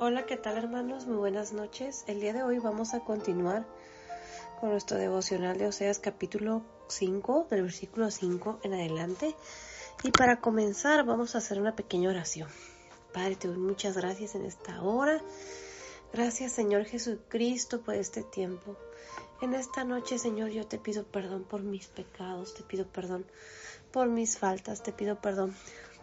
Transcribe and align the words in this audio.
Hola, 0.00 0.26
¿qué 0.26 0.36
tal 0.36 0.56
hermanos? 0.56 1.08
Muy 1.08 1.16
buenas 1.16 1.52
noches. 1.52 2.04
El 2.06 2.20
día 2.20 2.32
de 2.32 2.44
hoy 2.44 2.60
vamos 2.60 2.94
a 2.94 3.00
continuar 3.00 3.66
con 4.60 4.70
nuestro 4.70 4.96
devocional 4.96 5.58
de 5.58 5.66
Oseas 5.66 5.98
capítulo 5.98 6.62
5, 6.86 7.48
del 7.50 7.62
versículo 7.62 8.08
5 8.08 8.60
en 8.62 8.74
adelante. 8.74 9.34
Y 10.04 10.12
para 10.12 10.40
comenzar 10.40 11.04
vamos 11.04 11.34
a 11.34 11.38
hacer 11.38 11.60
una 11.60 11.74
pequeña 11.74 12.10
oración. 12.10 12.48
Padre, 13.12 13.34
te 13.34 13.48
doy 13.48 13.58
muchas 13.58 13.96
gracias 13.96 14.36
en 14.36 14.44
esta 14.44 14.80
hora. 14.82 15.20
Gracias 16.12 16.52
Señor 16.52 16.84
Jesucristo 16.84 17.80
por 17.80 17.96
este 17.96 18.22
tiempo. 18.22 18.76
En 19.42 19.52
esta 19.52 19.82
noche, 19.82 20.20
Señor, 20.20 20.50
yo 20.50 20.64
te 20.64 20.78
pido 20.78 21.02
perdón 21.08 21.42
por 21.42 21.62
mis 21.62 21.88
pecados, 21.88 22.54
te 22.54 22.62
pido 22.62 22.86
perdón 22.86 23.26
por 23.90 24.06
mis 24.06 24.38
faltas, 24.38 24.80
te 24.80 24.92
pido 24.92 25.20
perdón 25.20 25.56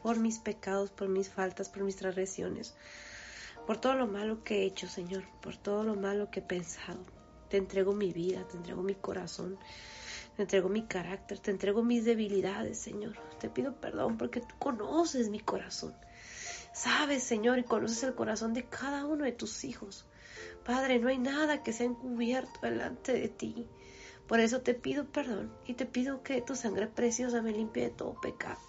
por 0.03 0.17
mis 0.17 0.39
pecados, 0.39 0.91
por 0.91 1.07
mis 1.07 1.29
faltas, 1.29 1.69
por 1.69 1.83
mis 1.83 1.95
transgresiones 1.95 2.75
por 3.65 3.77
todo 3.77 3.95
lo 3.95 4.07
malo 4.07 4.43
que 4.43 4.61
he 4.61 4.65
hecho, 4.65 4.87
Señor, 4.87 5.23
por 5.41 5.57
todo 5.57 5.83
lo 5.83 5.95
malo 5.95 6.29
que 6.29 6.39
he 6.39 6.43
pensado. 6.43 6.99
Te 7.49 7.57
entrego 7.57 7.93
mi 7.93 8.11
vida, 8.11 8.47
te 8.47 8.57
entrego 8.57 8.83
mi 8.83 8.95
corazón, 8.95 9.57
te 10.35 10.43
entrego 10.43 10.69
mi 10.69 10.83
carácter, 10.83 11.39
te 11.39 11.51
entrego 11.51 11.83
mis 11.83 12.05
debilidades, 12.05 12.77
Señor. 12.77 13.17
Te 13.39 13.49
pido 13.49 13.73
perdón 13.75 14.17
porque 14.17 14.41
tú 14.41 14.55
conoces 14.59 15.29
mi 15.29 15.39
corazón. 15.39 15.95
Sabes, 16.73 17.23
Señor, 17.23 17.57
y 17.57 17.63
conoces 17.63 18.03
el 18.03 18.15
corazón 18.15 18.53
de 18.53 18.65
cada 18.65 19.05
uno 19.05 19.23
de 19.23 19.31
tus 19.31 19.63
hijos. 19.63 20.05
Padre, 20.65 20.99
no 20.99 21.07
hay 21.07 21.17
nada 21.17 21.63
que 21.63 21.73
sea 21.73 21.85
encubierto 21.85 22.59
delante 22.61 23.13
de 23.13 23.29
ti. 23.29 23.67
Por 24.27 24.39
eso 24.39 24.61
te 24.61 24.73
pido 24.73 25.05
perdón 25.05 25.51
y 25.65 25.75
te 25.75 25.85
pido 25.85 26.23
que 26.23 26.41
tu 26.41 26.55
sangre 26.55 26.87
preciosa 26.87 27.41
me 27.41 27.51
limpie 27.51 27.83
de 27.83 27.91
todo 27.91 28.19
pecado. 28.19 28.59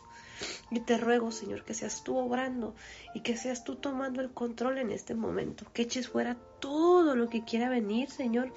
Y 0.71 0.81
te 0.81 0.99
ruego, 0.99 1.31
Señor, 1.33 1.65
que 1.65 1.75
seas 1.75 2.03
tú 2.05 2.17
obrando 2.17 2.75
y 3.15 3.21
que 3.21 3.37
seas 3.37 3.65
tú 3.65 3.77
tomando 3.77 4.21
el 4.21 4.33
control 4.33 4.79
en 4.79 4.91
este 4.91 5.15
momento, 5.15 5.67
que 5.73 5.83
eches 5.83 6.09
fuera 6.09 6.37
todo 6.61 7.17
lo 7.17 7.29
que 7.29 7.45
quiera 7.45 7.69
venir, 7.69 8.11
Señor, 8.11 8.53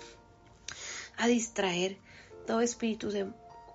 a 1.18 1.28
distraer 1.28 1.98
todo 2.46 2.62
espíritu 2.62 3.10
de 3.12 3.28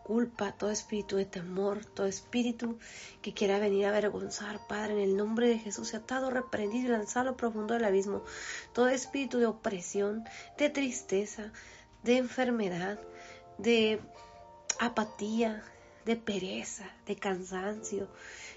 culpa, 0.05 0.53
todo 0.53 0.71
espíritu 0.71 1.17
de 1.17 1.25
temor, 1.25 1.85
todo 1.85 2.07
espíritu 2.07 2.79
que 3.23 3.33
quiera 3.33 3.59
venir 3.59 3.87
a 3.87 3.89
avergonzar, 3.89 4.61
Padre, 4.69 4.93
en 4.95 5.01
el 5.01 5.17
nombre 5.17 5.49
de 5.49 5.59
Jesús, 5.59 5.89
se 5.89 5.97
atado, 5.97 6.31
reprendido 6.31 6.89
y 6.89 6.93
lanzado 6.93 7.37
profundo 7.37 7.75
del 7.75 7.85
abismo, 7.85 8.23
todo 8.73 8.89
espíritu 8.89 9.39
de 9.39 9.47
opresión, 9.47 10.25
de 10.59 10.69
tristeza, 10.71 11.53
de 12.03 12.19
enfermedad, 12.19 13.01
de 13.59 13.99
apatía, 14.79 15.65
de 16.05 16.17
pereza, 16.17 16.91
de 17.07 17.17
cansancio, 17.17 18.09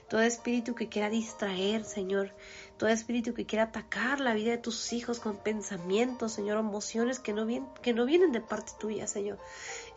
todo 0.09 0.21
espíritu 0.21 0.75
que 0.75 0.89
quiera 0.89 1.09
distraer, 1.09 1.83
Señor, 1.83 2.31
todo 2.77 2.89
espíritu 2.89 3.33
que 3.33 3.45
quiera 3.45 3.65
atacar 3.65 4.19
la 4.19 4.33
vida 4.33 4.51
de 4.51 4.57
tus 4.57 4.93
hijos 4.93 5.19
con 5.19 5.37
pensamientos, 5.37 6.33
Señor, 6.33 6.57
emociones 6.59 7.19
que 7.19 7.33
no, 7.33 7.45
vienen, 7.45 7.69
que 7.81 7.93
no 7.93 8.05
vienen 8.05 8.31
de 8.31 8.41
parte 8.41 8.73
tuya, 8.79 9.07
Señor. 9.07 9.39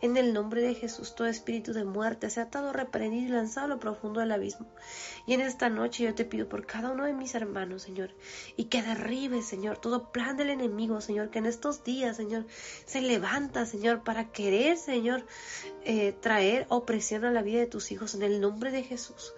En 0.01 0.17
el 0.17 0.33
nombre 0.33 0.61
de 0.61 0.73
Jesús, 0.73 1.13
todo 1.13 1.27
espíritu 1.27 1.73
de 1.73 1.83
muerte 1.83 2.29
se 2.29 2.39
ha 2.39 2.43
atado, 2.43 2.73
reprendido 2.73 3.27
y 3.27 3.31
lanzado 3.31 3.67
a 3.67 3.69
lo 3.69 3.79
profundo 3.79 4.19
del 4.19 4.31
abismo. 4.31 4.65
Y 5.27 5.33
en 5.33 5.41
esta 5.41 5.69
noche 5.69 6.03
yo 6.03 6.15
te 6.15 6.25
pido 6.25 6.49
por 6.49 6.65
cada 6.65 6.89
uno 6.89 7.05
de 7.05 7.13
mis 7.13 7.35
hermanos, 7.35 7.83
Señor, 7.83 8.11
y 8.57 8.65
que 8.65 8.81
derribe, 8.81 9.43
Señor, 9.43 9.77
todo 9.77 10.11
plan 10.11 10.35
del 10.37 10.49
enemigo, 10.49 11.01
Señor, 11.01 11.29
que 11.29 11.39
en 11.39 11.45
estos 11.45 11.83
días, 11.83 12.17
Señor, 12.17 12.45
se 12.85 13.01
levanta, 13.01 13.67
Señor, 13.67 14.03
para 14.03 14.31
querer, 14.31 14.77
Señor, 14.77 15.23
eh, 15.85 16.13
traer 16.19 16.65
opresión 16.69 17.25
a 17.25 17.31
la 17.31 17.43
vida 17.43 17.59
de 17.59 17.67
tus 17.67 17.91
hijos 17.91 18.15
en 18.15 18.23
el 18.23 18.41
nombre 18.41 18.71
de 18.71 18.83
Jesús 18.83 19.33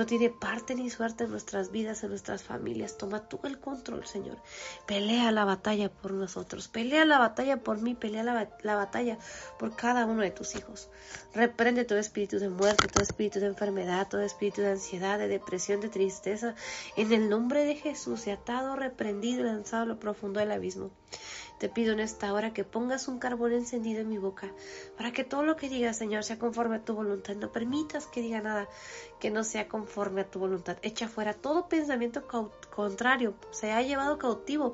no 0.00 0.06
tiene 0.06 0.30
parte 0.30 0.74
ni 0.74 0.88
suerte 0.88 1.24
en 1.24 1.30
nuestras 1.30 1.70
vidas, 1.70 2.02
en 2.02 2.08
nuestras 2.08 2.42
familias. 2.42 2.96
Toma 2.96 3.28
tú 3.28 3.38
el 3.44 3.60
control, 3.60 4.06
Señor. 4.06 4.38
Pelea 4.86 5.30
la 5.30 5.44
batalla 5.44 5.92
por 5.92 6.12
nosotros. 6.12 6.68
Pelea 6.68 7.04
la 7.04 7.18
batalla 7.18 7.58
por 7.62 7.82
mí. 7.82 7.94
Pelea 7.94 8.22
la, 8.22 8.48
la, 8.62 8.76
batalla 8.76 9.18
por 9.58 9.76
cada 9.76 10.06
uno 10.06 10.22
de 10.22 10.30
tus 10.30 10.56
hijos. 10.56 10.88
Reprende 11.34 11.84
todo 11.84 11.98
espíritu 11.98 12.38
de 12.38 12.48
muerte, 12.48 12.88
todo 12.88 13.02
espíritu 13.02 13.40
de 13.40 13.48
enfermedad, 13.48 14.08
todo 14.08 14.22
espíritu 14.22 14.62
de 14.62 14.70
ansiedad, 14.70 15.18
de 15.18 15.28
depresión, 15.28 15.82
de 15.82 15.90
tristeza. 15.90 16.54
En 16.96 17.12
el 17.12 17.28
nombre 17.28 17.66
de 17.66 17.74
Jesús, 17.74 18.26
atado, 18.26 18.76
reprendido 18.76 19.42
y 19.42 19.44
lanzado 19.44 19.82
a 19.82 19.86
lo 19.86 20.00
profundo 20.00 20.40
del 20.40 20.52
abismo. 20.52 20.92
Te 21.60 21.68
pido 21.68 21.92
en 21.92 22.00
esta 22.00 22.32
hora 22.32 22.54
que 22.54 22.64
pongas 22.64 23.06
un 23.06 23.18
carbón 23.18 23.52
encendido 23.52 24.00
en 24.00 24.08
mi 24.08 24.16
boca, 24.16 24.50
para 24.96 25.12
que 25.12 25.24
todo 25.24 25.42
lo 25.42 25.56
que 25.56 25.68
diga, 25.68 25.92
Señor, 25.92 26.24
sea 26.24 26.38
conforme 26.38 26.76
a 26.76 26.84
tu 26.86 26.94
voluntad. 26.94 27.36
No 27.36 27.52
permitas 27.52 28.06
que 28.06 28.22
diga 28.22 28.40
nada 28.40 28.66
que 29.20 29.30
no 29.30 29.44
sea 29.44 29.68
conforme 29.68 30.22
a 30.22 30.30
tu 30.30 30.38
voluntad. 30.38 30.78
Echa 30.80 31.06
fuera 31.06 31.34
todo 31.34 31.68
pensamiento 31.68 32.22
contrario, 32.74 33.34
se 33.50 33.72
ha 33.72 33.82
llevado 33.82 34.16
cautivo 34.16 34.72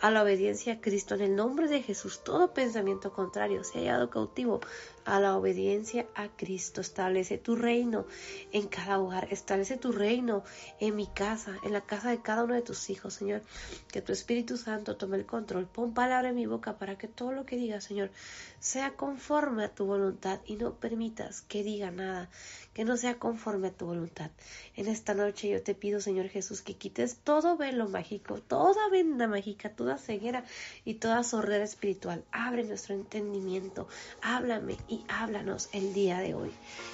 a 0.00 0.10
la 0.10 0.24
obediencia 0.24 0.74
a 0.74 0.80
Cristo. 0.80 1.14
En 1.14 1.20
el 1.20 1.36
nombre 1.36 1.68
de 1.68 1.80
Jesús, 1.80 2.24
todo 2.24 2.52
pensamiento 2.52 3.12
contrario 3.12 3.62
se 3.62 3.78
ha 3.78 3.82
llevado 3.82 4.10
cautivo 4.10 4.58
a 5.06 5.20
la 5.20 5.36
obediencia 5.36 6.06
a 6.14 6.28
Cristo. 6.28 6.80
Establece 6.80 7.38
tu 7.38 7.56
reino 7.56 8.06
en 8.52 8.68
cada 8.68 8.98
hogar. 8.98 9.28
Establece 9.30 9.76
tu 9.76 9.92
reino 9.92 10.44
en 10.80 10.96
mi 10.96 11.06
casa, 11.06 11.56
en 11.64 11.72
la 11.72 11.80
casa 11.80 12.10
de 12.10 12.20
cada 12.20 12.44
uno 12.44 12.54
de 12.54 12.62
tus 12.62 12.90
hijos, 12.90 13.14
Señor. 13.14 13.42
Que 13.88 14.02
tu 14.02 14.12
Espíritu 14.12 14.56
Santo 14.56 14.96
tome 14.96 15.16
el 15.16 15.26
control. 15.26 15.66
Pon 15.66 15.94
palabra 15.94 16.28
en 16.28 16.34
mi 16.34 16.46
boca 16.46 16.76
para 16.76 16.98
que 16.98 17.08
todo 17.08 17.32
lo 17.32 17.46
que 17.46 17.56
diga, 17.56 17.80
Señor, 17.80 18.10
sea 18.58 18.94
conforme 18.94 19.64
a 19.64 19.74
tu 19.74 19.86
voluntad 19.86 20.40
y 20.44 20.56
no 20.56 20.74
permitas 20.74 21.40
que 21.42 21.62
diga 21.62 21.90
nada 21.90 22.28
que 22.76 22.84
no 22.84 22.98
sea 22.98 23.18
conforme 23.18 23.68
a 23.68 23.72
tu 23.72 23.86
voluntad. 23.86 24.30
En 24.74 24.86
esta 24.86 25.14
noche 25.14 25.48
yo 25.48 25.62
te 25.62 25.74
pido, 25.74 25.98
Señor 25.98 26.28
Jesús, 26.28 26.60
que 26.60 26.76
quites 26.76 27.16
todo 27.24 27.56
velo 27.56 27.88
mágico, 27.88 28.42
toda 28.42 28.90
venda 28.90 29.26
mágica, 29.26 29.70
toda 29.70 29.96
ceguera 29.96 30.44
y 30.84 30.96
toda 30.96 31.22
sordera 31.22 31.64
espiritual. 31.64 32.22
Abre 32.32 32.64
nuestro 32.64 32.94
entendimiento. 32.94 33.88
Háblame 34.20 34.76
háblanos 35.08 35.68
el 35.72 35.92
día 35.92 36.18
de 36.20 36.34
hoy. 36.34 36.50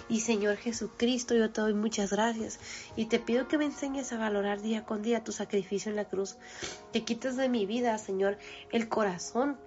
Y 0.08 0.20
Señor 0.20 0.56
Jesucristo, 0.56 1.34
yo 1.34 1.50
te 1.50 1.60
doy 1.60 1.74
muchas 1.74 2.10
gracias 2.12 2.58
y 2.96 3.06
te 3.06 3.18
pido 3.18 3.48
que 3.48 3.58
me 3.58 3.64
enseñes 3.64 4.12
a 4.12 4.18
valorar 4.18 4.60
día 4.60 4.84
con 4.84 5.02
día 5.02 5.24
tu 5.24 5.32
sacrificio 5.32 5.90
en 5.90 5.96
la 5.96 6.06
cruz. 6.06 6.36
Que 6.92 7.04
quites 7.04 7.36
de 7.36 7.48
mi 7.48 7.66
vida, 7.66 7.96
Señor, 7.98 8.38
el 8.70 8.88
corazón 8.88 9.58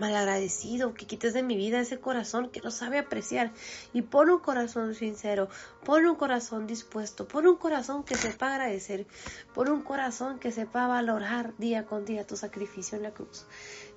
malagradecido, 0.00 0.94
que 0.94 1.06
quites 1.06 1.34
de 1.34 1.42
mi 1.42 1.56
vida 1.56 1.80
ese 1.80 2.00
corazón 2.00 2.50
que 2.50 2.60
no 2.60 2.70
sabe 2.70 2.98
apreciar 2.98 3.52
y 3.92 4.02
pon 4.02 4.30
un 4.30 4.40
corazón 4.40 4.94
sincero, 4.94 5.48
pon 5.84 6.06
un 6.06 6.16
corazón 6.16 6.66
dispuesto, 6.66 7.28
pon 7.28 7.46
un 7.46 7.56
corazón 7.56 8.04
que 8.04 8.16
sepa 8.16 8.54
agradecer, 8.54 9.06
pon 9.54 9.68
un 9.70 9.82
corazón 9.82 10.38
que 10.38 10.52
sepa 10.52 10.86
valorar 10.86 11.54
día 11.58 11.86
con 11.86 12.04
día 12.04 12.26
tu 12.26 12.36
sacrificio 12.36 12.96
en 12.96 13.04
la 13.04 13.12
cruz. 13.12 13.46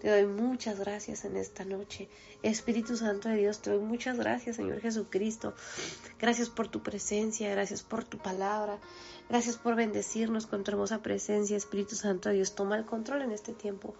Te 0.02 0.10
doy 0.10 0.26
muchas 0.26 0.80
gracias 0.80 1.26
en 1.26 1.38
esta 1.38 1.66
noche. 1.66 2.10
Espíritu 2.44 2.96
Santo 2.96 3.30
de 3.30 3.38
Dios, 3.38 3.62
te 3.62 3.72
doy 3.72 3.80
muchas 3.80 4.18
gracias, 4.18 4.58
Señor 4.58 4.80
Jesucristo. 4.80 5.56
Gracias 6.20 6.50
por 6.50 6.68
tu 6.68 6.84
presencia, 6.84 7.50
gracias 7.50 7.82
por 7.82 8.04
tu 8.04 8.18
palabra. 8.18 8.78
Gracias 9.28 9.58
por 9.58 9.76
bendecirnos 9.76 10.46
con 10.46 10.64
tu 10.64 10.70
hermosa 10.70 11.02
presencia, 11.02 11.58
Espíritu 11.58 11.96
Santo 11.96 12.30
de 12.30 12.36
Dios. 12.36 12.54
Toma 12.54 12.78
el 12.78 12.86
control 12.86 13.24
en 13.24 13.32
este 13.32 13.54
tiempo. 13.54 13.96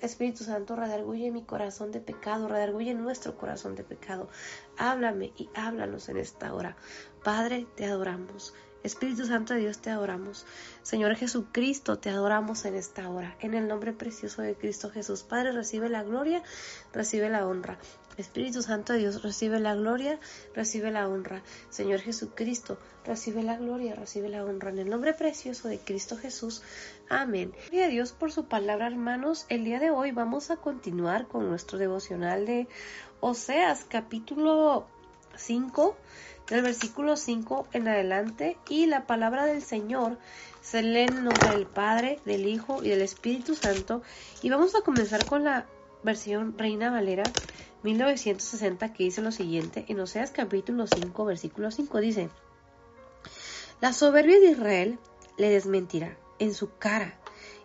Espíritu 0.00 0.44
Santo, 0.44 0.76
redarguye 0.76 1.30
mi 1.30 1.42
corazón 1.42 1.92
de 1.92 2.00
pecado, 2.00 2.48
redarguye 2.48 2.94
nuestro 2.94 3.36
corazón 3.36 3.74
de 3.74 3.84
pecado. 3.84 4.28
Háblame 4.76 5.32
y 5.36 5.48
háblanos 5.54 6.08
en 6.08 6.16
esta 6.16 6.54
hora. 6.54 6.76
Padre, 7.22 7.66
te 7.76 7.86
adoramos. 7.86 8.54
Espíritu 8.82 9.26
Santo 9.26 9.52
de 9.52 9.60
Dios, 9.60 9.78
te 9.78 9.90
adoramos. 9.90 10.46
Señor 10.82 11.14
Jesucristo, 11.14 11.98
te 11.98 12.08
adoramos 12.08 12.64
en 12.64 12.74
esta 12.76 13.10
hora. 13.10 13.36
En 13.40 13.52
el 13.52 13.68
nombre 13.68 13.92
precioso 13.92 14.40
de 14.40 14.54
Cristo 14.54 14.90
Jesús. 14.90 15.22
Padre, 15.22 15.52
recibe 15.52 15.90
la 15.90 16.02
gloria, 16.02 16.42
recibe 16.92 17.28
la 17.28 17.46
honra. 17.46 17.78
Espíritu 18.20 18.62
Santo 18.62 18.92
de 18.92 19.00
Dios, 19.00 19.22
recibe 19.22 19.58
la 19.58 19.74
gloria, 19.74 20.18
recibe 20.54 20.90
la 20.90 21.08
honra. 21.08 21.42
Señor 21.70 22.00
Jesucristo, 22.00 22.78
recibe 23.04 23.42
la 23.42 23.56
gloria, 23.56 23.94
recibe 23.94 24.28
la 24.28 24.44
honra. 24.44 24.70
En 24.70 24.78
el 24.78 24.90
nombre 24.90 25.14
precioso 25.14 25.68
de 25.68 25.78
Cristo 25.78 26.16
Jesús. 26.16 26.62
Amén. 27.08 27.52
Gloria 27.70 27.86
a 27.86 27.88
Dios 27.88 28.12
por 28.12 28.32
su 28.32 28.44
palabra, 28.44 28.86
hermanos. 28.86 29.46
El 29.48 29.64
día 29.64 29.80
de 29.80 29.90
hoy 29.90 30.12
vamos 30.12 30.50
a 30.50 30.56
continuar 30.56 31.26
con 31.26 31.48
nuestro 31.48 31.78
devocional 31.78 32.46
de 32.46 32.68
Oseas, 33.20 33.84
capítulo 33.88 34.86
5 35.36 35.96
del 36.48 36.62
versículo 36.62 37.16
5 37.16 37.68
en 37.72 37.88
adelante 37.88 38.58
y 38.68 38.86
la 38.86 39.06
palabra 39.06 39.46
del 39.46 39.62
Señor 39.62 40.18
se 40.60 40.82
lee 40.82 41.02
en 41.02 41.18
el 41.18 41.24
nombre 41.24 41.50
del 41.50 41.66
Padre, 41.66 42.18
del 42.24 42.46
Hijo 42.46 42.82
y 42.82 42.88
del 42.88 43.02
Espíritu 43.02 43.54
Santo 43.54 44.02
y 44.42 44.50
vamos 44.50 44.74
a 44.74 44.82
comenzar 44.82 45.24
con 45.26 45.44
la 45.44 45.66
versión 46.02 46.58
Reina 46.58 46.90
Valera 46.90 47.22
1960 47.82 48.92
que 48.92 49.04
dice 49.04 49.22
lo 49.22 49.32
siguiente 49.32 49.84
en 49.88 50.00
Oseas 50.00 50.30
capítulo 50.30 50.86
5 50.86 51.24
versículo 51.24 51.70
5 51.70 52.00
dice 52.00 52.28
La 53.80 53.92
soberbia 53.92 54.38
de 54.38 54.50
Israel 54.50 54.98
le 55.38 55.50
desmentirá 55.50 56.16
en 56.38 56.54
su 56.54 56.76
cara 56.78 57.20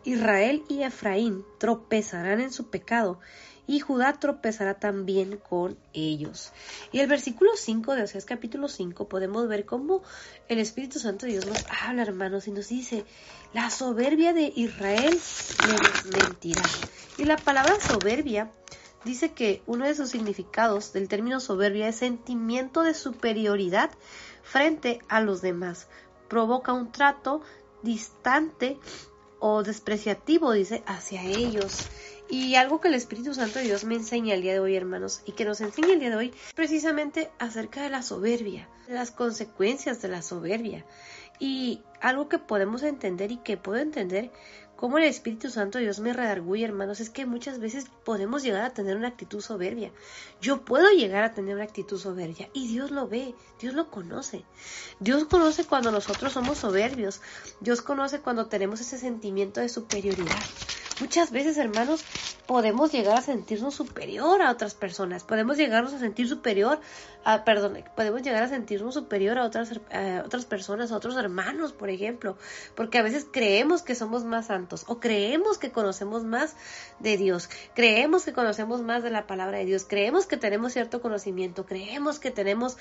Israel 0.06 0.64
y 0.70 0.84
Efraín 0.84 1.44
tropezarán 1.58 2.40
en 2.40 2.52
su 2.52 2.70
pecado, 2.70 3.20
y 3.68 3.80
Judá 3.80 4.14
tropezará 4.14 4.76
también 4.76 5.38
con 5.38 5.76
ellos. 5.94 6.52
Y 6.92 7.00
el 7.00 7.08
versículo 7.08 7.52
5 7.56 7.96
de 7.96 8.04
Oseas 8.04 8.26
capítulo 8.26 8.68
5 8.68 9.10
podemos 9.10 9.48
ver 9.48 9.66
cómo 9.66 10.04
el 10.48 10.60
Espíritu 10.60 11.00
Santo 11.00 11.26
de 11.26 11.32
Dios 11.34 11.48
nos 11.48 11.66
habla, 11.82 12.04
hermanos, 12.04 12.48
y 12.48 12.52
nos 12.52 12.70
dice, 12.70 13.06
la 13.54 13.72
soberbia 13.72 14.34
de 14.34 14.54
Israel 14.56 15.20
le 15.68 15.74
desmentirá. 15.74 16.62
Y 17.18 17.24
la 17.24 17.38
palabra 17.38 17.80
soberbia 17.80 18.52
dice 19.06 19.32
que 19.32 19.62
uno 19.68 19.86
de 19.86 19.96
sus 19.96 20.10
significados 20.10 20.92
del 20.92 21.08
término 21.08 21.40
soberbia 21.40 21.88
es 21.88 21.96
sentimiento 21.98 22.84
de 22.84 22.94
superioridad 22.94 23.92
frente 24.44 25.00
a 25.08 25.22
los 25.22 25.42
demás. 25.42 25.88
Provoca 26.28 26.74
un 26.74 26.92
trato 26.92 27.42
distante 27.84 28.78
o 29.40 29.64
despreciativo, 29.64 30.52
dice, 30.52 30.84
hacia 30.88 31.24
ellos. 31.24 31.88
Y 32.28 32.56
algo 32.56 32.82
que 32.82 32.88
el 32.88 32.96
Espíritu 32.96 33.36
Santo 33.36 33.60
de 33.60 33.66
Dios 33.66 33.84
me 33.84 33.94
enseña 33.94 34.34
el 34.34 34.42
día 34.42 34.54
de 34.54 34.60
hoy, 34.60 34.76
hermanos, 34.76 35.22
y 35.26 35.34
que 35.34 35.46
nos 35.46 35.62
enseña 35.62 35.94
el 35.94 36.00
día 36.00 36.10
de 36.10 36.16
hoy, 36.16 36.34
precisamente 36.56 37.30
acerca 37.38 37.84
de 37.84 37.92
la 37.92 38.02
soberbia, 38.02 38.68
las 38.88 39.12
consecuencias 39.12 40.02
de 40.02 40.08
la 40.08 40.24
soberbia. 40.24 40.84
Y 41.38 41.84
algo 42.02 42.28
que 42.28 42.40
podemos 42.40 42.82
entender 42.82 43.32
y 43.32 43.38
que 43.38 43.58
puedo 43.58 43.80
entender 43.80 44.32
cómo 44.76 44.98
el 44.98 45.06
Espíritu 45.06 45.50
Santo 45.50 45.80
Dios 45.80 46.00
me 46.00 46.14
redarguye, 46.14 46.66
hermanos, 46.66 47.00
es 47.00 47.10
que 47.10 47.26
muchas 47.26 47.60
veces 47.60 47.86
podemos 48.04 48.44
llegar 48.44 48.64
a 48.64 48.74
tener 48.74 48.98
una 48.98 49.08
actitud 49.08 49.42
soberbia. 49.42 49.92
Yo 50.42 50.66
puedo 50.66 50.90
llegar 50.90 51.24
a 51.24 51.34
tener 51.34 51.56
una 51.56 51.64
actitud 51.64 51.98
soberbia 51.98 52.50
y 52.54 52.68
Dios 52.68 52.92
lo 52.92 53.08
ve, 53.08 53.36
Dios 53.60 53.74
lo 53.74 53.90
conoce. 53.90 54.44
Dios 55.00 55.26
conoce 55.26 55.66
cuando 55.66 55.92
nosotros 55.92 56.34
somos 56.34 56.58
soberbios, 56.58 57.22
Dios 57.62 57.82
conoce 57.82 58.20
cuando 58.20 58.48
tenemos 58.48 58.82
ese 58.82 58.98
sentimiento 58.98 59.62
de 59.62 59.70
superioridad. 59.70 60.36
Muchas 61.02 61.32
veces, 61.32 61.58
hermanos, 61.58 62.06
podemos 62.48 62.94
llegar 62.94 63.18
a 63.18 63.22
sentirnos 63.22 63.76
superior 63.76 64.42
a 64.42 64.50
otras 64.50 64.76
personas, 64.76 65.24
podemos 65.24 65.58
llegarnos 65.58 65.94
a 65.94 66.00
sentir 66.00 66.30
superior 66.30 66.80
a, 67.26 67.44
perdón, 67.44 67.84
podemos 67.98 68.22
llegar 68.22 68.44
a 68.44 68.48
sentirnos 68.48 68.94
superior 68.94 69.38
a 69.38 69.44
otras, 69.44 69.72
a 69.92 70.24
otras 70.26 70.46
personas, 70.46 70.94
a 70.94 70.96
otros 70.96 71.18
hermanos, 71.18 71.74
por 71.74 71.90
ejemplo, 71.90 72.38
porque 72.76 72.98
a 72.98 73.04
veces 73.04 73.28
creemos 73.30 73.82
que 73.82 73.94
somos 73.94 74.24
más 74.24 74.48
santos 74.48 74.65
o 74.88 75.00
creemos 75.00 75.58
que 75.58 75.72
conocemos 75.72 76.24
más 76.24 76.56
de 77.00 77.18
Dios, 77.18 77.50
creemos 77.74 78.26
que 78.26 78.34
conocemos 78.34 78.82
más 78.82 79.04
de 79.04 79.10
la 79.10 79.28
palabra 79.28 79.60
de 79.60 79.66
Dios, 79.66 79.86
creemos 79.88 80.26
que 80.26 80.38
tenemos 80.38 80.74
cierto 80.74 81.02
conocimiento, 81.02 81.66
creemos 81.66 82.20
que 82.20 82.32
tenemos 82.32 82.78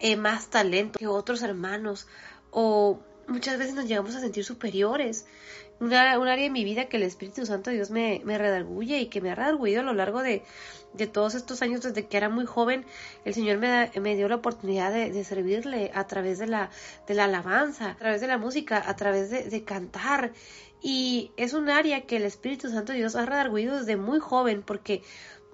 eh, 0.00 0.16
más 0.16 0.48
talento 0.48 0.98
que 0.98 1.06
otros 1.06 1.42
hermanos 1.42 2.06
o 2.50 3.00
muchas 3.28 3.58
veces 3.58 3.74
nos 3.74 3.86
llegamos 3.86 4.14
a 4.14 4.20
sentir 4.20 4.44
superiores 4.44 5.26
un 5.78 5.92
área 5.92 6.36
de 6.36 6.50
mi 6.50 6.64
vida 6.64 6.86
que 6.86 6.96
el 6.96 7.02
Espíritu 7.02 7.44
Santo 7.44 7.70
de 7.70 7.76
Dios 7.76 7.90
me, 7.90 8.22
me 8.24 8.38
redarguye 8.38 8.98
y 8.98 9.06
que 9.06 9.20
me 9.20 9.30
ha 9.30 9.34
redarguido 9.34 9.80
a 9.80 9.84
lo 9.84 9.92
largo 9.92 10.22
de, 10.22 10.42
todos 11.12 11.34
estos 11.34 11.60
años 11.60 11.82
desde 11.82 12.06
que 12.06 12.16
era 12.16 12.30
muy 12.30 12.46
joven. 12.46 12.86
El 13.26 13.34
Señor 13.34 13.58
me, 13.58 13.90
me 14.00 14.16
dio 14.16 14.28
la 14.28 14.36
oportunidad 14.36 14.90
de, 14.92 15.24
servirle 15.24 15.90
a 15.94 16.06
través 16.06 16.38
de 16.38 16.46
la, 16.46 16.70
de 17.06 17.14
la 17.14 17.24
alabanza, 17.24 17.90
a 17.90 17.96
través 17.96 18.22
de 18.22 18.26
la 18.26 18.38
música, 18.38 18.82
a 18.86 18.96
través 18.96 19.30
de, 19.30 19.44
de 19.44 19.64
cantar. 19.64 20.32
Y 20.80 21.32
es 21.36 21.52
un 21.52 21.70
área 21.70 22.06
que 22.06 22.16
el 22.16 22.24
Espíritu 22.24 22.68
Santo 22.70 22.92
de 22.92 22.98
Dios 22.98 23.16
ha 23.16 23.26
redarguido 23.26 23.78
desde 23.78 23.96
muy 23.96 24.18
joven 24.18 24.62
porque 24.62 25.02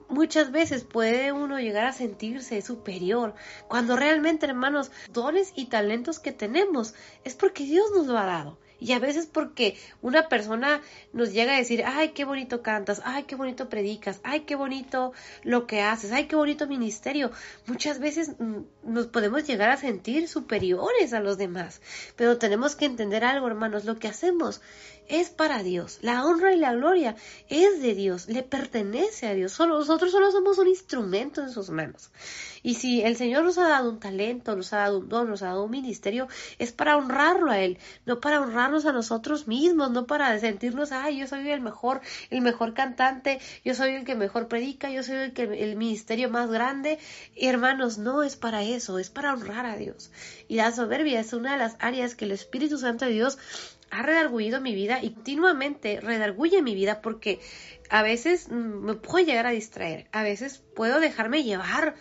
muchas 0.09 0.53
veces 0.53 0.85
puede 0.85 1.33
uno 1.33 1.59
llegar 1.59 1.87
a 1.87 1.93
sentirse 1.93 2.61
superior, 2.63 3.35
cuando 3.69 3.97
realmente, 3.97 4.47
hermanos, 4.47 4.91
dones 5.11 5.53
y 5.57 5.67
talentos 5.67 6.19
que 6.19 6.33
tenemos 6.33 6.95
es 7.25 7.35
porque 7.35 7.65
Dios 7.65 7.91
nos 7.95 8.07
lo 8.07 8.19
ha 8.19 8.27
dado. 8.27 8.59
Y 8.83 8.93
a 8.93 8.99
veces 8.99 9.27
porque 9.27 9.77
una 10.01 10.29
persona 10.29 10.83
nos 11.13 11.33
llega 11.33 11.55
a 11.55 11.59
decir, 11.59 11.85
ay, 11.87 12.09
qué 12.09 12.25
bonito 12.25 12.63
cantas, 12.63 13.01
ay, 13.05 13.23
qué 13.25 13.37
bonito 13.37 13.69
predicas, 13.69 14.21
ay, 14.25 14.41
qué 14.41 14.57
bonito 14.57 15.13
lo 15.45 15.69
que 15.69 15.83
haces, 15.83 16.11
ay, 16.11 16.27
qué 16.27 16.35
bonito 16.35 16.67
ministerio. 16.67 17.31
Muchas 17.67 18.01
veces 18.01 18.33
mm, 18.41 18.63
nos 18.83 19.07
podemos 19.07 19.47
llegar 19.47 19.71
a 19.71 19.77
sentir 19.77 20.27
superiores 20.27 21.13
a 21.13 21.21
los 21.21 21.39
demás. 21.39 21.81
Pero 22.17 22.39
tenemos 22.39 22.75
que 22.75 22.87
entender 22.87 23.25
algo, 23.25 23.47
hermanos, 23.47 23.85
lo 23.85 24.01
que 24.01 24.09
hacemos 24.09 24.61
es 25.07 25.31
para 25.31 25.63
Dios. 25.63 25.99
La 26.03 26.25
honra 26.25 26.53
y 26.53 26.59
la 26.59 26.73
gloria 26.73 27.15
es 27.49 27.83
de 27.83 27.95
Dios, 27.95 28.29
le 28.29 28.43
pertenece 28.43 29.29
a 29.29 29.35
Dios. 29.35 29.59
Nosotros 29.61 30.11
solo 30.11 30.33
somos 30.33 30.59
un 30.59 30.67
instrumento 30.67 31.41
en 31.41 31.51
sus 31.51 31.71
manos. 31.71 32.11
Y 32.63 32.75
si 32.75 33.03
el 33.03 33.17
Señor 33.17 33.45
nos 33.45 33.59
ha 33.59 33.69
dado 33.69 33.91
un 33.91 33.99
talento, 33.99 34.55
nos 34.55 34.73
ha 34.73 34.79
dado 34.79 34.99
un 35.01 35.09
don, 35.09 35.29
nos 35.29 35.43
ha 35.43 35.47
dado 35.47 35.65
un 35.65 35.71
ministerio, 35.71 36.29
es 36.59 36.73
para 36.73 36.97
honrarlo 36.97 37.51
a 37.51 37.59
Él, 37.59 37.79
no 38.07 38.21
para 38.21 38.41
honrarnos 38.41 38.87
a 38.87 38.93
nosotros 38.93 39.49
mismos, 39.49 39.91
no 39.91 40.07
para 40.07 40.39
sentirnos, 40.39 40.93
ay, 40.93 41.19
yo 41.19 41.27
soy 41.27 41.49
el 41.51 41.61
mejor, 41.61 42.01
el 42.31 42.41
mejor 42.41 42.75
cantante, 42.75 43.41
yo 43.65 43.75
soy 43.75 43.95
el 43.95 44.05
que 44.05 44.15
mejor 44.15 44.49
predica, 44.49 44.91
yo 44.91 45.03
soy 45.03 45.17
el 45.17 45.33
que 45.33 45.43
el 45.43 45.77
ministerio 45.77 46.31
más 46.31 46.51
grande. 46.51 46.99
hermanos, 47.37 47.99
no 47.99 48.23
es 48.23 48.37
para 48.37 48.63
eso, 48.63 48.99
es 48.99 49.11
para 49.11 49.33
honrar 49.33 49.67
a 49.67 49.77
Dios. 49.77 50.11
Y 50.49 50.57
la 50.57 50.73
soberbia 50.73 51.21
es 51.21 51.33
una 51.33 51.53
de 51.53 51.59
las 51.59 51.77
áreas 51.81 52.15
que 52.15 52.25
el 52.25 52.33
Espíritu 52.33 52.79
Santo 52.79 53.05
de 53.05 53.13
Dios 53.13 53.39
ha 53.91 54.03
redarguido 54.03 54.61
mi 54.61 54.75
vida 54.75 55.01
y 55.03 55.11
continuamente 55.11 56.01
redarguye 56.01 56.63
mi 56.63 56.75
vida 56.75 57.03
porque 57.03 57.41
a 57.91 58.03
veces 58.03 58.49
mm, 58.49 58.55
me 58.55 58.95
puedo 58.95 59.25
llegar 59.25 59.47
a 59.47 59.51
distraer, 59.51 60.09
a 60.13 60.23
veces 60.23 60.63
puedo 60.75 60.99
dejarme 60.99 61.45
llevar 61.45 61.95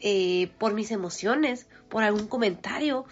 eh, 0.00 0.50
por 0.58 0.74
mis 0.74 0.90
emociones, 0.90 1.66
por 1.88 2.02
algún 2.02 2.26
comentario 2.26 3.04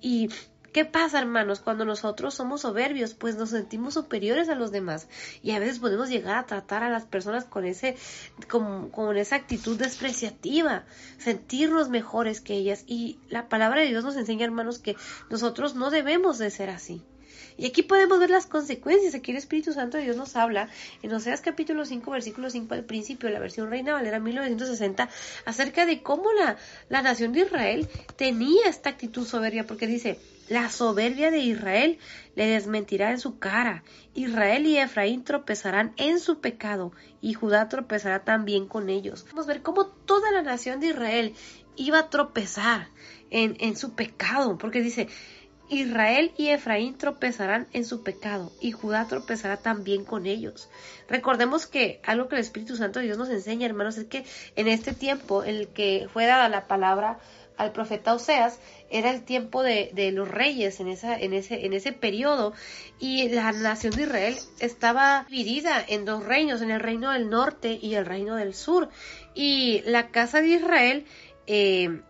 y 0.00 0.30
¿Qué 0.72 0.86
pasa, 0.86 1.18
hermanos? 1.18 1.60
Cuando 1.60 1.84
nosotros 1.84 2.32
somos 2.32 2.62
soberbios, 2.62 3.12
pues 3.12 3.36
nos 3.36 3.50
sentimos 3.50 3.92
superiores 3.92 4.48
a 4.48 4.54
los 4.54 4.72
demás 4.72 5.06
y 5.42 5.50
a 5.50 5.58
veces 5.58 5.80
podemos 5.80 6.08
llegar 6.08 6.38
a 6.38 6.46
tratar 6.46 6.82
a 6.82 6.88
las 6.88 7.04
personas 7.04 7.44
con 7.44 7.66
ese 7.66 7.94
con, 8.48 8.88
con 8.88 9.18
esa 9.18 9.36
actitud 9.36 9.76
despreciativa, 9.76 10.86
sentirnos 11.18 11.90
mejores 11.90 12.40
que 12.40 12.54
ellas 12.54 12.84
y 12.86 13.18
la 13.28 13.50
palabra 13.50 13.82
de 13.82 13.88
Dios 13.88 14.02
nos 14.02 14.16
enseña, 14.16 14.46
hermanos, 14.46 14.78
que 14.78 14.96
nosotros 15.28 15.74
no 15.74 15.90
debemos 15.90 16.38
de 16.38 16.50
ser 16.50 16.70
así. 16.70 17.02
Y 17.56 17.66
aquí 17.66 17.82
podemos 17.82 18.18
ver 18.18 18.30
las 18.30 18.46
consecuencias. 18.46 19.14
Aquí 19.14 19.30
el 19.30 19.36
Espíritu 19.36 19.72
Santo 19.72 19.96
de 19.96 20.04
Dios 20.04 20.16
nos 20.16 20.36
habla 20.36 20.68
en 21.02 21.12
Oseas 21.12 21.40
capítulo 21.40 21.84
5, 21.84 22.10
versículo 22.10 22.50
5 22.50 22.74
al 22.74 22.84
principio, 22.84 23.28
la 23.30 23.38
versión 23.38 23.70
Reina 23.70 23.92
Valera 23.92 24.18
1960, 24.20 25.08
acerca 25.44 25.86
de 25.86 26.02
cómo 26.02 26.32
la, 26.32 26.56
la 26.88 27.02
nación 27.02 27.32
de 27.32 27.40
Israel 27.40 27.88
tenía 28.16 28.68
esta 28.68 28.90
actitud 28.90 29.26
soberbia, 29.26 29.66
porque 29.66 29.86
dice, 29.86 30.18
la 30.48 30.68
soberbia 30.70 31.30
de 31.30 31.38
Israel 31.38 31.98
le 32.34 32.46
desmentirá 32.46 33.10
en 33.10 33.18
su 33.18 33.38
cara. 33.38 33.84
Israel 34.14 34.66
y 34.66 34.76
Efraín 34.76 35.24
tropezarán 35.24 35.92
en 35.96 36.18
su 36.18 36.40
pecado 36.40 36.92
y 37.20 37.34
Judá 37.34 37.68
tropezará 37.68 38.24
también 38.24 38.66
con 38.66 38.90
ellos. 38.90 39.24
Vamos 39.30 39.46
a 39.46 39.52
ver 39.52 39.62
cómo 39.62 39.86
toda 39.86 40.30
la 40.30 40.42
nación 40.42 40.80
de 40.80 40.88
Israel 40.88 41.34
iba 41.76 42.00
a 42.00 42.10
tropezar 42.10 42.88
en, 43.30 43.56
en 43.60 43.76
su 43.76 43.94
pecado, 43.94 44.58
porque 44.58 44.82
dice, 44.82 45.08
Israel 45.72 46.32
y 46.36 46.48
Efraín 46.48 46.98
tropezarán 46.98 47.66
en 47.72 47.84
su 47.84 48.02
pecado 48.02 48.52
y 48.60 48.72
Judá 48.72 49.06
tropezará 49.08 49.56
también 49.56 50.04
con 50.04 50.26
ellos. 50.26 50.68
Recordemos 51.08 51.66
que 51.66 52.00
algo 52.04 52.28
que 52.28 52.36
el 52.36 52.42
Espíritu 52.42 52.76
Santo 52.76 52.98
de 52.98 53.06
Dios 53.06 53.18
nos 53.18 53.30
enseña, 53.30 53.66
hermanos, 53.66 53.96
es 53.96 54.06
que 54.06 54.24
en 54.56 54.68
este 54.68 54.92
tiempo 54.92 55.44
en 55.44 55.56
el 55.56 55.68
que 55.68 56.08
fue 56.12 56.26
dada 56.26 56.48
la 56.48 56.66
palabra 56.66 57.18
al 57.56 57.72
profeta 57.72 58.14
Oseas, 58.14 58.58
era 58.90 59.10
el 59.10 59.22
tiempo 59.22 59.62
de, 59.62 60.10
los 60.12 60.28
reyes 60.28 60.80
en, 60.80 60.88
ese, 60.88 61.06
en 61.18 61.72
ese 61.72 61.92
periodo 61.92 62.52
y 62.98 63.28
la 63.28 63.52
nación 63.52 63.94
de 63.94 64.02
Israel 64.02 64.36
estaba 64.58 65.26
dividida 65.28 65.84
en 65.86 66.04
dos 66.04 66.24
reinos, 66.24 66.60
en 66.62 66.70
el 66.70 66.80
reino 66.80 67.12
del 67.12 67.30
norte 67.30 67.78
y 67.80 67.94
el 67.94 68.06
reino 68.06 68.36
del 68.36 68.54
sur. 68.54 68.88
Y 69.34 69.82
la 69.86 70.08
casa 70.08 70.40
de 70.40 70.48
Israel 70.48 71.06
eh, 71.46 72.02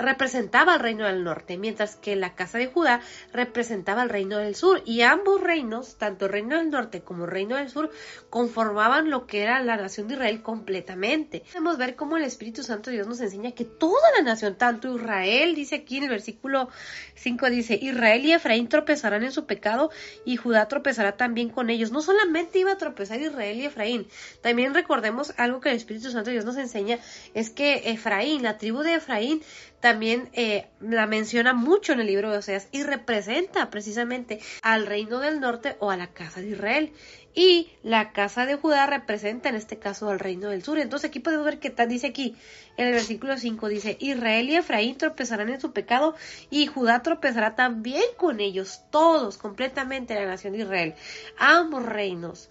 representaba 0.00 0.74
al 0.74 0.80
reino 0.80 1.06
del 1.06 1.24
norte, 1.24 1.56
mientras 1.58 1.96
que 1.96 2.16
la 2.16 2.34
casa 2.34 2.58
de 2.58 2.66
Judá 2.66 3.00
representaba 3.32 4.02
al 4.02 4.08
reino 4.08 4.38
del 4.38 4.54
sur. 4.54 4.82
Y 4.84 5.02
ambos 5.02 5.40
reinos, 5.40 5.96
tanto 5.96 6.26
el 6.26 6.32
reino 6.32 6.56
del 6.56 6.70
norte 6.70 7.02
como 7.02 7.24
el 7.24 7.30
reino 7.30 7.56
del 7.56 7.70
sur, 7.70 7.90
conformaban 8.28 9.10
lo 9.10 9.26
que 9.26 9.42
era 9.42 9.62
la 9.62 9.76
nación 9.76 10.08
de 10.08 10.14
Israel 10.14 10.42
completamente. 10.42 11.42
Podemos 11.52 11.78
ver 11.78 11.96
cómo 11.96 12.16
el 12.16 12.24
Espíritu 12.24 12.62
Santo 12.62 12.90
de 12.90 12.96
Dios 12.96 13.06
nos 13.06 13.20
enseña 13.20 13.52
que 13.52 13.64
toda 13.64 14.10
la 14.16 14.22
nación, 14.22 14.56
tanto 14.56 14.94
Israel, 14.96 15.54
dice 15.54 15.76
aquí 15.76 15.98
en 15.98 16.04
el 16.04 16.10
versículo 16.10 16.68
5, 17.14 17.50
dice, 17.50 17.78
Israel 17.80 18.24
y 18.24 18.32
Efraín 18.32 18.68
tropezarán 18.68 19.22
en 19.22 19.32
su 19.32 19.46
pecado 19.46 19.90
y 20.24 20.36
Judá 20.36 20.68
tropezará 20.68 21.16
también 21.16 21.50
con 21.50 21.70
ellos. 21.70 21.92
No 21.92 22.00
solamente 22.00 22.58
iba 22.58 22.72
a 22.72 22.78
tropezar 22.78 23.20
Israel 23.20 23.58
y 23.58 23.66
Efraín, 23.66 24.06
también 24.40 24.74
recordemos 24.74 25.34
algo 25.36 25.60
que 25.60 25.70
el 25.70 25.76
Espíritu 25.76 26.10
Santo 26.10 26.30
de 26.30 26.34
Dios 26.34 26.44
nos 26.44 26.56
enseña, 26.56 26.98
es 27.34 27.50
que 27.50 27.90
Efraín, 27.90 28.42
la 28.42 28.58
tribu 28.58 28.80
de 28.80 28.94
Efraín, 28.94 29.42
también 29.80 30.28
eh, 30.32 30.68
la 30.80 31.06
menciona 31.06 31.52
mucho 31.54 31.92
en 31.92 32.00
el 32.00 32.06
libro 32.06 32.30
de 32.30 32.38
Oseas 32.38 32.68
y 32.70 32.82
representa 32.82 33.70
precisamente 33.70 34.40
al 34.62 34.86
reino 34.86 35.18
del 35.20 35.40
norte 35.40 35.76
o 35.80 35.90
a 35.90 35.96
la 35.96 36.08
casa 36.08 36.40
de 36.40 36.50
Israel. 36.50 36.92
y 37.32 37.70
la 37.84 38.10
casa 38.10 38.44
de 38.44 38.56
Judá 38.56 38.88
representa 38.88 39.48
en 39.48 39.54
este 39.54 39.78
caso 39.78 40.10
al 40.10 40.18
reino 40.18 40.48
del 40.48 40.64
sur. 40.64 40.80
Entonces 40.80 41.08
aquí 41.08 41.20
podemos 41.20 41.46
ver 41.46 41.60
que 41.60 41.70
dice 41.86 42.08
aquí 42.08 42.34
en 42.76 42.88
el 42.88 42.92
versículo 42.92 43.38
5 43.38 43.68
dice, 43.68 43.96
Israel 44.00 44.48
y 44.48 44.56
Efraín 44.56 44.96
tropezarán 44.96 45.48
en 45.48 45.60
su 45.60 45.72
pecado 45.72 46.16
y 46.50 46.66
Judá 46.66 47.02
tropezará 47.02 47.54
también 47.54 48.02
con 48.16 48.40
ellos, 48.40 48.82
todos, 48.90 49.38
completamente 49.38 50.14
la 50.16 50.26
nación 50.26 50.54
de 50.54 50.60
Israel, 50.60 50.94
ambos 51.38 51.86
reinos, 51.86 52.50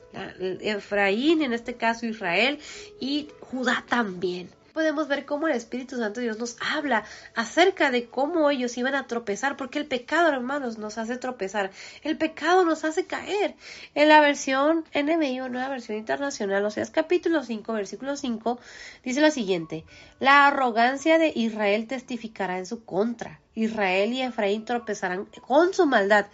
Efraín 0.62 1.42
en 1.42 1.52
este 1.52 1.76
caso 1.76 2.06
Israel 2.06 2.60
y 3.02 3.28
Judá 3.42 3.84
también 3.88 4.50
podemos 4.70 5.08
ver 5.08 5.26
cómo 5.26 5.48
el 5.48 5.56
Espíritu 5.56 5.98
Santo 5.98 6.20
de 6.20 6.28
Dios 6.28 6.40
nos 6.40 6.58
habla 6.62 7.04
acerca 7.36 7.92
de 7.92 8.08
cómo 8.08 8.50
ellos 8.50 8.78
iban 8.78 8.96
a 8.96 9.08
tropezar, 9.08 9.58
porque 9.58 9.80
el 9.80 9.86
pecado, 9.86 10.30
hermanos, 10.30 10.78
nos 10.78 10.98
hace 10.98 11.18
tropezar, 11.18 11.72
el 12.04 12.18
pecado 12.18 12.66
nos 12.66 12.84
hace 12.84 13.06
caer. 13.06 13.56
En 13.96 14.10
la 14.10 14.22
versión 14.22 14.86
NBI 14.94 15.42
o 15.42 15.50
nueva 15.50 15.70
versión 15.70 15.98
internacional, 15.98 16.66
o 16.66 16.72
sea, 16.72 16.86
capítulo 16.92 17.44
5, 17.44 17.74
versículo 17.74 18.16
5, 18.16 18.60
dice 19.04 19.22
lo 19.22 19.32
siguiente, 19.32 19.86
la 20.20 20.48
arrogancia 20.48 21.18
de 21.18 21.32
Israel 21.36 21.88
testificará 21.88 22.58
en 22.58 22.66
su 22.66 22.84
contra, 22.84 23.40
Israel 23.56 24.14
y 24.14 24.22
Efraín 24.22 24.66
tropezarán 24.66 25.26
con 25.46 25.74
su 25.74 25.86
maldad, 25.86 26.28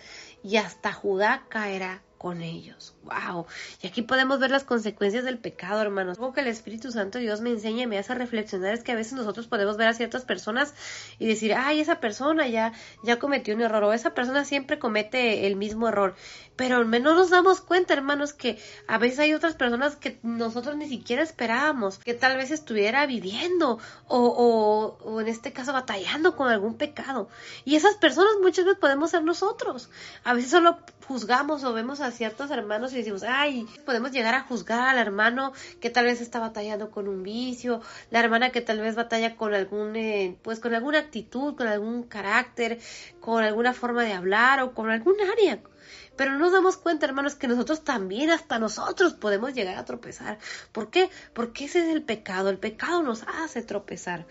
y 0.43 0.57
hasta 0.57 0.93
Judá 0.93 1.43
caerá 1.49 2.01
con 2.17 2.41
ellos. 2.41 2.94
¡Wow! 3.05 3.45
Y 3.83 3.88
aquí 3.88 4.01
podemos 4.01 4.39
ver 4.39 4.50
las 4.50 4.63
consecuencias 4.63 5.24
del 5.24 5.38
pecado, 5.38 5.79
hermanos. 5.79 6.17
Algo 6.17 6.33
que 6.33 6.41
el 6.41 6.47
Espíritu 6.47 6.91
Santo 6.91 7.19
Dios 7.19 7.39
me 7.39 7.51
enseña 7.51 7.83
y 7.83 7.88
me 7.88 8.00
hace 8.00 8.15
reflexionar 8.15 8.74
es 8.74 8.83
que 8.83 8.91
a 8.91 8.95
veces 8.95 9.13
nosotros 9.13 9.45
podemos 9.45 9.77
ver 9.77 9.88
a 9.88 9.93
ciertas 9.93 10.25
personas 10.25 10.74
y 11.19 11.27
decir, 11.27 11.53
ay, 11.53 11.79
esa 11.79 12.00
persona 12.00 12.47
ya, 12.47 12.74
ya 13.03 13.19
cometió 13.19 13.53
un 13.53 13.62
error 13.62 13.83
o 13.83 13.93
esa 13.93 14.15
persona 14.15 14.43
siempre 14.43 14.79
comete 14.79 15.45
el 15.45 15.55
mismo 15.55 15.88
error. 15.88 16.15
Pero 16.55 16.77
al 16.77 16.85
menos 16.85 17.15
nos 17.15 17.29
damos 17.29 17.62
cuenta, 17.62 17.93
hermanos, 17.93 18.33
que 18.33 18.57
a 18.88 18.97
veces 18.97 19.19
hay 19.19 19.33
otras 19.33 19.53
personas 19.53 19.95
que 19.95 20.17
nosotros 20.24 20.75
ni 20.75 20.88
siquiera 20.88 21.21
esperábamos, 21.21 22.00
que 22.00 22.15
tal 22.15 22.38
vez 22.38 22.50
estuviera 22.50 23.05
viviendo 23.05 23.77
o, 24.07 24.17
o, 24.17 24.97
o 25.03 25.21
en 25.21 25.27
este 25.27 25.53
caso 25.53 25.74
batallando 25.74 26.35
con 26.35 26.47
algún 26.47 26.75
pecado. 26.75 27.29
Y 27.65 27.75
esas 27.75 27.95
personas 27.97 28.33
muchas 28.41 28.65
veces 28.65 28.79
podemos 28.79 29.12
ser 29.12 29.24
nosotros. 29.24 29.89
A 30.24 30.33
veces 30.33 30.50
solo 30.50 30.79
juzgamos 31.07 31.63
o 31.63 31.74
vemos 31.74 32.01
a 32.01 32.09
ciertos 32.09 32.50
hermanos 32.50 32.94
y 32.95 32.99
decimos, 32.99 33.23
ay, 33.23 33.67
podemos 33.85 34.11
llegar 34.11 34.33
a 34.35 34.41
juzgar 34.41 34.87
al 34.87 34.97
hermano 34.97 35.53
que 35.79 35.89
tal 35.89 36.05
vez 36.05 36.21
está 36.21 36.39
batallando 36.39 36.89
con 36.91 37.07
un 37.07 37.23
vicio, 37.23 37.81
la 38.09 38.19
hermana 38.19 38.51
que 38.51 38.61
tal 38.61 38.79
vez 38.79 38.95
batalla 38.95 39.35
con 39.35 39.53
algún, 39.53 39.95
eh, 39.95 40.37
pues 40.41 40.59
con 40.59 40.73
alguna 40.73 40.99
actitud, 40.99 41.55
con 41.55 41.67
algún 41.67 42.03
carácter, 42.03 42.79
con 43.19 43.43
alguna 43.43 43.73
forma 43.73 44.03
de 44.03 44.13
hablar 44.13 44.61
o 44.61 44.73
con 44.73 44.89
algún 44.89 45.15
área. 45.31 45.59
Pero 46.15 46.31
no 46.31 46.39
nos 46.39 46.53
damos 46.53 46.77
cuenta, 46.77 47.05
hermanos, 47.05 47.35
que 47.35 47.47
nosotros 47.47 47.83
también, 47.83 48.29
hasta 48.29 48.57
nosotros, 48.57 49.13
podemos 49.13 49.53
llegar 49.53 49.77
a 49.77 49.85
tropezar. 49.85 50.39
¿Por 50.71 50.89
qué? 50.89 51.09
Porque 51.33 51.65
ese 51.65 51.79
es 51.79 51.93
el 51.93 52.03
pecado. 52.03 52.49
El 52.49 52.57
pecado 52.57 53.03
nos 53.03 53.23
hace 53.23 53.61
tropezar. 53.61 54.25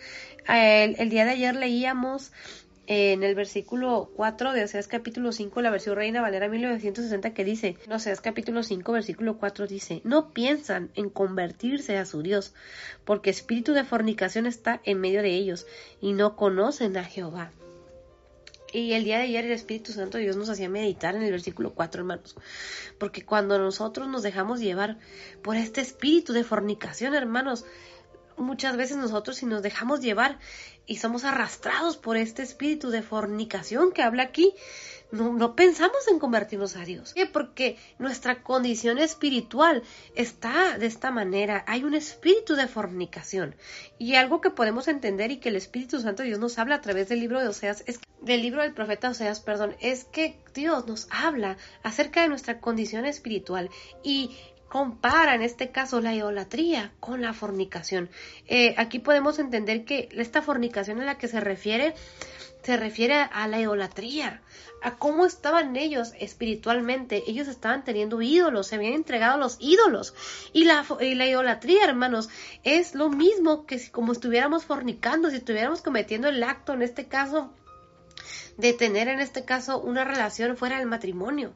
El, 0.49 0.97
el 0.99 1.11
día 1.11 1.25
de 1.25 1.33
ayer 1.33 1.55
leíamos 1.55 2.33
en 2.87 3.23
el 3.23 3.35
versículo 3.35 4.11
4 4.15 4.53
de 4.53 4.65
Oseas 4.65 4.89
capítulo 4.89 5.33
5, 5.33 5.63
la 5.63 5.71
versión 5.71 5.97
Reina 5.97 6.21
Valera 6.21 6.49
1960, 6.49 7.33
que 7.33 7.45
dice, 7.45 7.77
en 7.85 7.93
Oseas 7.93 8.21
capítulo 8.21 8.63
5, 8.63 8.93
versículo 8.93 9.39
4 9.39 9.67
dice, 9.67 10.01
no 10.05 10.33
piensan 10.33 10.91
en 10.95 11.09
convertirse 11.09 11.97
a 11.97 12.05
su 12.05 12.23
Dios, 12.23 12.53
porque 13.05 13.31
espíritu 13.31 13.73
de 13.73 13.85
fornicación 13.85 14.47
está 14.47 14.81
en 14.85 15.01
medio 15.01 15.23
de 15.23 15.35
ellos, 15.35 15.67
y 16.01 16.13
no 16.13 16.37
conocen 16.37 16.97
a 16.97 17.05
Jehová. 17.05 17.53
Y 18.75 18.93
el 18.95 19.05
día 19.05 19.19
de 19.19 19.25
ayer 19.25 19.45
el 19.45 19.53
Espíritu 19.53 19.93
Santo 19.93 20.19
de 20.19 20.25
Dios 20.25 20.37
nos 20.37 20.51
hacía 20.51 20.69
meditar 20.69 21.15
en 21.15 21.23
el 21.23 21.31
versículo 21.31 21.75
4, 21.75 22.01
hermanos. 22.01 22.35
Porque 22.99 23.25
cuando 23.25 23.57
nosotros 23.57 24.09
nos 24.09 24.25
dejamos 24.25 24.59
llevar 24.59 24.99
por 25.43 25.55
este 25.55 25.81
espíritu 25.81 26.33
de 26.33 26.43
fornicación, 26.43 27.15
hermanos, 27.15 27.65
muchas 28.37 28.77
veces 28.77 28.97
nosotros 28.97 29.37
si 29.37 29.47
nos 29.47 29.63
dejamos 29.63 30.01
llevar 30.01 30.39
y 30.87 30.97
somos 30.97 31.25
arrastrados 31.25 31.97
por 31.97 32.17
este 32.17 32.43
espíritu 32.43 32.91
de 32.91 33.03
fornicación 33.03 33.93
que 33.93 34.03
habla 34.03 34.25
aquí, 34.25 34.55
no, 35.15 35.55
pensamos 35.55 36.09
en 36.09 36.19
convertirnos 36.19 36.77
a 36.77 36.85
Dios. 36.85 37.15
Porque 37.33 37.77
nuestra 37.99 38.43
condición 38.43 38.99
espiritual 38.99 39.83
está 40.17 40.77
de 40.77 40.87
esta 40.87 41.13
manera. 41.13 41.65
Hay 41.69 41.85
un 41.85 41.95
espíritu 41.95 42.57
de 42.57 42.67
fornicación. 42.67 43.55
Y 43.97 44.17
algo 44.17 44.41
que 44.41 44.51
podemos 44.51 44.89
entender 44.89 45.31
y 45.31 45.37
que 45.37 45.51
el 45.51 45.57
Espíritu 45.57 46.01
Santo 46.01 46.23
de 46.23 46.31
Dios 46.31 46.41
nos 46.41 46.59
habla 46.59 46.77
a 46.77 46.81
través 46.81 47.09
del 47.09 47.21
libro 47.21 47.41
de 47.41 47.49
Oseas, 47.49 47.85
es, 47.87 48.01
del 48.23 48.43
libro 48.43 48.63
del 48.63 48.75
profeta 48.75 49.11
Oseas, 49.11 49.41
perdón, 49.41 49.77
es 49.81 50.05
que 50.05 50.37
Dios 50.53 50.87
nos 50.89 51.07
habla 51.11 51.59
acerca 51.85 52.23
de 52.23 52.29
nuestra 52.29 52.61
condición 52.61 53.05
espiritual. 53.05 53.71
Y 54.03 54.37
compara 54.75 55.37
en 55.37 55.43
este 55.43 55.71
caso 55.71 56.01
la 56.01 56.13
idolatría 56.13 56.91
con 56.99 57.23
la 57.23 57.33
fornicación. 57.33 58.11
Eh, 58.49 58.75
aquí 58.77 58.99
podemos 58.99 59.39
entender 59.39 59.85
que 59.85 60.09
esta 60.11 60.43
fornicación 60.43 61.01
a 61.01 61.05
la 61.05 61.17
que 61.17 61.29
se 61.29 61.39
refiere 61.39 61.95
se 62.65 62.77
refiere 62.77 63.15
a 63.15 63.47
la 63.47 63.61
idolatría, 63.61 64.43
a 64.83 64.97
cómo 64.97 65.27
estaban 65.27 65.77
ellos 65.77 66.13
espiritualmente. 66.19 67.23
Ellos 67.29 67.47
estaban 67.47 67.85
teniendo 67.85 68.21
ídolos, 68.21 68.67
se 68.67 68.75
habían 68.75 68.95
entregado 68.95 69.35
a 69.35 69.39
los 69.39 69.59
ídolos. 69.61 70.13
Y 70.53 70.65
la, 70.65 70.85
y 71.01 71.15
la 71.15 71.29
idolatría, 71.29 71.85
hermanos, 71.85 72.29
es 72.65 72.97
lo 72.97 73.11
mismo 73.11 73.67
que 73.67 73.79
si 73.79 73.91
como 73.91 74.11
estuviéramos 74.11 74.65
fornicando, 74.65 75.31
si 75.31 75.37
estuviéramos 75.37 75.83
cometiendo 75.83 76.27
el 76.27 76.43
acto, 76.43 76.73
en 76.73 76.83
este 76.83 77.07
caso, 77.07 77.53
de 78.57 78.73
tener 78.73 79.09
en 79.09 79.21
este 79.21 79.45
caso 79.45 79.81
una 79.81 80.05
relación 80.05 80.57
fuera 80.57 80.79
del 80.79 80.87
matrimonio. 80.87 81.55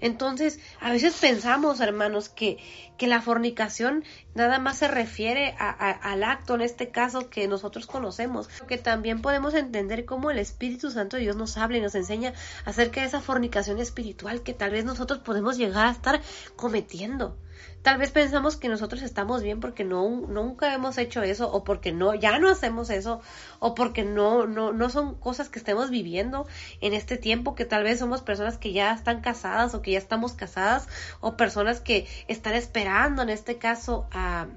Entonces, 0.00 0.60
a 0.80 0.90
veces 0.90 1.16
pensamos, 1.20 1.80
hermanos, 1.80 2.28
que, 2.28 2.58
que 2.98 3.06
la 3.06 3.22
fornicación 3.22 4.04
nada 4.34 4.58
más 4.58 4.78
se 4.78 4.88
refiere 4.88 5.54
al 5.58 6.22
acto, 6.22 6.54
en 6.54 6.60
este 6.60 6.90
caso, 6.90 7.30
que 7.30 7.48
nosotros 7.48 7.86
conocemos, 7.86 8.48
que 8.68 8.78
también 8.78 9.22
podemos 9.22 9.54
entender 9.54 10.04
cómo 10.04 10.30
el 10.30 10.38
Espíritu 10.38 10.90
Santo 10.90 11.16
de 11.16 11.22
Dios 11.22 11.36
nos 11.36 11.56
habla 11.56 11.78
y 11.78 11.80
nos 11.80 11.94
enseña 11.94 12.34
acerca 12.64 13.00
de 13.00 13.06
esa 13.06 13.20
fornicación 13.20 13.78
espiritual 13.78 14.42
que 14.42 14.54
tal 14.54 14.70
vez 14.70 14.84
nosotros 14.84 15.20
podemos 15.20 15.56
llegar 15.56 15.86
a 15.86 15.92
estar 15.92 16.20
cometiendo. 16.56 17.36
Tal 17.82 17.98
vez 17.98 18.10
pensamos 18.10 18.56
que 18.56 18.68
nosotros 18.68 19.02
estamos 19.02 19.42
bien 19.42 19.60
porque 19.60 19.84
no 19.84 20.08
nunca 20.08 20.74
hemos 20.74 20.98
hecho 20.98 21.22
eso 21.22 21.50
o 21.52 21.64
porque 21.64 21.92
no 21.92 22.14
ya 22.14 22.38
no 22.38 22.48
hacemos 22.48 22.90
eso 22.90 23.20
o 23.58 23.74
porque 23.74 24.02
no 24.04 24.46
no 24.46 24.72
no 24.72 24.90
son 24.90 25.14
cosas 25.14 25.48
que 25.48 25.58
estemos 25.58 25.90
viviendo 25.90 26.46
en 26.80 26.94
este 26.94 27.16
tiempo 27.16 27.54
que 27.54 27.64
tal 27.64 27.84
vez 27.84 27.98
somos 27.98 28.22
personas 28.22 28.58
que 28.58 28.72
ya 28.72 28.92
están 28.92 29.20
casadas 29.20 29.74
o 29.74 29.82
que 29.82 29.92
ya 29.92 29.98
estamos 29.98 30.32
casadas 30.32 30.88
o 31.20 31.36
personas 31.36 31.80
que 31.80 32.06
están 32.28 32.54
esperando 32.54 33.22
en 33.22 33.30
este 33.30 33.58
caso 33.58 34.08
a 34.10 34.48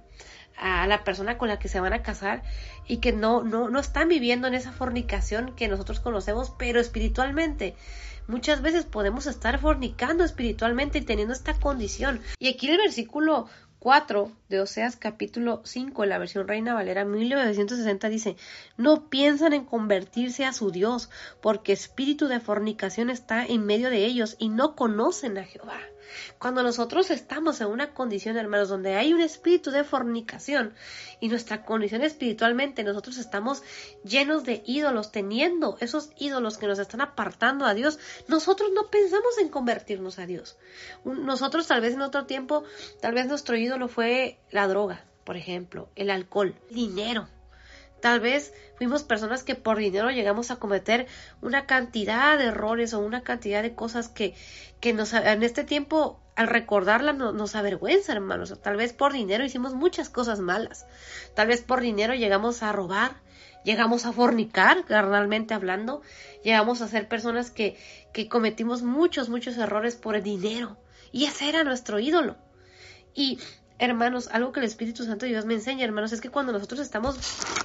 a 0.60 0.88
la 0.88 1.04
persona 1.04 1.38
con 1.38 1.48
la 1.48 1.58
que 1.58 1.70
se 1.70 1.80
van 1.80 1.94
a 1.94 2.04
casar 2.04 2.44
y 2.88 2.98
que 2.98 3.14
no, 3.14 3.44
no, 3.44 3.70
no 3.70 3.80
están 3.80 4.10
viviendo 4.10 4.48
en 4.48 4.54
esa 4.54 4.72
fornicación 4.72 5.56
que 5.56 5.68
nosotros 5.68 6.00
conocemos, 6.00 6.54
pero 6.58 6.80
espiritualmente. 6.80 7.76
Muchas 8.30 8.62
veces 8.62 8.86
podemos 8.86 9.26
estar 9.26 9.58
fornicando 9.58 10.24
espiritualmente 10.24 11.00
y 11.00 11.02
teniendo 11.02 11.34
esta 11.34 11.56
condición. 11.56 12.22
Y 12.38 12.50
aquí 12.50 12.70
el 12.70 12.78
versículo 12.78 13.48
4 13.80 14.32
de 14.50 14.62
Oseas 14.62 14.98
capítulo 14.98 15.64
5 15.66 16.04
en 16.04 16.10
la 16.12 16.20
versión 16.20 16.48
Reina 16.48 16.76
Valera 16.76 17.06
1960 17.06 18.08
dice, 18.08 18.36
no 18.78 19.10
piensan 19.10 19.54
en 19.54 19.66
convertirse 19.66 20.46
a 20.46 20.54
su 20.54 20.70
Dios, 20.70 21.10
porque 21.42 21.74
espíritu 21.74 22.28
de 22.28 22.40
fornicación 22.40 23.10
está 23.10 23.44
en 23.44 23.66
medio 23.66 23.90
de 23.90 24.06
ellos 24.06 24.36
y 24.38 24.50
no 24.50 24.76
conocen 24.76 25.40
a 25.40 25.44
Jehová. 25.44 25.80
Cuando 26.38 26.64
nosotros 26.64 27.10
estamos 27.12 27.62
en 27.62 27.68
una 27.68 27.94
condición, 27.94 28.38
hermanos, 28.38 28.70
donde 28.70 28.96
hay 28.96 29.14
un 29.14 29.22
espíritu 29.22 29.72
de 29.72 29.84
fornicación 29.84 30.74
y 31.20 31.30
nuestra 31.30 31.64
condición 31.66 32.04
espiritualmente, 32.04 32.84
nosotros 32.84 33.18
estamos 33.18 33.64
llenos 34.04 34.44
de 34.44 34.64
ídolos, 34.66 35.12
teniendo 35.12 35.78
esos 35.80 36.12
ídolos 36.18 36.58
que 36.58 36.68
nos 36.68 36.80
están 36.80 37.02
apartando 37.02 37.66
a 37.66 37.74
Dios, 37.74 38.00
nosotros 38.28 38.70
no 38.74 38.90
pensamos 38.90 39.38
en 39.40 39.50
convertirnos 39.50 40.20
a 40.20 40.26
Dios. 40.26 40.58
Nosotros 41.04 41.68
tal 41.68 41.82
vez 41.82 41.94
en 41.94 42.02
otro 42.02 42.26
tiempo, 42.26 42.64
tal 43.02 43.14
vez 43.14 43.28
nuestro 43.28 43.56
ídolo 43.56 43.88
fue 43.88 44.40
la 44.52 44.68
droga, 44.68 45.06
por 45.24 45.38
ejemplo, 45.38 45.90
el 45.96 46.10
alcohol, 46.10 46.56
el 46.70 46.76
dinero. 46.76 47.28
Tal 48.02 48.20
vez 48.20 48.54
fuimos 48.78 49.04
personas 49.04 49.44
que 49.44 49.56
por 49.56 49.78
dinero 49.78 50.10
llegamos 50.10 50.52
a 50.52 50.58
cometer 50.58 51.08
una 51.42 51.66
cantidad 51.66 52.38
de 52.38 52.46
errores 52.46 52.94
o 52.94 53.00
una 53.00 53.22
cantidad 53.24 53.62
de 53.62 53.76
cosas 53.76 54.08
que, 54.08 54.36
que 54.80 54.94
nos, 54.94 55.14
en 55.14 55.44
este 55.44 55.64
tiempo, 55.64 56.20
al 56.36 56.48
recordarla, 56.48 57.14
nos 57.14 57.56
avergüenza, 57.56 58.14
hermanos. 58.14 58.58
Tal 58.62 58.78
vez 58.78 58.94
por 58.94 59.12
dinero 59.12 59.44
hicimos 59.44 59.74
muchas 59.74 60.10
cosas 60.10 60.40
malas. 60.40 60.86
Tal 61.36 61.48
vez 61.48 61.62
por 61.62 61.82
dinero 61.82 62.14
llegamos 62.14 62.64
a 62.64 62.72
robar, 62.72 63.18
llegamos 63.66 64.06
a 64.06 64.14
fornicar, 64.14 64.86
carnalmente 64.86 65.54
hablando. 65.54 66.02
Llegamos 66.44 66.82
a 66.82 66.88
ser 66.88 67.10
personas 67.10 67.52
que, 67.52 67.78
que 68.14 68.30
cometimos 68.30 68.82
muchos, 68.84 69.28
muchos 69.28 69.58
errores 69.58 69.96
por 69.98 70.16
el 70.16 70.24
dinero. 70.24 70.78
Y 71.12 71.26
ese 71.26 71.50
era 71.50 71.66
nuestro 71.66 72.00
ídolo. 72.00 72.38
Y 73.14 73.40
hermanos, 73.80 74.30
algo 74.32 74.52
que 74.52 74.60
el 74.60 74.66
Espíritu 74.66 75.04
Santo 75.04 75.26
de 75.26 75.32
Dios 75.32 75.46
me 75.46 75.56
enseña, 75.56 75.86
hermanos, 75.86 76.12
es 76.12 76.22
que 76.22 76.30
cuando 76.30 76.52
nosotros 76.52 76.80
estamos 76.80 77.18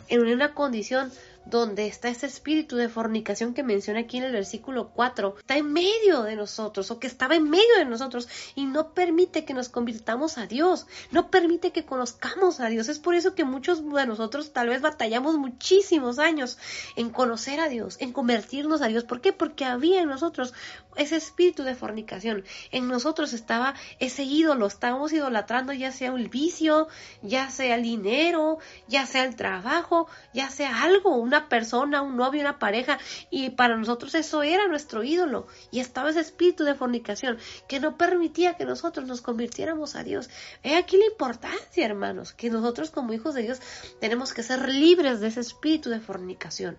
en 0.08 0.26
una 0.26 0.54
condición 0.54 1.12
donde 1.46 1.86
está 1.86 2.08
ese 2.08 2.26
espíritu 2.26 2.76
de 2.76 2.88
fornicación 2.88 3.54
que 3.54 3.62
menciona 3.62 4.00
aquí 4.00 4.18
en 4.18 4.24
el 4.24 4.32
versículo 4.32 4.90
4, 4.94 5.36
está 5.38 5.56
en 5.56 5.72
medio 5.72 6.22
de 6.22 6.36
nosotros 6.36 6.90
o 6.90 6.98
que 6.98 7.06
estaba 7.06 7.34
en 7.34 7.48
medio 7.50 7.76
de 7.78 7.84
nosotros 7.84 8.28
y 8.54 8.64
no 8.64 8.92
permite 8.94 9.44
que 9.44 9.54
nos 9.54 9.68
convirtamos 9.68 10.38
a 10.38 10.46
Dios, 10.46 10.86
no 11.10 11.30
permite 11.30 11.72
que 11.72 11.84
conozcamos 11.84 12.60
a 12.60 12.68
Dios. 12.68 12.88
Es 12.88 12.98
por 12.98 13.14
eso 13.14 13.34
que 13.34 13.44
muchos 13.44 13.82
de 13.86 14.06
nosotros 14.06 14.52
tal 14.52 14.68
vez 14.68 14.80
batallamos 14.80 15.36
muchísimos 15.36 16.18
años 16.18 16.58
en 16.96 17.10
conocer 17.10 17.60
a 17.60 17.68
Dios, 17.68 17.96
en 18.00 18.12
convertirnos 18.12 18.82
a 18.82 18.88
Dios. 18.88 19.04
¿Por 19.04 19.20
qué? 19.20 19.32
Porque 19.32 19.64
había 19.64 20.00
en 20.00 20.08
nosotros 20.08 20.54
ese 20.96 21.16
espíritu 21.16 21.62
de 21.64 21.74
fornicación. 21.74 22.44
En 22.70 22.88
nosotros 22.88 23.32
estaba 23.32 23.74
ese 23.98 24.22
ídolo, 24.24 24.66
estábamos 24.66 25.12
idolatrando 25.12 25.72
ya 25.72 25.92
sea 25.92 26.12
el 26.14 26.28
vicio, 26.28 26.88
ya 27.22 27.50
sea 27.50 27.76
el 27.76 27.82
dinero, 27.82 28.58
ya 28.88 29.06
sea 29.06 29.24
el 29.24 29.36
trabajo, 29.36 29.93
ya 30.32 30.50
sea 30.50 30.82
algo, 30.82 31.16
una 31.16 31.48
persona, 31.48 32.02
un 32.02 32.16
novio, 32.16 32.40
una 32.40 32.58
pareja, 32.58 32.98
y 33.30 33.50
para 33.50 33.76
nosotros 33.76 34.14
eso 34.14 34.42
era 34.42 34.68
nuestro 34.68 35.02
ídolo. 35.02 35.46
Y 35.70 35.80
estaba 35.80 36.10
ese 36.10 36.20
espíritu 36.20 36.64
de 36.64 36.74
fornicación 36.74 37.38
que 37.68 37.80
no 37.80 37.96
permitía 37.96 38.54
que 38.54 38.64
nosotros 38.64 39.06
nos 39.06 39.20
convirtiéramos 39.20 39.96
a 39.96 40.02
Dios. 40.02 40.30
He 40.62 40.76
aquí 40.76 40.96
la 40.96 41.06
importancia, 41.06 41.84
hermanos, 41.84 42.32
que 42.32 42.50
nosotros 42.50 42.90
como 42.90 43.12
hijos 43.12 43.34
de 43.34 43.42
Dios 43.42 43.60
tenemos 44.00 44.32
que 44.32 44.42
ser 44.42 44.68
libres 44.68 45.20
de 45.20 45.28
ese 45.28 45.40
espíritu 45.40 45.90
de 45.90 46.00
fornicación. 46.00 46.76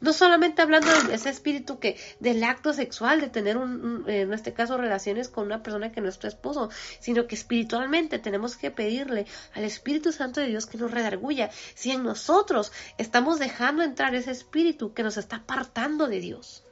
No 0.00 0.12
solamente 0.12 0.62
hablando 0.62 0.88
de 1.04 1.14
ese 1.14 1.30
espíritu 1.30 1.78
que 1.78 1.96
del 2.20 2.42
acto 2.44 2.72
sexual, 2.72 3.20
de 3.20 3.28
tener 3.28 3.56
un, 3.56 4.04
en 4.08 4.32
este 4.32 4.52
caso 4.52 4.76
relaciones 4.76 5.28
con 5.28 5.46
una 5.46 5.62
persona 5.62 5.92
que 5.92 6.00
no 6.00 6.08
es 6.08 6.18
tu 6.18 6.26
esposo, 6.26 6.70
sino 7.00 7.26
que 7.26 7.34
espiritualmente 7.34 8.18
tenemos 8.18 8.56
que 8.56 8.70
pedirle 8.70 9.26
al 9.54 9.64
Espíritu 9.64 10.12
Santo 10.12 10.40
de 10.40 10.48
Dios 10.48 10.66
que 10.66 10.78
nos 10.78 10.90
redarguya. 10.90 11.50
Si 11.74 11.90
en 11.90 12.02
nosotros 12.02 12.72
estamos 12.98 13.38
dejando 13.38 13.82
entrar 13.82 14.14
ese 14.14 14.30
espíritu 14.30 14.92
que 14.92 15.02
nos 15.02 15.16
está 15.16 15.36
apartando 15.36 16.06
de 16.06 16.20
Dios 16.20 16.63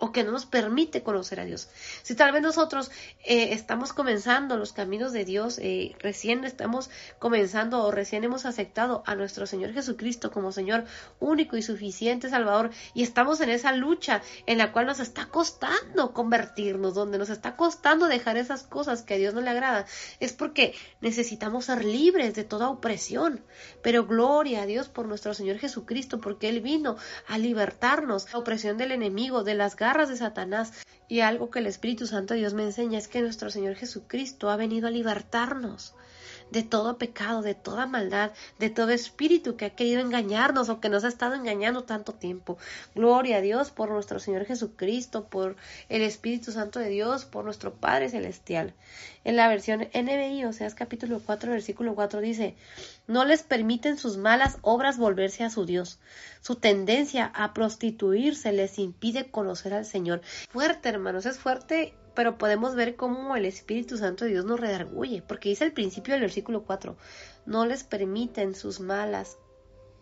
o 0.00 0.12
que 0.12 0.24
no 0.24 0.32
nos 0.32 0.46
permite 0.46 1.02
conocer 1.02 1.38
a 1.38 1.44
Dios. 1.44 1.68
Si 2.02 2.14
tal 2.14 2.32
vez 2.32 2.42
nosotros 2.42 2.90
eh, 3.24 3.52
estamos 3.52 3.92
comenzando 3.92 4.56
los 4.56 4.72
caminos 4.72 5.12
de 5.12 5.24
Dios, 5.24 5.58
eh, 5.58 5.94
recién 6.00 6.44
estamos 6.44 6.90
comenzando 7.18 7.84
o 7.84 7.90
recién 7.90 8.24
hemos 8.24 8.46
aceptado 8.46 9.02
a 9.06 9.14
nuestro 9.14 9.46
Señor 9.46 9.72
Jesucristo 9.72 10.30
como 10.32 10.52
Señor 10.52 10.84
único 11.20 11.56
y 11.56 11.62
suficiente 11.62 12.30
Salvador 12.30 12.70
y 12.94 13.02
estamos 13.02 13.40
en 13.40 13.50
esa 13.50 13.72
lucha 13.72 14.22
en 14.46 14.58
la 14.58 14.72
cual 14.72 14.86
nos 14.86 15.00
está 15.00 15.26
costando 15.26 16.12
convertirnos, 16.12 16.94
donde 16.94 17.18
nos 17.18 17.30
está 17.30 17.56
costando 17.56 18.06
dejar 18.06 18.36
esas 18.36 18.62
cosas 18.62 19.02
que 19.02 19.14
a 19.14 19.18
Dios 19.18 19.34
no 19.34 19.42
le 19.42 19.50
agrada, 19.50 19.84
es 20.18 20.32
porque 20.32 20.74
necesitamos 21.00 21.66
ser 21.66 21.84
libres 21.84 22.34
de 22.34 22.44
toda 22.44 22.70
opresión. 22.70 23.44
Pero 23.82 24.06
gloria 24.06 24.62
a 24.62 24.66
Dios 24.66 24.88
por 24.88 25.06
nuestro 25.06 25.34
Señor 25.34 25.58
Jesucristo, 25.58 26.20
porque 26.20 26.48
Él 26.48 26.60
vino 26.60 26.96
a 27.28 27.38
libertarnos 27.38 28.32
la 28.32 28.38
opresión 28.38 28.76
del 28.78 28.92
enemigo, 28.92 29.44
de 29.44 29.54
las 29.54 29.76
de 29.98 30.16
Satanás. 30.16 30.72
Y 31.08 31.20
algo 31.20 31.50
que 31.50 31.58
el 31.58 31.66
Espíritu 31.66 32.06
Santo 32.06 32.34
de 32.34 32.40
Dios 32.40 32.54
me 32.54 32.62
enseña 32.62 32.98
es 32.98 33.08
que 33.08 33.22
nuestro 33.22 33.50
Señor 33.50 33.74
Jesucristo 33.74 34.48
ha 34.48 34.56
venido 34.56 34.86
a 34.86 34.90
libertarnos 34.90 35.94
de 36.50 36.62
todo 36.62 36.98
pecado, 36.98 37.42
de 37.42 37.54
toda 37.54 37.86
maldad, 37.86 38.32
de 38.58 38.70
todo 38.70 38.90
espíritu 38.90 39.56
que 39.56 39.66
ha 39.66 39.70
querido 39.70 40.00
engañarnos 40.00 40.68
o 40.68 40.80
que 40.80 40.88
nos 40.88 41.04
ha 41.04 41.08
estado 41.08 41.34
engañando 41.34 41.84
tanto 41.84 42.12
tiempo. 42.12 42.58
Gloria 42.94 43.38
a 43.38 43.40
Dios 43.40 43.70
por 43.70 43.90
nuestro 43.90 44.18
Señor 44.18 44.44
Jesucristo, 44.44 45.24
por 45.24 45.56
el 45.88 46.02
Espíritu 46.02 46.52
Santo 46.52 46.78
de 46.78 46.88
Dios, 46.88 47.24
por 47.24 47.44
nuestro 47.44 47.74
Padre 47.74 48.08
Celestial. 48.08 48.74
En 49.22 49.36
la 49.36 49.48
versión 49.48 49.88
NBI, 49.92 50.44
o 50.46 50.52
sea, 50.52 50.70
capítulo 50.70 51.20
4, 51.24 51.52
versículo 51.52 51.94
4, 51.94 52.20
dice, 52.20 52.54
no 53.06 53.24
les 53.24 53.42
permiten 53.42 53.98
sus 53.98 54.16
malas 54.16 54.58
obras 54.62 54.96
volverse 54.96 55.44
a 55.44 55.50
su 55.50 55.66
Dios. 55.66 55.98
Su 56.40 56.56
tendencia 56.56 57.30
a 57.34 57.52
prostituirse 57.52 58.52
les 58.52 58.78
impide 58.78 59.30
conocer 59.30 59.74
al 59.74 59.84
Señor. 59.84 60.22
Fuerte, 60.48 60.88
hermanos, 60.88 61.26
es 61.26 61.38
fuerte 61.38 61.94
pero 62.20 62.36
podemos 62.36 62.74
ver 62.74 62.96
cómo 62.96 63.34
el 63.34 63.46
Espíritu 63.46 63.96
Santo 63.96 64.26
de 64.26 64.32
Dios 64.32 64.44
nos 64.44 64.60
redarguye, 64.60 65.22
porque 65.22 65.48
dice 65.48 65.64
al 65.64 65.72
principio 65.72 66.12
del 66.12 66.20
versículo 66.20 66.64
4, 66.64 66.94
no 67.46 67.64
les 67.64 67.82
permiten 67.82 68.54
sus 68.54 68.78
malas 68.78 69.38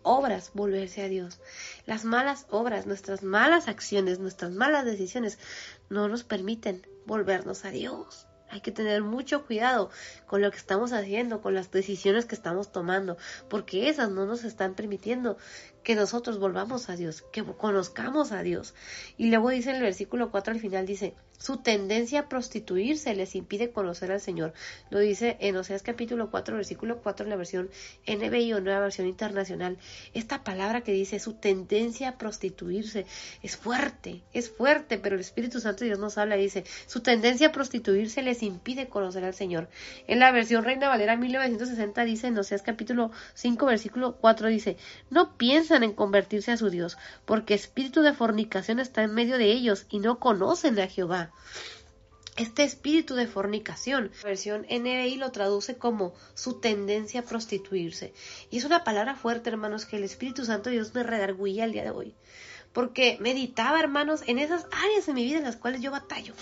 obras 0.03 0.51
volverse 0.53 1.01
a 1.01 1.07
Dios. 1.07 1.39
Las 1.85 2.03
malas 2.03 2.45
obras, 2.49 2.85
nuestras 2.87 3.23
malas 3.23 3.69
acciones, 3.69 4.19
nuestras 4.19 4.51
malas 4.51 4.83
decisiones 4.83 5.39
no 5.87 6.09
nos 6.09 6.25
permiten 6.25 6.85
volvernos 7.05 7.63
a 7.63 7.69
Dios. 7.69 8.27
Hay 8.49 8.59
que 8.59 8.71
tener 8.73 9.01
mucho 9.01 9.45
cuidado 9.45 9.89
con 10.27 10.41
lo 10.41 10.51
que 10.51 10.57
estamos 10.57 10.91
haciendo, 10.91 11.39
con 11.39 11.53
las 11.53 11.71
decisiones 11.71 12.25
que 12.25 12.35
estamos 12.35 12.73
tomando, 12.73 13.15
porque 13.47 13.87
esas 13.87 14.09
no 14.11 14.25
nos 14.25 14.43
están 14.43 14.73
permitiendo 14.73 15.37
que 15.83 15.95
nosotros 15.95 16.39
volvamos 16.39 16.89
a 16.89 16.95
Dios, 16.95 17.23
que 17.31 17.43
conozcamos 17.43 18.31
a 18.31 18.41
Dios. 18.43 18.73
Y 19.17 19.29
luego 19.29 19.49
dice 19.49 19.71
en 19.71 19.77
el 19.77 19.83
versículo 19.83 20.31
4 20.31 20.53
al 20.53 20.59
final, 20.59 20.85
dice, 20.85 21.15
su 21.39 21.55
tendencia 21.57 22.19
a 22.19 22.29
prostituirse 22.29 23.15
les 23.15 23.33
impide 23.33 23.71
conocer 23.71 24.11
al 24.11 24.19
Señor. 24.19 24.51
Lo 24.89 24.99
dice 24.99 25.37
en 25.39 25.55
Oseas 25.55 25.83
capítulo 25.83 26.29
4, 26.31 26.57
versículo 26.57 27.01
4 27.01 27.23
en 27.23 27.29
la 27.29 27.37
versión 27.37 27.69
NBI 28.05 28.51
o 28.53 28.59
nueva 28.59 28.81
versión 28.81 29.07
internacional. 29.07 29.77
Esta 30.13 30.43
palabra 30.43 30.81
que 30.81 30.91
dice 30.91 31.17
su 31.17 31.35
tendencia 31.35 32.09
a 32.09 32.17
prostituirse 32.17 33.05
es 33.41 33.55
fuerte, 33.55 34.21
es 34.33 34.49
fuerte, 34.49 34.97
pero 34.97 35.15
el 35.15 35.21
Espíritu 35.21 35.61
Santo 35.61 35.79
de 35.79 35.91
Dios 35.91 35.99
nos 35.99 36.17
habla 36.17 36.35
y 36.35 36.41
dice, 36.41 36.65
su 36.87 36.99
tendencia 36.99 37.47
a 37.47 37.51
prostituirse 37.53 38.21
les 38.21 38.43
impide 38.43 38.89
conocer 38.89 39.23
al 39.23 39.33
Señor. 39.33 39.69
En 40.07 40.19
la 40.19 40.33
versión 40.33 40.65
Reina 40.65 40.89
Valera 40.89 41.15
1960 41.15 42.03
dice 42.03 42.27
en 42.27 42.37
Oseas 42.37 42.63
capítulo 42.63 43.11
5, 43.35 43.65
versículo 43.65 44.17
4 44.17 44.49
dice, 44.49 44.75
no 45.09 45.37
en 45.75 45.93
convertirse 45.93 46.51
a 46.51 46.57
su 46.57 46.69
Dios, 46.69 46.97
porque 47.25 47.53
espíritu 47.53 48.01
de 48.01 48.13
fornicación 48.13 48.79
está 48.79 49.03
en 49.03 49.13
medio 49.13 49.37
de 49.37 49.51
ellos 49.51 49.85
y 49.89 49.99
no 49.99 50.19
conocen 50.19 50.79
a 50.79 50.87
Jehová 50.87 51.31
este 52.39 52.63
espíritu 52.63 53.15
de 53.15 53.27
fornicación. 53.27 54.11
Versión 54.23 54.65
NBI 54.69 55.17
lo 55.17 55.31
traduce 55.31 55.75
como 55.75 56.13
su 56.35 56.61
tendencia 56.61 57.19
a 57.19 57.25
prostituirse. 57.25 58.13
Y 58.49 58.57
es 58.57 58.63
una 58.63 58.85
palabra 58.85 59.15
fuerte, 59.15 59.49
hermanos, 59.49 59.85
que 59.85 59.97
el 59.97 60.05
Espíritu 60.05 60.45
Santo 60.45 60.69
de 60.69 60.77
Dios 60.77 60.95
me 60.95 61.03
redarguía 61.03 61.65
el 61.65 61.73
día 61.73 61.83
de 61.83 61.89
hoy. 61.91 62.15
Porque 62.71 63.17
meditaba, 63.19 63.79
hermanos, 63.79 64.21
en 64.25 64.39
esas 64.39 64.67
áreas 64.71 65.05
de 65.05 65.13
mi 65.13 65.25
vida 65.25 65.39
en 65.39 65.43
las 65.43 65.57
cuales 65.57 65.81
yo 65.81 65.91
batallo. 65.91 66.33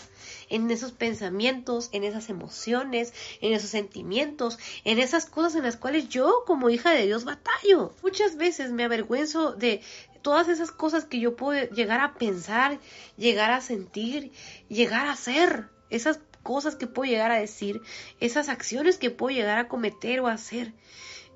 En 0.50 0.70
esos 0.72 0.92
pensamientos, 0.92 1.90
en 1.92 2.04
esas 2.04 2.30
emociones, 2.30 3.14
en 3.42 3.54
esos 3.54 3.70
sentimientos, 3.70 4.58
en 4.84 5.00
esas 5.00 5.26
cosas 5.26 5.56
en 5.56 5.64
las 5.64 5.78
cuales 5.78 6.10
yo 6.10 6.44
como 6.46 6.70
hija 6.70 6.92
de 6.92 7.06
Dios 7.06 7.26
batallo. 7.26 7.94
Muchas 8.02 8.38
veces 8.38 8.72
me 8.72 8.84
avergüenzo 8.84 9.54
de 9.54 9.82
todas 10.22 10.50
esas 10.50 10.72
cosas 10.72 11.06
que 11.06 11.20
yo 11.20 11.36
puedo 11.36 11.70
llegar 11.70 12.00
a 12.00 12.14
pensar, 12.16 12.80
llegar 13.18 13.52
a 13.52 13.62
sentir, 13.62 14.32
llegar 14.70 15.08
a 15.08 15.14
hacer, 15.14 15.70
esas 15.90 16.20
cosas 16.44 16.76
que 16.76 16.88
puedo 16.88 17.10
llegar 17.10 17.32
a 17.32 17.40
decir, 17.40 17.82
esas 18.20 18.50
acciones 18.50 18.98
que 18.98 19.10
puedo 19.10 19.36
llegar 19.36 19.58
a 19.58 19.68
cometer 19.68 20.20
o 20.22 20.28
hacer. 20.28 20.74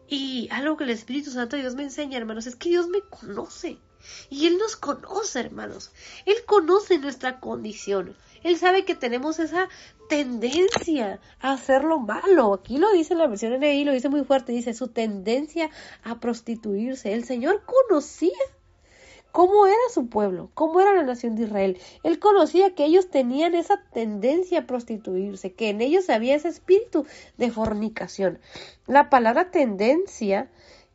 Y 0.07 0.49
algo 0.51 0.75
que 0.77 0.83
el 0.83 0.89
Espíritu 0.89 1.31
Santo 1.31 1.55
de 1.55 1.61
Dios 1.61 1.75
me 1.75 1.83
enseña, 1.83 2.17
hermanos, 2.17 2.47
es 2.47 2.55
que 2.55 2.69
Dios 2.69 2.89
me 2.89 3.01
conoce. 3.01 3.77
Y 4.29 4.47
Él 4.47 4.57
nos 4.57 4.75
conoce, 4.75 5.39
hermanos. 5.39 5.91
Él 6.25 6.37
conoce 6.45 6.97
nuestra 6.97 7.39
condición. 7.39 8.15
Él 8.43 8.57
sabe 8.57 8.85
que 8.85 8.95
tenemos 8.95 9.39
esa 9.39 9.69
tendencia 10.09 11.19
a 11.39 11.53
hacer 11.53 11.83
lo 11.83 11.99
malo. 11.99 12.53
Aquí 12.53 12.77
lo 12.77 12.91
dice 12.91 13.13
en 13.13 13.19
la 13.19 13.27
versión 13.27 13.59
NI, 13.59 13.85
lo 13.85 13.93
dice 13.93 14.09
muy 14.09 14.23
fuerte. 14.23 14.51
Dice 14.51 14.73
su 14.73 14.87
tendencia 14.87 15.69
a 16.03 16.19
prostituirse. 16.19 17.13
El 17.13 17.23
Señor 17.23 17.63
conocía 17.65 18.37
cómo 19.31 19.65
era 19.65 19.77
su 19.93 20.07
pueblo, 20.07 20.49
cómo 20.53 20.81
era 20.81 20.93
la 20.93 21.03
nación 21.03 21.35
de 21.35 21.43
Israel. 21.43 21.77
Él 22.03 22.19
conocía 22.19 22.75
que 22.75 22.85
ellos 22.85 23.09
tenían 23.09 23.55
esa 23.55 23.81
tendencia 23.93 24.59
a 24.59 24.67
prostituirse, 24.67 25.53
que 25.53 25.69
en 25.69 25.81
ellos 25.81 26.09
había 26.09 26.35
ese 26.35 26.49
espíritu 26.49 27.05
de 27.37 27.51
fornicación. 27.51 28.39
La 28.87 29.09
palabra 29.09 29.51
tendencia 29.51 30.49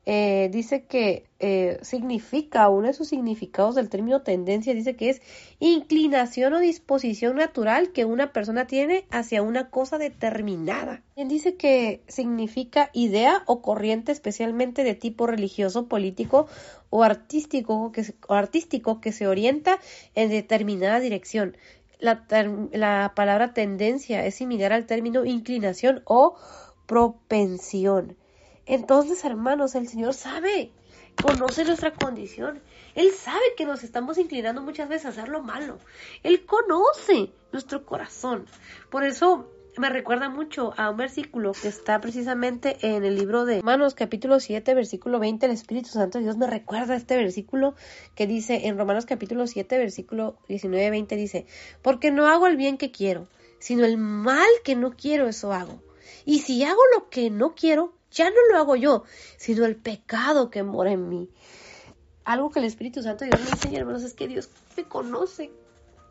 eh, 0.08 0.48
dice 0.52 0.84
que 0.84 1.26
eh, 1.40 1.78
significa, 1.82 2.68
uno 2.68 2.86
de 2.86 2.92
sus 2.92 3.08
significados 3.08 3.74
del 3.74 3.88
término 3.88 4.22
tendencia 4.22 4.72
dice 4.72 4.94
que 4.94 5.10
es 5.10 5.20
inclinación 5.58 6.52
o 6.52 6.60
disposición 6.60 7.34
natural 7.34 7.90
que 7.90 8.04
una 8.04 8.32
persona 8.32 8.68
tiene 8.68 9.04
hacia 9.10 9.42
una 9.42 9.68
cosa 9.68 9.98
determinada. 9.98 11.02
También 11.08 11.28
dice 11.28 11.56
que 11.56 12.04
significa 12.06 12.88
idea 12.92 13.42
o 13.46 13.62
corriente 13.62 14.12
especialmente 14.12 14.84
de 14.84 14.94
tipo 14.94 15.26
religioso, 15.26 15.88
político 15.88 16.46
o 16.88 17.02
artístico 17.02 17.90
que, 17.90 18.14
o 18.28 18.34
artístico 18.34 19.00
que 19.00 19.10
se 19.10 19.26
orienta 19.26 19.80
en 20.14 20.30
determinada 20.30 21.00
dirección. 21.00 21.56
La 21.98 23.12
palabra 23.16 23.54
tendencia 23.54 24.24
es 24.24 24.36
similar 24.36 24.72
al 24.72 24.86
término 24.86 25.24
inclinación 25.24 26.02
o 26.04 26.36
propensión. 26.86 28.16
Entonces, 28.66 29.24
hermanos, 29.24 29.74
el 29.74 29.88
Señor 29.88 30.12
sabe, 30.12 30.72
conoce 31.22 31.64
nuestra 31.64 31.92
condición. 31.92 32.60
Él 32.94 33.12
sabe 33.12 33.44
que 33.56 33.64
nos 33.64 33.84
estamos 33.84 34.18
inclinando 34.18 34.60
muchas 34.60 34.88
veces 34.88 35.06
a 35.06 35.08
hacer 35.10 35.28
lo 35.28 35.42
malo. 35.42 35.78
Él 36.22 36.44
conoce 36.44 37.32
nuestro 37.52 37.86
corazón. 37.86 38.46
Por 38.90 39.04
eso 39.04 39.50
me 39.78 39.90
recuerda 39.90 40.28
mucho 40.28 40.72
a 40.76 40.90
un 40.90 40.96
versículo 40.96 41.52
que 41.52 41.68
está 41.68 42.00
precisamente 42.00 42.78
en 42.80 43.04
el 43.04 43.14
libro 43.14 43.44
de 43.44 43.60
Romanos 43.60 43.94
capítulo 43.94 44.40
7, 44.40 44.74
versículo 44.74 45.18
20. 45.18 45.46
El 45.46 45.52
Espíritu 45.52 45.90
Santo 45.90 46.18
de 46.18 46.24
Dios 46.24 46.36
me 46.36 46.46
recuerda 46.46 46.96
este 46.96 47.16
versículo 47.16 47.74
que 48.14 48.26
dice 48.26 48.66
en 48.66 48.78
Romanos 48.78 49.06
capítulo 49.06 49.46
7, 49.46 49.78
versículo 49.78 50.38
19, 50.48 50.90
20 50.90 51.16
dice, 51.16 51.46
porque 51.82 52.10
no 52.10 52.26
hago 52.26 52.46
el 52.46 52.56
bien 52.56 52.78
que 52.78 52.90
quiero, 52.90 53.28
sino 53.58 53.84
el 53.84 53.98
mal 53.98 54.48
que 54.64 54.76
no 54.76 54.92
quiero, 54.92 55.28
eso 55.28 55.52
hago. 55.52 55.82
Y 56.24 56.40
si 56.40 56.64
hago 56.64 56.80
lo 56.94 57.10
que 57.10 57.30
no 57.30 57.54
quiero, 57.54 57.95
ya 58.16 58.30
no 58.30 58.36
lo 58.50 58.58
hago 58.58 58.76
yo, 58.76 59.04
sino 59.36 59.64
el 59.64 59.76
pecado 59.76 60.50
que 60.50 60.62
mora 60.62 60.90
en 60.90 61.08
mí. 61.08 61.28
Algo 62.24 62.50
que 62.50 62.58
el 62.58 62.64
Espíritu 62.64 63.02
Santo 63.02 63.24
Dios 63.24 63.40
me 63.40 63.50
enseña, 63.50 63.78
hermanos, 63.78 64.02
es 64.02 64.14
que 64.14 64.26
Dios 64.26 64.48
me 64.76 64.84
conoce 64.84 65.52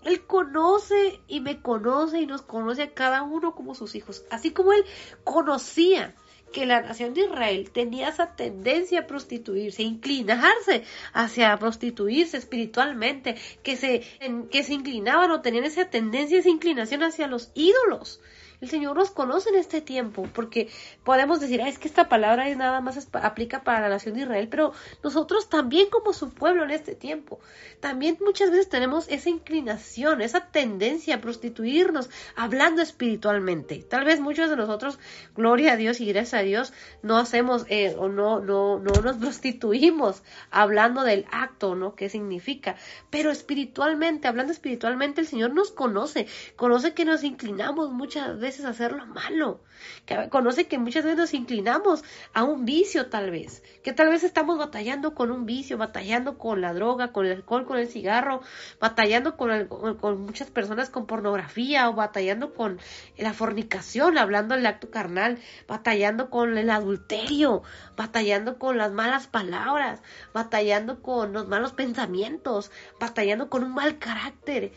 él 0.06 0.24
conoce 0.28 1.20
y 1.28 1.40
me 1.42 1.62
conoce 1.62 2.22
y 2.22 2.28
nos 2.28 2.44
conoce 2.44 2.84
a 2.84 2.94
cada 2.94 3.24
uno 3.24 3.56
como 3.56 3.74
sus 3.74 3.96
hijos. 3.96 4.24
Así 4.30 4.52
como 4.52 4.72
Él 4.72 4.86
conocía 5.24 6.14
que 6.54 6.68
la 6.68 6.82
nación 6.82 7.16
de 7.16 7.22
Israel 7.22 7.72
tenía 7.72 8.10
esa 8.10 8.36
tendencia 8.36 9.02
a 9.02 9.08
prostituirse, 9.08 9.82
a 9.82 9.86
inclinarse 9.86 10.84
hacia 11.12 11.58
prostituirse 11.58 12.38
espiritualmente, 12.38 13.36
que 13.64 13.76
se, 13.76 14.04
que 14.52 14.64
se 14.64 14.74
inclinaban 14.76 15.32
o 15.32 15.42
tenían 15.42 15.66
esa 15.66 15.90
tendencia, 15.90 16.40
esa 16.40 16.50
inclinación 16.50 17.02
hacia 17.02 17.28
los 17.28 17.52
ídolos. 17.56 18.22
El 18.62 18.70
Señor 18.70 18.96
nos 18.96 19.12
conoce 19.12 19.50
en 19.50 19.56
este 19.56 19.82
tiempo, 19.82 20.28
porque 20.34 20.70
podemos 21.04 21.40
decir, 21.40 21.60
es 21.62 21.78
que 21.78 21.88
esta 21.88 22.08
palabra 22.08 22.48
es 22.48 22.58
nada 22.58 22.80
más 22.82 23.08
aplica 23.14 23.64
para 23.64 23.82
la 23.82 23.90
nación 23.90 24.16
de 24.16 24.22
Israel, 24.22 24.48
pero 24.50 24.72
nosotros 25.04 25.50
también 25.50 25.90
como 25.90 26.14
su 26.14 26.30
pueblo 26.30 26.64
en 26.64 26.72
este 26.72 26.96
tiempo, 26.96 27.40
también 27.80 28.18
muchas 28.22 28.52
veces 28.52 28.70
tenemos 28.70 29.08
esa 29.10 29.30
inclinación, 29.30 30.22
esa 30.22 30.48
tendencia 30.48 31.16
a 31.16 31.22
prostituirnos, 31.22 32.10
hablando 32.36 32.82
espiritualmente. 32.82 33.80
Tal 33.80 34.06
vez 34.06 34.22
muchos 34.22 34.50
de 34.50 34.56
nosotros, 34.56 35.00
gloria 35.36 35.74
a 35.74 35.78
Dios 35.78 36.00
y 36.00 36.06
gracias 36.06 36.40
a 36.40 36.44
Dios, 36.44 36.74
no 37.02 37.18
hacemos 37.18 37.66
eh, 37.70 37.96
o 37.98 38.08
no, 38.08 38.40
no, 38.40 38.80
no 38.80 38.92
nos 39.02 39.18
prostituimos 39.20 40.24
hablando 40.50 41.04
del 41.04 41.26
acto, 41.32 41.76
¿no? 41.76 41.96
¿Qué 41.96 42.10
significa? 42.10 42.76
Pero 43.10 43.32
espiritualmente, 43.32 44.28
hablando 44.28 44.54
espiritualmente, 44.54 45.22
el 45.22 45.28
Señor 45.28 45.54
nos 45.54 45.72
conoce, 45.72 46.28
conoce 46.56 46.94
que 46.94 47.06
nos 47.06 47.24
inclinamos 47.24 47.92
muchas 47.92 48.40
veces 48.40 48.45
veces 48.46 48.66
hacer 48.66 48.92
lo 48.92 49.06
malo. 49.06 49.62
Que 50.06 50.30
conoce 50.30 50.68
que 50.68 50.78
muchas 50.78 51.04
veces 51.04 51.18
nos 51.18 51.34
inclinamos 51.34 52.04
a 52.34 52.44
un 52.44 52.66
vicio 52.66 53.08
tal 53.10 53.32
vez. 53.32 53.64
Que 53.84 53.92
tal 53.92 54.10
vez 54.10 54.24
estamos 54.24 54.58
batallando 54.58 55.16
con 55.16 55.32
un 55.32 55.46
vicio, 55.46 55.78
batallando 55.78 56.38
con 56.38 56.62
la 56.62 56.74
droga, 56.74 57.12
con 57.12 57.26
el 57.26 57.34
alcohol, 57.34 57.66
con 57.66 57.78
el 57.78 57.88
cigarro, 57.88 58.42
batallando 58.80 59.36
con, 59.36 59.68
con 59.68 60.22
muchas 60.22 60.50
personas 60.52 60.90
con 60.90 61.08
pornografía 61.08 61.90
o 61.90 61.94
batallando 61.94 62.54
con 62.54 62.80
la 63.18 63.34
fornicación, 63.34 64.18
hablando 64.18 64.56
del 64.56 64.66
acto 64.66 64.90
carnal, 64.92 65.40
batallando 65.68 66.30
con 66.30 66.58
el 66.58 66.70
adulterio, 66.70 67.64
batallando 67.98 68.60
con 68.60 68.78
las 68.78 68.92
malas 68.92 69.28
palabras, 69.28 70.02
batallando 70.34 71.02
con 71.02 71.34
los 71.34 71.48
malos 71.48 71.74
pensamientos, 71.74 72.72
batallando 73.00 73.50
con 73.50 73.64
un 73.64 73.74
mal 73.74 73.98
carácter. 73.98 74.72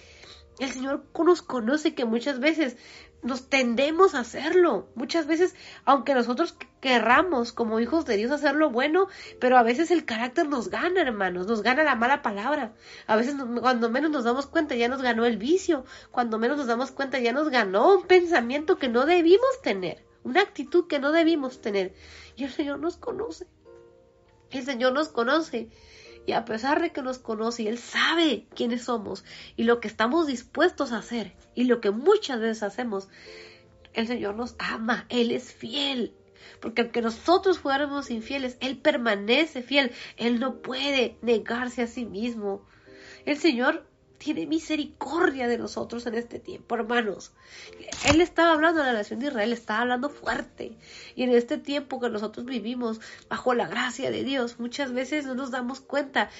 El 0.59 0.73
Señor 0.73 1.05
nos 1.25 1.43
conoce 1.43 1.95
que 1.95 2.05
muchas 2.05 2.41
veces 2.41 2.77
nos 3.23 3.49
tendemos 3.49 4.15
a 4.15 4.21
hacerlo. 4.21 4.89
Muchas 4.95 5.27
veces, 5.27 5.55
aunque 5.85 6.15
nosotros 6.15 6.57
querramos 6.81 7.53
como 7.53 7.81
hijos 7.81 8.05
de 8.07 8.17
Dios 8.17 8.31
hacerlo 8.31 8.71
bueno, 8.71 9.09
pero 9.41 9.59
a 9.59 9.63
veces 9.63 9.91
el 9.91 10.05
carácter 10.05 10.49
nos 10.49 10.69
gana, 10.69 11.01
hermanos, 11.01 11.47
nos 11.47 11.63
gana 11.63 11.83
la 11.83 11.97
mala 11.97 12.23
palabra. 12.23 12.75
A 13.07 13.17
veces 13.17 13.35
cuando 13.61 13.91
menos 13.91 14.11
nos 14.11 14.25
damos 14.25 14.47
cuenta 14.47 14.77
ya 14.77 14.89
nos 14.89 15.03
ganó 15.03 15.25
el 15.25 15.37
vicio, 15.37 15.85
cuando 16.11 16.39
menos 16.39 16.59
nos 16.59 16.67
damos 16.67 16.91
cuenta 16.93 17.19
ya 17.19 17.33
nos 17.33 17.49
ganó 17.49 17.97
un 17.97 18.07
pensamiento 18.07 18.79
que 18.79 18.89
no 18.89 19.07
debimos 19.07 19.63
tener, 19.63 20.05
una 20.23 20.43
actitud 20.43 20.87
que 20.87 21.01
no 21.01 21.13
debimos 21.13 21.61
tener. 21.61 21.95
Y 22.37 22.45
el 22.45 22.53
Señor 22.53 22.79
nos 22.79 22.97
conoce. 22.97 23.47
El 24.51 24.65
Señor 24.65 24.93
nos 24.93 25.09
conoce 25.09 25.69
y 26.25 26.33
a 26.33 26.45
pesar 26.45 26.81
de 26.81 26.93
que 26.93 27.03
nos 27.03 27.19
conoce 27.19 27.69
Él 27.69 27.79
sabe 27.79 28.47
quiénes 28.55 28.85
somos 28.85 29.25
y 29.57 29.65
lo 29.65 29.81
que 29.81 29.89
estamos 29.89 30.27
dispuestos 30.27 30.93
a 30.93 30.99
hacer 30.99 31.35
y 31.59 31.65
lo 31.65 31.81
que 31.81 31.91
muchas 31.91 32.39
veces 32.39 32.63
hacemos, 32.63 33.09
el 33.93 34.07
Señor 34.07 34.37
nos 34.37 34.55
ama, 34.61 35.07
Él 35.09 35.33
es 35.33 35.53
fiel. 35.53 36.15
Porque 36.61 36.83
aunque 36.83 37.03
nosotros 37.03 37.59
fuéramos 37.59 38.13
infieles, 38.13 38.57
Él 38.61 38.79
permanece 38.79 39.63
fiel. 39.63 39.91
Él 40.17 40.39
no 40.39 40.63
puede 40.63 41.17
negarse 41.21 41.83
a 41.83 41.89
sí 41.89 42.05
mismo. 42.05 42.65
El 43.25 43.39
Señor 43.39 43.89
tiene 44.19 44.47
misericordia 44.47 45.49
de 45.49 45.59
nosotros 45.59 46.07
en 46.07 46.15
este 46.15 46.39
tiempo, 46.39 46.77
hermanos. 46.77 47.33
Él 48.09 48.21
estaba 48.21 48.53
hablando 48.53 48.81
a 48.81 48.87
la 48.87 48.93
nación 48.93 49.19
de 49.19 49.27
Israel, 49.27 49.53
estaba 49.53 49.81
hablando 49.81 50.11
fuerte. 50.11 50.77
Y 51.17 51.25
en 51.25 51.31
este 51.31 51.59
tiempo 51.59 51.99
que 51.99 52.09
nosotros 52.09 52.47
vivimos 52.47 53.01
bajo 53.29 53.53
la 53.53 53.67
gracia 53.67 54.13
de 54.13 54.23
Dios, 54.23 54.61
muchas 54.61 54.93
veces 54.93 55.27
no 55.27 55.35
nos 55.35 55.51
damos 55.51 55.81
cuenta 55.81 56.31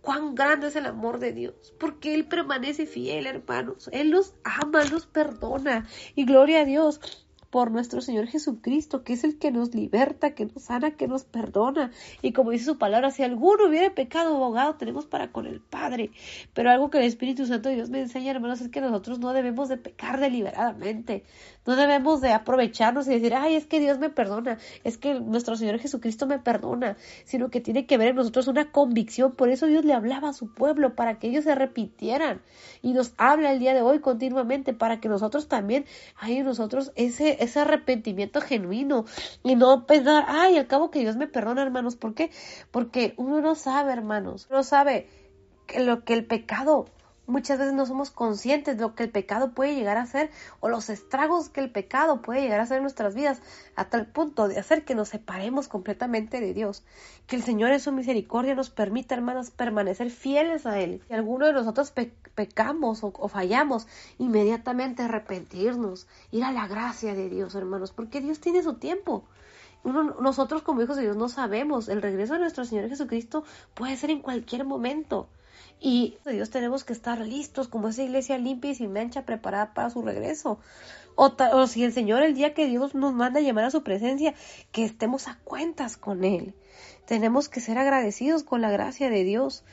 cuán 0.00 0.34
grande 0.34 0.68
es 0.68 0.76
el 0.76 0.86
amor 0.86 1.18
de 1.18 1.32
Dios, 1.32 1.74
porque 1.78 2.14
Él 2.14 2.26
permanece 2.26 2.86
fiel, 2.86 3.26
hermanos. 3.26 3.88
Él 3.92 4.10
los 4.10 4.34
ama, 4.44 4.84
los 4.84 5.06
perdona. 5.06 5.86
Y 6.14 6.24
gloria 6.24 6.60
a 6.60 6.64
Dios 6.64 7.27
por 7.50 7.70
nuestro 7.70 8.00
Señor 8.00 8.26
Jesucristo, 8.26 9.04
que 9.04 9.14
es 9.14 9.24
el 9.24 9.38
que 9.38 9.50
nos 9.50 9.74
liberta, 9.74 10.34
que 10.34 10.46
nos 10.46 10.64
sana, 10.64 10.92
que 10.92 11.08
nos 11.08 11.24
perdona. 11.24 11.90
Y 12.22 12.32
como 12.32 12.50
dice 12.50 12.66
su 12.66 12.78
palabra, 12.78 13.10
si 13.10 13.22
alguno 13.22 13.68
hubiera 13.68 13.94
pecado, 13.94 14.36
abogado 14.36 14.74
tenemos 14.74 15.06
para 15.06 15.32
con 15.32 15.46
el 15.46 15.60
Padre. 15.60 16.10
Pero 16.52 16.70
algo 16.70 16.90
que 16.90 16.98
el 16.98 17.04
Espíritu 17.04 17.46
Santo 17.46 17.68
de 17.68 17.76
Dios 17.76 17.90
me 17.90 18.00
enseña, 18.00 18.30
hermanos, 18.30 18.60
es 18.60 18.68
que 18.68 18.80
nosotros 18.80 19.18
no 19.18 19.32
debemos 19.32 19.68
de 19.68 19.76
pecar 19.76 20.20
deliberadamente. 20.20 21.24
No 21.66 21.76
debemos 21.76 22.20
de 22.20 22.32
aprovecharnos 22.32 23.06
y 23.08 23.10
decir, 23.10 23.34
ay, 23.34 23.54
es 23.54 23.66
que 23.66 23.80
Dios 23.80 23.98
me 23.98 24.08
perdona, 24.08 24.58
es 24.84 24.96
que 24.96 25.20
nuestro 25.20 25.54
Señor 25.54 25.78
Jesucristo 25.78 26.26
me 26.26 26.38
perdona, 26.38 26.96
sino 27.24 27.50
que 27.50 27.60
tiene 27.60 27.86
que 27.86 27.98
ver 27.98 28.08
en 28.08 28.16
nosotros 28.16 28.48
una 28.48 28.70
convicción. 28.72 29.34
Por 29.34 29.50
eso 29.50 29.66
Dios 29.66 29.84
le 29.84 29.92
hablaba 29.92 30.30
a 30.30 30.32
su 30.32 30.52
pueblo, 30.52 30.94
para 30.94 31.18
que 31.18 31.28
ellos 31.28 31.44
se 31.44 31.54
repitieran. 31.54 32.40
Y 32.82 32.92
nos 32.92 33.12
habla 33.18 33.52
el 33.52 33.58
día 33.58 33.74
de 33.74 33.82
hoy 33.82 34.00
continuamente, 34.00 34.72
para 34.72 35.00
que 35.00 35.08
nosotros 35.08 35.48
también, 35.48 35.84
hay 36.16 36.38
en 36.38 36.46
nosotros 36.46 36.92
ese 36.96 37.37
ese 37.38 37.60
arrepentimiento 37.60 38.40
genuino 38.40 39.04
y 39.42 39.56
no 39.56 39.86
pensar, 39.86 40.24
ay, 40.28 40.56
al 40.56 40.66
cabo 40.66 40.90
que 40.90 41.00
Dios 41.00 41.16
me 41.16 41.26
perdona, 41.26 41.62
hermanos. 41.62 41.96
¿Por 41.96 42.14
qué? 42.14 42.30
Porque 42.70 43.14
uno 43.16 43.40
no 43.40 43.54
sabe, 43.54 43.92
hermanos, 43.92 44.46
uno 44.50 44.62
sabe 44.62 45.08
que 45.66 45.80
lo 45.80 46.04
que 46.04 46.14
el 46.14 46.24
pecado 46.24 46.86
muchas 47.28 47.58
veces 47.58 47.74
no 47.74 47.86
somos 47.86 48.10
conscientes 48.10 48.76
de 48.76 48.82
lo 48.82 48.94
que 48.94 49.04
el 49.04 49.10
pecado 49.10 49.52
puede 49.52 49.74
llegar 49.74 49.98
a 49.98 50.02
hacer 50.02 50.30
o 50.60 50.68
los 50.68 50.88
estragos 50.88 51.50
que 51.50 51.60
el 51.60 51.70
pecado 51.70 52.22
puede 52.22 52.40
llegar 52.40 52.58
a 52.58 52.62
hacer 52.64 52.78
en 52.78 52.82
nuestras 52.82 53.14
vidas 53.14 53.40
a 53.76 53.84
tal 53.84 54.06
punto 54.06 54.48
de 54.48 54.58
hacer 54.58 54.84
que 54.84 54.94
nos 54.94 55.10
separemos 55.10 55.68
completamente 55.68 56.40
de 56.40 56.54
Dios. 56.54 56.82
Que 57.26 57.36
el 57.36 57.42
Señor 57.42 57.70
en 57.70 57.80
su 57.80 57.92
misericordia 57.92 58.54
nos 58.54 58.70
permita, 58.70 59.14
hermanos, 59.14 59.50
permanecer 59.50 60.10
fieles 60.10 60.64
a 60.66 60.80
Él. 60.80 61.02
Si 61.06 61.14
alguno 61.14 61.46
de 61.46 61.52
nosotros 61.52 61.92
pecamos 62.34 63.04
o, 63.04 63.12
o, 63.14 63.28
fallamos, 63.28 63.86
inmediatamente 64.18 65.02
arrepentirnos, 65.02 66.08
ir 66.30 66.44
a 66.44 66.52
la 66.52 66.66
gracia 66.66 67.14
de 67.14 67.28
Dios, 67.28 67.54
hermanos, 67.54 67.92
porque 67.92 68.20
Dios 68.20 68.40
tiene 68.40 68.62
su 68.62 68.74
tiempo. 68.74 69.24
Uno, 69.84 70.02
nosotros 70.20 70.62
como 70.62 70.82
hijos 70.82 70.96
de 70.96 71.02
Dios 71.02 71.16
no 71.16 71.28
sabemos, 71.28 71.88
el 71.88 72.02
regreso 72.02 72.34
de 72.34 72.40
nuestro 72.40 72.64
Señor 72.64 72.88
Jesucristo 72.88 73.44
puede 73.74 73.96
ser 73.96 74.10
en 74.10 74.22
cualquier 74.22 74.64
momento. 74.64 75.28
Y 75.80 76.18
Dios 76.24 76.50
tenemos 76.50 76.84
que 76.84 76.92
estar 76.92 77.18
listos 77.20 77.68
como 77.68 77.88
esa 77.88 78.02
iglesia 78.02 78.38
limpia 78.38 78.70
y 78.70 78.74
sin 78.74 78.92
mancha 78.92 79.24
preparada 79.24 79.74
para 79.74 79.90
su 79.90 80.02
regreso. 80.02 80.58
O, 81.14 81.34
o, 81.52 81.66
si 81.66 81.84
el 81.84 81.92
Señor 81.92 82.22
el 82.22 82.34
día 82.34 82.54
que 82.54 82.66
Dios 82.66 82.94
nos 82.94 83.12
manda 83.12 83.40
a 83.40 83.42
llamar 83.42 83.64
a 83.64 83.70
su 83.70 83.82
presencia, 83.82 84.34
que 84.72 84.84
estemos 84.84 85.28
a 85.28 85.38
cuentas 85.44 85.96
con 85.96 86.24
Él. 86.24 86.54
Tenemos 87.06 87.48
que 87.48 87.60
ser 87.60 87.78
agradecidos 87.78 88.42
con 88.42 88.60
la 88.60 88.70
gracia 88.70 89.10
de 89.10 89.24
Dios. 89.24 89.64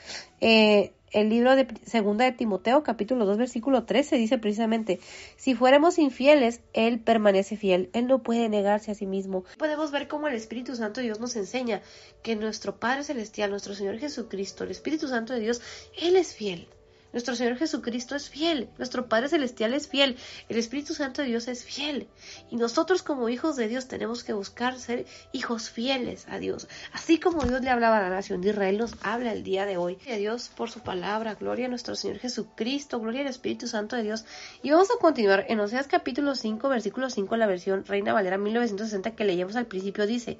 Eh, 0.41 0.93
el 1.15 1.29
libro 1.29 1.55
de 1.55 1.65
Segunda 1.85 2.25
de 2.25 2.33
Timoteo, 2.33 2.83
capítulo 2.83 3.25
2, 3.25 3.37
versículo 3.37 3.85
13, 3.85 4.17
dice 4.17 4.37
precisamente, 4.37 4.99
si 5.37 5.55
fuéramos 5.55 5.97
infieles, 5.97 6.59
Él 6.73 6.99
permanece 6.99 7.55
fiel, 7.55 7.89
Él 7.93 8.07
no 8.07 8.21
puede 8.21 8.49
negarse 8.49 8.91
a 8.91 8.95
sí 8.95 9.05
mismo. 9.05 9.45
Podemos 9.57 9.91
ver 9.91 10.09
cómo 10.09 10.27
el 10.27 10.35
Espíritu 10.35 10.75
Santo 10.75 10.99
de 10.99 11.05
Dios 11.05 11.21
nos 11.21 11.37
enseña 11.37 11.81
que 12.21 12.35
nuestro 12.35 12.75
Padre 12.79 13.05
Celestial, 13.05 13.49
nuestro 13.49 13.73
Señor 13.75 13.97
Jesucristo, 13.97 14.65
el 14.65 14.71
Espíritu 14.71 15.07
Santo 15.07 15.31
de 15.31 15.39
Dios, 15.39 15.61
Él 15.97 16.17
es 16.17 16.35
fiel. 16.35 16.67
Nuestro 17.15 17.33
Señor 17.33 17.55
Jesucristo 17.55 18.13
es 18.17 18.29
fiel, 18.29 18.67
nuestro 18.77 19.07
Padre 19.07 19.29
Celestial 19.29 19.73
es 19.73 19.87
fiel, 19.87 20.17
el 20.49 20.57
Espíritu 20.57 20.93
Santo 20.93 21.21
de 21.21 21.29
Dios 21.29 21.47
es 21.47 21.63
fiel. 21.63 22.09
Y 22.51 22.57
nosotros 22.57 23.03
como 23.03 23.29
hijos 23.29 23.55
de 23.55 23.69
Dios 23.69 23.87
tenemos 23.87 24.25
que 24.25 24.33
buscar 24.33 24.77
ser 24.77 25.05
hijos 25.31 25.69
fieles 25.69 26.25
a 26.27 26.39
Dios. 26.39 26.67
Así 26.91 27.17
como 27.17 27.43
Dios 27.43 27.61
le 27.61 27.69
hablaba 27.69 27.99
a 27.99 28.01
la 28.01 28.09
nación 28.09 28.41
de 28.41 28.49
Israel, 28.49 28.79
nos 28.79 28.95
habla 29.01 29.31
el 29.31 29.43
día 29.43 29.65
de 29.65 29.77
hoy. 29.77 29.95
Gloria 29.95 30.15
a 30.15 30.17
Dios 30.17 30.51
por 30.57 30.69
su 30.69 30.81
palabra, 30.81 31.35
gloria 31.35 31.67
a 31.67 31.69
nuestro 31.69 31.95
Señor 31.95 32.19
Jesucristo, 32.19 32.99
gloria 32.99 33.21
al 33.21 33.27
Espíritu 33.27 33.67
Santo 33.67 33.95
de 33.95 34.03
Dios. 34.03 34.25
Y 34.61 34.71
vamos 34.71 34.89
a 34.91 34.99
continuar 34.99 35.45
en 35.47 35.61
Oseas 35.61 35.87
capítulo 35.87 36.35
5, 36.35 36.67
versículo 36.67 37.09
5, 37.09 37.37
la 37.37 37.47
versión 37.47 37.85
Reina 37.85 38.11
Valera 38.11 38.37
1960 38.37 39.15
que 39.15 39.23
leíamos 39.23 39.55
al 39.55 39.67
principio, 39.67 40.05
dice, 40.05 40.37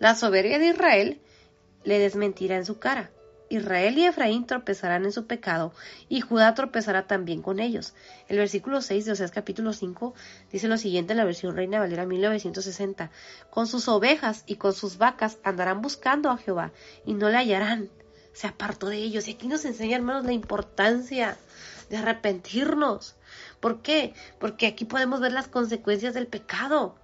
la 0.00 0.16
soberbia 0.16 0.58
de 0.58 0.70
Israel 0.70 1.20
le 1.84 2.00
desmentirá 2.00 2.56
en 2.56 2.64
su 2.64 2.80
cara 2.80 3.12
Israel 3.48 3.98
y 3.98 4.04
Efraín 4.04 4.46
tropezarán 4.46 5.04
en 5.04 5.12
su 5.12 5.26
pecado, 5.26 5.72
y 6.08 6.20
Judá 6.20 6.54
tropezará 6.54 7.06
también 7.06 7.42
con 7.42 7.60
ellos. 7.60 7.94
El 8.28 8.38
versículo 8.38 8.82
6 8.82 9.04
de 9.04 9.12
Oseas 9.12 9.30
capítulo 9.30 9.72
5 9.72 10.14
dice 10.52 10.68
lo 10.68 10.76
siguiente 10.76 11.12
en 11.12 11.18
la 11.18 11.24
versión 11.24 11.56
Reina 11.56 11.78
Valera 11.78 12.06
1960. 12.06 13.10
Con 13.50 13.66
sus 13.66 13.88
ovejas 13.88 14.44
y 14.46 14.56
con 14.56 14.74
sus 14.74 14.98
vacas 14.98 15.38
andarán 15.42 15.80
buscando 15.80 16.30
a 16.30 16.38
Jehová, 16.38 16.72
y 17.06 17.14
no 17.14 17.28
le 17.28 17.38
hallarán. 17.38 17.90
Se 18.32 18.46
apartó 18.46 18.88
de 18.88 18.98
ellos. 18.98 19.26
Y 19.26 19.32
aquí 19.32 19.48
nos 19.48 19.64
enseña, 19.64 19.96
hermanos, 19.96 20.24
la 20.24 20.32
importancia 20.32 21.36
de 21.90 21.96
arrepentirnos. 21.96 23.16
¿Por 23.60 23.82
qué? 23.82 24.14
Porque 24.38 24.66
aquí 24.66 24.84
podemos 24.84 25.20
ver 25.20 25.32
las 25.32 25.48
consecuencias 25.48 26.14
del 26.14 26.26
pecado 26.28 26.94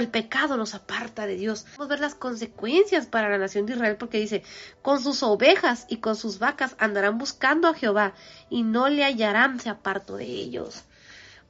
el 0.00 0.08
pecado 0.08 0.56
nos 0.56 0.74
aparta 0.74 1.26
de 1.26 1.36
Dios. 1.36 1.66
Vamos 1.72 1.86
a 1.86 1.94
ver 1.94 2.00
las 2.00 2.14
consecuencias 2.14 3.06
para 3.06 3.28
la 3.28 3.38
nación 3.38 3.66
de 3.66 3.74
Israel 3.74 3.96
porque 3.96 4.18
dice, 4.18 4.42
con 4.80 5.02
sus 5.02 5.22
ovejas 5.22 5.86
y 5.88 5.98
con 5.98 6.16
sus 6.16 6.38
vacas 6.38 6.74
andarán 6.78 7.18
buscando 7.18 7.68
a 7.68 7.74
Jehová 7.74 8.14
y 8.48 8.62
no 8.62 8.88
le 8.88 9.04
hallarán, 9.04 9.60
se 9.60 9.68
aparto 9.68 10.16
de 10.16 10.24
ellos. 10.24 10.84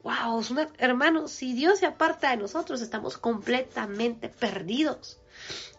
Wow, 0.02 0.42
hermanos, 0.78 1.30
si 1.30 1.54
Dios 1.54 1.78
se 1.78 1.86
aparta 1.86 2.30
de 2.30 2.36
nosotros, 2.36 2.80
estamos 2.80 3.18
completamente 3.18 4.28
perdidos. 4.28 5.21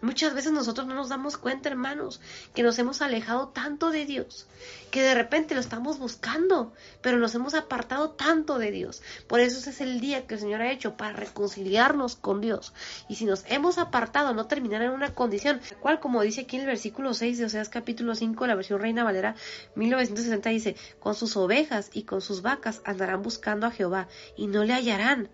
Muchas 0.01 0.33
veces 0.33 0.51
nosotros 0.51 0.85
no 0.85 0.95
nos 0.95 1.07
damos 1.07 1.37
cuenta, 1.37 1.69
hermanos, 1.69 2.19
que 2.53 2.61
nos 2.61 2.77
hemos 2.77 3.01
alejado 3.01 3.47
tanto 3.47 3.89
de 3.89 4.05
Dios, 4.05 4.47
que 4.91 5.01
de 5.01 5.15
repente 5.15 5.55
lo 5.55 5.61
estamos 5.61 5.97
buscando, 5.97 6.73
pero 7.01 7.19
nos 7.19 7.33
hemos 7.35 7.53
apartado 7.53 8.09
tanto 8.09 8.57
de 8.59 8.71
Dios. 8.71 9.01
Por 9.27 9.39
eso 9.39 9.59
ese 9.59 9.69
es 9.69 9.79
el 9.79 10.01
día 10.01 10.27
que 10.27 10.33
el 10.33 10.41
Señor 10.41 10.61
ha 10.61 10.71
hecho 10.71 10.97
para 10.97 11.13
reconciliarnos 11.13 12.17
con 12.17 12.41
Dios. 12.41 12.73
Y 13.07 13.15
si 13.15 13.23
nos 13.23 13.45
hemos 13.47 13.77
apartado, 13.77 14.33
no 14.33 14.47
terminar 14.47 14.81
en 14.81 14.91
una 14.91 15.15
condición, 15.15 15.61
cual 15.79 16.01
como 16.01 16.21
dice 16.21 16.41
aquí 16.41 16.57
en 16.57 16.63
el 16.63 16.67
versículo 16.67 17.13
6 17.13 17.37
de 17.37 17.45
Oseas 17.45 17.69
capítulo 17.69 18.13
5, 18.13 18.45
la 18.45 18.55
versión 18.55 18.81
Reina 18.81 19.05
Valera 19.05 19.35
1960 19.75 20.49
dice, 20.49 20.75
con 20.99 21.15
sus 21.15 21.37
ovejas 21.37 21.89
y 21.93 22.03
con 22.03 22.19
sus 22.19 22.41
vacas 22.41 22.81
andarán 22.83 23.21
buscando 23.21 23.67
a 23.67 23.71
Jehová 23.71 24.09
y 24.35 24.47
no 24.47 24.65
le 24.65 24.73
hallarán 24.73 25.29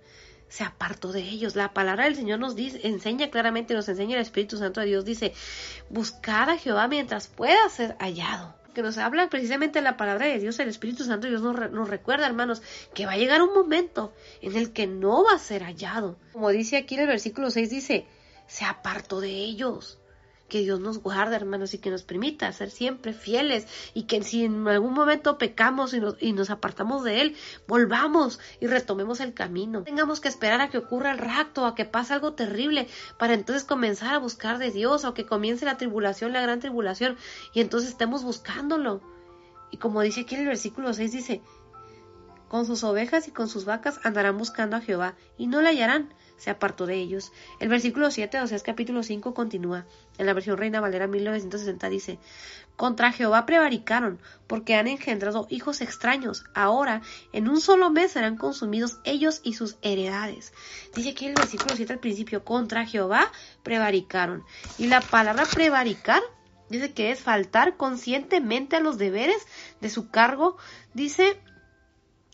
se 0.49 0.63
apartó 0.63 1.11
de 1.11 1.21
ellos. 1.21 1.55
La 1.55 1.73
palabra 1.73 2.05
del 2.05 2.15
Señor 2.15 2.39
nos 2.39 2.55
dice, 2.55 2.81
enseña 2.83 3.29
claramente, 3.29 3.73
nos 3.73 3.87
enseña 3.87 4.15
el 4.15 4.21
Espíritu 4.21 4.57
Santo 4.57 4.81
de 4.81 4.87
Dios, 4.87 5.05
dice, 5.05 5.33
buscar 5.89 6.49
a 6.49 6.57
Jehová 6.57 6.87
mientras 6.87 7.27
pueda 7.27 7.69
ser 7.69 7.95
hallado. 7.99 8.55
Que 8.73 8.81
nos 8.81 8.97
habla 8.97 9.29
precisamente 9.29 9.81
la 9.81 9.97
palabra 9.97 10.27
de 10.27 10.39
Dios, 10.39 10.59
el 10.59 10.69
Espíritu 10.69 11.03
Santo 11.03 11.27
de 11.27 11.31
Dios 11.31 11.41
nos, 11.41 11.71
nos 11.71 11.89
recuerda, 11.89 12.25
hermanos, 12.25 12.61
que 12.93 13.05
va 13.05 13.13
a 13.13 13.17
llegar 13.17 13.41
un 13.41 13.53
momento 13.53 14.13
en 14.41 14.55
el 14.55 14.73
que 14.73 14.87
no 14.87 15.23
va 15.23 15.33
a 15.33 15.39
ser 15.39 15.63
hallado. 15.63 16.17
Como 16.33 16.49
dice 16.49 16.77
aquí 16.77 16.95
en 16.95 17.01
el 17.01 17.07
versículo 17.07 17.49
6, 17.49 17.69
dice, 17.69 18.05
se 18.47 18.65
apartó 18.65 19.21
de 19.21 19.29
ellos 19.29 19.98
que 20.49 20.59
Dios 20.59 20.81
nos 20.81 20.99
guarde, 20.99 21.37
hermanos, 21.37 21.73
y 21.73 21.77
que 21.77 21.89
nos 21.89 22.03
permita 22.03 22.51
ser 22.51 22.69
siempre 22.71 23.13
fieles 23.13 23.67
y 23.93 24.03
que 24.03 24.21
si 24.23 24.43
en 24.43 24.67
algún 24.67 24.93
momento 24.93 25.37
pecamos 25.37 25.93
y 25.93 26.01
nos, 26.01 26.15
y 26.19 26.33
nos 26.33 26.49
apartamos 26.49 27.03
de 27.03 27.21
Él, 27.21 27.35
volvamos 27.67 28.39
y 28.59 28.67
retomemos 28.67 29.21
el 29.21 29.33
camino. 29.33 29.83
Tengamos 29.83 30.19
que 30.19 30.27
esperar 30.27 30.59
a 30.59 30.69
que 30.69 30.77
ocurra 30.77 31.11
el 31.11 31.19
rapto, 31.19 31.65
a 31.65 31.75
que 31.75 31.85
pase 31.85 32.13
algo 32.13 32.33
terrible, 32.33 32.87
para 33.17 33.33
entonces 33.33 33.63
comenzar 33.63 34.13
a 34.13 34.17
buscar 34.17 34.57
de 34.57 34.71
Dios, 34.71 35.05
o 35.05 35.13
que 35.13 35.25
comience 35.25 35.65
la 35.65 35.77
tribulación, 35.77 36.33
la 36.33 36.41
gran 36.41 36.59
tribulación, 36.59 37.15
y 37.53 37.61
entonces 37.61 37.91
estemos 37.91 38.23
buscándolo. 38.23 39.01
Y 39.71 39.77
como 39.77 40.01
dice 40.01 40.21
aquí 40.21 40.35
en 40.35 40.41
el 40.41 40.47
versículo 40.47 40.93
6, 40.93 41.11
dice, 41.11 41.41
con 42.47 42.65
sus 42.65 42.83
ovejas 42.83 43.27
y 43.27 43.31
con 43.31 43.47
sus 43.47 43.65
vacas 43.65 43.99
andarán 44.03 44.37
buscando 44.37 44.75
a 44.75 44.81
Jehová, 44.81 45.15
y 45.37 45.47
no 45.47 45.61
le 45.61 45.69
hallarán 45.69 46.13
se 46.39 46.49
apartó 46.49 46.87
de 46.87 46.95
ellos. 46.95 47.31
El 47.59 47.69
versículo 47.69 48.09
7 48.09 48.41
o 48.41 48.47
sea, 48.47 48.57
es 48.57 48.63
capítulo 48.63 49.03
5 49.03 49.35
continúa. 49.35 49.85
En 50.17 50.25
la 50.25 50.33
versión 50.33 50.57
Reina 50.57 50.81
Valera 50.81 51.05
1960 51.05 51.89
dice, 51.89 52.19
Contra 52.75 53.11
Jehová 53.11 53.45
prevaricaron, 53.45 54.19
porque 54.47 54.75
han 54.75 54.87
engendrado 54.87 55.47
hijos 55.49 55.81
extraños. 55.81 56.45
Ahora, 56.55 57.01
en 57.33 57.49
un 57.49 57.59
solo 57.59 57.91
mes 57.91 58.13
serán 58.13 58.37
consumidos 58.37 58.99
ellos 59.03 59.41
y 59.43 59.53
sus 59.53 59.75
heredades. 59.81 60.53
Dice 60.95 61.09
aquí 61.09 61.27
el 61.27 61.35
versículo 61.35 61.75
7 61.75 61.93
al 61.93 61.99
principio, 61.99 62.45
contra 62.45 62.85
Jehová 62.85 63.31
prevaricaron. 63.63 64.45
Y 64.77 64.87
la 64.87 65.01
palabra 65.01 65.45
prevaricar 65.45 66.21
dice 66.69 66.93
que 66.93 67.11
es 67.11 67.19
faltar 67.19 67.75
conscientemente 67.75 68.77
a 68.77 68.79
los 68.79 68.97
deberes 68.97 69.45
de 69.81 69.89
su 69.89 70.09
cargo, 70.09 70.57
dice, 70.93 71.41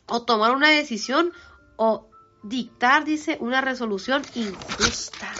o 0.07 0.23
tomar 0.23 0.51
una 0.51 0.69
decisión 0.69 1.33
o 1.75 2.07
dictar, 2.47 3.05
dice, 3.05 3.37
una 3.41 3.61
resolución 3.61 4.23
injusta. 4.35 5.33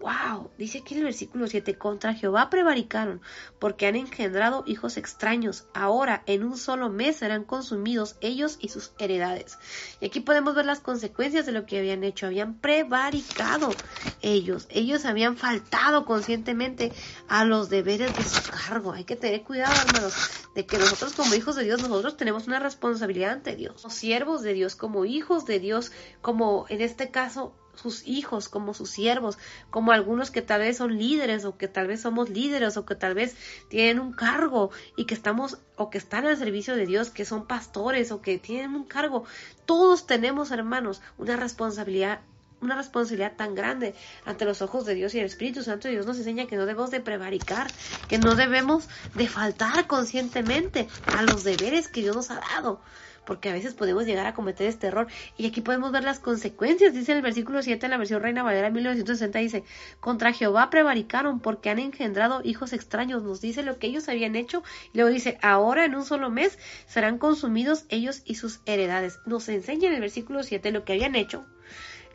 Wow, 0.00 0.50
dice 0.56 0.78
aquí 0.78 0.94
el 0.94 1.04
versículo 1.04 1.46
7, 1.46 1.76
contra 1.76 2.14
Jehová 2.14 2.48
prevaricaron, 2.48 3.20
porque 3.58 3.86
han 3.86 3.96
engendrado 3.96 4.64
hijos 4.66 4.96
extraños. 4.96 5.66
Ahora, 5.74 6.22
en 6.24 6.42
un 6.42 6.56
solo 6.56 6.88
mes 6.88 7.16
serán 7.16 7.44
consumidos 7.44 8.16
ellos 8.22 8.56
y 8.60 8.70
sus 8.70 8.92
heredades. 8.98 9.58
Y 10.00 10.06
aquí 10.06 10.20
podemos 10.20 10.54
ver 10.54 10.64
las 10.64 10.80
consecuencias 10.80 11.44
de 11.44 11.52
lo 11.52 11.66
que 11.66 11.78
habían 11.78 12.02
hecho. 12.02 12.24
Habían 12.24 12.54
prevaricado 12.54 13.74
ellos. 14.22 14.68
Ellos 14.70 15.04
habían 15.04 15.36
faltado 15.36 16.06
conscientemente 16.06 16.92
a 17.28 17.44
los 17.44 17.68
deberes 17.68 18.16
de 18.16 18.24
su 18.24 18.50
cargo. 18.50 18.92
Hay 18.92 19.04
que 19.04 19.16
tener 19.16 19.42
cuidado, 19.42 19.74
hermanos, 19.86 20.14
de 20.54 20.64
que 20.64 20.78
nosotros 20.78 21.12
como 21.12 21.34
hijos 21.34 21.56
de 21.56 21.64
Dios, 21.64 21.82
nosotros 21.82 22.16
tenemos 22.16 22.46
una 22.46 22.58
responsabilidad 22.58 23.32
ante 23.32 23.54
Dios. 23.54 23.82
Como 23.82 23.92
siervos 23.92 24.40
de 24.40 24.54
Dios, 24.54 24.76
como 24.76 25.04
hijos 25.04 25.44
de 25.44 25.58
Dios, 25.58 25.92
como 26.22 26.64
en 26.70 26.80
este 26.80 27.10
caso 27.10 27.54
sus 27.80 28.06
hijos, 28.06 28.48
como 28.48 28.74
sus 28.74 28.90
siervos, 28.90 29.38
como 29.70 29.92
algunos 29.92 30.30
que 30.30 30.42
tal 30.42 30.60
vez 30.60 30.76
son 30.76 30.98
líderes 30.98 31.44
o 31.44 31.56
que 31.56 31.68
tal 31.68 31.86
vez 31.86 32.02
somos 32.02 32.28
líderes 32.28 32.76
o 32.76 32.84
que 32.84 32.94
tal 32.94 33.14
vez 33.14 33.36
tienen 33.68 34.00
un 34.00 34.12
cargo 34.12 34.70
y 34.96 35.06
que 35.06 35.14
estamos 35.14 35.58
o 35.76 35.88
que 35.90 35.98
están 35.98 36.26
al 36.26 36.36
servicio 36.36 36.76
de 36.76 36.86
Dios, 36.86 37.10
que 37.10 37.24
son 37.24 37.46
pastores 37.46 38.12
o 38.12 38.20
que 38.20 38.38
tienen 38.38 38.74
un 38.74 38.84
cargo. 38.84 39.24
Todos 39.64 40.06
tenemos, 40.06 40.50
hermanos, 40.50 41.00
una 41.18 41.36
responsabilidad 41.36 42.20
una 42.62 42.76
responsabilidad 42.76 43.36
tan 43.36 43.54
grande 43.54 43.94
ante 44.26 44.44
los 44.44 44.60
ojos 44.60 44.84
de 44.84 44.94
Dios 44.94 45.14
y 45.14 45.18
el 45.18 45.24
Espíritu 45.24 45.62
Santo 45.62 45.88
Dios 45.88 46.04
nos 46.04 46.18
enseña 46.18 46.46
que 46.46 46.56
no 46.56 46.66
debemos 46.66 46.90
de 46.90 47.00
prevaricar, 47.00 47.70
que 48.06 48.18
no 48.18 48.34
debemos 48.34 48.86
de 49.14 49.28
faltar 49.28 49.86
conscientemente 49.86 50.86
a 51.16 51.22
los 51.22 51.42
deberes 51.42 51.88
que 51.88 52.02
Dios 52.02 52.14
nos 52.14 52.30
ha 52.30 52.40
dado 52.40 52.82
porque 53.30 53.48
a 53.48 53.52
veces 53.52 53.74
podemos 53.74 54.06
llegar 54.06 54.26
a 54.26 54.34
cometer 54.34 54.66
este 54.66 54.88
error. 54.88 55.06
Y 55.38 55.46
aquí 55.46 55.60
podemos 55.60 55.92
ver 55.92 56.02
las 56.02 56.18
consecuencias, 56.18 56.92
dice 56.92 57.12
el 57.12 57.22
versículo 57.22 57.62
7 57.62 57.86
en 57.86 57.90
la 57.92 57.96
versión 57.96 58.20
Reina 58.20 58.42
Valera 58.42 58.70
1960, 58.70 59.38
dice, 59.38 59.62
contra 60.00 60.32
Jehová 60.32 60.68
prevaricaron 60.68 61.38
porque 61.38 61.70
han 61.70 61.78
engendrado 61.78 62.40
hijos 62.42 62.72
extraños, 62.72 63.22
nos 63.22 63.40
dice 63.40 63.62
lo 63.62 63.78
que 63.78 63.86
ellos 63.86 64.08
habían 64.08 64.34
hecho, 64.34 64.64
y 64.92 64.98
luego 64.98 65.12
dice, 65.12 65.38
ahora 65.42 65.84
en 65.84 65.94
un 65.94 66.04
solo 66.04 66.28
mes 66.28 66.58
serán 66.88 67.18
consumidos 67.18 67.84
ellos 67.88 68.22
y 68.24 68.34
sus 68.34 68.62
heredades. 68.66 69.20
Nos 69.26 69.48
enseña 69.48 69.86
en 69.86 69.94
el 69.94 70.00
versículo 70.00 70.42
7 70.42 70.72
lo 70.72 70.84
que 70.84 70.94
habían 70.94 71.14
hecho, 71.14 71.46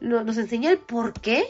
nos 0.02 0.38
enseña 0.38 0.70
el 0.70 0.78
por 0.78 1.14
qué. 1.14 1.44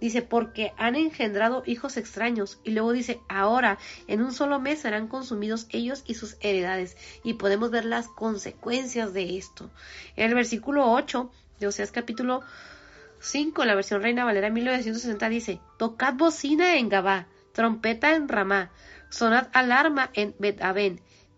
Dice, 0.00 0.22
porque 0.22 0.72
han 0.76 0.96
engendrado 0.96 1.62
hijos 1.66 1.96
extraños. 1.96 2.58
Y 2.64 2.72
luego 2.72 2.92
dice, 2.92 3.20
ahora, 3.28 3.78
en 4.08 4.22
un 4.22 4.32
solo 4.32 4.58
mes 4.60 4.80
serán 4.80 5.08
consumidos 5.08 5.66
ellos 5.70 6.02
y 6.06 6.14
sus 6.14 6.36
heredades. 6.40 6.96
Y 7.22 7.34
podemos 7.34 7.70
ver 7.70 7.84
las 7.84 8.08
consecuencias 8.08 9.12
de 9.14 9.38
esto. 9.38 9.70
En 10.16 10.28
el 10.28 10.34
versículo 10.34 10.90
8 10.90 11.30
de 11.60 11.66
Oseas 11.68 11.92
capítulo 11.92 12.42
5, 13.20 13.64
la 13.64 13.76
versión 13.76 14.02
Reina 14.02 14.24
Valera 14.24 14.50
1960 14.50 15.28
dice, 15.28 15.60
tocad 15.78 16.14
bocina 16.14 16.76
en 16.76 16.88
Gabá, 16.88 17.28
trompeta 17.52 18.16
en 18.16 18.28
Ramá, 18.28 18.72
sonad 19.10 19.46
alarma 19.52 20.10
en 20.14 20.34
bet 20.40 20.60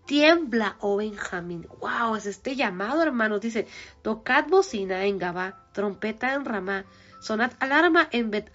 Tiembla, 0.07 0.77
oh 0.81 0.97
Benjamín. 0.97 1.67
Wow, 1.81 2.17
es 2.17 2.27
este 2.27 2.57
llamado, 2.57 3.03
hermanos. 3.03 3.41
Dice, 3.41 3.67
tocad 4.03 4.47
bocina 4.49 5.05
en 5.05 5.19
Gabá, 5.19 5.67
trompeta 5.73 6.35
en 6.35 6.45
Ramá, 6.45 6.85
sonad 7.21 7.53
alarma 7.59 8.09
en 8.13 8.31
bet 8.31 8.51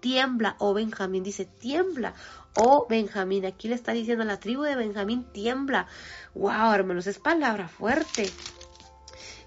Tiembla, 0.00 0.56
oh 0.58 0.74
Benjamín. 0.74 1.22
Dice, 1.22 1.46
tiembla, 1.46 2.14
oh 2.56 2.86
Benjamín. 2.88 3.46
Aquí 3.46 3.68
le 3.68 3.74
está 3.74 3.92
diciendo 3.92 4.22
a 4.24 4.26
la 4.26 4.38
tribu 4.38 4.62
de 4.62 4.76
Benjamín, 4.76 5.24
tiembla. 5.32 5.86
Wow, 6.34 6.72
hermanos, 6.74 7.06
es 7.06 7.18
palabra 7.18 7.68
fuerte. 7.68 8.30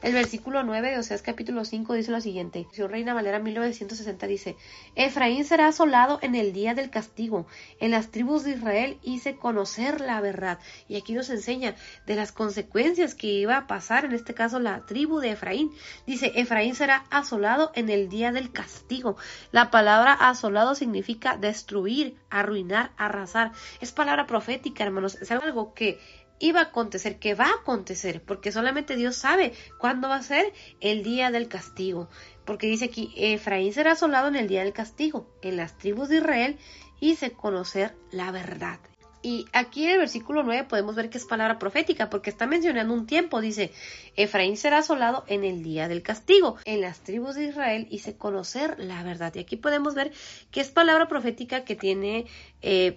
El 0.03 0.13
versículo 0.13 0.61
9 0.61 0.91
de 0.91 0.99
Oseas 0.99 1.23
capítulo 1.23 1.65
5 1.65 1.93
dice 1.93 2.11
lo 2.11 2.21
siguiente. 2.21 2.67
Reina 2.77 3.15
Valera 3.15 3.39
1960 3.39 4.27
dice, 4.27 4.55
Efraín 4.93 5.43
será 5.43 5.67
asolado 5.67 6.19
en 6.21 6.35
el 6.35 6.53
día 6.53 6.75
del 6.75 6.91
castigo. 6.91 7.47
En 7.79 7.89
las 7.89 8.11
tribus 8.11 8.43
de 8.43 8.51
Israel 8.51 8.99
hice 9.01 9.37
conocer 9.37 9.99
la 9.99 10.21
verdad. 10.21 10.59
Y 10.87 10.97
aquí 10.97 11.13
nos 11.13 11.31
enseña 11.31 11.73
de 12.05 12.15
las 12.15 12.31
consecuencias 12.31 13.15
que 13.15 13.25
iba 13.25 13.57
a 13.57 13.65
pasar, 13.65 14.05
en 14.05 14.11
este 14.11 14.35
caso 14.35 14.59
la 14.59 14.85
tribu 14.85 15.19
de 15.19 15.31
Efraín. 15.31 15.71
Dice, 16.05 16.31
Efraín 16.35 16.75
será 16.75 17.05
asolado 17.09 17.71
en 17.73 17.89
el 17.89 18.07
día 18.07 18.31
del 18.31 18.51
castigo. 18.51 19.17
La 19.51 19.71
palabra 19.71 20.13
asolado 20.13 20.75
significa 20.75 21.37
destruir, 21.37 22.15
arruinar, 22.29 22.91
arrasar. 22.97 23.51
Es 23.81 23.91
palabra 23.93 24.27
profética, 24.27 24.83
hermanos. 24.83 25.15
Es 25.15 25.31
algo 25.31 25.73
que 25.73 25.99
iba 26.39 26.59
a 26.59 26.63
acontecer, 26.63 27.19
que 27.19 27.33
va 27.33 27.45
a 27.45 27.61
acontecer, 27.61 28.21
porque 28.23 28.51
solamente 28.51 28.95
Dios 28.95 29.15
sabe 29.15 29.53
cuándo 29.79 30.09
va 30.09 30.17
a 30.17 30.23
ser 30.23 30.53
el 30.79 31.03
día 31.03 31.31
del 31.31 31.47
castigo. 31.47 32.09
Porque 32.45 32.67
dice 32.67 32.85
aquí, 32.85 33.13
Efraín 33.15 33.73
será 33.73 33.93
asolado 33.93 34.27
en 34.27 34.35
el 34.35 34.47
día 34.47 34.63
del 34.63 34.73
castigo, 34.73 35.27
en 35.41 35.57
las 35.57 35.77
tribus 35.77 36.09
de 36.09 36.17
Israel 36.17 36.57
hice 36.99 37.31
conocer 37.31 37.95
la 38.11 38.31
verdad. 38.31 38.79
Y 39.21 39.45
aquí 39.51 39.83
en 39.83 39.91
el 39.91 39.97
versículo 39.97 40.43
9 40.43 40.65
podemos 40.69 40.95
ver 40.95 41.09
que 41.09 41.17
es 41.17 41.25
palabra 41.25 41.57
profética, 41.57 42.09
porque 42.09 42.29
está 42.29 42.45
mencionando 42.45 42.93
un 42.93 43.07
tiempo. 43.07 43.41
Dice, 43.41 43.71
Efraín 44.15 44.57
será 44.57 44.77
asolado 44.77 45.25
en 45.27 45.43
el 45.43 45.63
día 45.63 45.87
del 45.87 46.03
castigo. 46.03 46.57
En 46.65 46.81
las 46.81 47.01
tribus 47.01 47.35
de 47.35 47.45
Israel 47.45 47.87
hice 47.89 48.15
conocer 48.15 48.75
la 48.79 49.03
verdad. 49.03 49.33
Y 49.35 49.39
aquí 49.39 49.57
podemos 49.57 49.95
ver 49.95 50.11
que 50.51 50.61
es 50.61 50.69
palabra 50.69 51.07
profética 51.07 51.65
que 51.65 51.75
tiene 51.75 52.25
eh, 52.61 52.95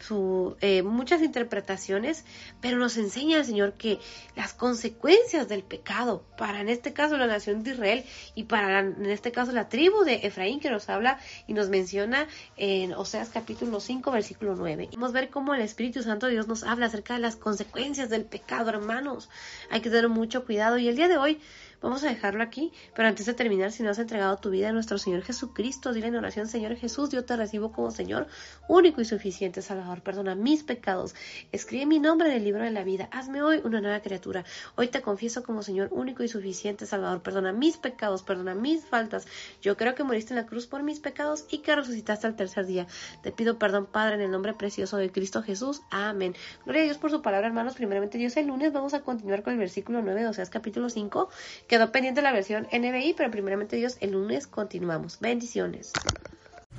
eh, 0.61 0.83
muchas 0.83 1.23
interpretaciones, 1.23 2.25
pero 2.61 2.79
nos 2.79 2.97
enseña 2.97 3.39
el 3.39 3.45
Señor 3.45 3.75
que 3.75 3.99
las 4.35 4.55
consecuencias 4.55 5.49
del 5.49 5.63
pecado, 5.63 6.25
para 6.39 6.61
en 6.61 6.69
este 6.69 6.93
caso 6.93 7.19
la 7.19 7.27
nación 7.27 7.63
de 7.63 7.73
Israel 7.73 8.05
y 8.35 8.45
para 8.45 8.81
en 8.81 9.07
este 9.07 9.33
caso 9.33 9.53
la 9.53 9.69
tribu 9.69 10.03
de 10.05 10.27
Efraín 10.27 10.61
que 10.61 10.71
nos 10.71 10.89
habla 10.89 11.19
y 11.47 11.53
nos 11.53 11.69
menciona 11.69 12.27
en 12.57 12.95
Oseas 12.95 13.29
capítulo 13.29 13.81
5 13.81 14.11
versículo 14.11 14.55
9. 14.57 14.89
Vamos 14.95 15.11
a 15.11 15.13
ver 15.13 15.29
cómo 15.29 15.55
el 15.55 15.61
Espíritu 15.61 16.03
Santo 16.03 16.27
de 16.27 16.33
Dios 16.33 16.49
nos 16.49 16.63
habla 16.63 16.87
acerca 16.87 17.15
de 17.15 17.21
las 17.21 17.37
consecuencias 17.37 18.09
del 18.09 18.25
pecado, 18.25 18.71
hermanos. 18.71 19.29
Hay 19.71 19.81
que 19.81 19.91
tener 19.91 20.09
mucho 20.09 20.45
cuidado 20.47 20.79
y 20.79 20.89
el 20.89 20.97
día 20.97 21.09
de 21.09 21.19
hoy 21.19 21.39
Vamos 21.83 22.05
a 22.05 22.09
dejarlo 22.09 22.43
aquí, 22.43 22.73
pero 22.95 23.09
antes 23.09 23.25
de 23.25 23.33
terminar, 23.33 23.73
si 23.73 23.83
no 23.83 23.89
has 23.89 23.99
entregado 23.99 24.37
tu 24.37 24.51
vida 24.51 24.69
a 24.69 24.73
nuestro 24.73 24.99
Señor 24.99 25.23
Jesucristo, 25.23 25.95
dile 25.95 26.09
en 26.09 26.17
oración, 26.17 26.47
Señor 26.47 26.77
Jesús, 26.77 27.09
yo 27.09 27.25
te 27.25 27.35
recibo 27.37 27.73
como 27.73 27.91
Señor 27.91 28.27
único 28.69 29.01
y 29.01 29.07
suficiente 29.07 29.63
Salvador. 29.63 30.03
Perdona 30.03 30.35
mis 30.35 30.63
pecados. 30.63 31.15
Escribe 31.53 31.87
mi 31.87 31.99
nombre 31.99 32.29
en 32.29 32.35
el 32.35 32.45
libro 32.45 32.65
de 32.65 32.71
la 32.71 32.85
vida. 32.85 33.09
Hazme 33.13 33.43
hoy 33.43 33.63
una 33.65 33.81
nueva 33.81 34.01
criatura. 34.01 34.45
Hoy 34.77 34.89
te 34.89 35.01
confieso 35.01 35.43
como 35.43 35.63
Señor 35.63 35.89
único 35.91 36.23
y 36.23 36.29
suficiente 36.29 36.85
Salvador. 36.85 37.23
Perdona 37.23 37.53
mis 37.53 37.79
pecados, 37.79 38.23
perdona 38.25 38.55
mis 38.55 38.85
faltas. 38.85 39.27
Yo 39.63 39.79
creo 39.79 39.95
que 39.95 40.05
moriste 40.05 40.35
en 40.35 40.41
la 40.41 40.47
cruz 40.47 40.67
por 40.67 40.83
mis 40.83 41.01
pecados 41.01 41.47
y 41.51 41.59
que 41.59 41.75
resucitaste 41.75 42.27
al 42.27 42.37
tercer 42.37 42.67
día. 42.67 42.87
Te 43.23 43.33
pido 43.33 43.59
perdón, 43.59 43.87
Padre, 43.87 44.17
en 44.17 44.21
el 44.21 44.31
nombre 44.31 44.53
precioso 44.53 44.99
de 44.99 45.11
Cristo 45.11 45.43
Jesús. 45.43 45.81
Amén. 45.91 46.35
Gloria 46.67 46.83
a 46.83 46.85
Dios 46.85 46.99
por 46.99 47.11
su 47.11 47.23
palabra, 47.23 47.47
hermanos. 47.47 47.75
Primeramente, 47.75 48.19
Dios, 48.19 48.37
el 48.37 48.49
lunes 48.49 48.71
vamos 48.71 48.93
a 48.93 49.01
continuar 49.01 49.43
con 49.43 49.55
el 49.55 49.59
versículo 49.59 50.03
9 50.03 50.21
de 50.21 50.29
Oseas 50.29 50.51
capítulo 50.51 50.91
5 50.91 51.31
Quedó 51.71 51.93
pendiente 51.93 52.21
la 52.21 52.33
versión 52.33 52.67
NBI, 52.73 53.15
pero 53.17 53.31
primeramente 53.31 53.77
Dios, 53.77 53.97
el 54.01 54.11
lunes 54.11 54.49
continuamos. 54.49 55.21
Bendiciones. 55.21 55.93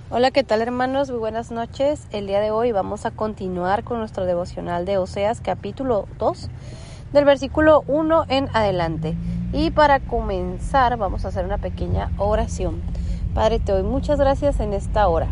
Hola, 0.09 0.31
¿qué 0.31 0.43
tal 0.43 0.61
hermanos? 0.61 1.09
Muy 1.09 1.19
buenas 1.19 1.49
noches. 1.49 2.07
El 2.11 2.27
día 2.27 2.41
de 2.41 2.51
hoy 2.51 2.73
vamos 2.73 3.05
a 3.05 3.11
continuar 3.11 3.85
con 3.85 3.99
nuestro 3.99 4.25
devocional 4.25 4.83
de 4.83 4.97
Oseas 4.97 5.39
capítulo 5.39 6.09
2, 6.19 6.49
del 7.13 7.23
versículo 7.23 7.85
1 7.87 8.25
en 8.27 8.49
adelante. 8.51 9.15
Y 9.53 9.71
para 9.71 10.01
comenzar 10.01 10.97
vamos 10.97 11.23
a 11.23 11.29
hacer 11.29 11.45
una 11.45 11.59
pequeña 11.59 12.11
oración. 12.17 12.81
Padre, 13.33 13.59
te 13.59 13.71
doy 13.71 13.83
muchas 13.83 14.19
gracias 14.19 14.59
en 14.59 14.73
esta 14.73 15.07
hora. 15.07 15.29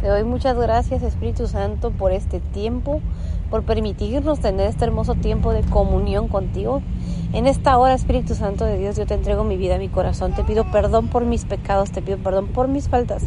Te 0.00 0.08
doy 0.08 0.24
muchas 0.24 0.56
gracias 0.56 1.02
Espíritu 1.02 1.46
Santo 1.46 1.90
por 1.90 2.12
este 2.12 2.40
tiempo, 2.40 3.02
por 3.50 3.62
permitirnos 3.62 4.40
tener 4.40 4.68
este 4.68 4.84
hermoso 4.84 5.14
tiempo 5.14 5.52
de 5.52 5.62
comunión 5.62 6.28
contigo. 6.28 6.82
En 7.32 7.46
esta 7.46 7.76
hora, 7.78 7.94
Espíritu 7.94 8.34
Santo 8.34 8.64
de 8.64 8.78
Dios, 8.78 8.96
yo 8.96 9.06
te 9.06 9.14
entrego 9.14 9.42
mi 9.42 9.56
vida, 9.56 9.78
mi 9.78 9.88
corazón. 9.88 10.34
Te 10.34 10.44
pido 10.44 10.70
perdón 10.70 11.08
por 11.08 11.24
mis 11.24 11.44
pecados, 11.44 11.90
te 11.90 12.00
pido 12.00 12.18
perdón 12.18 12.48
por 12.48 12.68
mis 12.68 12.88
faltas. 12.88 13.24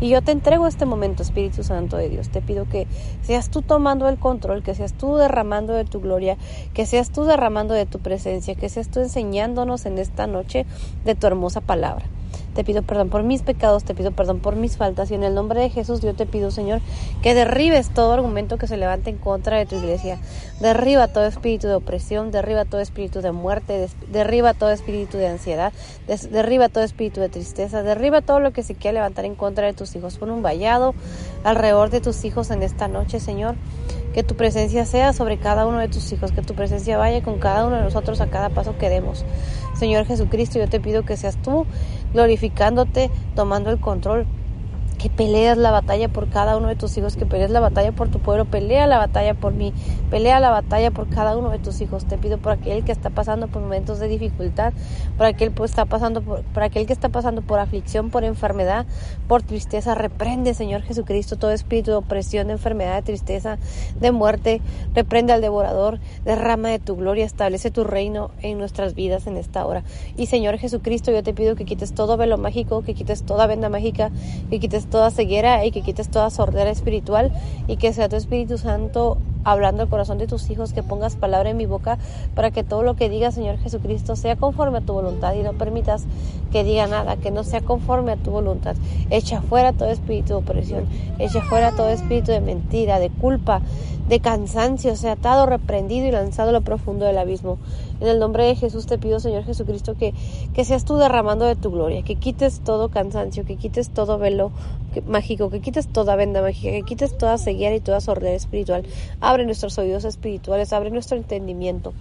Y 0.00 0.08
yo 0.08 0.22
te 0.22 0.32
entrego 0.32 0.66
este 0.66 0.86
momento, 0.86 1.22
Espíritu 1.22 1.62
Santo 1.62 1.96
de 1.96 2.08
Dios. 2.08 2.28
Te 2.28 2.42
pido 2.42 2.68
que 2.68 2.86
seas 3.22 3.50
tú 3.50 3.62
tomando 3.62 4.08
el 4.08 4.18
control, 4.18 4.62
que 4.62 4.74
seas 4.74 4.92
tú 4.92 5.16
derramando 5.16 5.72
de 5.72 5.84
tu 5.84 6.00
gloria, 6.00 6.36
que 6.72 6.84
seas 6.84 7.10
tú 7.10 7.24
derramando 7.24 7.74
de 7.74 7.86
tu 7.86 8.00
presencia, 8.00 8.54
que 8.56 8.68
seas 8.68 8.88
tú 8.88 9.00
enseñándonos 9.00 9.86
en 9.86 9.98
esta 9.98 10.26
noche 10.26 10.66
de 11.04 11.14
tu 11.14 11.26
hermosa 11.26 11.60
palabra. 11.60 12.06
Te 12.54 12.62
pido 12.64 12.82
perdón 12.82 13.08
por 13.08 13.24
mis 13.24 13.42
pecados, 13.42 13.84
te 13.84 13.94
pido 13.94 14.12
perdón 14.12 14.38
por 14.38 14.54
mis 14.54 14.76
faltas 14.76 15.10
y 15.10 15.14
en 15.14 15.24
el 15.24 15.34
nombre 15.34 15.60
de 15.60 15.70
Jesús 15.70 16.00
yo 16.00 16.14
te 16.14 16.24
pido, 16.24 16.50
Señor, 16.50 16.80
que 17.22 17.34
derribes 17.34 17.90
todo 17.90 18.12
argumento 18.12 18.58
que 18.58 18.68
se 18.68 18.76
levante 18.76 19.10
en 19.10 19.18
contra 19.18 19.58
de 19.58 19.66
tu 19.66 19.76
iglesia. 19.76 20.18
Derriba 20.60 21.08
todo 21.08 21.26
espíritu 21.26 21.66
de 21.66 21.74
opresión, 21.74 22.30
derriba 22.30 22.64
todo 22.64 22.80
espíritu 22.80 23.22
de 23.22 23.32
muerte, 23.32 23.88
derriba 24.10 24.54
todo 24.54 24.70
espíritu 24.70 25.18
de 25.18 25.26
ansiedad, 25.26 25.72
derriba 26.30 26.68
todo 26.68 26.84
espíritu 26.84 27.20
de 27.20 27.28
tristeza, 27.28 27.82
derriba 27.82 28.20
todo 28.20 28.38
lo 28.38 28.52
que 28.52 28.62
se 28.62 28.74
quiera 28.74 28.94
levantar 28.94 29.24
en 29.24 29.34
contra 29.34 29.66
de 29.66 29.72
tus 29.72 29.96
hijos. 29.96 30.16
Pon 30.18 30.30
un 30.30 30.42
vallado 30.42 30.94
alrededor 31.42 31.90
de 31.90 32.00
tus 32.00 32.24
hijos 32.24 32.50
en 32.50 32.62
esta 32.62 32.86
noche, 32.86 33.18
Señor. 33.18 33.56
Que 34.14 34.22
tu 34.22 34.36
presencia 34.36 34.86
sea 34.86 35.12
sobre 35.12 35.38
cada 35.38 35.66
uno 35.66 35.80
de 35.80 35.88
tus 35.88 36.12
hijos, 36.12 36.30
que 36.30 36.40
tu 36.40 36.54
presencia 36.54 36.96
vaya 36.96 37.20
con 37.24 37.40
cada 37.40 37.66
uno 37.66 37.76
de 37.76 37.82
nosotros 37.82 38.20
a 38.20 38.28
cada 38.28 38.48
paso 38.48 38.78
que 38.78 38.88
demos. 38.88 39.24
Señor 39.76 40.06
Jesucristo, 40.06 40.60
yo 40.60 40.68
te 40.68 40.78
pido 40.78 41.04
que 41.04 41.16
seas 41.16 41.36
tú 41.42 41.66
glorificándote, 42.14 43.10
tomando 43.34 43.70
el 43.70 43.78
control 43.78 44.26
que 45.04 45.10
peleas 45.10 45.58
la 45.58 45.70
batalla 45.70 46.08
por 46.08 46.30
cada 46.30 46.56
uno 46.56 46.68
de 46.68 46.76
tus 46.76 46.96
hijos, 46.96 47.14
que 47.14 47.26
peleas 47.26 47.50
la 47.50 47.60
batalla 47.60 47.92
por 47.92 48.08
tu 48.08 48.20
pueblo, 48.20 48.46
pelea 48.46 48.86
la 48.86 48.96
batalla 48.96 49.34
por 49.34 49.52
mí, 49.52 49.74
pelea 50.08 50.40
la 50.40 50.48
batalla 50.48 50.90
por 50.92 51.10
cada 51.10 51.36
uno 51.36 51.50
de 51.50 51.58
tus 51.58 51.82
hijos. 51.82 52.06
Te 52.06 52.16
pido 52.16 52.38
por 52.38 52.52
aquel 52.52 52.84
que 52.84 52.92
está 52.92 53.10
pasando 53.10 53.48
por 53.48 53.60
momentos 53.60 53.98
de 53.98 54.08
dificultad, 54.08 54.72
por 55.18 55.26
aquel 55.26 55.52
que 55.52 55.62
está 55.62 55.84
pasando 55.84 56.22
por, 56.22 56.40
por 56.40 56.62
aquel 56.62 56.86
que 56.86 56.94
está 56.94 57.10
pasando 57.10 57.42
por 57.42 57.58
aflicción, 57.58 58.08
por 58.08 58.24
enfermedad, 58.24 58.86
por 59.28 59.42
tristeza, 59.42 59.94
reprende, 59.94 60.54
Señor 60.54 60.80
Jesucristo, 60.80 61.36
todo 61.36 61.50
espíritu 61.50 61.90
de 61.90 61.98
opresión, 61.98 62.46
de 62.46 62.54
enfermedad, 62.54 62.94
de 62.94 63.02
tristeza, 63.02 63.58
de 64.00 64.10
muerte, 64.10 64.62
reprende 64.94 65.34
al 65.34 65.42
devorador, 65.42 66.00
derrama 66.24 66.70
de 66.70 66.78
tu 66.78 66.96
gloria, 66.96 67.26
establece 67.26 67.70
tu 67.70 67.84
reino 67.84 68.30
en 68.40 68.56
nuestras 68.56 68.94
vidas 68.94 69.26
en 69.26 69.36
esta 69.36 69.66
hora. 69.66 69.84
Y 70.16 70.28
Señor 70.28 70.56
Jesucristo, 70.56 71.12
yo 71.12 71.22
te 71.22 71.34
pido 71.34 71.56
que 71.56 71.66
quites 71.66 71.92
todo 71.92 72.16
velo 72.16 72.38
mágico, 72.38 72.80
que 72.80 72.94
quites 72.94 73.22
toda 73.24 73.46
venda 73.46 73.68
mágica, 73.68 74.10
que 74.48 74.58
quites 74.58 74.86
toda 74.94 75.10
ceguera 75.10 75.66
y 75.66 75.72
que 75.72 75.82
quites 75.82 76.08
toda 76.08 76.30
sordera 76.30 76.70
espiritual 76.70 77.32
y 77.66 77.78
que 77.78 77.92
sea 77.92 78.08
tu 78.08 78.14
Espíritu 78.14 78.58
Santo 78.58 79.18
hablando 79.42 79.82
al 79.82 79.88
corazón 79.88 80.18
de 80.18 80.28
tus 80.28 80.48
hijos, 80.50 80.72
que 80.72 80.84
pongas 80.84 81.16
palabra 81.16 81.50
en 81.50 81.56
mi 81.56 81.66
boca 81.66 81.98
para 82.36 82.52
que 82.52 82.62
todo 82.62 82.84
lo 82.84 82.94
que 82.94 83.08
diga 83.08 83.32
Señor 83.32 83.58
Jesucristo 83.58 84.14
sea 84.14 84.36
conforme 84.36 84.78
a 84.78 84.80
tu 84.82 84.92
voluntad 84.92 85.34
y 85.34 85.42
no 85.42 85.52
permitas 85.54 86.04
que 86.52 86.62
diga 86.62 86.86
nada 86.86 87.16
que 87.16 87.32
no 87.32 87.42
sea 87.42 87.60
conforme 87.60 88.12
a 88.12 88.16
tu 88.16 88.30
voluntad. 88.30 88.76
Echa 89.10 89.42
fuera 89.42 89.72
todo 89.72 89.90
espíritu 89.90 90.28
de 90.28 90.34
opresión, 90.34 90.86
echa 91.18 91.42
fuera 91.42 91.72
todo 91.72 91.88
espíritu 91.88 92.30
de 92.30 92.40
mentira, 92.40 93.00
de 93.00 93.10
culpa, 93.10 93.62
de 94.08 94.20
cansancio, 94.20 94.96
sea 94.96 95.12
atado, 95.12 95.46
reprendido 95.46 96.06
y 96.06 96.10
lanzado 96.10 96.50
a 96.50 96.52
lo 96.52 96.60
profundo 96.60 97.06
del 97.06 97.18
abismo. 97.18 97.58
En 98.00 98.08
el 98.08 98.18
nombre 98.18 98.44
de 98.44 98.54
Jesús 98.54 98.86
te 98.86 98.98
pido, 98.98 99.18
Señor 99.18 99.44
Jesucristo, 99.44 99.94
que, 99.94 100.14
que 100.52 100.64
seas 100.64 100.84
tú 100.84 100.96
derramando 100.96 101.46
de 101.46 101.56
tu 101.56 101.70
gloria, 101.70 102.02
que 102.02 102.16
quites 102.16 102.60
todo 102.60 102.90
cansancio, 102.90 103.44
que 103.44 103.56
quites 103.56 103.90
todo 103.90 104.18
velo 104.18 104.52
mágico, 105.02 105.50
que 105.50 105.60
quites 105.60 105.88
toda 105.88 106.16
venda 106.16 106.42
mágica, 106.42 106.70
que 106.72 106.82
quites 106.82 107.16
toda 107.16 107.38
ceguera 107.38 107.74
y 107.74 107.80
toda 107.80 108.00
sordera 108.00 108.34
espiritual. 108.34 108.84
Abre 109.20 109.44
nuestros 109.46 109.78
oídos 109.78 110.04
espirituales, 110.04 110.72
abre 110.72 110.90
nuestro 110.90 111.16
entendimiento. 111.16 111.92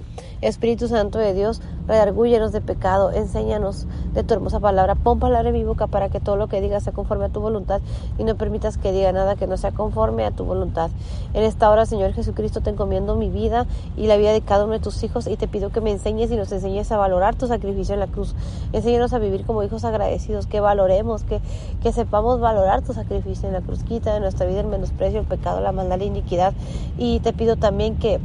Espíritu 0.41 0.87
Santo 0.87 1.19
de 1.19 1.33
Dios, 1.33 1.61
redargúyenos 1.87 2.51
de 2.51 2.61
pecado, 2.61 3.11
enséñanos 3.11 3.87
de 4.13 4.23
tu 4.23 4.33
hermosa 4.33 4.59
palabra. 4.59 4.95
Pon 4.95 5.19
palabra 5.19 5.49
en 5.49 5.55
mi 5.55 5.63
boca 5.63 5.87
para 5.87 6.09
que 6.09 6.19
todo 6.19 6.35
lo 6.35 6.47
que 6.47 6.61
diga 6.61 6.79
sea 6.79 6.93
conforme 6.93 7.25
a 7.25 7.29
tu 7.29 7.39
voluntad 7.39 7.81
y 8.17 8.23
no 8.23 8.35
permitas 8.35 8.77
que 8.77 8.91
diga 8.91 9.11
nada 9.11 9.35
que 9.35 9.47
no 9.47 9.57
sea 9.57 9.71
conforme 9.71 10.25
a 10.25 10.31
tu 10.31 10.43
voluntad. 10.43 10.91
En 11.33 11.43
esta 11.43 11.69
hora, 11.69 11.85
Señor 11.85 12.13
Jesucristo, 12.13 12.61
te 12.61 12.69
encomiendo 12.69 13.15
mi 13.15 13.29
vida 13.29 13.65
y 13.97 14.07
la 14.07 14.17
vida 14.17 14.31
de 14.31 14.41
cada 14.41 14.65
uno 14.65 14.73
de 14.73 14.79
tus 14.79 15.03
hijos 15.03 15.27
y 15.27 15.37
te 15.37 15.47
pido 15.47 15.71
que 15.71 15.81
me 15.81 15.91
enseñes 15.91 16.31
y 16.31 16.35
nos 16.35 16.51
enseñes 16.51 16.91
a 16.91 16.97
valorar 16.97 17.35
tu 17.35 17.47
sacrificio 17.47 17.93
en 17.93 17.99
la 17.99 18.07
cruz. 18.07 18.35
Enséñanos 18.73 19.13
a 19.13 19.19
vivir 19.19 19.45
como 19.45 19.63
hijos 19.63 19.85
agradecidos, 19.85 20.47
que 20.47 20.59
valoremos, 20.59 21.23
que, 21.23 21.39
que 21.81 21.91
sepamos 21.91 22.39
valorar 22.39 22.82
tu 22.83 22.93
sacrificio 22.93 23.47
en 23.47 23.53
la 23.53 23.61
cruz. 23.61 23.83
Quita 23.83 24.13
de 24.13 24.19
nuestra 24.19 24.45
vida 24.45 24.61
el 24.61 24.67
menosprecio, 24.67 25.19
el 25.19 25.25
pecado, 25.25 25.61
la 25.61 25.71
maldad, 25.71 25.97
la 25.97 26.05
iniquidad. 26.05 26.53
Y 26.97 27.19
te 27.19 27.33
pido 27.33 27.55
también 27.55 27.95
que 27.95 28.19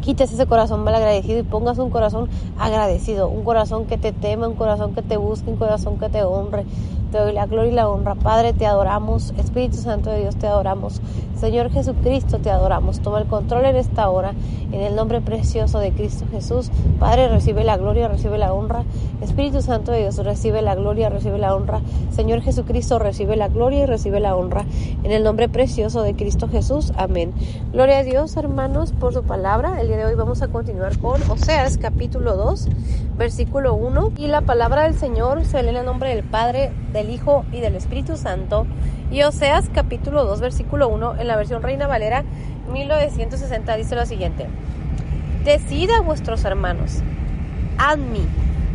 quites 0.00 0.32
ese 0.32 0.46
corazón 0.46 0.84
mal 0.84 0.94
agradecido 0.94 1.40
y 1.40 1.42
pongas 1.42 1.78
un 1.78 1.90
corazón 1.90 2.28
agradecido, 2.58 3.28
un 3.28 3.44
corazón 3.44 3.86
que 3.86 3.98
te 3.98 4.12
teme, 4.12 4.46
un 4.46 4.54
corazón 4.54 4.94
que 4.94 5.02
te 5.02 5.16
busque, 5.16 5.50
un 5.50 5.56
corazón 5.56 5.98
que 5.98 6.08
te 6.08 6.22
honre. 6.22 6.64
Te 7.10 7.18
doy 7.18 7.32
la 7.32 7.46
gloria 7.46 7.72
y 7.72 7.74
la 7.74 7.88
honra. 7.88 8.14
Padre, 8.14 8.52
te 8.52 8.66
adoramos. 8.66 9.32
Espíritu 9.38 9.76
Santo 9.76 10.10
de 10.10 10.20
Dios, 10.20 10.36
te 10.36 10.46
adoramos. 10.46 11.00
Señor 11.38 11.70
Jesucristo, 11.70 12.38
te 12.38 12.50
adoramos. 12.50 13.00
Toma 13.00 13.20
el 13.20 13.26
control 13.26 13.66
en 13.66 13.76
esta 13.76 14.08
hora. 14.10 14.32
En 14.72 14.80
el 14.80 14.96
nombre 14.96 15.20
precioso 15.20 15.78
de 15.78 15.92
Cristo 15.92 16.24
Jesús. 16.30 16.70
Padre, 16.98 17.28
recibe 17.28 17.62
la 17.62 17.76
gloria, 17.76 18.08
recibe 18.08 18.38
la 18.38 18.52
honra. 18.52 18.84
Espíritu 19.20 19.62
Santo 19.62 19.92
de 19.92 20.00
Dios, 20.00 20.16
recibe 20.18 20.62
la 20.62 20.74
gloria, 20.74 21.08
recibe 21.08 21.38
la 21.38 21.54
honra. 21.54 21.80
Señor 22.10 22.40
Jesucristo, 22.40 22.98
recibe 22.98 23.36
la 23.36 23.48
gloria 23.48 23.82
y 23.82 23.86
recibe 23.86 24.18
la 24.20 24.34
honra. 24.34 24.64
En 25.04 25.12
el 25.12 25.22
nombre 25.22 25.48
precioso 25.48 26.02
de 26.02 26.14
Cristo 26.14 26.48
Jesús. 26.48 26.92
Amén. 26.96 27.32
Gloria 27.72 27.98
a 27.98 28.02
Dios, 28.02 28.36
hermanos, 28.36 28.92
por 28.92 29.12
su 29.12 29.22
palabra. 29.22 29.80
El 29.80 29.88
día 29.88 29.98
de 29.98 30.06
hoy 30.06 30.14
vamos 30.14 30.42
a 30.42 30.48
continuar 30.48 30.98
con 30.98 31.20
Oseas 31.30 31.78
capítulo 31.78 32.36
2, 32.36 32.68
versículo 33.16 33.74
1. 33.74 34.12
Y 34.16 34.26
la 34.26 34.40
palabra 34.40 34.84
del 34.84 34.94
Señor 34.94 35.44
se 35.44 35.62
lee 35.62 35.70
en 35.70 35.76
el 35.76 35.86
nombre 35.86 36.14
del 36.14 36.24
Padre, 36.24 36.72
del 36.96 37.10
Hijo 37.10 37.44
y 37.52 37.60
del 37.60 37.76
Espíritu 37.76 38.16
Santo. 38.16 38.66
Y 39.10 39.22
Oseas 39.22 39.66
capítulo 39.72 40.24
2 40.24 40.40
versículo 40.40 40.88
1 40.88 41.16
en 41.18 41.26
la 41.28 41.36
versión 41.36 41.62
Reina 41.62 41.86
Valera 41.86 42.24
1960 42.72 43.76
dice 43.76 43.94
lo 43.94 44.06
siguiente. 44.06 44.46
Decid 45.44 45.90
a 45.90 46.00
vuestros 46.00 46.44
hermanos, 46.44 47.02
Admi, 47.78 48.26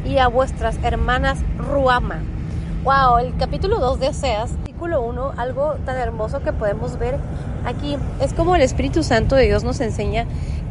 y 0.06 0.20
a 0.20 0.28
vuestras 0.28 0.78
hermanas 0.84 1.40
Ruama, 1.58 2.20
Wow, 2.84 3.20
el 3.20 3.36
capítulo 3.38 3.80
2 3.80 4.00
de 4.00 4.08
Oseas, 4.08 4.54
artículo 4.54 5.02
1, 5.04 5.34
algo 5.38 5.76
tan 5.86 5.98
hermoso 5.98 6.42
que 6.42 6.52
podemos 6.52 6.98
ver 6.98 7.20
aquí. 7.64 7.96
Es 8.20 8.34
como 8.34 8.56
el 8.56 8.64
Espíritu 8.64 9.04
Santo 9.04 9.36
de 9.36 9.46
Dios 9.46 9.64
nos 9.64 9.82
enseña 9.82 10.26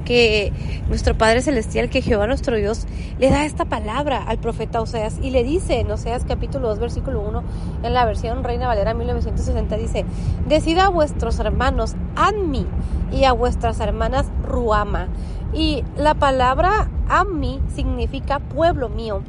que 0.04 0.52
nuestro 0.88 1.16
Padre 1.16 1.42
Celestial, 1.42 1.90
que 1.90 2.02
Jehová 2.02 2.26
nuestro 2.26 2.56
Dios, 2.56 2.86
le 3.18 3.30
da 3.30 3.44
esta 3.44 3.64
palabra 3.64 4.22
al 4.26 4.38
profeta 4.38 4.80
Oseas 4.80 5.18
y 5.22 5.30
le 5.30 5.44
dice 5.44 5.80
en 5.80 5.90
Oseas 5.90 6.24
capítulo 6.24 6.68
2, 6.68 6.78
versículo 6.78 7.20
1, 7.20 7.42
en 7.82 7.94
la 7.94 8.04
versión 8.04 8.42
Reina 8.44 8.66
Valera 8.66 8.94
1960, 8.94 9.76
dice, 9.76 10.04
decida 10.48 10.86
a 10.86 10.88
vuestros 10.88 11.38
hermanos 11.38 11.94
Anmi 12.16 12.66
y 13.12 13.24
a 13.24 13.32
vuestras 13.32 13.80
hermanas 13.80 14.26
Ruama. 14.44 15.08
Y 15.52 15.84
la 15.96 16.14
palabra 16.14 16.88
Anmi 17.08 17.60
significa 17.74 18.38
pueblo 18.38 18.88
mío 18.88 19.22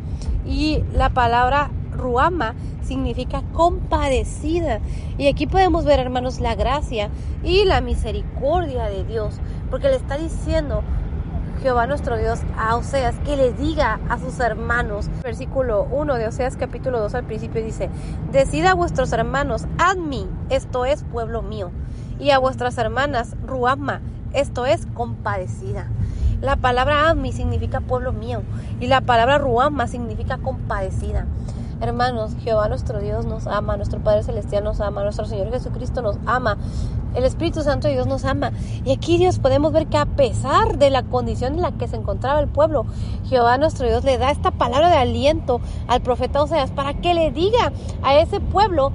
y 0.46 0.84
la 0.94 1.10
palabra 1.10 1.72
Ruama 1.92 2.56
significa 2.84 3.44
compadecida. 3.54 4.80
Y 5.18 5.28
aquí 5.28 5.48
podemos 5.48 5.86
ver, 5.86 6.00
hermanos, 6.00 6.40
la 6.40 6.56
gracia 6.56 7.10
y 7.44 7.66
la 7.66 7.82
misericordia 7.82 8.86
de 8.86 9.04
Dios, 9.04 9.40
porque 9.72 9.90
le 9.90 9.96
está 9.96 10.18
diciendo 10.18 10.84
Jehová 11.64 11.88
nuestro 11.88 12.18
Dios 12.18 12.40
a 12.58 12.76
Oseas 12.76 13.16
que 13.20 13.38
le 13.38 13.54
diga 13.54 14.00
a 14.10 14.20
sus 14.20 14.40
hermanos. 14.40 15.10
Versículo 15.24 15.88
1 15.92 16.16
de 16.16 16.28
Oseas 16.28 16.58
capítulo 16.58 17.00
2 17.00 17.16
al 17.16 17.24
principio 17.24 17.64
dice, 17.64 17.90
decida 18.32 18.72
a 18.72 18.76
vuestros 18.76 19.14
hermanos, 19.14 19.66
Admi, 19.78 20.28
esto 20.50 20.86
es 20.86 21.04
pueblo 21.04 21.42
mío, 21.42 21.72
y 22.20 22.32
a 22.32 22.40
vuestras 22.40 22.78
hermanas, 22.78 23.36
Ruama, 23.46 24.02
esto 24.34 24.66
es 24.66 24.86
compadecida. 24.94 25.88
La 26.42 26.56
palabra 26.56 27.10
Admi 27.10 27.32
significa 27.32 27.82
pueblo 27.82 28.12
mío 28.12 28.42
y 28.80 28.88
la 28.88 29.02
palabra 29.02 29.38
Ruama 29.38 29.88
significa 29.88 30.40
compadecida. 30.40 31.28
Hermanos, 31.82 32.36
Jehová 32.44 32.68
nuestro 32.68 33.00
Dios 33.00 33.26
nos 33.26 33.48
ama, 33.48 33.78
nuestro 33.78 34.00
Padre 34.00 34.24
Celestial 34.24 34.64
nos 34.64 34.82
ama, 34.82 35.04
nuestro 35.04 35.26
Señor 35.26 35.52
Jesucristo 35.52 36.02
nos 36.02 36.18
ama, 36.26 36.58
el 37.16 37.24
Espíritu 37.24 37.62
Santo 37.62 37.88
de 37.88 37.94
Dios 37.94 38.08
nos 38.08 38.26
ama. 38.26 38.52
Y 38.86 38.92
aquí 38.92 39.18
Dios 39.18 39.40
podemos 39.40 39.72
ver 39.72 39.88
que 39.88 39.98
a 39.98 40.06
pesar 40.06 40.78
de 40.78 40.90
la 40.90 41.04
condición 41.04 41.56
en 41.56 41.62
la 41.62 41.72
que 41.72 41.88
se 41.88 41.96
encontraba 41.96 42.40
el 42.40 42.48
pueblo, 42.48 42.86
Jehová 43.26 43.58
nuestro 43.58 43.88
Dios 43.88 44.04
le 44.04 44.18
da 44.18 44.32
esta 44.32 44.52
palabra 44.52 44.90
de 44.90 44.98
aliento 44.98 45.62
al 45.88 46.02
profeta 46.02 46.42
Oseas 46.42 46.72
para 46.72 46.94
que 46.94 47.14
le 47.14 47.32
diga 47.32 47.72
a 48.04 48.16
ese 48.18 48.40
pueblo, 48.40 48.92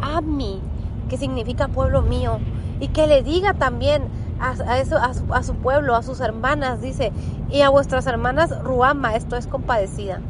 a 0.00 0.20
mí, 0.20 0.60
que 1.08 1.16
significa 1.16 1.68
pueblo 1.68 2.02
mío, 2.02 2.38
y 2.80 2.88
que 2.88 3.06
le 3.06 3.22
diga 3.22 3.54
también 3.54 4.02
a, 4.40 4.54
su, 4.84 5.32
a 5.32 5.42
su 5.42 5.54
pueblo, 5.54 5.94
a 5.94 6.02
sus 6.02 6.20
hermanas, 6.20 6.82
dice, 6.82 7.12
y 7.50 7.62
a 7.62 7.70
vuestras 7.70 8.06
hermanas 8.06 8.62
Ruama, 8.62 9.14
esto 9.14 9.36
es 9.36 9.46
compadecida 9.46 10.20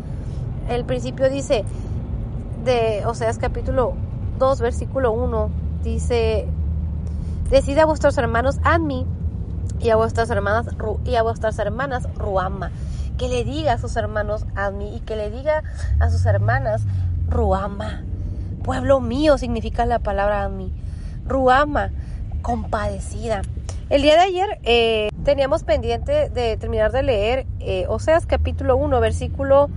el 0.68 0.84
principio 0.84 1.28
dice 1.28 1.64
de 2.64 3.04
Oseas 3.06 3.38
capítulo 3.38 3.94
2 4.38 4.60
versículo 4.60 5.12
1 5.12 5.50
dice 5.82 6.46
decide 7.50 7.80
a 7.80 7.86
vuestros 7.86 8.16
hermanos 8.18 8.58
Admi 8.64 9.06
y 9.80 9.90
a 9.90 9.96
vuestras 9.96 10.30
hermanas 10.30 10.66
y 11.04 11.16
a 11.16 11.22
vuestras 11.22 11.58
hermanas 11.58 12.08
Ruama. 12.14 12.70
Que 13.18 13.28
le 13.28 13.44
diga 13.44 13.74
a 13.74 13.78
sus 13.78 13.96
hermanos 13.96 14.44
Admi 14.56 14.96
y 14.96 15.00
que 15.00 15.16
le 15.16 15.30
diga 15.30 15.62
a 16.00 16.10
sus 16.10 16.26
hermanas 16.26 16.82
Ruama. 17.28 18.02
Pueblo 18.62 19.00
mío 19.00 19.38
significa 19.38 19.86
la 19.86 19.98
palabra 19.98 20.44
Admi 20.44 20.72
Ruama 21.26 21.90
compadecida. 22.42 23.42
El 23.90 24.02
día 24.02 24.14
de 24.14 24.20
ayer 24.20 24.58
eh, 24.62 25.08
teníamos 25.24 25.62
pendiente 25.62 26.30
de 26.30 26.56
terminar 26.56 26.90
de 26.90 27.02
leer 27.02 27.46
eh, 27.60 27.86
Oseas 27.88 28.26
capítulo 28.26 28.76
1 28.76 29.00
versículo 29.00 29.68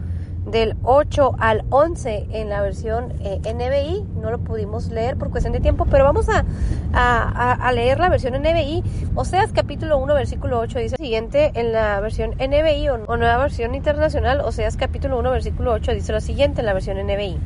del 0.48 0.76
8 0.84 1.36
al 1.40 1.66
11 1.70 2.28
en 2.32 2.50
la 2.50 2.62
versión 2.62 3.14
eh, 3.20 3.40
NBI. 3.54 4.06
No 4.22 4.32
lo 4.32 4.40
pudimos 4.40 4.88
leer 4.88 5.18
por 5.18 5.30
cuestión 5.30 5.54
de 5.54 5.60
tiempo, 5.60 5.86
pero 5.86 6.06
vamos 6.06 6.28
a, 6.30 6.46
a, 6.94 7.72
leer 7.74 8.00
la 8.00 8.10
versión 8.10 8.34
NBI. 8.34 8.84
Oseas 9.16 9.52
capítulo 9.52 9.98
1, 9.98 10.14
versículo 10.14 10.60
8 10.60 10.80
dice 10.80 10.96
lo 10.98 11.04
siguiente 11.04 11.52
en 11.56 11.74
la 11.74 12.00
versión 12.00 12.32
NBI 12.32 12.90
o, 12.90 12.96
o 13.06 13.18
nueva 13.18 13.38
versión 13.38 13.76
internacional. 13.76 14.42
Oseas 14.42 14.78
capítulo 14.78 15.20
1, 15.20 15.32
versículo 15.32 15.74
8 15.74 15.94
dice 15.94 16.14
lo 16.14 16.22
siguiente 16.22 16.62
en 16.62 16.66
la 16.66 16.74
versión 16.74 16.98
NBI. 16.98 17.38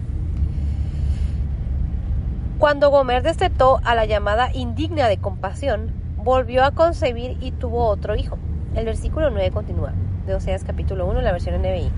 Cuando 2.59 2.91
Gomer 2.91 3.23
destetó 3.23 3.79
a 3.83 3.95
la 3.95 4.05
llamada 4.05 4.51
indigna 4.53 5.07
de 5.07 5.17
compasión, 5.17 5.91
volvió 6.17 6.63
a 6.63 6.69
concebir 6.69 7.37
y 7.41 7.51
tuvo 7.51 7.87
otro 7.87 8.15
hijo. 8.15 8.37
El 8.75 8.85
versículo 8.85 9.31
9 9.31 9.49
continúa, 9.49 9.93
de 10.27 10.35
Oseas 10.35 10.63
capítulo 10.63 11.07
1, 11.07 11.21
la 11.21 11.31
versión 11.31 11.59
NBI. 11.59 11.89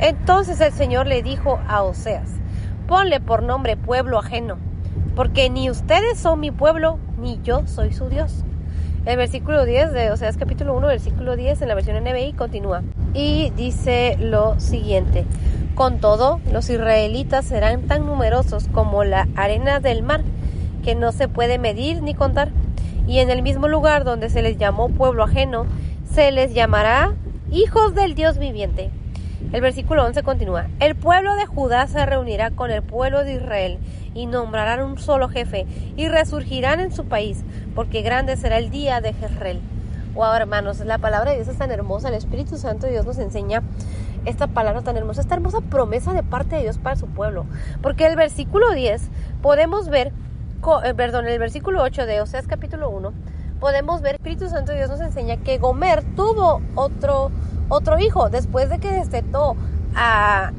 Entonces 0.00 0.62
el 0.62 0.72
Señor 0.72 1.06
le 1.06 1.22
dijo 1.22 1.60
a 1.68 1.82
Oseas, 1.82 2.30
ponle 2.88 3.20
por 3.20 3.42
nombre 3.42 3.76
pueblo 3.76 4.18
ajeno, 4.18 4.56
porque 5.14 5.50
ni 5.50 5.68
ustedes 5.68 6.18
son 6.18 6.40
mi 6.40 6.50
pueblo, 6.50 6.98
ni 7.18 7.38
yo 7.42 7.66
soy 7.66 7.92
su 7.92 8.08
Dios. 8.08 8.44
El 9.04 9.18
versículo 9.18 9.66
10 9.66 9.92
de 9.92 10.10
Oseas 10.10 10.38
capítulo 10.38 10.74
1, 10.74 10.86
versículo 10.86 11.36
10 11.36 11.60
en 11.60 11.68
la 11.68 11.74
versión 11.74 12.02
NBI 12.02 12.32
continúa 12.32 12.82
y 13.12 13.50
dice 13.56 14.16
lo 14.18 14.58
siguiente. 14.58 15.26
Con 15.74 16.00
todo, 16.00 16.40
los 16.50 16.70
israelitas 16.70 17.44
serán 17.44 17.82
tan 17.82 18.06
numerosos 18.06 18.68
como 18.72 19.04
la 19.04 19.28
arena 19.36 19.80
del 19.80 20.02
mar, 20.02 20.22
que 20.82 20.94
no 20.94 21.12
se 21.12 21.28
puede 21.28 21.58
medir 21.58 22.02
ni 22.02 22.14
contar. 22.14 22.52
Y 23.06 23.18
en 23.18 23.28
el 23.28 23.42
mismo 23.42 23.68
lugar 23.68 24.04
donde 24.04 24.30
se 24.30 24.40
les 24.40 24.56
llamó 24.56 24.88
pueblo 24.88 25.24
ajeno, 25.24 25.66
se 26.10 26.32
les 26.32 26.54
llamará 26.54 27.12
hijos 27.50 27.94
del 27.94 28.14
Dios 28.14 28.38
viviente. 28.38 28.90
El 29.52 29.62
versículo 29.62 30.04
11 30.04 30.22
continúa, 30.22 30.68
el 30.78 30.94
pueblo 30.94 31.34
de 31.34 31.44
Judá 31.44 31.84
se 31.88 32.06
reunirá 32.06 32.52
con 32.52 32.70
el 32.70 32.82
pueblo 32.82 33.24
de 33.24 33.34
Israel 33.34 33.78
y 34.14 34.26
nombrarán 34.26 34.80
un 34.80 34.96
solo 34.96 35.28
jefe 35.28 35.66
y 35.96 36.06
resurgirán 36.06 36.78
en 36.78 36.92
su 36.92 37.06
país, 37.06 37.42
porque 37.74 38.02
grande 38.02 38.36
será 38.36 38.58
el 38.58 38.70
día 38.70 39.00
de 39.00 39.12
Jezreel. 39.12 39.60
Wow, 40.14 40.34
hermanos, 40.34 40.78
la 40.78 40.98
palabra 40.98 41.30
de 41.30 41.38
Dios 41.38 41.48
es 41.48 41.58
tan 41.58 41.72
hermosa, 41.72 42.10
el 42.10 42.14
Espíritu 42.14 42.58
Santo 42.58 42.86
de 42.86 42.92
Dios 42.92 43.06
nos 43.06 43.18
enseña 43.18 43.64
esta 44.24 44.46
palabra 44.46 44.82
tan 44.82 44.96
hermosa, 44.96 45.20
esta 45.20 45.34
hermosa 45.34 45.60
promesa 45.62 46.12
de 46.12 46.22
parte 46.22 46.54
de 46.54 46.62
Dios 46.62 46.78
para 46.78 46.94
su 46.94 47.08
pueblo. 47.08 47.44
Porque 47.82 48.06
el 48.06 48.14
versículo 48.14 48.70
10 48.70 49.02
podemos 49.42 49.88
ver, 49.88 50.12
eh, 50.84 50.94
perdón, 50.94 51.26
el 51.26 51.40
versículo 51.40 51.82
8 51.82 52.06
de 52.06 52.20
Oseas 52.20 52.46
capítulo 52.46 52.88
1, 52.88 53.12
podemos 53.58 54.00
ver, 54.00 54.12
el 54.12 54.16
Espíritu 54.16 54.48
Santo 54.48 54.70
de 54.70 54.78
Dios 54.78 54.90
nos 54.90 55.00
enseña 55.00 55.38
que 55.38 55.58
Gomer 55.58 56.04
tuvo 56.14 56.62
otro 56.76 57.32
otro 57.70 57.98
hijo, 57.98 58.28
después 58.28 58.68
de 58.68 58.78
que 58.78 58.90
destetó 58.90 59.56
a, 59.94 60.52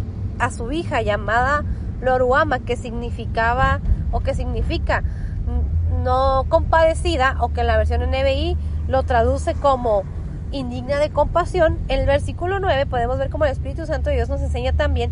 su 0.55 0.71
hija 0.71 1.03
llamada 1.03 1.63
Loruama, 2.01 2.59
que 2.59 2.75
significaba 2.75 3.79
o 4.11 4.21
que 4.21 4.33
significa 4.33 5.03
no 6.03 6.45
compadecida, 6.49 7.37
o 7.41 7.49
que 7.49 7.61
en 7.61 7.67
la 7.67 7.77
versión 7.77 8.01
NBI 8.01 8.57
lo 8.87 9.03
traduce 9.03 9.53
como 9.53 10.01
indigna 10.51 10.97
de 10.97 11.11
compasión, 11.11 11.77
en 11.89 11.99
el 11.99 12.07
versículo 12.07 12.59
9 12.59 12.87
podemos 12.87 13.19
ver 13.19 13.29
como 13.29 13.45
el 13.45 13.51
Espíritu 13.51 13.85
Santo 13.85 14.09
de 14.09 14.15
Dios 14.15 14.29
nos 14.29 14.41
enseña 14.41 14.73
también 14.73 15.11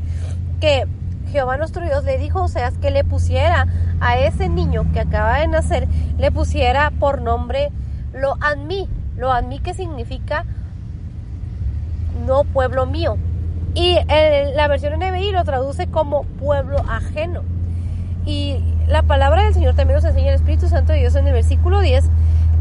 que 0.60 0.86
Jehová 1.32 1.58
nuestro 1.58 1.86
Dios 1.86 2.04
le 2.04 2.18
dijo 2.18 2.42
o 2.42 2.48
sea, 2.48 2.72
que 2.72 2.90
le 2.90 3.04
pusiera 3.04 3.68
a 4.02 4.18
ese 4.18 4.50
niño 4.50 4.92
que 4.94 5.00
acaba 5.00 5.38
de 5.38 5.48
nacer, 5.48 5.88
le 6.18 6.32
pusiera 6.32 6.92
por 6.92 7.22
nombre 7.22 7.72
Lo 8.14 8.36
Anmi, 8.42 8.90
Lo 9.16 9.32
Anmi 9.32 9.60
que 9.60 9.74
significa 9.74 10.46
no 12.26 12.44
pueblo 12.44 12.86
mío. 12.86 13.18
Y 13.76 13.98
en 14.08 14.56
la 14.56 14.68
versión 14.68 14.94
NBI 15.00 15.32
lo 15.32 15.44
traduce 15.44 15.88
como 15.88 16.24
pueblo 16.24 16.78
ajeno. 16.90 17.44
Y 18.26 18.58
la 18.88 19.04
palabra 19.04 19.44
del 19.44 19.54
Señor 19.54 19.76
también 19.76 19.96
nos 19.96 20.06
enseña 20.06 20.30
el 20.30 20.36
Espíritu 20.36 20.68
Santo 20.68 20.94
de 20.94 21.00
Dios 21.00 21.16
en 21.16 21.28
el 21.28 21.34
versículo 21.34 21.80
10, 21.80 22.10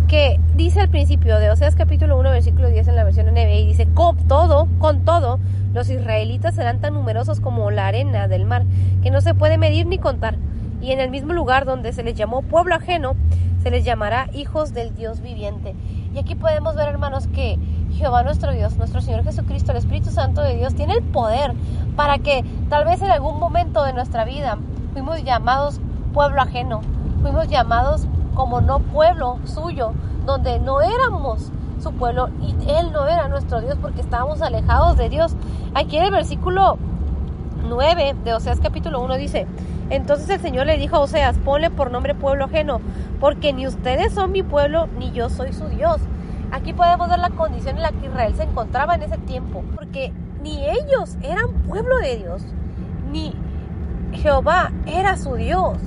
que 0.09 0.41
dice 0.55 0.81
al 0.81 0.89
principio 0.89 1.39
de 1.39 1.51
Oseas 1.51 1.75
capítulo 1.77 2.19
1, 2.19 2.31
versículo 2.31 2.69
10 2.69 2.89
en 2.89 2.97
la 2.97 3.05
versión 3.05 3.27
NBI, 3.27 3.67
dice, 3.67 3.87
con 3.93 4.17
todo, 4.29 4.69
con 4.79 5.05
todo, 5.05 5.39
los 5.75 5.91
israelitas 5.91 6.55
serán 6.55 6.81
tan 6.81 6.95
numerosos 6.95 7.41
como 7.41 7.71
la 7.71 7.87
arena 7.87 8.29
del 8.29 8.47
mar, 8.47 8.65
que 9.03 9.11
no 9.11 9.21
se 9.21 9.35
puede 9.35 9.59
medir 9.59 9.87
ni 9.87 9.99
contar. 9.99 10.37
Y 10.81 10.93
en 10.93 11.01
el 11.01 11.11
mismo 11.11 11.33
lugar 11.33 11.65
donde 11.65 11.93
se 11.93 12.03
les 12.03 12.15
llamó 12.15 12.43
pueblo 12.43 12.75
ajeno, 12.75 13.15
se 13.63 13.71
les 13.71 13.85
llamará 13.85 14.29
hijos 14.33 14.73
del 14.73 14.95
Dios 14.95 15.21
viviente. 15.21 15.75
Y 16.15 16.19
aquí 16.19 16.35
podemos 16.35 16.77
ver, 16.77 16.89
hermanos, 16.89 17.27
que 17.29 17.59
Jehová 17.93 18.23
nuestro 18.23 18.53
Dios, 18.53 18.77
nuestro 18.77 19.01
Señor 19.01 19.25
Jesucristo, 19.25 19.73
el 19.73 19.79
Espíritu 19.79 20.11
Santo 20.11 20.41
de 20.41 20.57
Dios, 20.57 20.75
tiene 20.75 20.95
el 20.95 21.03
poder 21.03 21.53
para 21.97 22.19
que 22.19 22.45
tal 22.69 22.85
vez 22.85 23.03
en 23.03 23.11
algún 23.11 23.41
momento 23.41 23.83
de 23.85 23.93
nuestra 23.93 24.25
vida 24.25 24.59
fuimos 24.93 25.23
llamados 25.25 25.81
pueblo 26.15 26.41
ajeno, 26.41 26.81
fuimos 27.23 27.49
llamados 27.49 28.07
como 28.35 28.61
no 28.61 28.79
pueblo 28.79 29.39
suyo, 29.45 29.93
donde 30.25 30.61
no 30.61 30.81
éramos 30.81 31.51
su 31.83 31.93
pueblo 31.93 32.29
y 32.41 32.55
Él 32.71 32.93
no 32.93 33.07
era 33.09 33.29
nuestro 33.29 33.61
Dios 33.61 33.77
porque 33.81 34.01
estábamos 34.01 34.43
alejados 34.43 34.97
de 34.97 35.09
Dios. 35.09 35.35
Aquí 35.75 35.97
en 35.97 36.05
el 36.05 36.11
versículo 36.11 36.79
9 37.69 38.15
de 38.25 38.35
Oseas 38.35 38.61
capítulo 38.61 39.01
1 39.01 39.17
dice, 39.17 39.47
entonces 39.91 40.29
el 40.29 40.41
Señor 40.41 40.67
le 40.67 40.77
dijo 40.77 40.97
a 40.97 41.01
Oseas, 41.01 41.39
ponle 41.39 41.71
por 41.71 41.91
nombre 41.91 42.15
pueblo 42.15 42.45
ajeno, 42.45 42.81
porque 43.21 43.53
ni 43.53 43.67
ustedes 43.67 44.13
son 44.13 44.33
mi 44.33 44.43
pueblo, 44.43 44.89
ni 44.99 45.13
yo 45.13 45.31
soy 45.31 45.53
su 45.53 45.69
Dios. 45.69 46.01
Aquí 46.51 46.73
podemos 46.73 47.09
ver 47.09 47.19
la 47.19 47.31
condición 47.31 47.77
en 47.77 47.83
la 47.83 47.93
que 47.93 48.07
Israel 48.07 48.35
se 48.37 48.45
encontraba 48.45 48.95
en 48.95 49.03
ese 49.03 49.19
tiempo, 49.19 49.65
porque 49.75 50.13
ni 50.43 50.65
ellos 50.67 51.17
eran 51.23 51.53
pueblo 51.67 51.99
de 51.99 52.17
Dios, 52.17 52.43
ni 53.11 53.35
Jehová 54.13 54.73
era 54.87 55.17
su 55.17 55.35
Dios. 55.35 55.79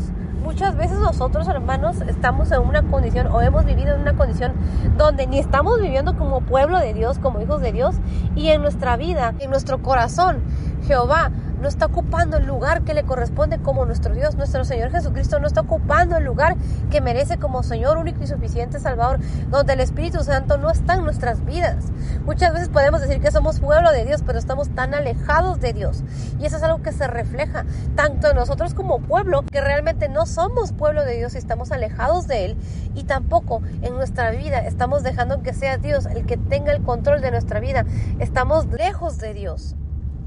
Muchas 0.44 0.76
veces 0.76 0.98
nosotros, 0.98 1.48
hermanos, 1.48 2.02
estamos 2.02 2.52
en 2.52 2.62
una 2.62 2.82
condición 2.82 3.28
o 3.28 3.42
hemos 3.42 3.64
vivido 3.64 3.94
en 3.94 4.02
una 4.02 4.16
condición 4.16 4.54
donde 4.98 5.28
ni 5.28 5.38
estamos 5.38 5.80
viviendo 5.80 6.18
como 6.18 6.42
pueblo 6.42 6.80
de 6.80 6.94
Dios, 6.94 7.20
como 7.20 7.42
hijos 7.42 7.62
de 7.62 7.72
Dios, 7.72 7.96
y 8.36 8.50
en 8.50 8.62
nuestra 8.62 8.98
vida, 8.98 9.36
en 9.40 9.52
nuestro 9.52 9.84
corazón, 9.84 10.40
Jehová 10.88 11.32
no 11.62 11.68
está 11.68 11.86
ocupando 11.86 12.38
el 12.38 12.46
lugar 12.46 12.82
que 12.82 12.94
le 12.94 13.04
corresponde 13.04 13.60
como 13.60 13.86
nuestro 13.86 14.14
Dios, 14.16 14.36
nuestro 14.36 14.66
Señor 14.66 14.92
Jesucristo 14.92 15.40
no 15.40 15.48
está 15.48 15.62
ocupando 15.62 16.18
el 16.18 16.24
lugar 16.24 16.58
que 16.90 17.02
merece 17.02 17.38
como 17.38 17.62
Señor 17.62 17.98
único 17.98 18.24
y 18.24 18.28
suficiente 18.28 18.80
Salvador, 18.80 19.20
donde 19.50 19.74
el 19.74 19.80
Espíritu 19.80 20.24
Santo 20.24 20.58
no 20.58 20.72
está 20.72 20.96
en 20.96 21.04
nuestras 21.04 21.46
vidas. 21.46 21.86
Muchas 22.26 22.54
veces 22.54 22.70
podemos 22.70 23.02
decir 23.02 23.22
que 23.22 23.32
somos 23.32 23.60
pueblo 23.60 23.92
de 23.92 24.06
Dios, 24.06 24.24
pero 24.26 24.40
estamos 24.40 24.70
tan 24.70 24.96
alejados 24.96 25.62
de 25.62 25.74
Dios. 25.74 26.04
Y 26.40 26.46
eso 26.46 26.58
es 26.58 26.64
algo 26.64 26.82
que 26.82 26.92
se 26.92 27.08
refleja 27.08 27.66
tanto 27.96 28.30
en 28.30 28.36
nosotros 28.36 28.74
como 28.74 29.00
pueblo, 29.00 29.44
que 29.44 29.62
realmente 29.62 30.10
no 30.10 30.26
somos 30.26 30.74
pueblo 30.74 31.06
de 31.06 31.18
Dios 31.18 31.36
y 31.36 31.38
estamos 31.38 31.72
alejados 31.72 32.28
de 32.28 32.46
Él. 32.46 32.58
Y 32.96 33.04
tampoco 33.04 33.62
en 33.84 33.94
nuestra 33.94 34.32
vida 34.32 34.60
estamos 34.60 35.04
dejando 35.04 35.44
que 35.44 35.54
sea 35.54 35.78
Dios 35.78 36.08
el 36.08 36.26
que 36.26 36.38
tenga 36.38 36.72
el 36.72 36.82
control 36.82 37.22
de 37.22 37.30
nuestra 37.30 37.60
vida. 37.60 37.86
Estamos 38.20 38.66
lejos 38.68 39.20
de 39.20 39.34
Dios 39.34 39.76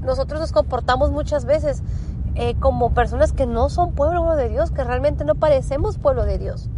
nosotros 0.05 0.39
nos 0.39 0.51
comportamos 0.51 1.11
muchas 1.11 1.45
veces 1.45 1.83
eh, 2.35 2.55
como 2.59 2.93
personas 2.93 3.31
que 3.31 3.45
no 3.45 3.69
son 3.69 3.93
pueblo 3.93 4.35
de 4.35 4.49
Dios, 4.49 4.71
que 4.71 4.83
realmente 4.83 5.25
no 5.25 5.35
parecemos 5.35 5.97
pueblo 5.97 6.25
de 6.25 6.37
Dios. 6.37 6.69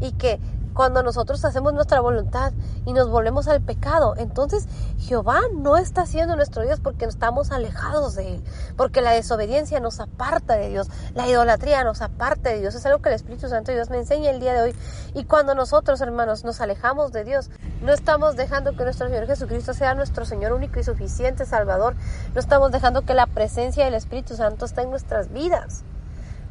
Y 0.00 0.12
que 0.12 0.40
cuando 0.74 1.02
nosotros 1.02 1.44
hacemos 1.44 1.74
nuestra 1.74 2.00
voluntad 2.00 2.52
y 2.84 2.92
nos 2.92 3.08
volvemos 3.08 3.48
al 3.48 3.60
pecado, 3.60 4.14
entonces 4.16 4.66
Jehová 4.98 5.40
no 5.54 5.76
está 5.76 6.06
siendo 6.06 6.36
nuestro 6.36 6.62
Dios 6.62 6.80
porque 6.80 7.04
estamos 7.04 7.52
alejados 7.52 8.14
de 8.14 8.34
Él, 8.34 8.44
porque 8.76 9.00
la 9.00 9.12
desobediencia 9.12 9.80
nos 9.80 10.00
aparta 10.00 10.54
de 10.54 10.68
Dios, 10.68 10.88
la 11.14 11.28
idolatría 11.28 11.84
nos 11.84 12.02
aparta 12.02 12.50
de 12.50 12.60
Dios. 12.60 12.74
Es 12.74 12.86
algo 12.86 13.00
que 13.00 13.08
el 13.08 13.14
Espíritu 13.14 13.48
Santo 13.48 13.70
de 13.70 13.76
Dios 13.76 13.90
me 13.90 13.98
enseña 13.98 14.30
el 14.30 14.40
día 14.40 14.54
de 14.54 14.62
hoy. 14.62 14.74
Y 15.14 15.24
cuando 15.24 15.54
nosotros, 15.54 16.00
hermanos, 16.00 16.44
nos 16.44 16.60
alejamos 16.60 17.12
de 17.12 17.24
Dios, 17.24 17.50
no 17.82 17.92
estamos 17.92 18.36
dejando 18.36 18.76
que 18.76 18.84
nuestro 18.84 19.08
Señor 19.08 19.26
Jesucristo 19.26 19.74
sea 19.74 19.94
nuestro 19.94 20.24
Señor 20.24 20.52
único 20.52 20.80
y 20.80 20.84
suficiente 20.84 21.46
Salvador, 21.46 21.94
no 22.34 22.40
estamos 22.40 22.72
dejando 22.72 23.02
que 23.02 23.14
la 23.14 23.26
presencia 23.26 23.84
del 23.84 23.94
Espíritu 23.94 24.36
Santo 24.36 24.64
esté 24.64 24.82
en 24.82 24.90
nuestras 24.90 25.32
vidas 25.32 25.84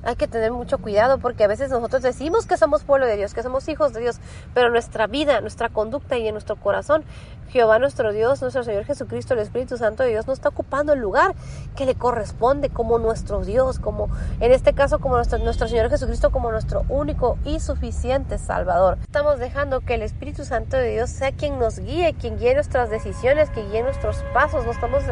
hay 0.03 0.15
que 0.15 0.27
tener 0.27 0.51
mucho 0.51 0.79
cuidado 0.79 1.17
porque 1.19 1.43
a 1.43 1.47
veces 1.47 1.69
nosotros 1.69 2.01
decimos 2.01 2.45
que 2.45 2.57
somos 2.57 2.83
pueblo 2.83 3.05
de 3.05 3.17
Dios, 3.17 3.33
que 3.33 3.43
somos 3.43 3.67
hijos 3.67 3.93
de 3.93 4.01
Dios, 4.01 4.19
pero 4.53 4.69
nuestra 4.69 5.07
vida, 5.07 5.41
nuestra 5.41 5.69
conducta 5.69 6.17
y 6.17 6.27
en 6.27 6.33
nuestro 6.33 6.55
corazón, 6.55 7.03
Jehová 7.51 7.79
nuestro 7.79 8.13
Dios, 8.13 8.41
nuestro 8.41 8.63
Señor 8.63 8.85
Jesucristo, 8.85 9.33
el 9.33 9.41
Espíritu 9.41 9.77
Santo 9.77 10.03
de 10.03 10.09
Dios, 10.09 10.25
no 10.25 10.33
está 10.33 10.49
ocupando 10.49 10.93
el 10.93 10.99
lugar 10.99 11.35
que 11.75 11.85
le 11.85 11.95
corresponde 11.95 12.69
como 12.69 12.97
nuestro 12.97 13.43
Dios, 13.43 13.77
como 13.77 14.09
en 14.39 14.51
este 14.53 14.73
caso 14.73 14.99
como 14.99 15.15
nuestro, 15.17 15.67
Señor 15.67 15.89
Jesucristo 15.89 16.31
como 16.31 16.51
nuestro 16.51 16.85
único 16.87 17.37
y 17.43 17.59
suficiente 17.59 18.37
Salvador. 18.37 18.97
Estamos 19.01 19.39
dejando 19.39 19.81
que 19.81 19.95
el 19.95 20.01
Espíritu 20.01 20.45
Santo 20.45 20.77
de 20.77 20.91
Dios 20.91 21.09
sea 21.09 21.33
quien 21.33 21.59
nos 21.59 21.79
guíe, 21.79 22.13
quien 22.13 22.37
guíe 22.37 22.53
nuestras 22.53 22.89
decisiones, 22.89 23.49
que 23.49 23.63
guíe 23.67 23.83
nuestros 23.83 24.23
pasos, 24.33 24.65
no 24.65 24.71
estamos 24.71 25.03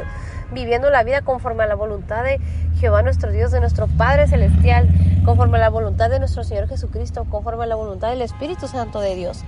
viviendo 0.52 0.90
la 0.90 1.04
vida 1.04 1.22
conforme 1.22 1.64
a 1.64 1.68
la 1.68 1.76
voluntad 1.76 2.24
de 2.24 2.40
Jehová 2.80 3.02
nuestro 3.02 3.32
Dios, 3.32 3.52
de 3.52 3.60
nuestro 3.60 3.88
Padre 3.88 4.28
Celestial, 4.28 4.90
conforme 5.26 5.58
a 5.58 5.62
la 5.62 5.70
voluntad 5.70 6.10
de 6.10 6.20
nuestro 6.20 6.44
Señor 6.44 6.68
Jesucristo, 6.68 7.26
conforme 7.30 7.64
a 7.64 7.68
la 7.68 7.76
voluntad 7.76 8.10
del 8.10 8.22
Espíritu 8.22 8.68
Santo 8.68 9.00
de 9.00 9.16
Dios. 9.16 9.44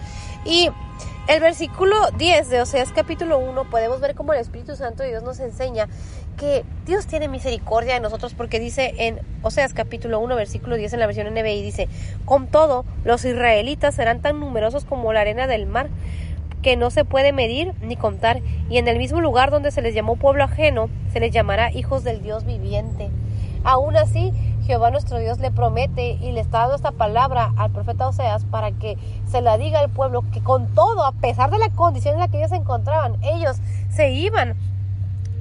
Y 0.45 0.69
el 1.27 1.39
versículo 1.39 1.95
10 2.17 2.49
de 2.49 2.61
Oseas 2.61 2.91
capítulo 2.91 3.37
1 3.37 3.69
podemos 3.69 4.01
ver 4.01 4.15
cómo 4.15 4.33
el 4.33 4.39
Espíritu 4.39 4.75
Santo 4.75 5.03
de 5.03 5.09
Dios 5.09 5.23
nos 5.23 5.39
enseña 5.39 5.87
que 6.35 6.65
Dios 6.85 7.05
tiene 7.05 7.27
misericordia 7.27 7.93
de 7.93 7.99
nosotros 7.99 8.33
porque 8.33 8.59
dice 8.59 8.93
en 8.97 9.19
Oseas 9.43 9.73
capítulo 9.73 10.19
1 10.19 10.35
versículo 10.35 10.75
10 10.75 10.93
en 10.93 10.99
la 10.99 11.05
versión 11.05 11.31
NBI 11.31 11.61
dice, 11.61 11.87
con 12.25 12.47
todo 12.47 12.85
los 13.05 13.23
israelitas 13.23 13.95
serán 13.95 14.21
tan 14.21 14.39
numerosos 14.39 14.83
como 14.83 15.13
la 15.13 15.21
arena 15.21 15.47
del 15.47 15.67
mar 15.67 15.89
que 16.61 16.77
no 16.77 16.89
se 16.89 17.05
puede 17.05 17.33
medir 17.33 17.73
ni 17.81 17.95
contar, 17.95 18.41
y 18.69 18.77
en 18.77 18.87
el 18.87 18.97
mismo 18.97 19.21
lugar 19.21 19.51
donde 19.51 19.71
se 19.71 19.81
les 19.81 19.93
llamó 19.93 20.15
pueblo 20.15 20.43
ajeno, 20.43 20.89
se 21.11 21.19
les 21.19 21.31
llamará 21.31 21.71
hijos 21.71 22.03
del 22.03 22.21
Dios 22.21 22.45
viviente. 22.45 23.09
Aún 23.63 23.95
así, 23.95 24.31
Jehová 24.65 24.91
nuestro 24.91 25.17
Dios 25.19 25.39
le 25.39 25.51
promete 25.51 26.17
y 26.21 26.31
le 26.31 26.39
está 26.39 26.59
dando 26.59 26.75
esta 26.75 26.91
palabra 26.91 27.51
al 27.57 27.71
profeta 27.71 28.07
Oseas 28.07 28.45
para 28.45 28.71
que 28.71 28.97
se 29.27 29.41
la 29.41 29.57
diga 29.57 29.79
al 29.79 29.89
pueblo 29.89 30.23
que 30.31 30.41
con 30.41 30.67
todo, 30.73 31.03
a 31.03 31.11
pesar 31.11 31.51
de 31.51 31.57
la 31.57 31.69
condición 31.69 32.15
en 32.15 32.19
la 32.21 32.27
que 32.27 32.37
ellos 32.37 32.49
se 32.49 32.57
encontraban, 32.57 33.17
ellos 33.23 33.57
se 33.89 34.11
iban 34.11 34.55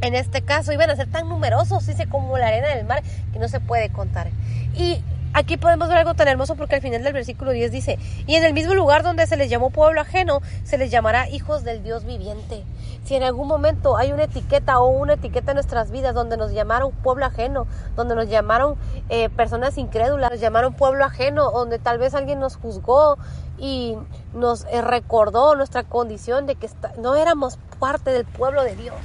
en 0.03 0.14
este 0.14 0.43
caso 0.43 0.73
iban 0.73 0.91
a 0.91 0.97
ser 0.97 1.11
tan 1.11 1.29
numerosos, 1.29 1.87
dice, 1.87 2.07
como 2.07 2.39
la 2.39 2.49
arena 2.49 2.68
del 2.68 2.87
mar, 2.87 3.03
que 3.33 3.39
no 3.39 3.49
se 3.49 3.61
puede 3.61 3.91
contar. 3.91 4.29
Y 4.75 5.03
Aquí 5.33 5.57
podemos 5.57 5.89
ver 5.89 5.99
algo 5.99 6.14
tan 6.14 6.26
hermoso 6.26 6.57
porque 6.57 6.74
al 6.74 6.83
final 6.83 7.05
del 7.05 7.12
versículo 7.12 7.53
10 7.53 7.70
dice, 7.70 7.99
y 8.26 8.35
en 8.35 8.43
el 8.43 8.53
mismo 8.53 8.74
lugar 8.74 9.05
donde 9.05 9.28
se 9.28 9.37
les 9.37 9.49
llamó 9.49 9.70
pueblo 9.70 10.01
ajeno, 10.01 10.41
se 10.64 10.76
les 10.76 10.91
llamará 10.91 11.28
hijos 11.28 11.62
del 11.62 11.85
Dios 11.85 12.05
viviente. 12.05 12.64
Si 13.05 13.14
en 13.14 13.22
algún 13.22 13.47
momento 13.47 13.97
hay 13.97 14.11
una 14.11 14.24
etiqueta 14.24 14.81
o 14.81 14.89
una 14.89 15.14
etiqueta 15.14 15.53
en 15.53 15.55
nuestras 15.55 15.93
vidas 15.93 16.16
donde 16.16 16.37
nos 16.37 16.53
llamaron 16.53 16.91
pueblo 16.91 17.26
ajeno, 17.26 17.68
donde 17.95 18.16
nos 18.16 18.28
llamaron 18.28 18.74
eh, 19.09 19.28
personas 19.28 19.78
incrédulas, 19.78 20.33
nos 20.33 20.41
llamaron 20.41 20.74
pueblo 20.74 21.05
ajeno, 21.05 21.53
donde 21.53 21.78
tal 21.78 21.99
vez 21.99 22.14
alguien 22.14 22.41
nos 22.41 22.57
juzgó 22.57 23.16
y 23.57 23.97
nos 24.35 24.64
eh, 24.64 24.83
recordó 24.83 25.55
nuestra 25.55 25.85
condición 25.85 26.47
de 26.47 26.57
que 26.57 26.68
no 26.99 27.14
éramos 27.14 27.57
parte 27.78 28.11
del 28.11 28.24
pueblo 28.24 28.64
de 28.64 28.74
Dios. 28.74 28.97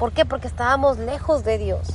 ¿Por 0.00 0.10
qué? 0.12 0.24
Porque 0.24 0.48
estábamos 0.48 0.98
lejos 0.98 1.44
de 1.44 1.58
Dios. 1.58 1.88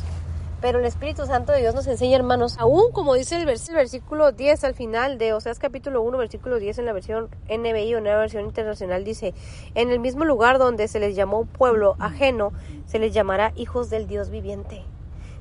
Pero 0.64 0.80
el 0.80 0.86
Espíritu 0.86 1.26
Santo 1.26 1.52
de 1.52 1.60
Dios 1.60 1.76
nos 1.76 1.88
enseña, 1.88 2.16
hermanos, 2.16 2.56
aún 2.58 2.94
como 2.94 3.16
dice 3.16 3.36
el, 3.36 3.46
versículo 3.46 4.32
10 4.32 4.64
al 4.64 4.74
final 4.74 5.18
de 5.18 5.34
Oseas 5.34 5.60
capítulo 5.60 6.02
1, 6.02 6.18
versículo 6.18 6.58
10 6.58 6.80
en 6.80 6.86
la 6.86 6.94
versión 6.94 7.28
NBI 7.50 7.96
o 7.96 8.00
nueva 8.00 8.20
versión 8.20 8.46
internacional, 8.46 9.04
dice, 9.04 9.34
en 9.76 9.92
el 9.92 10.00
mismo 10.00 10.24
lugar 10.24 10.60
donde 10.60 10.88
se 10.88 11.02
les 11.02 11.18
llamó 11.18 11.44
pueblo 11.44 11.98
ajeno, 12.00 12.54
se 12.86 12.98
les 12.98 13.14
llamará 13.14 13.52
hijos 13.58 13.90
del 13.90 14.08
Dios 14.08 14.30
viviente. 14.30 14.86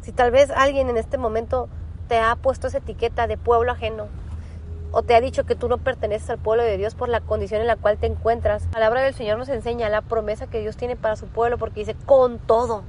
Si 0.00 0.10
tal 0.10 0.32
vez 0.32 0.50
alguien 0.50 0.90
en 0.90 0.96
este 0.96 1.18
momento 1.18 1.68
te 2.08 2.18
ha 2.18 2.34
puesto 2.34 2.66
esa 2.66 2.78
etiqueta 2.78 3.28
de 3.28 3.38
pueblo 3.38 3.70
ajeno, 3.70 4.08
o 4.90 5.04
te 5.04 5.14
ha 5.14 5.20
dicho 5.20 5.44
que 5.44 5.54
tú 5.54 5.68
no 5.68 5.78
perteneces 5.78 6.30
al 6.30 6.38
pueblo 6.40 6.64
de 6.64 6.76
Dios 6.78 6.96
por 6.96 7.08
la 7.08 7.20
condición 7.20 7.60
en 7.60 7.68
la 7.68 7.76
cual 7.76 7.96
te 7.96 8.08
encuentras. 8.08 8.64
La 8.64 8.70
palabra 8.72 9.02
del 9.02 9.14
Señor 9.14 9.38
nos 9.38 9.50
enseña 9.50 9.88
la 9.88 10.02
promesa 10.02 10.48
que 10.48 10.58
Dios 10.58 10.76
tiene 10.76 10.96
para 10.96 11.14
su 11.14 11.28
pueblo 11.28 11.58
porque 11.58 11.78
dice 11.78 11.94
con 12.06 12.40
todo 12.40 12.82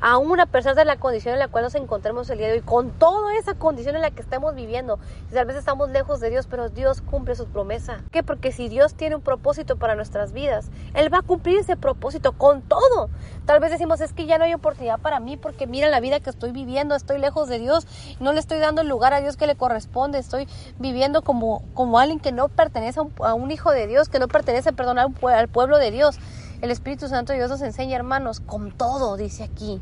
aún 0.00 0.40
a 0.40 0.46
pesar 0.46 0.74
de 0.74 0.84
la 0.84 0.96
condición 0.96 1.34
en 1.34 1.40
la 1.40 1.48
cual 1.48 1.64
nos 1.64 1.74
encontremos 1.74 2.28
el 2.30 2.38
día 2.38 2.48
de 2.48 2.54
hoy, 2.54 2.60
con 2.60 2.90
toda 2.90 3.36
esa 3.36 3.54
condición 3.54 3.96
en 3.96 4.02
la 4.02 4.10
que 4.10 4.22
estamos 4.22 4.54
viviendo, 4.54 4.98
tal 5.32 5.46
vez 5.46 5.56
estamos 5.56 5.90
lejos 5.90 6.20
de 6.20 6.30
Dios, 6.30 6.46
pero 6.48 6.68
Dios 6.68 7.00
cumple 7.00 7.34
sus 7.34 7.48
promesas. 7.48 8.02
¿Qué? 8.10 8.22
Porque 8.22 8.52
si 8.52 8.68
Dios 8.68 8.94
tiene 8.94 9.16
un 9.16 9.22
propósito 9.22 9.76
para 9.76 9.94
nuestras 9.94 10.32
vidas, 10.32 10.70
Él 10.94 11.12
va 11.12 11.18
a 11.18 11.22
cumplir 11.22 11.58
ese 11.58 11.76
propósito 11.76 12.32
con 12.32 12.62
todo. 12.62 13.10
Tal 13.46 13.60
vez 13.60 13.70
decimos, 13.70 14.00
es 14.00 14.12
que 14.12 14.26
ya 14.26 14.38
no 14.38 14.44
hay 14.44 14.54
oportunidad 14.54 14.98
para 15.00 15.20
mí 15.20 15.36
porque 15.36 15.66
mira 15.66 15.88
la 15.88 16.00
vida 16.00 16.20
que 16.20 16.30
estoy 16.30 16.52
viviendo, 16.52 16.94
estoy 16.94 17.18
lejos 17.18 17.48
de 17.48 17.58
Dios, 17.58 17.86
no 18.20 18.32
le 18.32 18.40
estoy 18.40 18.58
dando 18.58 18.82
el 18.82 18.88
lugar 18.88 19.14
a 19.14 19.20
Dios 19.20 19.36
que 19.36 19.46
le 19.46 19.56
corresponde, 19.56 20.18
estoy 20.18 20.46
viviendo 20.78 21.22
como, 21.22 21.64
como 21.74 21.98
alguien 21.98 22.20
que 22.20 22.32
no 22.32 22.48
pertenece 22.48 23.00
a 23.00 23.34
un, 23.34 23.50
hijo 23.50 23.72
de 23.72 23.86
Dios, 23.86 24.08
que 24.08 24.18
no 24.18 24.28
pertenece, 24.28 24.72
perdón, 24.72 24.98
al 24.98 25.48
pueblo 25.48 25.78
de 25.78 25.90
Dios. 25.90 26.18
El 26.62 26.70
Espíritu 26.70 27.08
Santo 27.08 27.32
de 27.32 27.38
Dios 27.38 27.50
nos 27.50 27.62
enseña, 27.62 27.96
hermanos, 27.96 28.40
con 28.40 28.70
todo, 28.70 29.16
dice 29.16 29.44
aquí. 29.44 29.80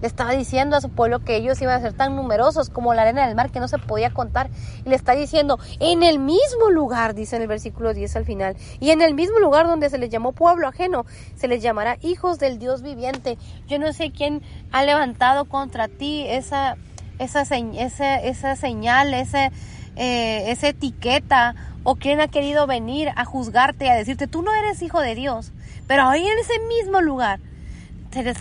Le 0.00 0.06
estaba 0.06 0.32
diciendo 0.32 0.76
a 0.76 0.80
su 0.80 0.88
pueblo 0.88 1.20
que 1.20 1.36
ellos 1.36 1.60
iban 1.60 1.76
a 1.76 1.80
ser 1.80 1.92
tan 1.92 2.16
numerosos 2.16 2.70
como 2.70 2.94
la 2.94 3.02
arena 3.02 3.26
del 3.26 3.36
mar 3.36 3.50
que 3.50 3.60
no 3.60 3.68
se 3.68 3.78
podía 3.78 4.10
contar. 4.10 4.50
Y 4.84 4.88
le 4.88 4.96
está 4.96 5.12
diciendo, 5.12 5.58
en 5.78 6.02
el 6.02 6.18
mismo 6.18 6.70
lugar, 6.70 7.14
dice 7.14 7.36
en 7.36 7.42
el 7.42 7.48
versículo 7.48 7.94
10 7.94 8.16
al 8.16 8.24
final, 8.24 8.56
y 8.80 8.90
en 8.90 9.02
el 9.02 9.14
mismo 9.14 9.38
lugar 9.38 9.66
donde 9.66 9.90
se 9.90 9.98
les 9.98 10.10
llamó 10.10 10.32
pueblo 10.32 10.66
ajeno, 10.66 11.04
se 11.36 11.48
les 11.48 11.62
llamará 11.62 11.96
hijos 12.00 12.38
del 12.38 12.58
Dios 12.58 12.82
viviente. 12.82 13.38
Yo 13.68 13.78
no 13.78 13.92
sé 13.92 14.10
quién 14.10 14.42
ha 14.72 14.82
levantado 14.82 15.44
contra 15.44 15.86
ti 15.86 16.24
esa, 16.26 16.76
esa, 17.18 17.42
esa, 17.42 18.56
señal, 18.56 19.14
esa, 19.14 19.50
eh, 19.96 20.50
esa 20.50 20.68
etiqueta, 20.68 21.54
o 21.82 21.96
quién 21.96 22.20
ha 22.20 22.28
querido 22.28 22.66
venir 22.66 23.10
a 23.16 23.24
juzgarte 23.24 23.90
a 23.90 23.94
decirte, 23.94 24.26
tú 24.26 24.42
no 24.42 24.52
eres 24.54 24.82
hijo 24.82 25.00
de 25.00 25.14
Dios. 25.14 25.52
Pero 25.90 26.06
ahí 26.06 26.24
en 26.24 26.38
ese 26.38 26.52
mismo 26.68 27.00
lugar, 27.00 27.40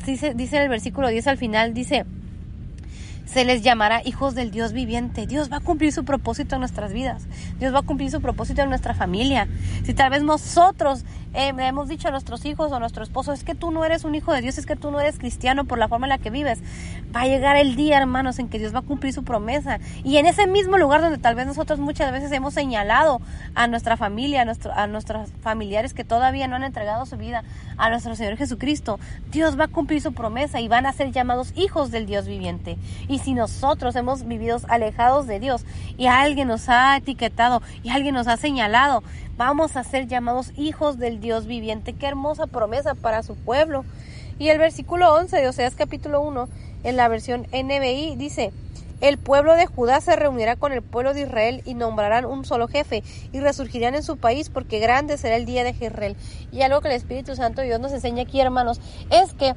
dice, 0.06 0.36
dice 0.36 0.62
el 0.62 0.70
versículo 0.70 1.08
10 1.08 1.26
al 1.26 1.38
final, 1.40 1.74
dice, 1.74 2.06
se 3.26 3.44
les 3.44 3.64
llamará 3.64 4.04
hijos 4.06 4.36
del 4.36 4.52
Dios 4.52 4.72
viviente. 4.72 5.26
Dios 5.26 5.52
va 5.52 5.58
a 5.58 5.60
cumplir 5.60 5.92
su 5.92 6.06
propósito 6.06 6.54
en 6.54 6.60
nuestras 6.60 6.94
vidas. 6.94 7.26
Dios 7.58 7.74
va 7.74 7.80
a 7.80 7.82
cumplir 7.82 8.12
su 8.12 8.22
propósito 8.22 8.62
en 8.62 8.70
nuestra 8.70 8.94
familia. 8.94 9.48
Si 9.84 9.96
tal 9.96 10.12
vez 10.12 10.22
nosotros 10.22 11.06
eh, 11.34 11.54
hemos 11.58 11.88
dicho 11.88 12.08
a 12.08 12.12
nuestros 12.12 12.46
hijos 12.46 12.72
o 12.72 12.76
a 12.76 12.80
nuestro 12.80 13.04
esposo, 13.04 13.34
es 13.34 13.44
que 13.44 13.56
tú 13.56 13.72
no 13.72 13.86
eres 13.86 14.04
un 14.04 14.16
hijo 14.16 14.34
de 14.34 14.42
Dios, 14.42 14.58
es 14.58 14.66
que 14.66 14.76
tú 14.76 14.92
no 14.92 15.00
eres 15.00 15.20
cristiano 15.20 15.66
por 15.66 15.78
la 15.78 15.88
forma 15.88 16.08
en 16.08 16.10
la 16.10 16.18
que 16.18 16.30
vives, 16.30 16.60
va 17.16 17.22
a 17.22 17.28
llegar 17.28 17.56
el 17.56 17.76
día, 17.76 17.98
hermanos, 17.98 18.40
en 18.40 18.50
que 18.50 18.60
Dios 18.60 18.74
va 18.74 18.80
a 18.80 18.84
cumplir 18.84 19.14
su 19.14 19.24
promesa. 19.24 19.80
Y 20.04 20.18
en 20.18 20.26
ese 20.26 20.48
mismo 20.48 20.78
lugar 20.78 21.02
donde 21.02 21.18
tal 21.18 21.36
vez 21.36 21.46
nosotros 21.46 21.80
muchas 21.80 22.12
veces 22.12 22.32
hemos 22.32 22.54
señalado 22.54 23.22
a 23.56 23.68
nuestra 23.68 23.98
familia, 23.98 24.44
a, 24.44 24.82
a 24.84 24.88
nuestros 24.88 25.30
familiares 25.42 25.94
que 25.94 26.04
todavía 26.04 26.48
no 26.48 26.56
han 26.56 26.64
entregado 26.64 27.06
su 27.06 27.18
vida 27.18 27.44
a 27.78 27.90
nuestro 27.90 28.16
Señor 28.16 28.38
Jesucristo, 28.38 29.00
Dios 29.32 29.60
va 29.60 29.66
a 29.66 29.68
cumplir 29.68 30.02
su 30.02 30.14
promesa 30.14 30.60
y 30.60 30.68
van 30.68 30.86
a 30.86 30.94
ser 30.94 31.12
llamados 31.12 31.54
hijos 31.56 31.92
del 31.92 32.06
Dios 32.06 32.28
viviente. 32.28 32.78
Y 33.08 33.20
si 33.20 33.34
nosotros 33.34 33.96
hemos 33.96 34.26
vivido 34.26 34.60
alejados 34.68 35.28
de 35.28 35.40
Dios 35.40 35.66
y 35.98 36.08
alguien 36.08 36.48
nos 36.48 36.70
ha 36.70 36.98
etiquetado 36.98 37.62
y 37.84 37.90
alguien 37.90 38.16
nos 38.16 38.28
ha 38.28 38.38
señalado, 38.38 39.04
vamos 39.40 39.78
a 39.78 39.86
ser 39.86 40.06
llamados 40.06 40.52
hijos 40.58 41.00
del 41.00 41.22
Dios 41.22 41.46
viviente. 41.46 41.94
Qué 41.94 42.08
hermosa 42.08 42.46
promesa 42.46 42.94
para 42.94 43.24
su 43.24 43.36
pueblo. 43.36 43.86
Y 44.38 44.50
el 44.50 44.58
versículo 44.58 45.16
11 45.16 45.38
de 45.38 45.48
Oseas 45.48 45.76
capítulo 45.76 46.20
1, 46.20 46.50
en 46.84 46.98
la 46.98 47.08
versión 47.08 47.48
NBI, 47.54 48.18
dice, 48.18 48.52
el 49.00 49.18
pueblo 49.18 49.54
de 49.54 49.66
Judá 49.66 50.02
se 50.02 50.18
reunirá 50.18 50.58
con 50.58 50.74
el 50.74 50.82
pueblo 50.82 51.14
de 51.14 51.22
Israel 51.22 51.62
y 51.64 51.74
nombrarán 51.74 52.26
un 52.26 52.44
solo 52.44 52.68
jefe 52.68 53.02
y 53.32 53.40
resurgirán 53.40 53.96
en 53.96 54.04
su 54.04 54.18
país 54.18 54.50
porque 54.50 54.80
grande 54.80 55.18
será 55.18 55.38
el 55.38 55.46
día 55.46 55.64
de 55.64 55.70
Israel. 55.70 56.18
Y 56.52 56.62
algo 56.62 56.82
que 56.82 56.90
el 56.90 56.96
Espíritu 56.96 57.34
Santo 57.38 57.62
Dios 57.62 57.80
nos 57.80 57.94
enseña 57.94 58.24
aquí, 58.24 58.42
hermanos, 58.42 58.82
es 59.10 59.34
que 59.34 59.56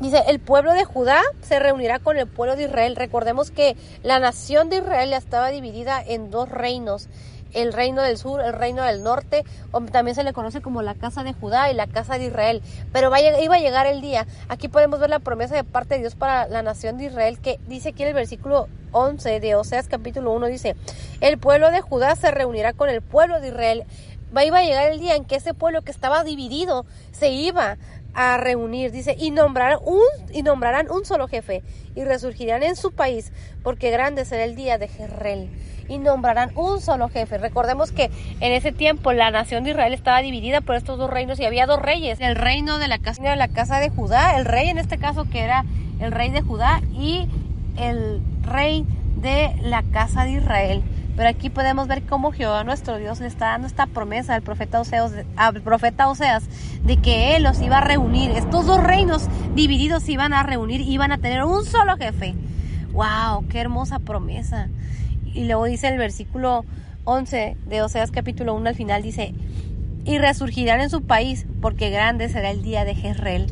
Dice, 0.00 0.22
el 0.28 0.38
pueblo 0.38 0.74
de 0.74 0.84
Judá 0.84 1.20
se 1.42 1.58
reunirá 1.58 1.98
con 1.98 2.16
el 2.18 2.28
pueblo 2.28 2.54
de 2.54 2.64
Israel. 2.64 2.94
Recordemos 2.94 3.50
que 3.50 3.76
la 4.04 4.20
nación 4.20 4.70
de 4.70 4.76
Israel 4.76 5.12
estaba 5.12 5.48
dividida 5.48 6.00
en 6.00 6.30
dos 6.30 6.48
reinos 6.48 7.08
el 7.52 7.72
reino 7.72 8.02
del 8.02 8.18
sur, 8.18 8.40
el 8.40 8.52
reino 8.52 8.82
del 8.82 9.02
norte, 9.02 9.44
o 9.72 9.80
también 9.80 10.14
se 10.14 10.24
le 10.24 10.32
conoce 10.32 10.60
como 10.60 10.82
la 10.82 10.94
casa 10.94 11.24
de 11.24 11.32
Judá 11.32 11.70
y 11.70 11.74
la 11.74 11.86
casa 11.86 12.18
de 12.18 12.26
Israel. 12.26 12.62
Pero 12.92 13.10
iba 13.16 13.56
a 13.56 13.60
llegar 13.60 13.86
el 13.86 14.00
día. 14.00 14.26
Aquí 14.48 14.68
podemos 14.68 15.00
ver 15.00 15.10
la 15.10 15.18
promesa 15.18 15.54
de 15.54 15.64
parte 15.64 15.94
de 15.94 16.00
Dios 16.00 16.14
para 16.14 16.48
la 16.48 16.62
nación 16.62 16.98
de 16.98 17.06
Israel 17.06 17.38
que 17.40 17.58
dice 17.68 17.90
aquí 17.90 18.02
en 18.02 18.08
el 18.08 18.14
versículo 18.14 18.68
11 18.92 19.40
de 19.40 19.54
Oseas 19.54 19.88
capítulo 19.88 20.32
1 20.32 20.46
dice, 20.46 20.76
el 21.20 21.38
pueblo 21.38 21.70
de 21.70 21.80
Judá 21.80 22.16
se 22.16 22.30
reunirá 22.30 22.72
con 22.72 22.88
el 22.88 23.02
pueblo 23.02 23.40
de 23.40 23.48
Israel. 23.48 23.84
Iba 24.30 24.58
a 24.58 24.62
llegar 24.62 24.90
el 24.92 25.00
día 25.00 25.16
en 25.16 25.24
que 25.24 25.36
ese 25.36 25.54
pueblo 25.54 25.82
que 25.82 25.90
estaba 25.90 26.22
dividido 26.22 26.84
se 27.12 27.30
iba 27.30 27.78
a 28.14 28.36
reunir, 28.36 28.90
dice, 28.90 29.14
y 29.18 29.30
nombrarán 29.30 29.78
un, 29.84 30.02
y 30.32 30.42
nombrarán 30.42 30.90
un 30.90 31.04
solo 31.04 31.28
jefe, 31.28 31.62
y 31.94 32.04
resurgirán 32.04 32.62
en 32.62 32.74
su 32.74 32.92
país, 32.92 33.32
porque 33.62 33.90
grande 33.90 34.24
será 34.24 34.44
el 34.44 34.56
día 34.56 34.76
de 34.76 34.88
Jerrel 34.88 35.50
y 35.88 35.98
nombrarán 35.98 36.50
un 36.54 36.80
solo 36.80 37.08
jefe. 37.08 37.38
Recordemos 37.38 37.92
que 37.92 38.10
en 38.40 38.52
ese 38.52 38.72
tiempo 38.72 39.12
la 39.12 39.30
nación 39.30 39.64
de 39.64 39.70
Israel 39.70 39.94
estaba 39.94 40.20
dividida 40.20 40.60
por 40.60 40.76
estos 40.76 40.98
dos 40.98 41.10
reinos 41.10 41.40
y 41.40 41.44
había 41.44 41.66
dos 41.66 41.80
reyes, 41.80 42.20
el 42.20 42.36
reino 42.36 42.78
de 42.78 42.88
la 42.88 42.98
casa 42.98 43.22
de 43.22 43.36
la 43.36 43.48
casa 43.48 43.80
de 43.80 43.90
Judá, 43.90 44.36
el 44.36 44.44
rey 44.44 44.68
en 44.68 44.78
este 44.78 44.98
caso 44.98 45.24
que 45.30 45.40
era 45.40 45.64
el 46.00 46.12
rey 46.12 46.30
de 46.30 46.42
Judá 46.42 46.80
y 46.92 47.28
el 47.76 48.20
rey 48.42 48.84
de 49.16 49.54
la 49.62 49.82
casa 49.82 50.24
de 50.24 50.32
Israel. 50.32 50.82
Pero 51.16 51.30
aquí 51.30 51.50
podemos 51.50 51.88
ver 51.88 52.04
cómo 52.04 52.30
Jehová 52.30 52.62
nuestro 52.62 52.96
Dios 52.96 53.18
le 53.18 53.26
está 53.26 53.46
dando 53.46 53.66
esta 53.66 53.86
promesa 53.86 54.36
al 54.36 54.42
profeta 54.42 54.80
Oseas, 54.80 55.12
al 55.34 55.60
profeta 55.62 56.08
Oseas 56.08 56.44
de 56.84 56.96
que 56.96 57.34
él 57.34 57.42
los 57.42 57.60
iba 57.60 57.78
a 57.78 57.80
reunir. 57.80 58.30
Estos 58.30 58.66
dos 58.66 58.80
reinos 58.80 59.26
divididos 59.52 60.04
se 60.04 60.12
iban 60.12 60.32
a 60.32 60.44
reunir 60.44 60.80
iban 60.80 61.10
a 61.10 61.18
tener 61.18 61.42
un 61.42 61.64
solo 61.64 61.96
jefe. 61.96 62.36
¡Wow! 62.92 63.48
¡Qué 63.48 63.58
hermosa 63.58 63.98
promesa! 63.98 64.68
Y 65.38 65.44
luego 65.44 65.66
dice 65.66 65.86
el 65.86 65.98
versículo 65.98 66.64
11 67.04 67.56
de 67.64 67.82
Oseas 67.82 68.10
capítulo 68.10 68.56
1 68.56 68.70
al 68.70 68.74
final 68.74 69.04
dice, 69.04 69.34
y 70.04 70.18
resurgirán 70.18 70.80
en 70.80 70.90
su 70.90 71.02
país 71.02 71.46
porque 71.60 71.90
grande 71.90 72.28
será 72.28 72.50
el 72.50 72.64
día 72.64 72.84
de 72.84 72.96
Jezreel. 72.96 73.46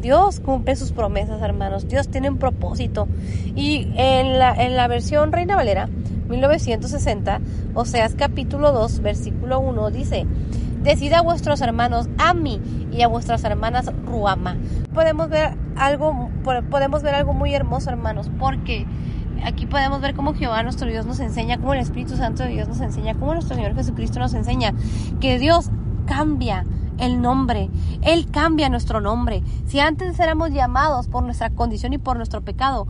Dios 0.00 0.40
cumple 0.40 0.74
sus 0.74 0.90
promesas, 0.90 1.40
hermanos. 1.42 1.86
Dios 1.86 2.08
tiene 2.08 2.28
un 2.28 2.38
propósito. 2.38 3.06
Y 3.54 3.86
en 3.94 4.40
la, 4.40 4.52
en 4.52 4.74
la 4.74 4.88
versión 4.88 5.30
Reina 5.30 5.54
Valera, 5.54 5.88
1960, 6.28 7.40
Oseas 7.74 8.16
capítulo 8.16 8.72
2, 8.72 8.98
versículo 8.98 9.60
1, 9.60 9.90
dice, 9.92 10.26
Decida 10.82 11.18
a 11.18 11.22
vuestros 11.22 11.60
hermanos 11.60 12.08
Ami 12.18 12.60
y 12.90 13.02
a 13.02 13.08
vuestras 13.08 13.44
hermanas 13.44 13.92
Ruama. 14.06 14.56
Podemos 14.92 15.28
ver 15.28 15.54
algo, 15.76 16.30
podemos 16.68 17.04
ver 17.04 17.14
algo 17.14 17.32
muy 17.32 17.54
hermoso, 17.54 17.90
hermanos, 17.90 18.28
porque 18.40 18.86
aquí 19.44 19.66
podemos 19.66 20.00
ver 20.00 20.14
cómo 20.14 20.34
Jehová 20.34 20.62
nuestro 20.62 20.88
Dios 20.88 21.06
nos 21.06 21.20
enseña, 21.20 21.58
cómo 21.58 21.74
el 21.74 21.80
Espíritu 21.80 22.16
Santo 22.16 22.42
de 22.42 22.50
Dios 22.50 22.68
nos 22.68 22.80
enseña, 22.80 23.14
cómo 23.14 23.34
nuestro 23.34 23.56
Señor 23.56 23.74
Jesucristo 23.74 24.18
nos 24.18 24.34
enseña 24.34 24.72
que 25.20 25.38
Dios 25.38 25.70
cambia 26.06 26.64
el 26.98 27.20
nombre. 27.20 27.70
Él 28.02 28.26
cambia 28.30 28.68
nuestro 28.68 29.00
nombre. 29.00 29.42
Si 29.66 29.80
antes 29.80 30.18
éramos 30.18 30.50
llamados 30.50 31.08
por 31.08 31.22
nuestra 31.22 31.50
condición 31.50 31.92
y 31.92 31.98
por 31.98 32.16
nuestro 32.16 32.42
pecado, 32.42 32.86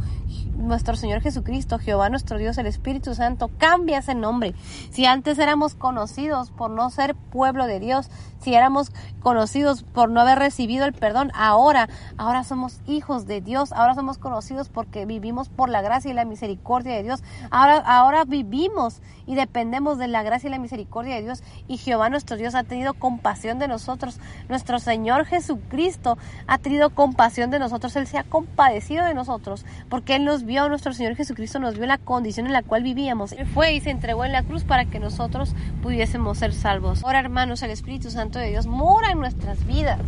nuestro 0.57 0.97
Señor 0.97 1.21
Jesucristo, 1.21 1.79
Jehová 1.79 2.09
nuestro 2.09 2.39
Dios, 2.39 2.59
el 2.59 2.67
Espíritu 2.67 3.15
Santo, 3.15 3.51
cambia 3.59 3.99
ese 3.99 4.15
nombre. 4.15 4.55
Si 4.91 5.07
antes 5.07 5.39
éramos 5.39 5.75
conocidos 5.75 6.51
por 6.51 6.71
no 6.71 6.91
ser 6.91 7.15
pueblo 7.15 7.67
de 7.67 7.81
Dios, 7.81 8.11
si 8.41 8.55
éramos 8.55 8.93
conocidos 9.21 9.83
por 9.83 10.11
no 10.11 10.21
haber 10.21 10.39
recibido 10.39 10.85
el 10.85 10.93
perdón, 10.93 11.33
ahora, 11.35 11.89
ahora 12.17 12.45
somos 12.45 12.81
hijos 12.87 13.27
de 13.27 13.41
Dios, 13.41 13.73
ahora 13.73 13.95
somos 13.95 14.19
conocidos 14.19 14.69
porque 14.69 15.05
vivimos 15.05 15.49
por 15.49 15.69
la 15.69 15.83
gracia 15.83 16.11
y 16.11 16.15
la 16.15 16.25
misericordia 16.25 16.95
de 16.95 17.03
Dios. 17.03 17.23
Ahora, 17.51 17.79
ahora 17.79 18.25
vivimos 18.25 19.03
y 19.27 19.35
dependemos 19.35 19.99
de 19.99 20.09
la 20.09 20.23
gracia 20.23 20.49
y 20.49 20.51
la 20.51 20.59
misericordia 20.59 21.17
de 21.17 21.23
Dios 21.23 21.43
y 21.67 21.79
Jehová 21.79 22.09
nuestro 22.09 22.37
Dios 22.37 22.55
ha 22.55 22.63
tenido 22.63 22.95
compasión 22.95 23.59
de 23.59 23.69
nosotros. 23.69 24.21
Nuestro 24.49 24.79
Señor 24.79 25.25
Jesucristo 25.25 26.17
ha 26.47 26.59
tenido 26.59 26.91
compasión 26.91 27.51
de 27.51 27.59
nosotros, 27.59 27.97
Él 27.97 28.07
se 28.07 28.19
ha 28.19 28.25
compadecido 28.25 29.05
de 29.05 29.15
nosotros 29.15 29.67
porque 29.89 30.17
Él 30.17 30.25
nos 30.25 30.45
vio, 30.47 30.69
nuestro 30.69 30.93
Señor 30.95 31.17
Jesucristo 31.17 31.59
nos 31.59 31.77
vio 31.77 31.87
la 31.87 31.99
condición 31.99 32.47
en 32.47 32.53
la 32.53 32.63
cual 32.63 32.83
vivíamos. 32.83 33.33
Él 33.33 33.47
fue 33.47 33.75
y 33.75 33.81
se 33.81 33.91
entregó 33.91 34.25
en 34.25 34.33
la 34.33 34.43
cruz 34.43 34.65
para 34.65 34.87
que 34.87 34.99
nosotros 34.99 35.55
pudiésemos 35.83 36.39
ser 36.39 36.55
salvos. 36.55 37.05
Ahora 37.05 37.19
hermanos, 37.19 37.63
el 37.63 37.71
Espíritu 37.71 38.11
Santo 38.11 38.39
de 38.39 38.51
Dios 38.51 38.67
mora 38.67 39.11
en 39.11 39.19
nuestras 39.19 39.67
vidas. 39.67 40.01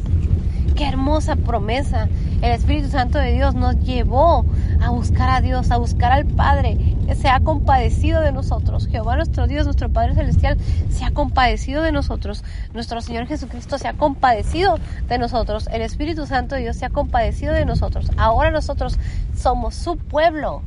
Qué 0.79 0.87
hermosa 0.87 1.35
promesa. 1.35 2.09
El 2.41 2.53
Espíritu 2.53 2.89
Santo 2.89 3.19
de 3.19 3.33
Dios 3.33 3.57
nos 3.57 3.81
llevó 3.81 4.45
a 4.81 4.91
buscar 4.91 5.29
a 5.29 5.41
Dios, 5.41 5.73
a 5.73 5.77
buscar 5.77 6.13
al 6.13 6.25
Padre, 6.25 6.79
que 7.05 7.17
se 7.17 7.29
ha 7.29 7.41
compadecido 7.41 8.21
de 8.21 8.31
nosotros. 8.31 8.87
Jehová 8.87 9.17
nuestro 9.17 9.49
Dios, 9.49 9.65
nuestro 9.65 9.89
Padre 9.89 10.15
Celestial, 10.15 10.57
se 10.89 11.05
ha 11.05 11.11
compadecido 11.11 11.83
de 11.83 11.91
nosotros. 11.91 12.45
Nuestro 12.75 13.01
Señor 13.01 13.27
Jesucristo 13.27 13.77
se 13.77 13.89
ha 13.89 13.95
compadecido 13.95 14.79
de 15.09 15.19
nosotros. 15.19 15.69
El 15.73 15.83
Espíritu 15.83 16.27
Santo 16.27 16.55
de 16.55 16.61
Dios 16.61 16.77
se 16.77 16.87
ha 16.87 16.91
compadecido 16.91 17.55
de 17.55 17.65
nosotros. 17.65 18.13
Ahora 18.17 18.53
nosotros 18.53 19.01
somos 19.37 19.75
su 19.75 19.97
pueblo. 19.97 20.63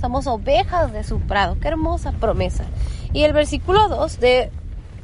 Somos 0.00 0.26
ovejas 0.26 0.90
de 0.90 1.04
su 1.04 1.20
prado. 1.20 1.58
Qué 1.60 1.68
hermosa 1.68 2.12
promesa. 2.12 2.64
Y 3.12 3.24
el 3.24 3.34
versículo 3.34 3.90
2 3.90 4.20
de 4.20 4.50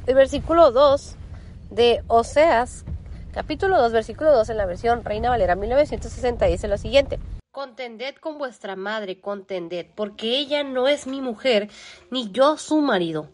el 0.07 0.15
versículo 0.15 0.73
2 0.73 1.17
de 1.73 2.03
Oseas 2.07 2.87
capítulo 3.37 3.79
2, 3.79 3.93
versículo 3.93 4.33
2 4.35 4.49
en 4.49 4.57
la 4.57 4.65
versión 4.65 5.05
Reina 5.05 5.29
Valera 5.29 5.57
1960 5.57 6.47
dice 6.47 6.69
lo 6.69 6.79
siguiente. 6.79 7.19
Contended 7.53 8.15
con 8.15 8.39
vuestra 8.39 8.77
madre, 8.77 9.21
contended, 9.21 9.89
porque 9.95 10.39
ella 10.39 10.65
no 10.65 10.89
es 10.89 11.07
mi 11.07 11.21
mujer, 11.21 11.69
ni 12.11 12.31
yo 12.31 12.57
su 12.57 12.81
marido. 12.81 13.29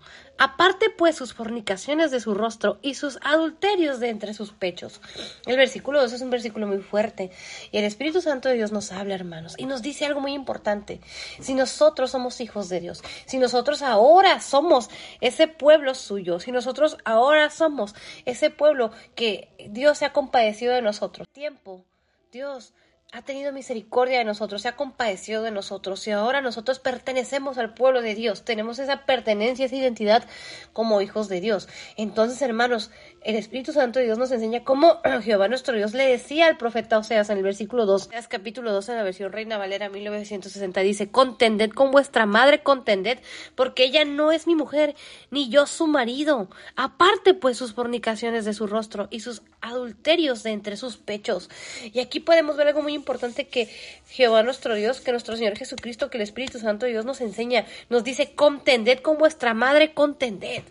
Aparte 0.44 0.90
pues 0.90 1.14
sus 1.14 1.34
fornicaciones 1.34 2.10
de 2.10 2.18
su 2.18 2.34
rostro 2.34 2.80
y 2.82 2.94
sus 2.94 3.20
adulterios 3.22 4.00
de 4.00 4.08
entre 4.08 4.34
sus 4.34 4.50
pechos. 4.50 5.00
El 5.46 5.56
versículo 5.56 6.00
2 6.00 6.14
es 6.14 6.20
un 6.20 6.30
versículo 6.30 6.66
muy 6.66 6.78
fuerte 6.78 7.30
y 7.70 7.78
el 7.78 7.84
Espíritu 7.84 8.20
Santo 8.20 8.48
de 8.48 8.56
Dios 8.56 8.72
nos 8.72 8.90
habla, 8.90 9.14
hermanos, 9.14 9.54
y 9.56 9.66
nos 9.66 9.82
dice 9.82 10.04
algo 10.04 10.20
muy 10.20 10.32
importante. 10.32 11.00
Si 11.38 11.54
nosotros 11.54 12.10
somos 12.10 12.40
hijos 12.40 12.68
de 12.68 12.80
Dios, 12.80 13.04
si 13.24 13.38
nosotros 13.38 13.82
ahora 13.82 14.40
somos 14.40 14.90
ese 15.20 15.46
pueblo 15.46 15.94
suyo, 15.94 16.40
si 16.40 16.50
nosotros 16.50 16.96
ahora 17.04 17.48
somos 17.48 17.94
ese 18.24 18.50
pueblo 18.50 18.90
que 19.14 19.48
Dios 19.70 19.98
se 19.98 20.06
ha 20.06 20.12
compadecido 20.12 20.74
de 20.74 20.82
nosotros, 20.82 21.28
tiempo, 21.32 21.84
Dios 22.32 22.74
ha 23.14 23.20
tenido 23.20 23.52
misericordia 23.52 24.18
de 24.18 24.24
nosotros, 24.24 24.62
se 24.62 24.68
ha 24.68 24.76
compadecido 24.76 25.42
de 25.42 25.50
nosotros 25.50 26.06
y 26.08 26.12
ahora 26.12 26.40
nosotros 26.40 26.78
pertenecemos 26.78 27.58
al 27.58 27.74
pueblo 27.74 28.00
de 28.00 28.14
Dios, 28.14 28.42
tenemos 28.42 28.78
esa 28.78 29.04
pertenencia, 29.04 29.66
esa 29.66 29.76
identidad 29.76 30.24
como 30.72 31.02
hijos 31.02 31.28
de 31.28 31.42
Dios. 31.42 31.68
Entonces, 31.98 32.40
hermanos, 32.40 32.90
el 33.24 33.36
Espíritu 33.36 33.72
Santo 33.72 33.98
de 33.98 34.06
Dios 34.06 34.18
nos 34.18 34.30
enseña 34.32 34.64
cómo 34.64 35.00
Jehová 35.22 35.48
nuestro 35.48 35.76
Dios 35.76 35.94
le 35.94 36.06
decía 36.06 36.46
al 36.46 36.56
profeta 36.56 36.98
Oseas 36.98 37.30
en 37.30 37.38
el 37.38 37.42
versículo 37.42 37.86
2, 37.86 38.08
Oseas 38.08 38.28
capítulo 38.28 38.72
2 38.72 38.88
en 38.88 38.96
la 38.96 39.02
versión 39.02 39.32
Reina 39.32 39.58
Valera 39.58 39.88
1960 39.88 40.80
dice, 40.80 41.10
contended 41.10 41.70
con 41.70 41.90
vuestra 41.90 42.26
madre, 42.26 42.62
contended, 42.62 43.18
porque 43.54 43.84
ella 43.84 44.04
no 44.04 44.32
es 44.32 44.46
mi 44.46 44.54
mujer, 44.54 44.94
ni 45.30 45.48
yo 45.48 45.66
su 45.66 45.86
marido. 45.86 46.48
Aparte 46.76 47.34
pues 47.34 47.56
sus 47.56 47.74
fornicaciones 47.74 48.44
de 48.44 48.54
su 48.54 48.66
rostro 48.66 49.08
y 49.10 49.20
sus 49.20 49.42
adulterios 49.60 50.42
de 50.42 50.50
entre 50.50 50.76
sus 50.76 50.96
pechos. 50.96 51.48
Y 51.92 52.00
aquí 52.00 52.20
podemos 52.20 52.56
ver 52.56 52.68
algo 52.68 52.82
muy 52.82 52.94
importante 52.94 53.46
que 53.46 53.68
Jehová 54.08 54.42
nuestro 54.42 54.74
Dios, 54.74 55.00
que 55.00 55.12
nuestro 55.12 55.36
Señor 55.36 55.56
Jesucristo, 55.56 56.10
que 56.10 56.18
el 56.18 56.22
Espíritu 56.22 56.58
Santo 56.58 56.86
de 56.86 56.92
Dios 56.92 57.04
nos 57.04 57.20
enseña, 57.20 57.66
nos 57.88 58.04
dice, 58.04 58.34
contended 58.34 59.00
con 59.00 59.18
vuestra 59.18 59.54
madre, 59.54 59.94
contended. 59.94 60.62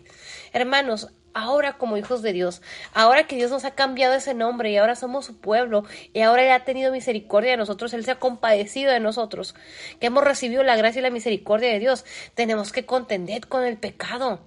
Hermanos, 0.52 1.08
ahora 1.34 1.78
como 1.78 1.96
hijos 1.96 2.22
de 2.22 2.32
Dios, 2.32 2.62
ahora 2.94 3.26
que 3.26 3.36
Dios 3.36 3.50
nos 3.50 3.64
ha 3.64 3.72
cambiado 3.72 4.14
ese 4.14 4.34
nombre 4.34 4.70
y 4.70 4.76
ahora 4.76 4.94
somos 4.94 5.26
su 5.26 5.36
pueblo 5.36 5.84
y 6.12 6.20
ahora 6.20 6.44
Él 6.44 6.50
ha 6.52 6.64
tenido 6.64 6.92
misericordia 6.92 7.52
de 7.52 7.56
nosotros, 7.56 7.92
Él 7.94 8.04
se 8.04 8.10
ha 8.10 8.18
compadecido 8.18 8.92
de 8.92 9.00
nosotros, 9.00 9.54
que 10.00 10.06
hemos 10.06 10.24
recibido 10.24 10.62
la 10.62 10.76
gracia 10.76 11.00
y 11.00 11.02
la 11.02 11.10
misericordia 11.10 11.70
de 11.70 11.78
Dios, 11.78 12.04
tenemos 12.34 12.72
que 12.72 12.84
contender 12.84 13.46
con 13.46 13.64
el 13.64 13.76
pecado. 13.78 14.40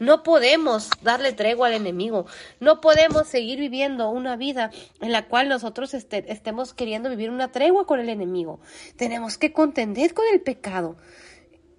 No 0.00 0.24
podemos 0.24 0.90
darle 1.02 1.32
tregua 1.32 1.68
al 1.68 1.74
enemigo, 1.74 2.26
no 2.58 2.80
podemos 2.80 3.28
seguir 3.28 3.60
viviendo 3.60 4.10
una 4.10 4.36
vida 4.36 4.70
en 5.00 5.12
la 5.12 5.26
cual 5.28 5.48
nosotros 5.48 5.94
este, 5.94 6.32
estemos 6.32 6.74
queriendo 6.74 7.08
vivir 7.08 7.30
una 7.30 7.52
tregua 7.52 7.86
con 7.86 8.00
el 8.00 8.08
enemigo. 8.08 8.60
Tenemos 8.96 9.38
que 9.38 9.52
contender 9.52 10.12
con 10.12 10.24
el 10.32 10.40
pecado. 10.40 10.96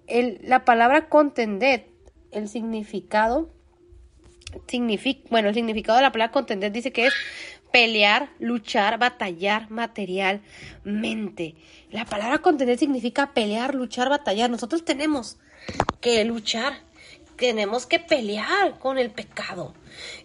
La 0.08 0.64
palabra 0.64 1.08
contender, 1.08 1.88
el 2.30 2.48
significado 2.48 3.50
significa, 4.66 5.22
bueno, 5.30 5.48
el 5.48 5.54
significado 5.54 5.98
de 5.98 6.02
la 6.02 6.12
palabra 6.12 6.32
contender 6.32 6.72
dice 6.72 6.92
que 6.92 7.06
es 7.06 7.14
pelear, 7.72 8.30
luchar, 8.38 8.98
batallar 8.98 9.70
materialmente. 9.70 11.54
La 11.90 12.04
palabra 12.04 12.38
contender 12.38 12.78
significa 12.78 13.32
pelear, 13.32 13.74
luchar, 13.74 14.08
batallar. 14.08 14.50
Nosotros 14.50 14.84
tenemos 14.84 15.38
que 16.00 16.24
luchar, 16.24 16.74
tenemos 17.36 17.86
que 17.86 17.98
pelear 17.98 18.78
con 18.78 18.98
el 18.98 19.10
pecado. 19.10 19.74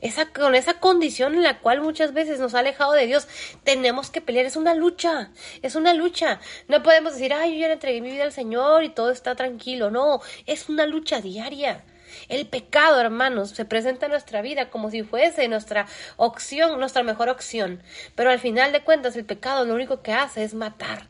Esa, 0.01 0.31
con 0.31 0.55
esa 0.55 0.79
condición 0.79 1.35
en 1.35 1.43
la 1.43 1.59
cual 1.59 1.81
muchas 1.81 2.13
veces 2.13 2.39
nos 2.39 2.53
ha 2.53 2.59
alejado 2.59 2.93
de 2.93 3.07
Dios, 3.07 3.27
tenemos 3.63 4.09
que 4.09 4.21
pelear. 4.21 4.45
Es 4.45 4.55
una 4.55 4.73
lucha, 4.73 5.31
es 5.61 5.75
una 5.75 5.93
lucha. 5.93 6.39
No 6.67 6.83
podemos 6.83 7.13
decir, 7.13 7.33
ay, 7.33 7.53
yo 7.53 7.61
ya 7.61 7.67
le 7.67 7.73
entregué 7.73 8.01
mi 8.01 8.11
vida 8.11 8.25
al 8.25 8.33
Señor 8.33 8.83
y 8.83 8.89
todo 8.89 9.09
está 9.09 9.35
tranquilo. 9.35 9.89
No, 9.89 10.21
es 10.45 10.69
una 10.69 10.85
lucha 10.85 11.21
diaria. 11.21 11.83
El 12.29 12.47
pecado, 12.47 12.99
hermanos, 12.99 13.51
se 13.51 13.65
presenta 13.65 14.05
en 14.05 14.11
nuestra 14.11 14.41
vida 14.41 14.69
como 14.69 14.89
si 14.89 15.03
fuese 15.03 15.47
nuestra 15.47 15.87
opción, 16.15 16.79
nuestra 16.79 17.03
mejor 17.03 17.29
opción. 17.29 17.81
Pero 18.15 18.29
al 18.29 18.39
final 18.39 18.71
de 18.71 18.83
cuentas, 18.83 19.15
el 19.15 19.25
pecado 19.25 19.65
lo 19.65 19.73
único 19.73 20.01
que 20.01 20.13
hace 20.13 20.43
es 20.43 20.53
matar. 20.53 21.07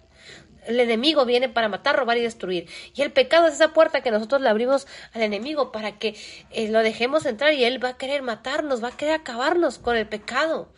El 0.65 0.81
enemigo 0.81 1.25
viene 1.25 1.47
para 1.47 1.69
matar, 1.69 1.95
robar 1.95 2.17
y 2.17 2.21
destruir. 2.21 2.69
Y 2.93 3.01
el 3.01 3.11
pecado 3.13 3.47
es 3.47 3.53
esa 3.53 3.73
puerta 3.73 4.01
que 4.01 4.11
nosotros 4.11 4.41
le 4.41 4.49
abrimos 4.49 4.85
al 5.13 5.21
enemigo 5.21 5.71
para 5.71 5.97
que 5.97 6.15
eh, 6.51 6.69
lo 6.69 6.79
dejemos 6.79 7.25
entrar 7.25 7.53
y 7.53 7.63
él 7.63 7.81
va 7.81 7.89
a 7.89 7.97
querer 7.97 8.21
matarnos, 8.21 8.83
va 8.83 8.89
a 8.89 8.97
querer 8.97 9.15
acabarnos 9.15 9.79
con 9.79 9.95
el 9.95 10.07
pecado. 10.07 10.69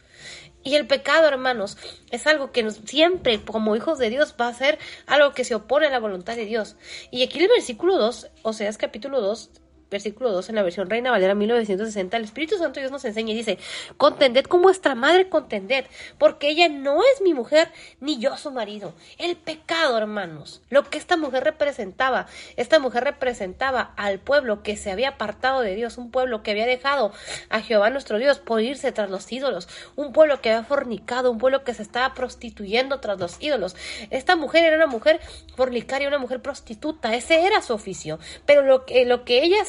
Y 0.64 0.76
el 0.76 0.88
pecado, 0.88 1.28
hermanos, 1.28 1.78
es 2.12 2.28
algo 2.28 2.52
que 2.52 2.70
siempre, 2.70 3.44
como 3.44 3.76
hijos 3.76 3.98
de 3.98 4.10
Dios, 4.10 4.36
va 4.40 4.50
a 4.50 4.54
ser 4.54 4.78
algo 5.08 5.32
que 5.32 5.46
se 5.46 5.56
opone 5.56 5.88
a 5.88 5.90
la 5.90 6.00
voluntad 6.00 6.36
de 6.36 6.46
Dios. 6.46 6.76
Y 7.12 7.24
aquí 7.24 7.40
el 7.40 7.48
versículo 7.48 7.98
2, 7.98 8.30
o 8.44 8.54
sea, 8.54 8.70
es 8.70 8.78
capítulo 8.78 9.22
2, 9.22 9.50
versículo 9.90 10.32
2 10.32 10.50
en 10.50 10.56
la 10.56 10.64
versión 10.64 10.90
Reina 10.90 11.12
Valera 11.12 11.36
1960, 11.36 12.18
el 12.18 12.24
Espíritu 12.24 12.58
Santo 12.58 12.80
Dios 12.80 12.92
nos 12.92 13.06
enseña 13.06 13.34
y 13.34 13.38
dice, 13.38 13.58
contended 13.98 14.46
con 14.46 14.62
vuestra 14.62 14.96
madre, 14.96 15.30
contended, 15.30 15.86
porque 16.18 16.50
ella 16.50 16.70
no 16.70 17.02
es 17.02 17.22
mi 17.22 17.34
mujer, 17.34 17.72
ni 18.00 18.20
yo 18.20 18.38
su 18.38 18.52
marido. 18.52 18.94
El 19.18 19.36
pecado, 19.36 19.98
hermanos, 19.98 20.62
lo 20.70 20.84
que 20.84 20.98
esta 20.98 21.18
mujer 21.18 21.44
representaba, 21.44 22.28
esta 22.56 22.80
mujer 22.80 23.04
representaba 23.04 23.94
al 23.98 24.20
pueblo 24.20 24.64
que 24.64 24.78
se 24.78 24.92
había 24.92 25.10
apartado 25.10 25.62
de 25.62 25.76
Dios, 25.76 25.98
un 25.98 26.12
pueblo 26.12 26.44
que 26.44 26.52
había 26.52 26.66
dejado 26.66 27.12
a 27.50 27.62
Jehová 27.62 27.90
nuestro 27.90 28.18
Dios 28.18 28.40
por 28.40 28.62
irse 28.62 28.92
tras 28.92 29.10
los 29.10 29.32
ídolos, 29.32 29.68
un 29.96 30.14
pueblo 30.14 30.42
que 30.42 30.52
había 30.52 30.64
fornicado, 30.64 31.32
un 31.32 31.38
pueblo 31.38 31.64
que 31.64 31.74
se 31.74 31.82
estaba 31.82 32.14
prostituyendo 32.14 33.00
tras 33.00 33.20
los 33.20 33.38
ídolos. 33.40 33.76
Esta 34.10 34.36
mujer 34.36 34.64
era 34.66 34.76
una 34.76 34.88
mujer 34.88 35.20
fornicaria, 35.56 36.08
una 36.08 36.20
mujer 36.20 36.42
prostituta, 36.42 37.16
ese 37.16 37.46
era 37.46 37.62
su 37.62 37.74
oficio, 37.74 38.20
pero 38.46 38.62
lo 38.62 38.86
que, 38.86 39.06
lo 39.06 39.26
que 39.26 39.44
ella 39.44 39.66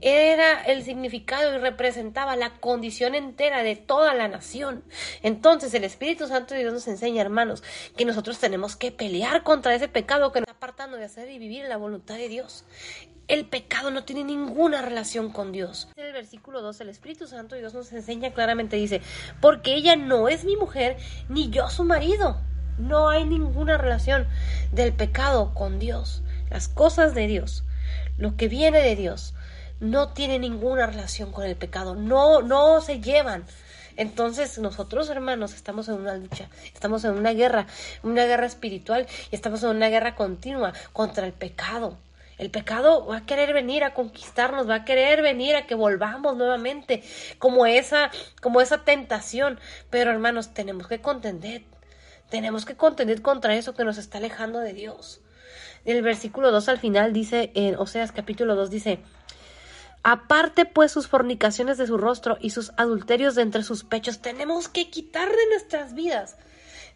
era 0.00 0.62
el 0.64 0.82
significado 0.84 1.54
y 1.54 1.58
representaba 1.58 2.36
la 2.36 2.50
condición 2.60 3.14
entera 3.14 3.62
de 3.62 3.76
toda 3.76 4.14
la 4.14 4.28
nación. 4.28 4.84
Entonces 5.22 5.72
el 5.74 5.84
Espíritu 5.84 6.26
Santo 6.26 6.54
Dios 6.54 6.72
nos 6.72 6.88
enseña, 6.88 7.22
hermanos, 7.22 7.62
que 7.96 8.04
nosotros 8.04 8.38
tenemos 8.38 8.76
que 8.76 8.92
pelear 8.92 9.42
contra 9.42 9.74
ese 9.74 9.88
pecado 9.88 10.32
que 10.32 10.40
nos 10.40 10.48
está 10.48 10.56
apartando 10.56 10.96
de 10.96 11.04
hacer 11.04 11.30
y 11.30 11.38
vivir 11.38 11.64
la 11.66 11.76
voluntad 11.76 12.16
de 12.16 12.28
Dios. 12.28 12.64
El 13.28 13.46
pecado 13.46 13.92
no 13.92 14.02
tiene 14.02 14.24
ninguna 14.24 14.82
relación 14.82 15.30
con 15.30 15.52
Dios. 15.52 15.88
En 15.96 16.06
el 16.06 16.12
versículo 16.12 16.62
2, 16.62 16.80
el 16.80 16.88
Espíritu 16.88 17.28
Santo 17.28 17.54
de 17.54 17.60
Dios 17.60 17.74
nos 17.74 17.92
enseña 17.92 18.32
claramente, 18.32 18.76
dice, 18.76 19.02
porque 19.40 19.74
ella 19.74 19.94
no 19.94 20.28
es 20.28 20.44
mi 20.44 20.56
mujer, 20.56 20.96
ni 21.28 21.48
yo 21.48 21.68
su 21.70 21.84
marido. 21.84 22.40
No 22.78 23.08
hay 23.08 23.24
ninguna 23.24 23.78
relación 23.78 24.26
del 24.72 24.92
pecado 24.92 25.54
con 25.54 25.78
Dios. 25.78 26.22
Las 26.50 26.66
cosas 26.66 27.14
de 27.14 27.28
Dios, 27.28 27.62
lo 28.20 28.36
que 28.36 28.48
viene 28.48 28.80
de 28.82 28.96
Dios, 28.96 29.34
no 29.80 30.12
tiene 30.12 30.38
ninguna 30.38 30.86
relación 30.86 31.32
con 31.32 31.46
el 31.46 31.56
pecado, 31.56 31.94
no, 31.94 32.42
no 32.42 32.80
se 32.82 33.00
llevan. 33.00 33.44
Entonces 33.96 34.58
nosotros, 34.58 35.08
hermanos, 35.08 35.54
estamos 35.54 35.88
en 35.88 35.94
una 35.94 36.14
lucha, 36.14 36.48
estamos 36.74 37.02
en 37.04 37.12
una 37.12 37.32
guerra, 37.32 37.66
una 38.02 38.26
guerra 38.26 38.46
espiritual 38.46 39.06
y 39.30 39.34
estamos 39.34 39.62
en 39.62 39.70
una 39.70 39.88
guerra 39.88 40.14
continua 40.14 40.74
contra 40.92 41.26
el 41.26 41.32
pecado. 41.32 41.96
El 42.36 42.50
pecado 42.50 43.06
va 43.06 43.18
a 43.18 43.26
querer 43.26 43.54
venir 43.54 43.84
a 43.84 43.94
conquistarnos, 43.94 44.68
va 44.68 44.76
a 44.76 44.84
querer 44.84 45.22
venir 45.22 45.56
a 45.56 45.66
que 45.66 45.74
volvamos 45.74 46.36
nuevamente 46.36 47.02
como 47.38 47.64
esa, 47.64 48.10
como 48.42 48.60
esa 48.60 48.84
tentación. 48.84 49.58
Pero 49.88 50.10
hermanos, 50.10 50.52
tenemos 50.52 50.88
que 50.88 51.00
contender, 51.00 51.62
tenemos 52.28 52.66
que 52.66 52.76
contender 52.76 53.22
contra 53.22 53.56
eso 53.56 53.74
que 53.74 53.84
nos 53.84 53.96
está 53.96 54.18
alejando 54.18 54.60
de 54.60 54.74
Dios. 54.74 55.20
El 55.84 56.02
versículo 56.02 56.50
2 56.50 56.68
al 56.68 56.78
final 56.78 57.12
dice, 57.12 57.50
en 57.54 57.76
Oseas 57.76 58.12
capítulo 58.12 58.54
2 58.54 58.70
dice, 58.70 59.00
Aparte 60.02 60.64
pues 60.64 60.92
sus 60.92 61.08
fornicaciones 61.08 61.76
de 61.76 61.86
su 61.86 61.98
rostro 61.98 62.38
y 62.40 62.50
sus 62.50 62.72
adulterios 62.76 63.34
de 63.34 63.42
entre 63.42 63.62
sus 63.62 63.84
pechos, 63.84 64.20
tenemos 64.20 64.68
que 64.68 64.88
quitar 64.88 65.28
de 65.28 65.46
nuestras 65.50 65.94
vidas, 65.94 66.36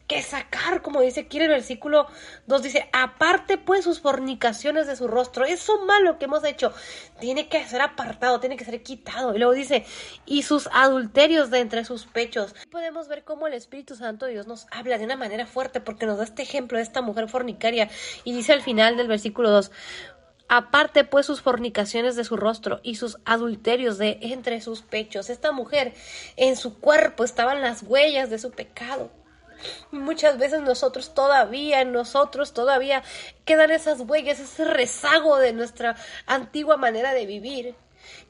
que 0.07 0.21
sacar, 0.23 0.83
como 0.83 1.01
dice 1.01 1.21
aquí 1.21 1.39
en 1.39 1.45
el 1.45 1.49
versículo 1.49 2.07
2, 2.47 2.63
dice, 2.63 2.89
aparte 2.93 3.57
pues 3.57 3.85
sus 3.85 4.01
fornicaciones 4.01 4.87
de 4.87 4.97
su 4.97 5.09
rostro, 5.09 5.45
eso 5.45 5.85
malo 5.87 6.19
que 6.19 6.27
hemos 6.27 6.45
hecho, 6.45 6.73
tiene 7.21 7.49
que 7.49 7.67
ser 7.67 7.81
apartado, 7.81 8.39
tiene 8.41 8.57
que 8.57 8.65
ser 8.65 8.83
quitado. 8.83 9.35
Y 9.35 9.39
luego 9.39 9.53
dice, 9.53 9.87
y 10.27 10.43
sus 10.43 10.69
adulterios 10.73 11.51
de 11.51 11.61
entre 11.61 11.85
sus 11.85 12.05
pechos. 12.05 12.55
Podemos 12.71 13.09
ver 13.09 13.25
cómo 13.25 13.47
el 13.47 13.55
Espíritu 13.55 13.97
Santo 13.97 14.27
de 14.27 14.33
Dios 14.33 14.47
nos 14.47 14.67
habla 14.71 14.99
de 14.99 15.05
una 15.05 15.17
manera 15.17 15.47
fuerte 15.47 15.81
porque 15.81 16.07
nos 16.07 16.19
da 16.19 16.25
este 16.25 16.43
ejemplo 16.43 16.77
de 16.77 16.85
esta 16.85 17.01
mujer 17.01 17.29
fornicaria 17.29 17.89
y 18.25 18.35
dice 18.35 18.53
al 18.53 18.63
final 18.63 18.97
del 18.97 19.09
versículo 19.09 19.51
2, 19.51 19.71
Aparte 20.47 21.05
pues 21.05 21.25
sus 21.25 21.41
fornicaciones 21.41 22.17
de 22.17 22.25
su 22.25 22.37
rostro 22.37 22.81
y 22.83 22.97
sus 22.97 23.19
adulterios 23.25 23.97
de 23.97 24.19
entre 24.21 24.61
sus 24.61 24.83
pechos. 24.83 25.31
Esta 25.31 25.53
mujer 25.53 25.95
en 26.37 26.57
su 26.57 26.79
cuerpo 26.79 27.25
estaban 27.25 27.63
las 27.63 27.83
huellas 27.83 28.29
de 28.29 28.39
su 28.39 28.51
pecado. 28.51 29.11
Muchas 29.91 30.39
veces 30.39 30.61
nosotros 30.61 31.15
todavía, 31.15 31.81
en 31.81 31.93
nosotros 31.93 32.53
todavía 32.53 33.03
quedan 33.45 33.71
esas 33.71 34.01
huellas, 34.01 34.41
ese 34.41 34.65
rezago 34.65 35.39
de 35.39 35.53
nuestra 35.53 35.97
antigua 36.27 36.77
manera 36.77 37.15
de 37.15 37.27
vivir 37.27 37.75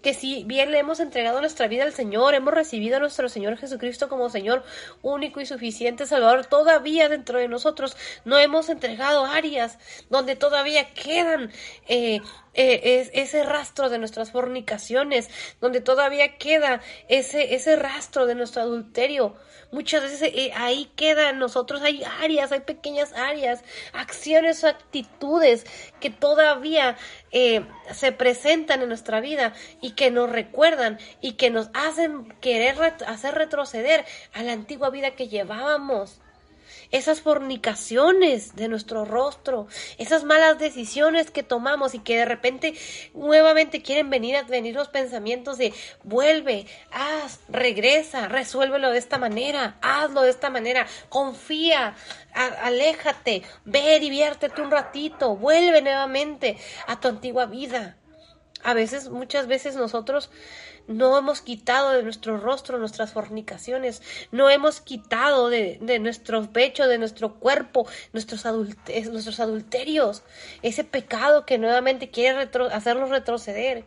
que 0.05 0.13
si 0.13 0.45
bien 0.45 0.71
le 0.71 0.79
hemos 0.79 1.01
entregado 1.01 1.41
nuestra 1.41 1.67
vida 1.67 1.83
al 1.83 1.95
Señor, 1.95 2.35
hemos 2.35 2.53
recibido 2.53 2.99
a 2.99 3.01
nuestro 3.01 3.31
Señor 3.31 3.57
Jesucristo 3.57 4.11
como 4.11 4.29
Señor 4.29 4.63
único 5.01 5.41
y 5.41 5.47
suficiente 5.47 6.05
Salvador, 6.05 6.45
todavía 6.45 7.09
dentro 7.09 7.39
de 7.39 7.49
nosotros 7.49 7.97
no 8.27 8.37
hemos 8.37 8.69
entregado 8.69 9.25
áreas 9.25 9.79
donde 10.11 10.37
todavía 10.37 10.91
quedan 10.91 11.51
eh, 11.89 12.21
eh, 12.53 13.11
ese 13.15 13.45
rastro 13.45 13.89
de 13.89 13.99
nuestras 13.99 14.31
fornicaciones, 14.31 15.31
donde 15.63 15.81
todavía 15.81 16.37
queda 16.37 16.83
ese, 17.09 17.55
ese 17.55 17.77
rastro 17.77 18.27
de 18.27 18.35
nuestro 18.35 18.61
adulterio. 18.61 19.35
Muchas 19.73 20.03
veces 20.03 20.23
eh, 20.23 20.53
ahí 20.55 20.93
queda 20.95 21.31
en 21.31 21.39
nosotros, 21.39 21.81
hay 21.83 22.05
áreas, 22.21 22.53
hay 22.53 22.61
pequeñas 22.61 23.13
áreas, 23.15 23.65
acciones 23.93 24.63
o 24.63 24.69
actitudes 24.69 25.65
que 25.99 26.11
todavía 26.11 26.97
se 27.93 28.13
presentan 28.13 28.83
en 28.83 28.89
nuestra 28.89 29.21
vida 29.21 29.55
y 29.81 29.94
que 29.95 30.11
nos 30.11 30.31
recuerdan 30.31 30.99
y 31.21 31.33
que 31.33 31.51
nos 31.51 31.71
hacen 31.75 32.29
querer 32.41 32.77
hacer 33.07 33.35
retroceder 33.35 34.05
a 34.33 34.43
la 34.43 34.53
antigua 34.53 34.91
vida 34.91 35.13
que 35.13 35.29
llevábamos 35.29 36.21
esas 36.91 37.21
fornicaciones 37.21 38.55
de 38.55 38.69
nuestro 38.69 39.05
rostro, 39.05 39.67
esas 39.99 40.23
malas 40.23 40.59
decisiones 40.59 41.31
que 41.31 41.43
tomamos 41.43 41.95
y 41.95 41.99
que 41.99 42.17
de 42.17 42.25
repente 42.25 42.75
nuevamente 43.15 43.83
quieren 43.83 44.11
venir 44.11 44.37
a 44.37 44.45
venir 44.45 44.75
los 44.75 44.89
pensamientos 44.89 45.59
de 45.59 45.73
vuelve, 46.05 46.67
haz, 46.93 47.41
regresa, 47.49 48.29
resuélvelo 48.29 48.91
de 48.91 48.99
esta 48.99 49.19
manera, 49.19 49.77
hazlo 49.83 50.23
de 50.23 50.31
esta 50.31 50.51
manera, 50.51 50.87
confía, 51.09 51.97
aléjate, 52.33 53.43
ve, 53.65 53.99
diviértete 53.99 54.63
un 54.63 54.71
ratito, 54.71 55.37
vuelve 55.37 55.83
nuevamente 55.83 56.57
a 56.87 57.01
tu 57.01 57.09
antigua 57.09 57.47
vida. 57.47 57.97
A 58.65 58.73
veces, 58.73 59.11
muchas 59.11 59.47
veces 59.47 59.77
nosotros 59.77 60.31
no 60.87 61.19
hemos 61.19 61.43
quitado 61.43 61.91
de 61.91 62.03
nuestro 62.03 62.39
rostro 62.39 62.79
nuestras 62.79 63.13
fornicaciones, 63.13 64.01
no 64.33 64.49
hemos 64.49 64.81
quitado 64.81 65.51
de, 65.51 65.79
de 65.83 65.99
nuestro 65.99 66.51
pecho, 66.51 66.89
de 66.89 66.97
nuestro 66.97 67.35
cuerpo, 67.35 67.87
nuestros, 68.15 68.45
nuestros 69.13 69.39
adulterios, 69.39 70.23
ese 70.63 70.83
pecado 70.83 71.45
que 71.45 71.59
nuevamente 71.59 72.11
quiere 72.11 72.49
hacernos 72.73 73.11
retroceder. 73.11 73.85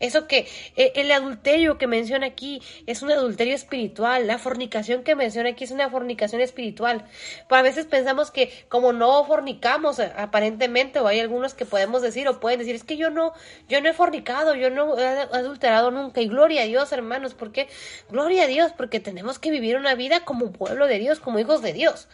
Eso 0.00 0.26
que 0.26 0.46
eh, 0.76 0.92
el 0.96 1.10
adulterio 1.12 1.78
que 1.78 1.86
menciona 1.86 2.26
aquí 2.26 2.62
es 2.86 3.02
un 3.02 3.10
adulterio 3.10 3.54
espiritual, 3.54 4.26
la 4.26 4.38
fornicación 4.38 5.02
que 5.02 5.14
menciona 5.14 5.50
aquí 5.50 5.64
es 5.64 5.70
una 5.70 5.90
fornicación 5.90 6.40
espiritual. 6.40 7.04
A 7.48 7.62
veces 7.62 7.86
pensamos 7.86 8.30
que 8.30 8.52
como 8.68 8.92
no 8.92 9.24
fornicamos 9.24 9.98
eh, 9.98 10.12
aparentemente, 10.16 11.00
o 11.00 11.06
hay 11.06 11.20
algunos 11.20 11.54
que 11.54 11.66
podemos 11.66 12.02
decir 12.02 12.28
o 12.28 12.40
pueden 12.40 12.60
decir, 12.60 12.74
es 12.74 12.84
que 12.84 12.96
yo 12.96 13.10
no, 13.10 13.32
yo 13.68 13.80
no 13.80 13.88
he 13.88 13.92
fornicado, 13.92 14.54
yo 14.54 14.70
no 14.70 14.98
he 14.98 15.06
adulterado 15.06 15.90
nunca. 15.90 16.20
Y 16.20 16.28
gloria 16.28 16.62
a 16.62 16.66
Dios, 16.66 16.92
hermanos, 16.92 17.34
porque 17.34 17.68
gloria 18.08 18.44
a 18.44 18.46
Dios, 18.46 18.72
porque 18.76 19.00
tenemos 19.00 19.38
que 19.38 19.50
vivir 19.50 19.76
una 19.76 19.94
vida 19.94 20.24
como 20.24 20.52
pueblo 20.52 20.86
de 20.86 20.98
Dios, 20.98 21.20
como 21.20 21.38
hijos 21.38 21.62
de 21.62 21.72
Dios 21.72 22.08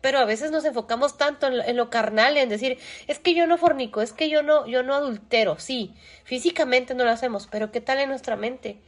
pero 0.00 0.18
a 0.18 0.24
veces 0.24 0.50
nos 0.50 0.64
enfocamos 0.64 1.16
tanto 1.16 1.46
en 1.46 1.76
lo, 1.76 1.90
carnal, 1.90 2.36
en 2.36 2.48
decir, 2.48 2.78
es 3.06 3.18
que 3.18 3.34
yo 3.34 3.46
no 3.46 3.58
fornico, 3.58 4.02
es 4.02 4.12
que 4.12 4.28
yo 4.28 4.42
no, 4.42 4.66
yo 4.66 4.82
no 4.82 4.94
adultero, 4.94 5.58
sí, 5.58 5.94
físicamente 6.24 6.94
no 6.94 7.04
lo 7.04 7.10
hacemos, 7.10 7.48
pero 7.50 7.70
¿qué 7.70 7.80
tal 7.80 7.98
en 7.98 8.08
nuestra 8.08 8.36
mente? 8.36 8.80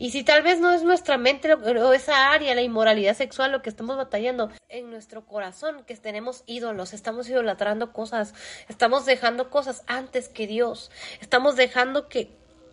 Y 0.00 0.10
si 0.10 0.22
tal 0.22 0.42
vez 0.42 0.60
no 0.60 0.70
es 0.70 0.84
nuestra 0.84 1.18
mente 1.18 1.52
o 1.52 1.92
esa 1.92 2.30
área, 2.30 2.54
la 2.54 2.62
inmoralidad 2.62 3.16
sexual, 3.16 3.50
lo 3.50 3.62
que 3.62 3.68
estamos 3.68 3.96
batallando, 3.96 4.48
en 4.68 4.90
nuestro 4.90 5.26
corazón, 5.26 5.82
que 5.84 5.96
tenemos 5.96 6.44
ídolos, 6.46 6.92
estamos 6.92 7.28
idolatrando 7.28 7.92
cosas, 7.92 8.32
estamos 8.68 9.06
dejando 9.06 9.50
cosas 9.50 9.82
antes 9.88 10.28
que 10.28 10.46
Dios, 10.46 10.92
estamos 11.20 11.56
dejando 11.56 12.08
que 12.08 12.30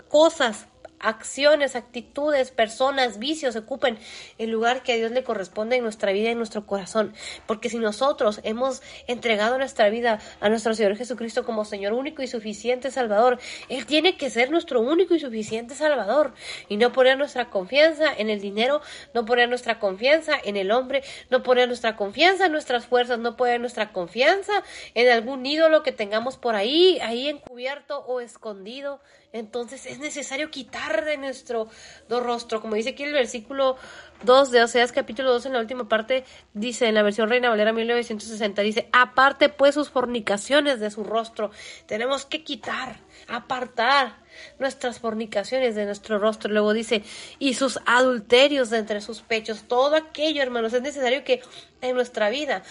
cosas 0.08 0.68
acciones, 1.06 1.76
actitudes, 1.76 2.52
personas, 2.52 3.20
vicios 3.20 3.56
ocupen 3.56 3.98
el 4.38 4.50
lugar 4.50 4.84
que 4.84 4.94
a 4.94 4.96
Dios 4.96 5.12
le 5.12 5.24
corresponde 5.24 5.76
en 5.76 5.84
nuestra 5.84 6.12
vida 6.12 6.30
y 6.30 6.32
en 6.32 6.38
nuestro 6.38 6.66
corazón. 6.66 7.14
Porque 7.46 7.70
si 7.70 7.78
nosotros 7.78 8.42
hemos 8.44 8.82
entregado 9.08 9.58
nuestra 9.58 9.90
vida 9.90 10.20
a 10.40 10.50
nuestro 10.50 10.74
Señor 10.74 10.98
Jesucristo 10.98 11.46
como 11.46 11.66
Señor 11.66 11.94
único 11.94 12.22
y 12.22 12.28
suficiente 12.28 12.92
Salvador, 12.92 13.40
Él 13.70 13.86
tiene 13.86 14.18
que 14.18 14.30
ser 14.30 14.52
nuestro 14.52 14.82
único 14.82 15.14
y 15.14 15.20
suficiente 15.20 15.76
Salvador. 15.76 16.34
Y 16.70 16.78
no 16.78 16.92
poner 16.92 17.18
nuestra 17.18 17.50
confianza 17.50 18.06
en 18.18 18.30
el 18.30 18.42
dinero, 18.42 18.82
no 19.14 19.26
poner 19.26 19.48
nuestra 19.50 19.80
confianza 19.80 20.34
en 20.44 20.58
el 20.58 20.72
hombre, 20.72 21.04
no 21.30 21.44
poner 21.44 21.68
nuestra 21.68 21.96
confianza 21.96 22.48
en 22.48 22.52
nuestras 22.52 22.88
fuerzas, 22.88 23.20
no 23.20 23.36
poner 23.36 23.60
nuestra 23.62 23.92
confianza 23.92 24.54
en 24.94 25.10
algún 25.10 25.46
ídolo 25.46 25.84
que 25.84 25.92
tengamos 25.92 26.38
por 26.38 26.56
ahí, 26.56 27.00
ahí 27.02 27.28
encubierto 27.30 28.00
o 28.00 28.22
escondido 28.22 29.00
entonces 29.36 29.86
es 29.86 30.00
necesario 30.00 30.50
quitar 30.50 31.04
de 31.04 31.18
nuestro 31.18 31.68
rostro, 32.10 32.62
como 32.62 32.76
dice 32.76 32.92
aquí 32.92 33.04
el 33.04 33.12
versículo 33.12 33.76
2 34.24 34.52
de 34.52 34.64
Oseas 34.64 34.94
capítulo 34.94 35.34
2 35.34 35.48
en 35.48 35.54
la 35.54 35.60
última 35.60 35.90
parte, 35.90 36.24
dice 36.54 36.88
en 36.88 36.96
la 36.96 37.04
versión 37.04 37.30
Reina 37.30 37.50
Valera 37.50 37.74
1960, 37.74 38.62
dice, 38.62 38.88
aparte 38.94 39.50
pues 39.50 39.76
sus 39.76 39.90
fornicaciones 39.90 40.80
de 40.80 40.90
su 40.90 41.04
rostro. 41.04 41.52
Tenemos 41.86 42.26
que 42.26 42.46
quitar, 42.46 42.96
apartar 43.28 44.24
nuestras 44.58 45.00
fornicaciones 45.00 45.76
de 45.76 45.86
nuestro 45.86 46.18
rostro. 46.18 46.50
Luego 46.50 46.72
dice, 46.72 47.04
y 47.38 47.56
sus 47.56 47.80
adulterios 47.86 48.70
de 48.70 48.78
entre 48.78 49.02
sus 49.02 49.22
pechos. 49.22 49.66
Todo 49.68 49.98
aquello, 49.98 50.42
hermanos, 50.42 50.72
es 50.72 50.82
necesario 50.82 51.26
que 51.26 51.42
en 51.82 51.94
nuestra 51.94 52.30
vida 52.30 52.64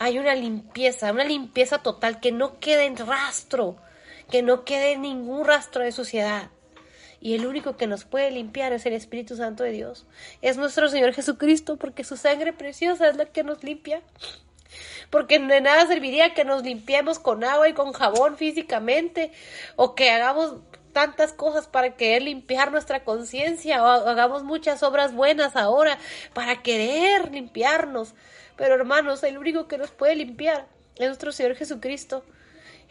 hay 0.00 0.18
una 0.18 0.34
limpieza, 0.34 1.12
una 1.12 1.24
limpieza 1.24 1.78
total, 1.78 2.18
que 2.18 2.32
no 2.32 2.58
quede 2.58 2.86
en 2.86 2.96
rastro 2.96 3.76
que 4.30 4.42
no 4.42 4.64
quede 4.64 4.96
ningún 4.96 5.44
rastro 5.44 5.82
de 5.82 5.92
suciedad. 5.92 6.50
Y 7.20 7.34
el 7.34 7.46
único 7.46 7.76
que 7.76 7.86
nos 7.86 8.04
puede 8.04 8.30
limpiar 8.30 8.72
es 8.72 8.86
el 8.86 8.92
Espíritu 8.92 9.36
Santo 9.36 9.64
de 9.64 9.72
Dios. 9.72 10.06
Es 10.40 10.56
nuestro 10.56 10.88
Señor 10.88 11.12
Jesucristo, 11.14 11.76
porque 11.76 12.04
su 12.04 12.16
sangre 12.16 12.52
preciosa 12.52 13.08
es 13.08 13.16
la 13.16 13.26
que 13.26 13.42
nos 13.42 13.64
limpia. 13.64 14.02
Porque 15.10 15.38
de 15.38 15.60
nada 15.60 15.86
serviría 15.86 16.34
que 16.34 16.44
nos 16.44 16.62
limpiemos 16.62 17.18
con 17.18 17.42
agua 17.42 17.68
y 17.68 17.72
con 17.72 17.92
jabón 17.92 18.36
físicamente, 18.36 19.32
o 19.74 19.94
que 19.94 20.10
hagamos 20.10 20.56
tantas 20.92 21.32
cosas 21.32 21.66
para 21.66 21.96
querer 21.96 22.22
limpiar 22.22 22.70
nuestra 22.70 23.02
conciencia, 23.02 23.82
o 23.82 23.86
hagamos 23.86 24.44
muchas 24.44 24.82
obras 24.82 25.14
buenas 25.14 25.56
ahora 25.56 25.98
para 26.34 26.62
querer 26.62 27.32
limpiarnos. 27.32 28.14
Pero 28.56 28.74
hermanos, 28.74 29.22
el 29.24 29.38
único 29.38 29.66
que 29.66 29.78
nos 29.78 29.90
puede 29.90 30.14
limpiar 30.14 30.66
es 30.96 31.06
nuestro 31.06 31.32
Señor 31.32 31.56
Jesucristo. 31.56 32.24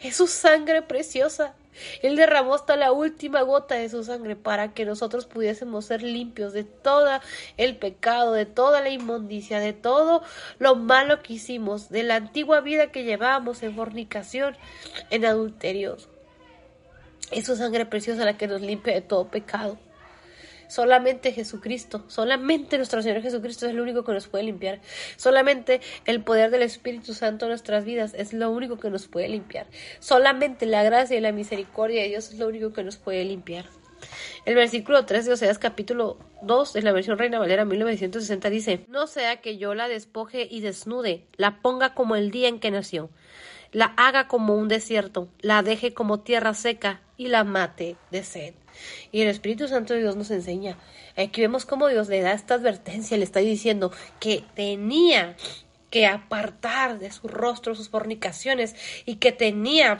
Es 0.00 0.16
su 0.16 0.26
sangre 0.26 0.82
preciosa. 0.82 1.54
Él 2.02 2.16
derramó 2.16 2.54
hasta 2.54 2.76
la 2.76 2.92
última 2.92 3.42
gota 3.42 3.76
de 3.76 3.88
su 3.88 4.02
sangre 4.04 4.36
para 4.36 4.74
que 4.74 4.84
nosotros 4.84 5.26
pudiésemos 5.26 5.86
ser 5.86 6.02
limpios 6.02 6.52
de 6.52 6.64
todo 6.64 7.08
el 7.56 7.76
pecado, 7.76 8.32
de 8.32 8.46
toda 8.46 8.80
la 8.80 8.90
inmundicia, 8.90 9.60
de 9.60 9.72
todo 9.72 10.22
lo 10.58 10.74
malo 10.74 11.22
que 11.22 11.34
hicimos, 11.34 11.88
de 11.88 12.02
la 12.02 12.16
antigua 12.16 12.60
vida 12.60 12.90
que 12.90 13.04
llevábamos 13.04 13.62
en 13.62 13.76
fornicación, 13.76 14.56
en 15.10 15.24
adulterios. 15.24 16.08
Es 17.30 17.46
su 17.46 17.56
sangre 17.56 17.86
preciosa 17.86 18.24
la 18.24 18.36
que 18.36 18.48
nos 18.48 18.60
limpia 18.60 18.94
de 18.94 19.02
todo 19.02 19.28
pecado. 19.28 19.78
Solamente 20.68 21.32
Jesucristo, 21.32 22.04
solamente 22.08 22.76
nuestro 22.76 23.02
Señor 23.02 23.22
Jesucristo 23.22 23.66
es 23.66 23.72
el 23.72 23.80
único 23.80 24.04
que 24.04 24.12
nos 24.12 24.28
puede 24.28 24.44
limpiar. 24.44 24.80
Solamente 25.16 25.80
el 26.04 26.22
poder 26.22 26.50
del 26.50 26.62
Espíritu 26.62 27.14
Santo 27.14 27.46
en 27.46 27.50
nuestras 27.50 27.84
vidas 27.84 28.14
es 28.14 28.32
lo 28.32 28.50
único 28.50 28.78
que 28.78 28.90
nos 28.90 29.08
puede 29.08 29.28
limpiar. 29.28 29.66
Solamente 29.98 30.66
la 30.66 30.82
gracia 30.82 31.16
y 31.16 31.20
la 31.20 31.32
misericordia 31.32 32.02
de 32.02 32.08
Dios 32.08 32.30
es 32.32 32.38
lo 32.38 32.46
único 32.46 32.72
que 32.72 32.84
nos 32.84 32.96
puede 32.96 33.24
limpiar. 33.24 33.64
El 34.44 34.54
versículo 34.54 35.04
3 35.04 35.26
de 35.26 35.32
Oseas 35.32 35.58
capítulo 35.58 36.18
2 36.42 36.76
en 36.76 36.84
la 36.84 36.92
versión 36.92 37.18
Reina 37.18 37.38
Valera 37.38 37.64
1960 37.64 38.50
dice, 38.50 38.84
No 38.88 39.06
sea 39.06 39.40
que 39.40 39.58
yo 39.58 39.74
la 39.74 39.88
despoje 39.88 40.46
y 40.50 40.60
desnude, 40.60 41.26
la 41.36 41.60
ponga 41.60 41.94
como 41.94 42.16
el 42.16 42.30
día 42.30 42.48
en 42.48 42.60
que 42.60 42.70
nació, 42.70 43.10
la 43.72 43.86
haga 43.96 44.28
como 44.28 44.54
un 44.54 44.68
desierto, 44.68 45.28
la 45.40 45.62
deje 45.62 45.92
como 45.92 46.20
tierra 46.20 46.54
seca 46.54 47.02
y 47.16 47.28
la 47.28 47.44
mate 47.44 47.96
de 48.10 48.22
sed. 48.22 48.54
Y 49.12 49.22
el 49.22 49.28
Espíritu 49.28 49.68
Santo 49.68 49.94
de 49.94 50.00
Dios 50.00 50.16
nos 50.16 50.30
enseña. 50.30 50.76
Aquí 51.16 51.40
vemos 51.40 51.64
cómo 51.64 51.88
Dios 51.88 52.08
le 52.08 52.20
da 52.20 52.32
esta 52.32 52.54
advertencia, 52.54 53.16
le 53.16 53.24
está 53.24 53.40
diciendo 53.40 53.92
que 54.20 54.44
tenía 54.54 55.36
que 55.90 56.06
apartar 56.06 56.98
de 56.98 57.10
su 57.10 57.28
rostro 57.28 57.74
sus 57.74 57.88
fornicaciones 57.88 58.76
y 59.06 59.16
que 59.16 59.32
tenía 59.32 59.98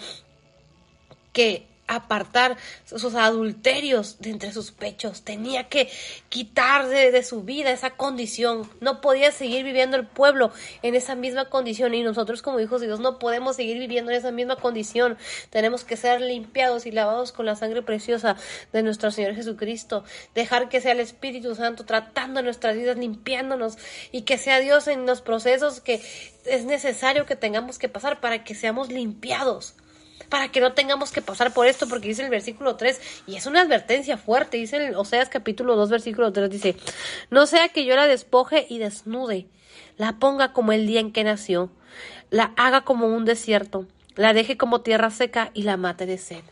que 1.32 1.66
apartar 1.88 2.56
sus 2.84 3.14
adulterios 3.14 4.20
de 4.20 4.30
entre 4.30 4.52
sus 4.52 4.70
pechos, 4.70 5.22
tenía 5.22 5.68
que 5.68 5.90
quitar 6.28 6.86
de, 6.86 7.22
su 7.22 7.42
vida 7.42 7.72
esa 7.72 7.90
condición, 7.90 8.70
no 8.80 9.00
podía 9.00 9.32
seguir 9.32 9.64
viviendo 9.64 9.96
el 9.96 10.06
pueblo 10.06 10.52
en 10.82 10.94
esa 10.94 11.14
misma 11.14 11.46
condición. 11.46 11.94
Y 11.94 12.02
nosotros 12.02 12.42
como 12.42 12.60
hijos 12.60 12.80
de 12.80 12.86
Dios 12.86 13.00
no 13.00 13.18
podemos 13.18 13.56
seguir 13.56 13.78
viviendo 13.78 14.12
en 14.12 14.18
esa 14.18 14.30
misma 14.30 14.56
condición, 14.56 15.18
tenemos 15.50 15.84
que 15.84 15.96
ser 15.96 16.20
limpiados 16.20 16.86
y 16.86 16.92
lavados 16.92 17.32
con 17.32 17.46
la 17.46 17.56
sangre 17.56 17.82
preciosa 17.82 18.36
de 18.72 18.82
nuestro 18.82 19.10
Señor 19.10 19.34
Jesucristo, 19.34 20.04
dejar 20.34 20.68
que 20.68 20.80
sea 20.80 20.92
el 20.92 21.00
Espíritu 21.00 21.54
Santo 21.54 21.84
tratando 21.84 22.42
nuestras 22.42 22.76
vidas, 22.76 22.96
limpiándonos. 22.96 23.78
Y 24.12 24.22
que 24.22 24.38
sea 24.38 24.60
Dios 24.60 24.88
en 24.88 25.06
los 25.06 25.22
procesos 25.22 25.80
que 25.80 26.00
es 26.44 26.64
necesario 26.64 27.26
que 27.26 27.36
tengamos 27.36 27.78
que 27.78 27.88
pasar 27.88 28.20
para 28.20 28.44
que 28.44 28.54
seamos 28.54 28.90
limpiados 28.90 29.74
para 30.28 30.48
que 30.48 30.60
no 30.60 30.72
tengamos 30.72 31.10
que 31.10 31.22
pasar 31.22 31.52
por 31.52 31.66
esto, 31.66 31.88
porque 31.88 32.08
dice 32.08 32.24
el 32.24 32.30
versículo 32.30 32.76
3, 32.76 33.00
y 33.26 33.36
es 33.36 33.46
una 33.46 33.62
advertencia 33.62 34.16
fuerte, 34.16 34.56
dice 34.56 34.76
el 34.76 34.94
Oseas 34.94 35.28
capítulo 35.28 35.76
2, 35.76 35.90
versículo 35.90 36.32
3, 36.32 36.50
dice, 36.50 36.76
no 37.30 37.46
sea 37.46 37.68
que 37.68 37.84
yo 37.84 37.96
la 37.96 38.06
despoje 38.06 38.66
y 38.68 38.78
desnude, 38.78 39.46
la 39.96 40.18
ponga 40.18 40.52
como 40.52 40.72
el 40.72 40.86
día 40.86 41.00
en 41.00 41.12
que 41.12 41.24
nació, 41.24 41.70
la 42.30 42.52
haga 42.56 42.82
como 42.82 43.06
un 43.06 43.24
desierto, 43.24 43.86
la 44.16 44.32
deje 44.32 44.56
como 44.56 44.80
tierra 44.80 45.10
seca 45.10 45.50
y 45.54 45.62
la 45.62 45.76
mate 45.76 46.04
de 46.04 46.18
sed. 46.18 46.42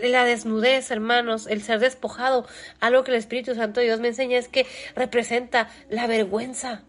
La 0.00 0.24
desnudez, 0.24 0.90
hermanos, 0.92 1.48
el 1.48 1.62
ser 1.62 1.80
despojado, 1.80 2.46
algo 2.78 3.02
que 3.02 3.10
el 3.10 3.16
Espíritu 3.16 3.54
Santo 3.56 3.80
de 3.80 3.86
Dios 3.86 4.00
me 4.00 4.08
enseña 4.08 4.38
es 4.38 4.48
que 4.48 4.66
representa 4.94 5.68
la 5.90 6.06
vergüenza, 6.06 6.82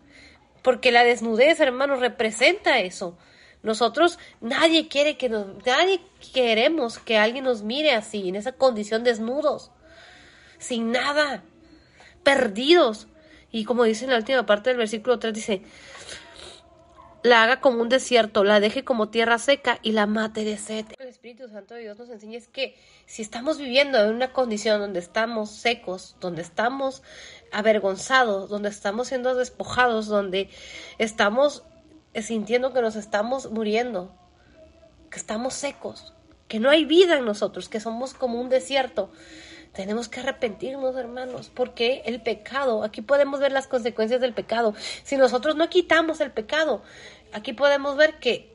porque 0.61 0.91
la 0.91 1.03
desnudez, 1.03 1.59
hermanos, 1.59 1.99
representa 1.99 2.79
eso. 2.79 3.17
Nosotros, 3.63 4.19
nadie 4.41 4.89
quiere 4.89 5.17
que 5.17 5.29
nos, 5.29 5.47
nadie 5.65 6.01
queremos 6.33 6.99
que 6.99 7.17
alguien 7.17 7.45
nos 7.45 7.63
mire 7.63 7.93
así, 7.93 8.27
en 8.27 8.35
esa 8.35 8.51
condición 8.51 9.05
desnudos, 9.05 9.71
sin 10.59 10.91
nada, 10.91 11.43
perdidos. 12.23 13.07
Y 13.51 13.63
como 13.63 13.85
dice 13.85 14.03
en 14.03 14.11
la 14.11 14.17
última 14.17 14.45
parte 14.45 14.69
del 14.69 14.77
versículo 14.77 15.17
3, 15.17 15.33
dice, 15.33 15.61
la 17.23 17.43
haga 17.43 17.61
como 17.61 17.81
un 17.81 17.87
desierto, 17.87 18.43
la 18.43 18.59
deje 18.59 18.83
como 18.83 19.07
tierra 19.07 19.37
seca 19.37 19.79
y 19.81 19.93
la 19.93 20.07
mate 20.07 20.43
de 20.43 20.57
sed. 20.57 20.85
El 20.99 21.07
Espíritu 21.07 21.47
Santo 21.47 21.73
de 21.73 21.81
Dios 21.81 21.97
nos 21.97 22.09
enseña 22.09 22.37
es 22.37 22.49
que 22.49 22.75
si 23.05 23.21
estamos 23.21 23.57
viviendo 23.57 23.97
en 23.97 24.13
una 24.13 24.33
condición 24.33 24.81
donde 24.81 24.99
estamos 24.99 25.51
secos, 25.51 26.17
donde 26.19 26.41
estamos 26.41 27.01
avergonzados, 27.53 28.49
donde 28.49 28.67
estamos 28.67 29.07
siendo 29.07 29.35
despojados, 29.35 30.07
donde 30.07 30.49
estamos 30.97 31.63
sintiendo 32.21 32.73
que 32.73 32.81
nos 32.81 32.95
estamos 32.95 33.51
muriendo, 33.51 34.13
que 35.09 35.17
estamos 35.17 35.53
secos, 35.53 36.13
que 36.47 36.59
no 36.59 36.69
hay 36.69 36.85
vida 36.85 37.17
en 37.17 37.25
nosotros, 37.25 37.69
que 37.69 37.79
somos 37.79 38.13
como 38.13 38.39
un 38.39 38.49
desierto. 38.49 39.11
Tenemos 39.73 40.07
que 40.07 40.19
arrepentirnos, 40.19 40.95
hermanos, 40.95 41.51
porque 41.53 42.03
el 42.05 42.21
pecado, 42.21 42.83
aquí 42.83 43.01
podemos 43.01 43.39
ver 43.39 43.51
las 43.51 43.65
consecuencias 43.65 44.21
del 44.21 44.33
pecado. 44.33 44.75
Si 45.03 45.17
nosotros 45.17 45.55
no 45.55 45.67
quitamos 45.69 46.21
el 46.21 46.31
pecado, 46.31 46.83
aquí 47.31 47.53
podemos 47.53 47.97
ver 47.97 48.19
que 48.19 48.52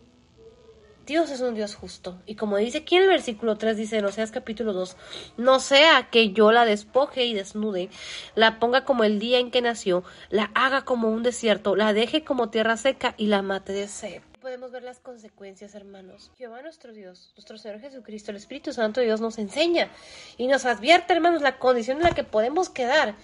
Dios 1.09 1.31
es 1.31 1.41
un 1.41 1.55
Dios 1.55 1.75
justo. 1.75 2.21
Y 2.27 2.35
como 2.35 2.59
dice 2.59 2.79
aquí 2.79 2.97
en 2.97 3.05
el 3.05 3.09
versículo 3.09 3.57
3, 3.57 3.79
dice 3.79 3.97
en 3.97 4.05
Oseas 4.05 4.31
capítulo 4.31 4.75
2, 4.75 4.95
no 5.39 5.59
sea 5.59 6.11
que 6.11 6.33
yo 6.33 6.53
la 6.53 6.67
despoje 6.67 7.25
y 7.25 7.33
desnude, 7.33 7.89
la 8.35 8.59
ponga 8.59 8.85
como 8.85 9.05
el 9.05 9.19
día 9.19 9.39
en 9.39 9.51
que 9.51 9.63
nació, 9.63 10.05
la 10.29 10.51
haga 10.55 10.85
como 10.85 11.09
un 11.09 11.23
desierto, 11.23 11.77
la 11.77 11.95
deje 11.95 12.25
como 12.25 12.51
tierra 12.51 12.77
seca 12.77 13.15
y 13.17 13.29
la 13.29 13.41
mate 13.41 13.73
de 13.73 13.89
sed 13.89 14.21
podemos 14.43 14.71
ver 14.71 14.83
las 14.83 15.01
consecuencias, 15.01 15.75
hermanos. 15.75 16.31
Jehová 16.39 16.63
nuestro 16.63 16.93
Dios, 16.93 17.33
nuestro 17.37 17.59
Señor 17.59 17.81
Jesucristo, 17.81 18.31
el 18.31 18.37
Espíritu 18.37 18.73
Santo 18.73 19.01
de 19.01 19.07
Dios 19.07 19.21
nos 19.21 19.37
enseña 19.37 19.91
y 20.39 20.47
nos 20.47 20.65
advierte, 20.65 21.13
hermanos, 21.13 21.43
la 21.43 21.59
condición 21.59 21.99
en 21.99 22.05
la 22.05 22.13
que 22.13 22.25
podemos 22.25 22.71
quedar 22.71 23.17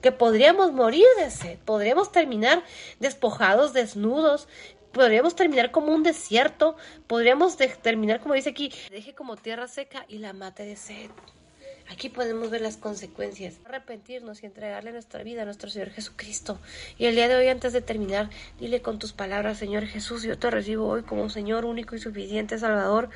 que 0.00 0.12
podríamos 0.12 0.72
morir 0.72 1.04
de 1.18 1.30
sed, 1.30 1.58
podríamos 1.58 2.10
terminar 2.10 2.62
despojados, 3.00 3.72
desnudos, 3.72 4.48
podríamos 4.92 5.34
terminar 5.34 5.70
como 5.70 5.92
un 5.92 6.02
desierto, 6.02 6.76
podríamos 7.06 7.56
terminar 7.56 8.20
como 8.20 8.34
dice 8.34 8.50
aquí, 8.50 8.72
deje 8.90 9.14
como 9.14 9.36
tierra 9.36 9.68
seca 9.68 10.04
y 10.08 10.18
la 10.18 10.32
mate 10.32 10.64
de 10.64 10.76
sed. 10.76 11.10
Aquí 11.90 12.08
podemos 12.08 12.50
ver 12.50 12.60
las 12.60 12.76
consecuencias. 12.76 13.58
Arrepentirnos 13.64 14.44
y 14.44 14.46
entregarle 14.46 14.92
nuestra 14.92 15.24
vida 15.24 15.42
a 15.42 15.44
nuestro 15.44 15.68
Señor 15.68 15.90
Jesucristo. 15.90 16.56
Y 16.98 17.06
el 17.06 17.16
día 17.16 17.26
de 17.26 17.34
hoy, 17.34 17.48
antes 17.48 17.72
de 17.72 17.82
terminar, 17.82 18.30
dile 18.60 18.80
con 18.80 19.00
tus 19.00 19.12
palabras, 19.12 19.58
Señor 19.58 19.86
Jesús, 19.86 20.22
yo 20.22 20.38
te 20.38 20.50
recibo 20.50 20.86
hoy 20.86 21.02
como 21.02 21.28
Señor 21.28 21.64
único 21.64 21.96
y 21.96 21.98
suficiente 21.98 22.60
Salvador. 22.60 23.10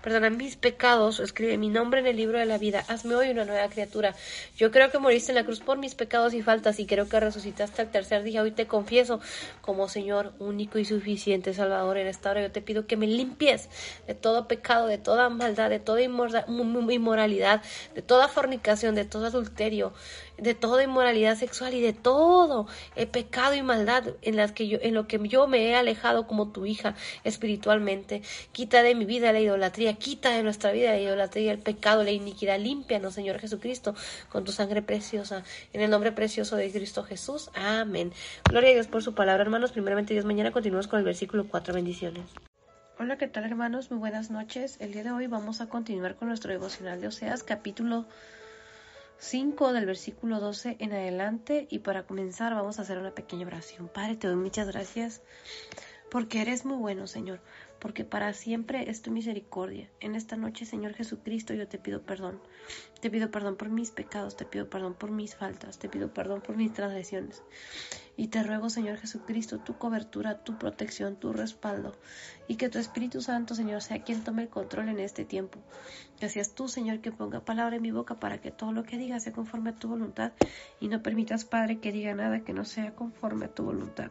Perdona 0.00 0.30
mis 0.30 0.54
pecados, 0.54 1.18
escribe 1.18 1.58
mi 1.58 1.70
nombre 1.70 2.00
en 2.00 2.06
el 2.06 2.16
libro 2.16 2.38
de 2.38 2.46
la 2.46 2.56
vida. 2.56 2.84
Hazme 2.86 3.16
hoy 3.16 3.30
una 3.30 3.44
nueva 3.44 3.68
criatura. 3.68 4.14
Yo 4.56 4.70
creo 4.70 4.92
que 4.92 5.00
moriste 5.00 5.32
en 5.32 5.36
la 5.36 5.44
cruz 5.44 5.58
por 5.58 5.78
mis 5.78 5.96
pecados 5.96 6.32
y 6.32 6.40
faltas 6.40 6.78
y 6.78 6.86
creo 6.86 7.08
que 7.08 7.18
resucitaste 7.18 7.82
al 7.82 7.90
tercer 7.90 8.22
día. 8.22 8.42
Hoy 8.42 8.52
te 8.52 8.68
confieso 8.68 9.20
como 9.60 9.88
Señor 9.88 10.34
único 10.38 10.78
y 10.78 10.84
suficiente 10.84 11.52
Salvador. 11.52 11.96
En 11.96 12.06
esta 12.06 12.30
hora 12.30 12.42
yo 12.42 12.52
te 12.52 12.62
pido 12.62 12.86
que 12.86 12.96
me 12.96 13.08
limpies 13.08 13.68
de 14.06 14.14
todo 14.14 14.46
pecado, 14.46 14.86
de 14.86 14.98
toda 14.98 15.28
maldad, 15.30 15.68
de 15.68 15.80
toda 15.80 16.00
inmoralidad, 16.00 17.62
de 17.96 18.02
toda 18.02 18.19
fornicación, 18.28 18.94
de 18.94 19.04
todo 19.04 19.26
adulterio, 19.26 19.92
de 20.38 20.54
toda 20.54 20.82
inmoralidad 20.82 21.36
sexual 21.36 21.74
y 21.74 21.80
de 21.80 21.92
todo 21.92 22.66
el 22.96 23.08
pecado 23.08 23.54
y 23.54 23.62
maldad 23.62 24.04
en 24.22 24.36
las 24.36 24.52
que 24.52 24.68
yo, 24.68 24.78
en 24.80 24.94
lo 24.94 25.06
que 25.06 25.20
yo 25.28 25.46
me 25.46 25.68
he 25.68 25.74
alejado 25.74 26.26
como 26.26 26.50
tu 26.52 26.66
hija 26.66 26.94
espiritualmente. 27.24 28.22
Quita 28.52 28.82
de 28.82 28.94
mi 28.94 29.04
vida 29.04 29.32
la 29.32 29.40
idolatría, 29.40 29.94
quita 29.94 30.30
de 30.30 30.42
nuestra 30.42 30.72
vida 30.72 30.90
la 30.90 30.98
idolatría, 30.98 31.52
el 31.52 31.58
pecado, 31.58 32.04
la 32.04 32.10
iniquidad. 32.10 32.58
Límpianos, 32.58 33.14
Señor 33.14 33.38
Jesucristo, 33.38 33.94
con 34.28 34.44
tu 34.44 34.52
sangre 34.52 34.82
preciosa. 34.82 35.44
En 35.72 35.80
el 35.80 35.90
nombre 35.90 36.12
precioso 36.12 36.56
de 36.56 36.70
Cristo 36.70 37.04
Jesús. 37.04 37.50
Amén. 37.54 38.12
Gloria 38.48 38.70
a 38.70 38.74
Dios 38.74 38.86
por 38.86 39.02
su 39.02 39.14
palabra, 39.14 39.42
hermanos. 39.42 39.72
Primeramente, 39.72 40.14
Dios, 40.14 40.24
mañana 40.24 40.52
continuamos 40.52 40.88
con 40.88 40.98
el 40.98 41.04
versículo 41.04 41.46
4. 41.48 41.74
Bendiciones. 41.74 42.49
Hola, 43.02 43.16
¿qué 43.16 43.28
tal 43.28 43.44
hermanos? 43.44 43.90
Muy 43.90 43.98
buenas 43.98 44.30
noches. 44.30 44.76
El 44.78 44.92
día 44.92 45.02
de 45.02 45.10
hoy 45.10 45.26
vamos 45.26 45.62
a 45.62 45.70
continuar 45.70 46.16
con 46.16 46.28
nuestro 46.28 46.52
devocional 46.52 47.00
de 47.00 47.06
Oseas, 47.06 47.42
capítulo 47.42 48.04
5 49.16 49.72
del 49.72 49.86
versículo 49.86 50.38
12 50.38 50.76
en 50.80 50.92
adelante. 50.92 51.66
Y 51.70 51.78
para 51.78 52.02
comenzar 52.02 52.54
vamos 52.54 52.78
a 52.78 52.82
hacer 52.82 52.98
una 52.98 53.12
pequeña 53.12 53.46
oración. 53.46 53.88
Padre, 53.88 54.16
te 54.16 54.26
doy 54.26 54.36
muchas 54.36 54.66
gracias 54.66 55.22
porque 56.10 56.42
eres 56.42 56.66
muy 56.66 56.76
bueno, 56.76 57.06
Señor, 57.06 57.40
porque 57.80 58.04
para 58.04 58.32
siempre 58.32 58.90
es 58.90 59.02
tu 59.02 59.10
misericordia. 59.10 59.90
En 60.00 60.14
esta 60.14 60.36
noche, 60.36 60.66
Señor 60.66 60.94
Jesucristo, 60.94 61.54
yo 61.54 61.66
te 61.66 61.78
pido 61.78 62.02
perdón. 62.02 62.40
Te 63.00 63.10
pido 63.10 63.30
perdón 63.30 63.56
por 63.56 63.70
mis 63.70 63.90
pecados, 63.90 64.36
te 64.36 64.44
pido 64.44 64.68
perdón 64.68 64.94
por 64.94 65.10
mis 65.10 65.34
faltas, 65.34 65.78
te 65.78 65.88
pido 65.88 66.12
perdón 66.12 66.42
por 66.42 66.56
mis 66.56 66.72
transgresiones. 66.72 67.42
Y 68.16 68.28
te 68.28 68.42
ruego, 68.42 68.68
Señor 68.68 68.98
Jesucristo, 68.98 69.60
tu 69.60 69.78
cobertura, 69.78 70.44
tu 70.44 70.58
protección, 70.58 71.16
tu 71.16 71.32
respaldo. 71.32 71.96
Y 72.48 72.56
que 72.56 72.68
tu 72.68 72.78
Espíritu 72.78 73.22
Santo, 73.22 73.54
Señor, 73.54 73.80
sea 73.80 74.02
quien 74.04 74.22
tome 74.22 74.42
el 74.42 74.50
control 74.50 74.90
en 74.90 75.00
este 75.00 75.24
tiempo. 75.24 75.58
Que 76.18 76.28
seas 76.28 76.54
tú, 76.54 76.68
Señor, 76.68 77.00
que 77.00 77.12
ponga 77.12 77.44
palabra 77.44 77.76
en 77.76 77.82
mi 77.82 77.92
boca 77.92 78.20
para 78.20 78.40
que 78.42 78.50
todo 78.50 78.72
lo 78.72 78.82
que 78.82 78.98
diga 78.98 79.20
sea 79.20 79.32
conforme 79.32 79.70
a 79.70 79.76
tu 79.76 79.88
voluntad. 79.88 80.32
Y 80.80 80.88
no 80.88 81.02
permitas, 81.02 81.46
Padre, 81.46 81.78
que 81.78 81.92
diga 81.92 82.14
nada 82.14 82.44
que 82.44 82.52
no 82.52 82.66
sea 82.66 82.94
conforme 82.94 83.46
a 83.46 83.54
tu 83.54 83.64
voluntad. 83.64 84.10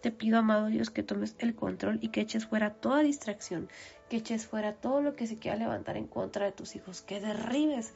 Te 0.00 0.10
pido, 0.10 0.38
amado 0.38 0.66
Dios, 0.66 0.90
que 0.90 1.02
tomes 1.02 1.34
el 1.38 1.54
control 1.54 1.98
y 2.00 2.08
que 2.08 2.20
eches 2.20 2.46
fuera 2.46 2.74
toda 2.74 3.00
distracción, 3.00 3.68
que 4.08 4.16
eches 4.18 4.46
fuera 4.46 4.74
todo 4.74 5.02
lo 5.02 5.16
que 5.16 5.26
se 5.26 5.38
quiera 5.38 5.56
levantar 5.56 5.96
en 5.96 6.06
contra 6.06 6.46
de 6.46 6.52
tus 6.52 6.76
hijos, 6.76 7.02
que 7.02 7.20
derribes 7.20 7.92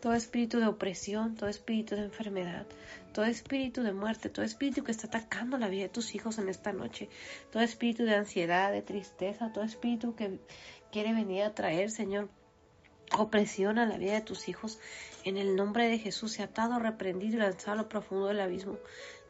todo 0.00 0.14
espíritu 0.14 0.58
de 0.58 0.66
opresión, 0.66 1.36
todo 1.36 1.48
espíritu 1.48 1.94
de 1.94 2.04
enfermedad, 2.04 2.66
todo 3.12 3.26
espíritu 3.26 3.82
de 3.82 3.92
muerte, 3.92 4.28
todo 4.28 4.44
espíritu 4.44 4.82
que 4.82 4.92
está 4.92 5.06
atacando 5.06 5.58
la 5.58 5.68
vida 5.68 5.82
de 5.82 5.88
tus 5.88 6.14
hijos 6.14 6.38
en 6.38 6.48
esta 6.48 6.72
noche, 6.72 7.08
todo 7.52 7.62
espíritu 7.62 8.04
de 8.04 8.14
ansiedad, 8.14 8.72
de 8.72 8.82
tristeza, 8.82 9.52
todo 9.52 9.64
espíritu 9.64 10.14
que 10.14 10.38
quiere 10.90 11.12
venir 11.12 11.42
a 11.42 11.54
traer, 11.54 11.90
Señor, 11.90 12.28
opresión 13.18 13.78
a 13.78 13.86
la 13.86 13.98
vida 13.98 14.14
de 14.14 14.20
tus 14.20 14.48
hijos, 14.48 14.78
en 15.24 15.36
el 15.36 15.56
nombre 15.56 15.88
de 15.88 15.98
Jesús, 15.98 16.32
se 16.32 16.42
atado, 16.42 16.78
reprendido 16.78 17.36
y 17.36 17.40
lanzado 17.40 17.72
a 17.72 17.82
lo 17.82 17.88
profundo 17.88 18.26
del 18.26 18.40
abismo. 18.40 18.78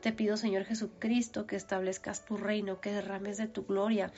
Te 0.01 0.13
pido, 0.13 0.39
Señor 0.39 0.65
Jesucristo, 0.65 1.47
que 1.47 1.57
establezcas 1.57 2.25
tu 2.25 2.39
reino, 2.39 2.81
que 2.81 2.91
derrames 2.91 3.37
de 3.37 3.49
tu 3.49 3.67
gloria, 3.67 4.11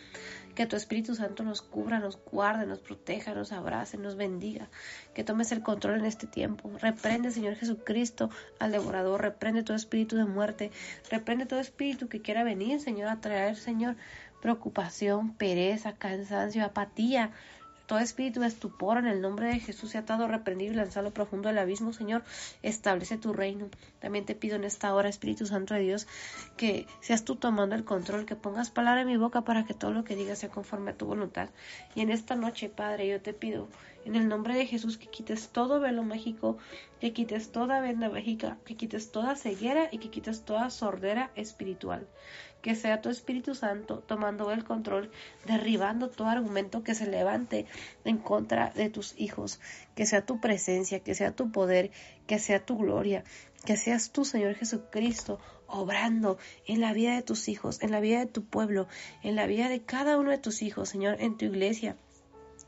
que 0.54 0.66
tu 0.66 0.76
Espíritu 0.76 1.16
Santo 1.16 1.42
nos 1.42 1.60
cubra, 1.60 1.98
nos 1.98 2.20
guarde, 2.24 2.66
nos 2.66 2.78
proteja, 2.78 3.34
nos 3.34 3.50
abrace, 3.50 3.98
nos 3.98 4.14
bendiga, 4.14 4.68
que 5.12 5.24
tomes 5.24 5.50
el 5.50 5.62
control 5.62 5.98
en 5.98 6.04
este 6.04 6.28
tiempo. 6.28 6.70
Reprende, 6.80 7.32
Señor 7.32 7.56
Jesucristo, 7.56 8.30
al 8.60 8.70
devorador, 8.70 9.22
reprende 9.22 9.64
todo 9.64 9.76
espíritu 9.76 10.16
de 10.16 10.24
muerte, 10.24 10.70
reprende 11.10 11.46
todo 11.46 11.58
espíritu 11.58 12.08
que 12.08 12.22
quiera 12.22 12.44
venir, 12.44 12.80
Señor, 12.80 13.08
a 13.08 13.20
traer, 13.20 13.56
Señor, 13.56 13.96
preocupación, 14.40 15.34
pereza, 15.34 15.94
cansancio, 15.94 16.64
apatía, 16.64 17.32
todo 17.92 18.00
espíritu 18.00 18.40
de 18.40 18.46
estupor 18.46 18.96
en 18.96 19.06
el 19.06 19.20
nombre 19.20 19.48
de 19.48 19.60
Jesús 19.60 19.90
se 19.90 19.98
ha 19.98 20.00
atado, 20.00 20.26
reprendido 20.26 20.72
y 20.72 20.76
lanzado 20.76 21.10
profundo 21.10 21.50
del 21.50 21.58
abismo, 21.58 21.92
Señor. 21.92 22.22
Establece 22.62 23.18
tu 23.18 23.34
reino. 23.34 23.68
También 24.00 24.24
te 24.24 24.34
pido 24.34 24.56
en 24.56 24.64
esta 24.64 24.94
hora, 24.94 25.10
Espíritu 25.10 25.44
Santo 25.44 25.74
de 25.74 25.80
Dios, 25.80 26.06
que 26.56 26.86
seas 27.00 27.22
tú 27.26 27.36
tomando 27.36 27.74
el 27.74 27.84
control, 27.84 28.24
que 28.24 28.34
pongas 28.34 28.70
palabra 28.70 29.02
en 29.02 29.08
mi 29.08 29.18
boca 29.18 29.42
para 29.42 29.66
que 29.66 29.74
todo 29.74 29.90
lo 29.90 30.04
que 30.04 30.16
diga 30.16 30.36
sea 30.36 30.48
conforme 30.48 30.92
a 30.92 30.96
tu 30.96 31.04
voluntad. 31.04 31.50
Y 31.94 32.00
en 32.00 32.08
esta 32.08 32.34
noche, 32.34 32.70
Padre, 32.70 33.08
yo 33.08 33.20
te 33.20 33.34
pido 33.34 33.68
en 34.06 34.16
el 34.16 34.26
nombre 34.26 34.54
de 34.54 34.64
Jesús 34.64 34.96
que 34.96 35.08
quites 35.08 35.50
todo 35.50 35.78
velo 35.78 36.02
mágico, 36.02 36.56
que 36.98 37.12
quites 37.12 37.52
toda 37.52 37.80
venda 37.80 38.08
mágica, 38.08 38.56
que 38.64 38.74
quites 38.74 39.12
toda 39.12 39.36
ceguera 39.36 39.90
y 39.92 39.98
que 39.98 40.08
quites 40.08 40.46
toda 40.46 40.70
sordera 40.70 41.30
espiritual 41.34 42.08
que 42.62 42.74
sea 42.76 43.00
tu 43.02 43.10
Espíritu 43.10 43.54
Santo 43.54 43.98
tomando 43.98 44.50
el 44.52 44.64
control, 44.64 45.10
derribando 45.44 46.08
todo 46.08 46.28
argumento 46.28 46.82
que 46.82 46.94
se 46.94 47.06
levante 47.06 47.66
en 48.04 48.18
contra 48.18 48.70
de 48.70 48.88
tus 48.88 49.14
hijos, 49.18 49.60
que 49.94 50.06
sea 50.06 50.24
tu 50.24 50.40
presencia, 50.40 51.00
que 51.00 51.14
sea 51.14 51.32
tu 51.32 51.50
poder, 51.50 51.90
que 52.26 52.38
sea 52.38 52.64
tu 52.64 52.78
gloria, 52.78 53.24
que 53.66 53.76
seas 53.76 54.12
tú, 54.12 54.24
Señor 54.24 54.54
Jesucristo, 54.54 55.40
obrando 55.66 56.38
en 56.66 56.80
la 56.80 56.92
vida 56.92 57.14
de 57.14 57.22
tus 57.22 57.48
hijos, 57.48 57.82
en 57.82 57.90
la 57.90 58.00
vida 58.00 58.20
de 58.20 58.26
tu 58.26 58.44
pueblo, 58.44 58.86
en 59.22 59.36
la 59.36 59.46
vida 59.46 59.68
de 59.68 59.82
cada 59.82 60.16
uno 60.18 60.30
de 60.30 60.38
tus 60.38 60.62
hijos, 60.62 60.88
Señor, 60.88 61.20
en 61.20 61.36
tu 61.36 61.44
iglesia 61.44 61.96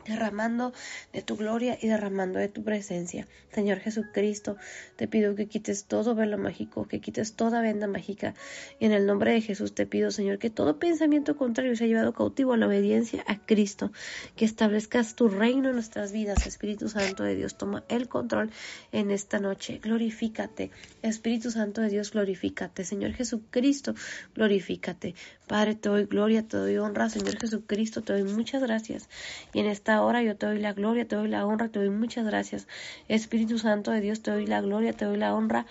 derramando 0.06 0.72
de 1.12 1.22
tu 1.22 1.36
gloria 1.36 1.78
y 1.80 1.88
derramando 1.88 2.38
de 2.38 2.48
tu 2.48 2.62
presencia. 2.62 3.26
Señor 3.52 3.78
Jesucristo, 3.78 4.56
te 4.96 5.08
pido 5.08 5.34
que 5.34 5.46
quites 5.46 5.84
todo 5.84 6.14
velo 6.14 6.38
mágico, 6.38 6.86
que 6.88 7.00
quites 7.00 7.34
toda 7.34 7.60
venda 7.60 7.86
mágica. 7.86 8.34
Y 8.78 8.86
en 8.86 8.92
el 8.92 9.06
nombre 9.06 9.32
de 9.32 9.40
Jesús 9.40 9.74
te 9.74 9.86
pido, 9.86 10.10
Señor, 10.10 10.38
que 10.38 10.50
todo 10.50 10.78
pensamiento 10.78 11.36
contrario 11.36 11.76
sea 11.76 11.86
llevado 11.86 12.12
cautivo 12.12 12.52
a 12.52 12.56
la 12.56 12.66
obediencia 12.66 13.24
a 13.26 13.38
Cristo, 13.38 13.92
que 14.36 14.44
establezcas 14.44 15.14
tu 15.14 15.28
reino 15.28 15.68
en 15.68 15.74
nuestras 15.74 16.12
vidas. 16.12 16.46
Espíritu 16.46 16.88
Santo 16.88 17.22
de 17.22 17.34
Dios, 17.36 17.56
toma 17.56 17.84
el 17.88 18.08
control 18.08 18.50
en 18.92 19.10
esta 19.10 19.38
noche. 19.38 19.78
Glorifícate. 19.82 20.70
Espíritu 21.02 21.50
Santo 21.50 21.80
de 21.80 21.88
Dios, 21.88 22.12
glorifícate. 22.12 22.84
Señor 22.84 23.12
Jesucristo, 23.12 23.94
glorifícate. 24.34 25.14
Padre, 25.46 25.74
te 25.74 25.88
doy 25.88 26.06
gloria, 26.06 26.42
te 26.42 26.56
doy 26.56 26.78
honra. 26.78 27.08
Señor 27.10 27.38
Jesucristo, 27.38 28.02
te 28.02 28.14
doy 28.14 28.24
muchas 28.24 28.62
gracias. 28.62 29.08
Y 29.52 29.60
en 29.60 29.66
esta 29.66 29.93
hora 30.02 30.22
yo 30.22 30.36
te 30.36 30.46
doy 30.46 30.58
la 30.58 30.72
gloria, 30.72 31.06
te 31.06 31.16
doy 31.16 31.28
la 31.28 31.46
honra, 31.46 31.68
te 31.68 31.78
doy 31.78 31.90
muchas 31.90 32.26
gracias. 32.26 32.66
Espíritu 33.08 33.58
Santo 33.58 33.90
de 33.90 34.00
Dios, 34.00 34.22
te 34.22 34.30
doy 34.30 34.46
la 34.46 34.60
gloria, 34.60 34.92
te 34.92 35.04
doy 35.04 35.16
la 35.16 35.34
honra. 35.34 35.66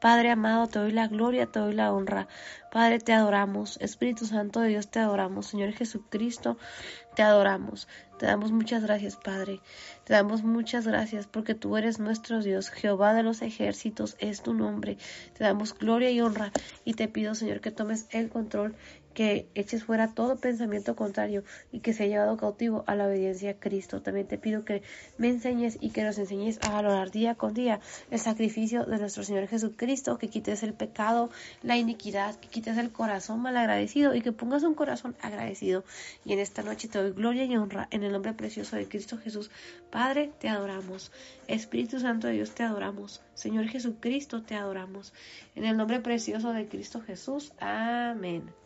Padre 0.00 0.30
amado, 0.32 0.66
te 0.66 0.80
doy 0.80 0.90
la 0.90 1.06
gloria, 1.06 1.46
te 1.46 1.60
doy 1.60 1.74
la 1.74 1.92
honra. 1.92 2.26
Padre, 2.72 2.98
te 2.98 3.12
adoramos. 3.12 3.78
Espíritu 3.80 4.26
Santo 4.26 4.60
de 4.60 4.68
Dios, 4.68 4.88
te 4.88 4.98
adoramos. 4.98 5.46
Señor 5.46 5.72
Jesucristo, 5.72 6.58
te 7.14 7.22
adoramos. 7.22 7.86
Te 8.18 8.26
damos 8.26 8.50
muchas 8.50 8.82
gracias, 8.82 9.16
Padre. 9.16 9.60
Te 10.04 10.14
damos 10.14 10.42
muchas 10.42 10.86
gracias 10.86 11.26
porque 11.26 11.54
tú 11.54 11.76
eres 11.76 11.98
nuestro 11.98 12.40
Dios. 12.40 12.70
Jehová 12.70 13.14
de 13.14 13.22
los 13.22 13.42
ejércitos 13.42 14.16
es 14.18 14.42
tu 14.42 14.54
nombre. 14.54 14.96
Te 15.36 15.44
damos 15.44 15.76
gloria 15.76 16.10
y 16.10 16.20
honra 16.20 16.52
y 16.84 16.94
te 16.94 17.08
pido, 17.08 17.34
Señor, 17.34 17.60
que 17.60 17.70
tomes 17.70 18.06
el 18.10 18.28
control 18.28 18.74
que 19.12 19.48
eches 19.54 19.84
fuera 19.84 20.14
todo 20.14 20.36
pensamiento 20.36 20.96
contrario 20.96 21.44
y 21.72 21.80
que 21.80 21.92
se 21.92 22.04
haya 22.04 22.12
llevado 22.12 22.36
cautivo 22.36 22.84
a 22.86 22.94
la 22.94 23.06
obediencia 23.06 23.50
a 23.50 23.54
Cristo. 23.54 24.02
También 24.02 24.26
te 24.26 24.38
pido 24.38 24.64
que 24.64 24.82
me 25.18 25.28
enseñes 25.28 25.78
y 25.80 25.90
que 25.90 26.04
nos 26.04 26.18
enseñes 26.18 26.58
a 26.62 26.70
valorar 26.70 27.10
día 27.10 27.34
con 27.34 27.54
día 27.54 27.80
el 28.10 28.18
sacrificio 28.18 28.84
de 28.84 28.98
nuestro 28.98 29.24
Señor 29.24 29.48
Jesucristo 29.48 29.72
Cristo, 29.76 30.18
que 30.18 30.28
quites 30.28 30.62
el 30.62 30.74
pecado, 30.74 31.30
la 31.62 31.76
iniquidad, 31.76 32.36
que 32.36 32.48
quites 32.48 32.78
el 32.78 32.92
corazón 32.92 33.40
malagradecido 33.40 34.14
y 34.14 34.20
que 34.20 34.32
pongas 34.32 34.62
un 34.62 34.74
corazón 34.74 35.16
agradecido. 35.20 35.84
Y 36.24 36.32
en 36.32 36.38
esta 36.38 36.62
noche 36.62 36.88
te 36.88 36.98
doy 36.98 37.12
gloria 37.12 37.44
y 37.44 37.56
honra 37.56 37.88
en 37.90 38.02
el 38.04 38.12
nombre 38.12 38.32
precioso 38.32 38.76
de 38.76 38.88
Cristo 38.88 39.18
Jesús. 39.18 39.50
Padre, 39.90 40.32
te 40.38 40.48
adoramos. 40.48 41.10
Espíritu 41.48 42.00
Santo 42.00 42.26
de 42.26 42.34
Dios, 42.34 42.54
te 42.54 42.62
adoramos. 42.62 43.22
Señor 43.34 43.66
Jesucristo, 43.66 44.42
te 44.42 44.54
adoramos. 44.54 45.12
En 45.54 45.64
el 45.64 45.76
nombre 45.76 46.00
precioso 46.00 46.52
de 46.52 46.68
Cristo 46.68 47.00
Jesús. 47.00 47.52
Amén. 47.58 48.61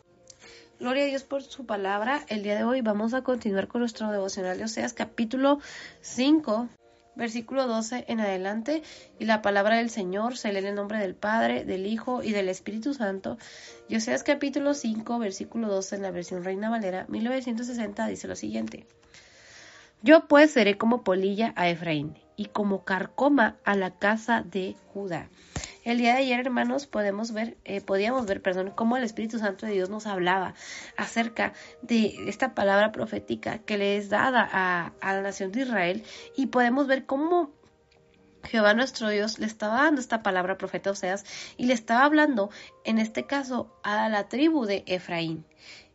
Gloria 0.79 1.05
a 1.05 1.07
Dios 1.07 1.23
por 1.23 1.41
su 1.41 1.65
palabra. 1.65 2.23
El 2.27 2.43
día 2.43 2.55
de 2.55 2.63
hoy 2.63 2.81
vamos 2.81 3.15
a 3.15 3.23
continuar 3.23 3.67
con 3.67 3.81
nuestro 3.81 4.11
devocional 4.11 4.59
de 4.59 4.65
Oseas 4.65 4.93
capítulo 4.93 5.59
5 6.01 6.69
versículo 7.15 7.65
12 7.65 8.05
en 8.07 8.19
adelante, 8.19 8.83
y 9.17 9.25
la 9.25 9.41
palabra 9.41 9.77
del 9.77 9.89
Señor 9.89 10.37
se 10.37 10.53
lee 10.53 10.59
en 10.59 10.67
el 10.67 10.75
nombre 10.75 10.99
del 10.99 11.15
Padre, 11.15 11.65
del 11.65 11.87
Hijo 11.87 12.21
y 12.21 12.31
del 12.31 12.47
Espíritu 12.47 12.93
Santo. 12.93 13.39
Y 13.89 13.95
Oseas 13.95 14.21
capítulo 14.21 14.75
5, 14.75 15.17
versículo 15.17 15.67
12 15.67 15.95
en 15.95 16.01
la 16.03 16.11
versión 16.11 16.43
Reina 16.43 16.69
Valera 16.69 17.07
1960 17.09 18.05
dice 18.05 18.27
lo 18.27 18.35
siguiente. 18.35 18.85
Yo 20.03 20.27
pues 20.27 20.51
seré 20.51 20.77
como 20.77 21.03
polilla 21.03 21.53
a 21.55 21.69
Efraín 21.69 22.19
y 22.35 22.45
como 22.45 22.83
carcoma 22.83 23.55
a 23.63 23.75
la 23.75 23.97
casa 23.97 24.43
de 24.43 24.75
Judá. 24.93 25.27
El 25.87 25.99
día 25.99 26.15
de 26.15 26.19
ayer, 26.19 26.41
hermanos, 26.41 26.85
podemos 26.85 27.31
ver, 27.31 27.55
eh, 27.63 27.79
podíamos 27.79 28.25
ver, 28.25 28.41
perdón, 28.41 28.73
cómo 28.75 28.97
el 28.97 29.05
Espíritu 29.05 29.39
Santo 29.39 29.65
de 29.65 29.71
Dios 29.71 29.89
nos 29.89 30.05
hablaba 30.05 30.53
acerca 30.97 31.53
de 31.81 32.27
esta 32.27 32.53
palabra 32.53 32.91
profética 32.91 33.59
que 33.59 33.77
le 33.77 33.95
es 33.95 34.09
dada 34.09 34.49
a, 34.51 34.91
la 35.01 35.21
nación 35.21 35.53
de 35.53 35.61
Israel 35.61 36.03
y 36.35 36.47
podemos 36.47 36.87
ver 36.87 37.05
cómo 37.05 37.51
Jehová 38.43 38.73
nuestro 38.73 39.07
Dios 39.07 39.39
le 39.39 39.45
estaba 39.45 39.83
dando 39.83 40.01
esta 40.01 40.23
palabra 40.23 40.57
profeta 40.57 40.91
Oseas 40.91 41.23
y 41.55 41.67
le 41.67 41.73
estaba 41.73 42.03
hablando, 42.03 42.49
en 42.83 42.99
este 42.99 43.25
caso, 43.25 43.73
a 43.81 44.09
la 44.09 44.27
tribu 44.27 44.65
de 44.65 44.83
Efraín. 44.87 45.45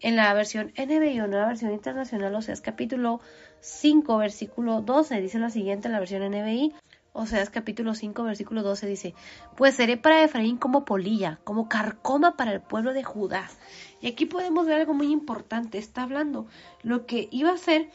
En 0.01 0.17
la 0.17 0.33
versión 0.33 0.73
NBI 0.75 1.21
o 1.21 1.27
nueva 1.27 1.49
versión 1.49 1.71
internacional, 1.71 2.35
Oseas 2.35 2.63
capítulo 2.63 3.21
5, 3.61 4.17
versículo 4.17 4.81
12, 4.81 5.21
dice 5.21 5.39
lo 5.39 5.51
siguiente 5.51 5.89
en 5.89 5.93
la 5.93 5.99
versión 5.99 6.23
NBI. 6.23 6.73
Oseas 7.15 7.51
capítulo 7.51 7.95
5, 7.95 8.25
versículo 8.25 8.63
12 8.63 8.87
dice, 8.87 9.15
pues 9.55 9.75
seré 9.75 9.99
para 9.99 10.25
Efraín 10.25 10.57
como 10.57 10.87
polilla, 10.87 11.41
como 11.45 11.69
carcoma 11.69 12.39
para 12.39 12.53
el 12.53 12.63
pueblo 12.63 12.95
de 12.95 13.05
Judá. 13.05 13.51
Y 14.01 14.07
aquí 14.07 14.25
podemos 14.25 14.65
ver 14.65 14.81
algo 14.81 14.95
muy 14.95 15.13
importante, 15.13 15.77
está 15.77 16.05
hablando 16.05 16.47
lo 16.83 17.05
que 17.05 17.29
iba 17.31 17.53
a 17.53 17.59
ser 17.59 17.91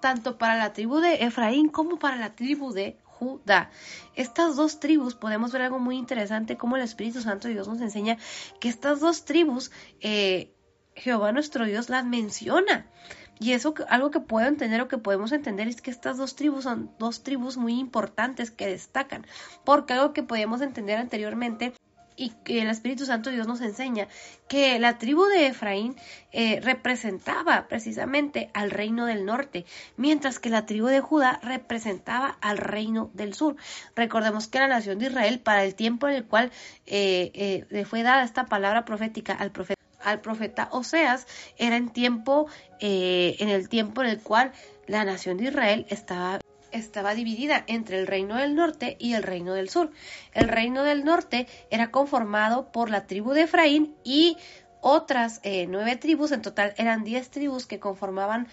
tanto 0.00 0.36
para 0.36 0.56
la 0.56 0.72
tribu 0.72 0.98
de 0.98 1.24
Efraín 1.24 1.68
como 1.68 2.00
para 2.00 2.16
la 2.16 2.34
tribu 2.34 2.72
de 2.72 2.98
Judá. 3.04 3.70
Estas 4.16 4.56
dos 4.56 4.80
tribus, 4.80 5.14
podemos 5.14 5.52
ver 5.52 5.62
algo 5.62 5.78
muy 5.78 5.96
interesante, 5.96 6.56
como 6.56 6.76
el 6.76 6.82
Espíritu 6.82 7.20
Santo 7.20 7.46
de 7.46 7.54
Dios 7.54 7.68
nos 7.68 7.80
enseña 7.80 8.18
que 8.58 8.68
estas 8.68 8.98
dos 8.98 9.24
tribus, 9.24 9.70
eh, 10.00 10.52
Jehová 10.96 11.30
nuestro 11.30 11.66
Dios 11.66 11.88
las 11.88 12.04
menciona. 12.04 12.90
Y 13.38 13.52
eso 13.52 13.74
algo 13.88 14.10
que 14.10 14.20
puedo 14.20 14.46
entender 14.48 14.80
o 14.80 14.88
que 14.88 14.98
podemos 14.98 15.32
entender 15.32 15.68
es 15.68 15.82
que 15.82 15.90
estas 15.90 16.16
dos 16.16 16.36
tribus 16.36 16.64
son 16.64 16.90
dos 16.98 17.22
tribus 17.22 17.56
muy 17.56 17.78
importantes 17.78 18.50
que 18.50 18.66
destacan, 18.66 19.26
porque 19.64 19.92
algo 19.92 20.12
que 20.12 20.22
podíamos 20.22 20.62
entender 20.62 20.98
anteriormente 20.98 21.74
y 22.16 22.30
que 22.44 22.62
el 22.62 22.68
Espíritu 22.68 23.04
Santo 23.04 23.30
Dios 23.30 23.46
nos 23.46 23.60
enseña 23.60 24.08
que 24.48 24.78
la 24.78 24.98
tribu 24.98 25.26
de 25.26 25.48
Efraín 25.48 25.96
eh, 26.32 26.60
representaba 26.60 27.68
precisamente 27.68 28.50
al 28.54 28.70
reino 28.70 29.06
del 29.06 29.24
norte, 29.24 29.66
mientras 29.96 30.38
que 30.38 30.50
la 30.50 30.66
tribu 30.66 30.86
de 30.86 31.00
Judá 31.00 31.38
representaba 31.42 32.38
al 32.40 32.58
reino 32.58 33.10
del 33.12 33.34
sur. 33.34 33.56
Recordemos 33.94 34.48
que 34.48 34.58
la 34.58 34.68
nación 34.68 34.98
de 34.98 35.06
Israel, 35.06 35.40
para 35.40 35.64
el 35.64 35.74
tiempo 35.74 36.08
en 36.08 36.14
el 36.14 36.24
cual 36.24 36.50
eh, 36.86 37.30
eh, 37.34 37.66
le 37.68 37.84
fue 37.84 38.02
dada 38.02 38.24
esta 38.24 38.46
palabra 38.46 38.84
profética 38.84 39.34
al 39.34 39.52
profeta, 39.52 39.76
al 40.02 40.20
profeta 40.20 40.68
Oseas 40.72 41.26
era 41.58 41.76
en 41.76 41.90
tiempo, 41.90 42.46
eh, 42.80 43.36
en 43.38 43.48
el 43.48 43.68
tiempo 43.68 44.02
en 44.02 44.08
el 44.08 44.20
cual 44.20 44.52
la 44.86 45.04
nación 45.04 45.36
de 45.36 45.44
Israel 45.44 45.86
estaba 45.88 46.40
estaba 46.72 47.14
dividida 47.14 47.64
entre 47.68 47.98
el 47.98 48.06
reino 48.06 48.36
del 48.36 48.54
norte 48.54 48.96
y 48.98 49.14
el 49.14 49.22
reino 49.22 49.54
del 49.54 49.70
sur. 49.70 49.90
El 50.32 50.48
reino 50.48 50.82
del 50.82 51.04
norte 51.04 51.46
era 51.70 51.90
conformado 51.90 52.70
por 52.70 52.90
la 52.90 53.06
tribu 53.06 53.32
de 53.32 53.42
Efraín 53.42 53.94
y 54.04 54.36
otras 54.80 55.40
eh, 55.42 55.66
nueve 55.68 55.96
tribus, 55.96 56.32
en 56.32 56.42
total 56.42 56.74
eran 56.76 57.02
diez 57.02 57.30
tribus 57.30 57.66
que 57.66 57.80
conformaban 57.80 58.46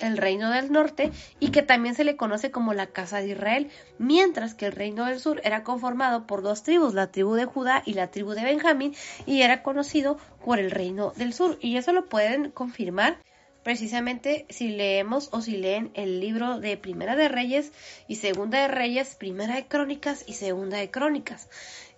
el 0.00 0.16
reino 0.16 0.50
del 0.50 0.72
norte 0.72 1.10
y 1.38 1.50
que 1.50 1.62
también 1.62 1.94
se 1.94 2.04
le 2.04 2.16
conoce 2.16 2.50
como 2.50 2.74
la 2.74 2.86
casa 2.86 3.18
de 3.18 3.28
Israel, 3.28 3.70
mientras 3.98 4.54
que 4.54 4.66
el 4.66 4.72
reino 4.72 5.04
del 5.04 5.20
sur 5.20 5.40
era 5.44 5.62
conformado 5.62 6.26
por 6.26 6.42
dos 6.42 6.62
tribus, 6.62 6.94
la 6.94 7.10
tribu 7.10 7.34
de 7.34 7.44
Judá 7.44 7.82
y 7.86 7.94
la 7.94 8.10
tribu 8.10 8.32
de 8.32 8.44
Benjamín, 8.44 8.94
y 9.26 9.42
era 9.42 9.62
conocido 9.62 10.18
por 10.44 10.58
el 10.58 10.70
reino 10.70 11.12
del 11.16 11.32
sur. 11.32 11.58
Y 11.60 11.76
eso 11.76 11.92
lo 11.92 12.08
pueden 12.08 12.50
confirmar 12.50 13.18
precisamente 13.62 14.46
si 14.48 14.68
leemos 14.68 15.28
o 15.32 15.42
si 15.42 15.56
leen 15.56 15.90
el 15.94 16.20
libro 16.20 16.60
de 16.60 16.76
Primera 16.76 17.16
de 17.16 17.28
Reyes 17.28 17.72
y 18.08 18.16
Segunda 18.16 18.60
de 18.60 18.68
Reyes, 18.68 19.14
Primera 19.16 19.56
de 19.56 19.66
Crónicas 19.66 20.24
y 20.26 20.34
Segunda 20.34 20.78
de 20.78 20.90
Crónicas. 20.90 21.48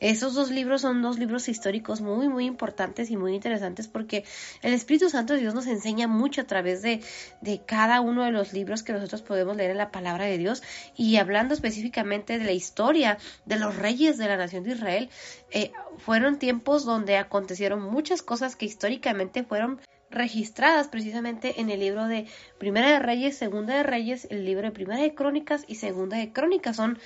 Esos 0.00 0.34
dos 0.34 0.50
libros 0.50 0.80
son 0.80 1.00
dos 1.00 1.16
libros 1.16 1.48
históricos 1.48 2.00
muy, 2.00 2.28
muy 2.28 2.46
importantes 2.46 3.08
y 3.12 3.16
muy 3.16 3.36
interesantes 3.36 3.86
porque 3.86 4.24
el 4.60 4.74
Espíritu 4.74 5.08
Santo 5.08 5.34
de 5.34 5.38
Dios 5.38 5.54
nos 5.54 5.68
enseña 5.68 6.08
mucho 6.08 6.40
a 6.40 6.44
través 6.44 6.82
de, 6.82 7.00
de 7.40 7.60
cada 7.64 8.00
uno 8.00 8.24
de 8.24 8.32
los 8.32 8.52
libros 8.52 8.82
que 8.82 8.92
nosotros 8.92 9.22
podemos 9.22 9.56
leer 9.56 9.70
en 9.70 9.78
la 9.78 9.92
palabra 9.92 10.24
de 10.24 10.38
Dios 10.38 10.64
y 10.96 11.18
hablando 11.18 11.54
específicamente 11.54 12.40
de 12.40 12.44
la 12.44 12.50
historia 12.50 13.18
de 13.46 13.60
los 13.60 13.76
reyes 13.76 14.18
de 14.18 14.26
la 14.26 14.36
nación 14.36 14.64
de 14.64 14.72
Israel, 14.72 15.08
eh, 15.52 15.70
fueron 15.98 16.40
tiempos 16.40 16.84
donde 16.84 17.16
acontecieron 17.16 17.80
muchas 17.80 18.22
cosas 18.22 18.56
que 18.56 18.66
históricamente 18.66 19.44
fueron 19.44 19.80
registradas 20.12 20.88
precisamente 20.88 21.60
en 21.60 21.70
el 21.70 21.80
libro 21.80 22.06
de 22.06 22.26
Primera 22.58 22.90
de 22.90 22.98
Reyes, 22.98 23.36
Segunda 23.36 23.74
de 23.74 23.82
Reyes, 23.82 24.26
el 24.30 24.44
libro 24.44 24.62
de 24.62 24.72
Primera 24.72 25.00
de 25.00 25.14
Crónicas 25.14 25.64
y 25.66 25.76
Segunda 25.76 26.16
de 26.16 26.32
Crónicas. 26.32 26.76
Son, 26.76 26.98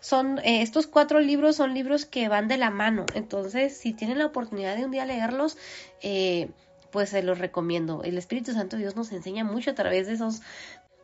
son 0.00 0.38
eh, 0.40 0.62
estos 0.62 0.86
cuatro 0.86 1.20
libros 1.20 1.56
son 1.56 1.74
libros 1.74 2.04
que 2.04 2.28
van 2.28 2.48
de 2.48 2.58
la 2.58 2.70
mano. 2.70 3.06
Entonces, 3.14 3.76
si 3.76 3.92
tienen 3.92 4.18
la 4.18 4.26
oportunidad 4.26 4.76
de 4.76 4.84
un 4.84 4.90
día 4.90 5.06
leerlos, 5.06 5.56
eh, 6.02 6.50
pues 6.90 7.10
se 7.10 7.22
los 7.22 7.38
recomiendo. 7.38 8.02
El 8.02 8.18
Espíritu 8.18 8.52
Santo 8.52 8.76
Dios 8.76 8.96
nos 8.96 9.12
enseña 9.12 9.44
mucho 9.44 9.70
a 9.70 9.74
través 9.74 10.06
de 10.06 10.14
esos, 10.14 10.42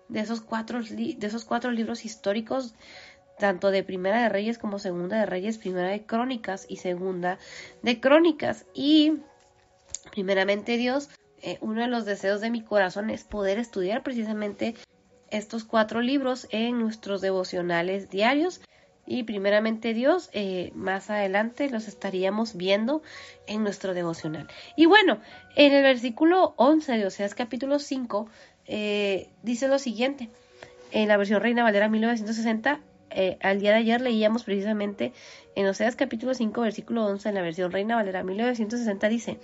de 0.09 0.21
esos 0.21 0.41
cuatro, 0.41 0.81
de 0.83 1.17
esos 1.21 1.45
cuatro 1.45 1.71
libros 1.71 2.05
históricos 2.05 2.75
tanto 3.39 3.71
de 3.71 3.83
Primera 3.83 4.23
de 4.23 4.29
Reyes 4.29 4.59
como 4.59 4.79
Segunda 4.79 5.19
de 5.19 5.27
Reyes, 5.27 5.59
Primera 5.59 5.89
de 5.89 6.05
Crónicas 6.05 6.67
y 6.69 6.77
Segunda 6.77 7.39
de 7.83 8.01
Crónicas. 8.01 8.67
Y 8.75 9.19
primeramente 10.11 10.77
Dios 10.77 11.11
eh, 11.43 11.59
uno 11.61 11.83
de 11.83 11.89
los 11.89 12.05
deseos 12.05 12.41
de 12.41 12.51
mi 12.51 12.63
corazón 12.63 13.11
es 13.11 13.25
poder 13.25 13.59
estudiar 13.59 14.03
precisamente 14.03 14.75
estos 15.31 15.65
cuatro 15.65 16.01
libros 16.01 16.47
en 16.51 16.79
nuestros 16.79 17.21
devocionales 17.21 18.11
diarios. 18.11 18.61
Y 19.09 19.23
primeramente 19.23 19.95
Dios, 19.95 20.31
eh, 20.33 20.73
más 20.75 21.11
adelante 21.11 21.71
los 21.71 21.87
estaríamos 21.87 22.57
viendo 22.57 23.03
en 23.47 23.63
nuestro 23.63 23.95
devocional. 23.95 24.49
Y 24.75 24.87
bueno, 24.87 25.21
en 25.55 25.73
el 25.73 25.85
versículo 25.85 26.55
11 26.57 26.99
de 26.99 27.07
Oseas 27.07 27.35
capítulo 27.37 27.79
5 27.79 28.29
eh, 28.67 29.29
dice 29.43 29.69
lo 29.69 29.79
siguiente. 29.79 30.29
En 30.91 31.07
la 31.09 31.17
versión 31.17 31.41
Reina 31.41 31.63
Valera 31.63 31.89
1960, 31.89 32.81
al 33.41 33.61
día 33.61 33.71
de 33.71 33.79
ayer 33.79 34.01
leíamos 34.01 34.45
precisamente 34.45 35.13
en 35.55 35.67
Oseas 35.67 35.97
capítulo 35.97 36.35
5, 36.35 36.61
versículo 36.61 37.07
11, 37.07 37.29
en 37.29 37.35
la 37.35 37.43
versión 37.43 37.71
Reina 37.71 37.95
Valera 37.95 38.25
1960 38.25 39.09
dice, 39.09 39.39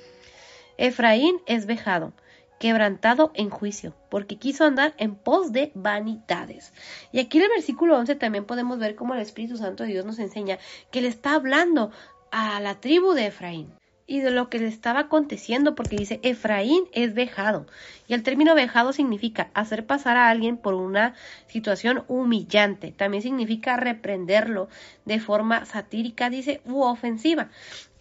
Efraín 0.79 1.37
es 1.47 1.67
vejado, 1.67 2.13
quebrantado 2.59 3.33
en 3.35 3.51
juicio, 3.51 3.95
porque 4.09 4.37
quiso 4.37 4.65
andar 4.65 4.95
en 4.97 5.15
pos 5.15 5.53
de 5.53 5.73
vanidades. 5.75 6.73
Y 7.11 7.19
aquí 7.19 7.39
en 7.39 7.45
el 7.45 7.51
versículo 7.51 7.99
11 7.99 8.15
también 8.15 8.45
podemos 8.45 8.79
ver 8.79 8.95
cómo 8.95 9.15
el 9.15 9.21
Espíritu 9.21 9.57
Santo 9.57 9.83
de 9.83 9.91
Dios 9.91 10.05
nos 10.05 10.19
enseña 10.19 10.59
que 10.91 11.01
le 11.01 11.09
está 11.09 11.35
hablando 11.35 11.91
a 12.31 12.61
la 12.61 12.81
tribu 12.81 13.15
de 13.15 13.27
Efraín 13.27 13.73
y 14.07 14.21
de 14.21 14.31
lo 14.31 14.49
que 14.49 14.59
le 14.59 14.67
estaba 14.67 15.01
aconteciendo, 15.01 15.75
porque 15.75 15.97
dice 15.97 16.21
Efraín 16.23 16.85
es 16.93 17.15
vejado. 17.15 17.67
Y 18.09 18.15
el 18.15 18.23
término 18.23 18.55
vejado 18.55 18.93
significa 18.93 19.51
hacer 19.55 19.87
pasar 19.87 20.17
a 20.17 20.29
alguien 20.29 20.57
por 20.57 20.75
una 20.75 21.15
situación 21.47 22.05
humillante. 22.09 22.93
También 22.93 23.23
significa 23.23 23.77
reprenderlo 23.77 24.69
de 25.05 25.19
forma 25.19 25.65
satírica, 25.65 26.31
dice, 26.31 26.61
u 26.65 26.83
ofensiva. 26.83 27.49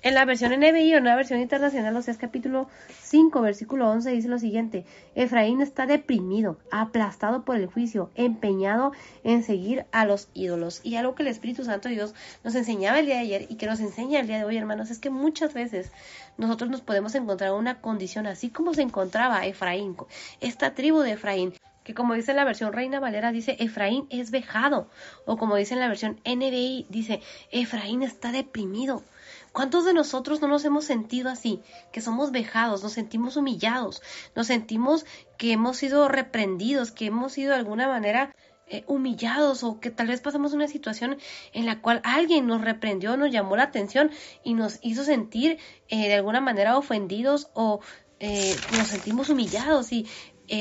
En 0.03 0.15
la 0.15 0.25
versión 0.25 0.51
NBI 0.51 0.95
o 0.95 0.99
nueva 0.99 1.17
versión 1.17 1.39
internacional, 1.41 1.95
o 1.95 2.01
sea, 2.01 2.11
es 2.11 2.17
capítulo 2.17 2.67
5, 3.03 3.39
versículo 3.39 3.87
11, 3.87 4.09
dice 4.09 4.29
lo 4.29 4.39
siguiente, 4.39 4.83
Efraín 5.13 5.61
está 5.61 5.85
deprimido, 5.85 6.57
aplastado 6.71 7.45
por 7.45 7.55
el 7.55 7.67
juicio, 7.67 8.09
empeñado 8.15 8.93
en 9.23 9.43
seguir 9.43 9.85
a 9.91 10.05
los 10.05 10.29
ídolos. 10.33 10.81
Y 10.83 10.95
algo 10.95 11.13
que 11.13 11.21
el 11.21 11.27
Espíritu 11.27 11.63
Santo 11.63 11.87
de 11.87 11.93
Dios 11.93 12.15
nos 12.43 12.55
enseñaba 12.55 12.97
el 12.97 13.05
día 13.05 13.17
de 13.17 13.21
ayer 13.21 13.45
y 13.47 13.57
que 13.57 13.67
nos 13.67 13.79
enseña 13.79 14.19
el 14.19 14.25
día 14.25 14.39
de 14.39 14.45
hoy, 14.45 14.57
hermanos, 14.57 14.89
es 14.89 14.97
que 14.97 15.11
muchas 15.11 15.53
veces 15.53 15.91
nosotros 16.35 16.71
nos 16.71 16.81
podemos 16.81 17.13
encontrar 17.13 17.51
en 17.51 17.57
una 17.57 17.79
condición 17.79 18.25
así 18.25 18.49
como 18.49 18.73
se 18.73 18.81
encontraba 18.81 19.45
Efraín, 19.45 19.95
esta 20.39 20.73
tribu 20.73 21.01
de 21.01 21.11
Efraín, 21.11 21.53
que 21.83 21.93
como 21.93 22.15
dice 22.15 22.33
la 22.33 22.43
versión 22.43 22.73
Reina 22.73 22.99
Valera, 22.99 23.31
dice 23.31 23.55
Efraín 23.59 24.07
es 24.09 24.31
vejado, 24.31 24.89
o 25.25 25.37
como 25.37 25.57
dice 25.57 25.75
en 25.75 25.79
la 25.79 25.87
versión 25.87 26.19
NBI, 26.25 26.87
dice 26.89 27.21
Efraín 27.51 28.01
está 28.01 28.31
deprimido. 28.31 29.03
¿Cuántos 29.51 29.83
de 29.85 29.93
nosotros 29.93 30.41
no 30.41 30.47
nos 30.47 30.63
hemos 30.63 30.85
sentido 30.85 31.29
así? 31.29 31.61
Que 31.91 32.01
somos 32.01 32.31
vejados, 32.31 32.83
nos 32.83 32.93
sentimos 32.93 33.35
humillados, 33.35 34.01
nos 34.35 34.47
sentimos 34.47 35.05
que 35.37 35.51
hemos 35.51 35.77
sido 35.77 36.07
reprendidos, 36.07 36.91
que 36.91 37.07
hemos 37.07 37.33
sido 37.33 37.51
de 37.51 37.57
alguna 37.57 37.87
manera 37.87 38.33
eh, 38.67 38.85
humillados 38.87 39.65
o 39.65 39.81
que 39.81 39.91
tal 39.91 40.07
vez 40.07 40.21
pasamos 40.21 40.53
una 40.53 40.69
situación 40.69 41.17
en 41.51 41.65
la 41.65 41.81
cual 41.81 41.99
alguien 42.05 42.47
nos 42.47 42.61
reprendió, 42.61 43.17
nos 43.17 43.29
llamó 43.29 43.57
la 43.57 43.63
atención 43.63 44.11
y 44.45 44.53
nos 44.53 44.79
hizo 44.81 45.03
sentir 45.03 45.57
eh, 45.89 46.07
de 46.07 46.13
alguna 46.13 46.39
manera 46.39 46.77
ofendidos 46.77 47.49
o 47.53 47.81
eh, 48.21 48.55
nos 48.77 48.87
sentimos 48.87 49.29
humillados 49.29 49.91
y 49.91 50.07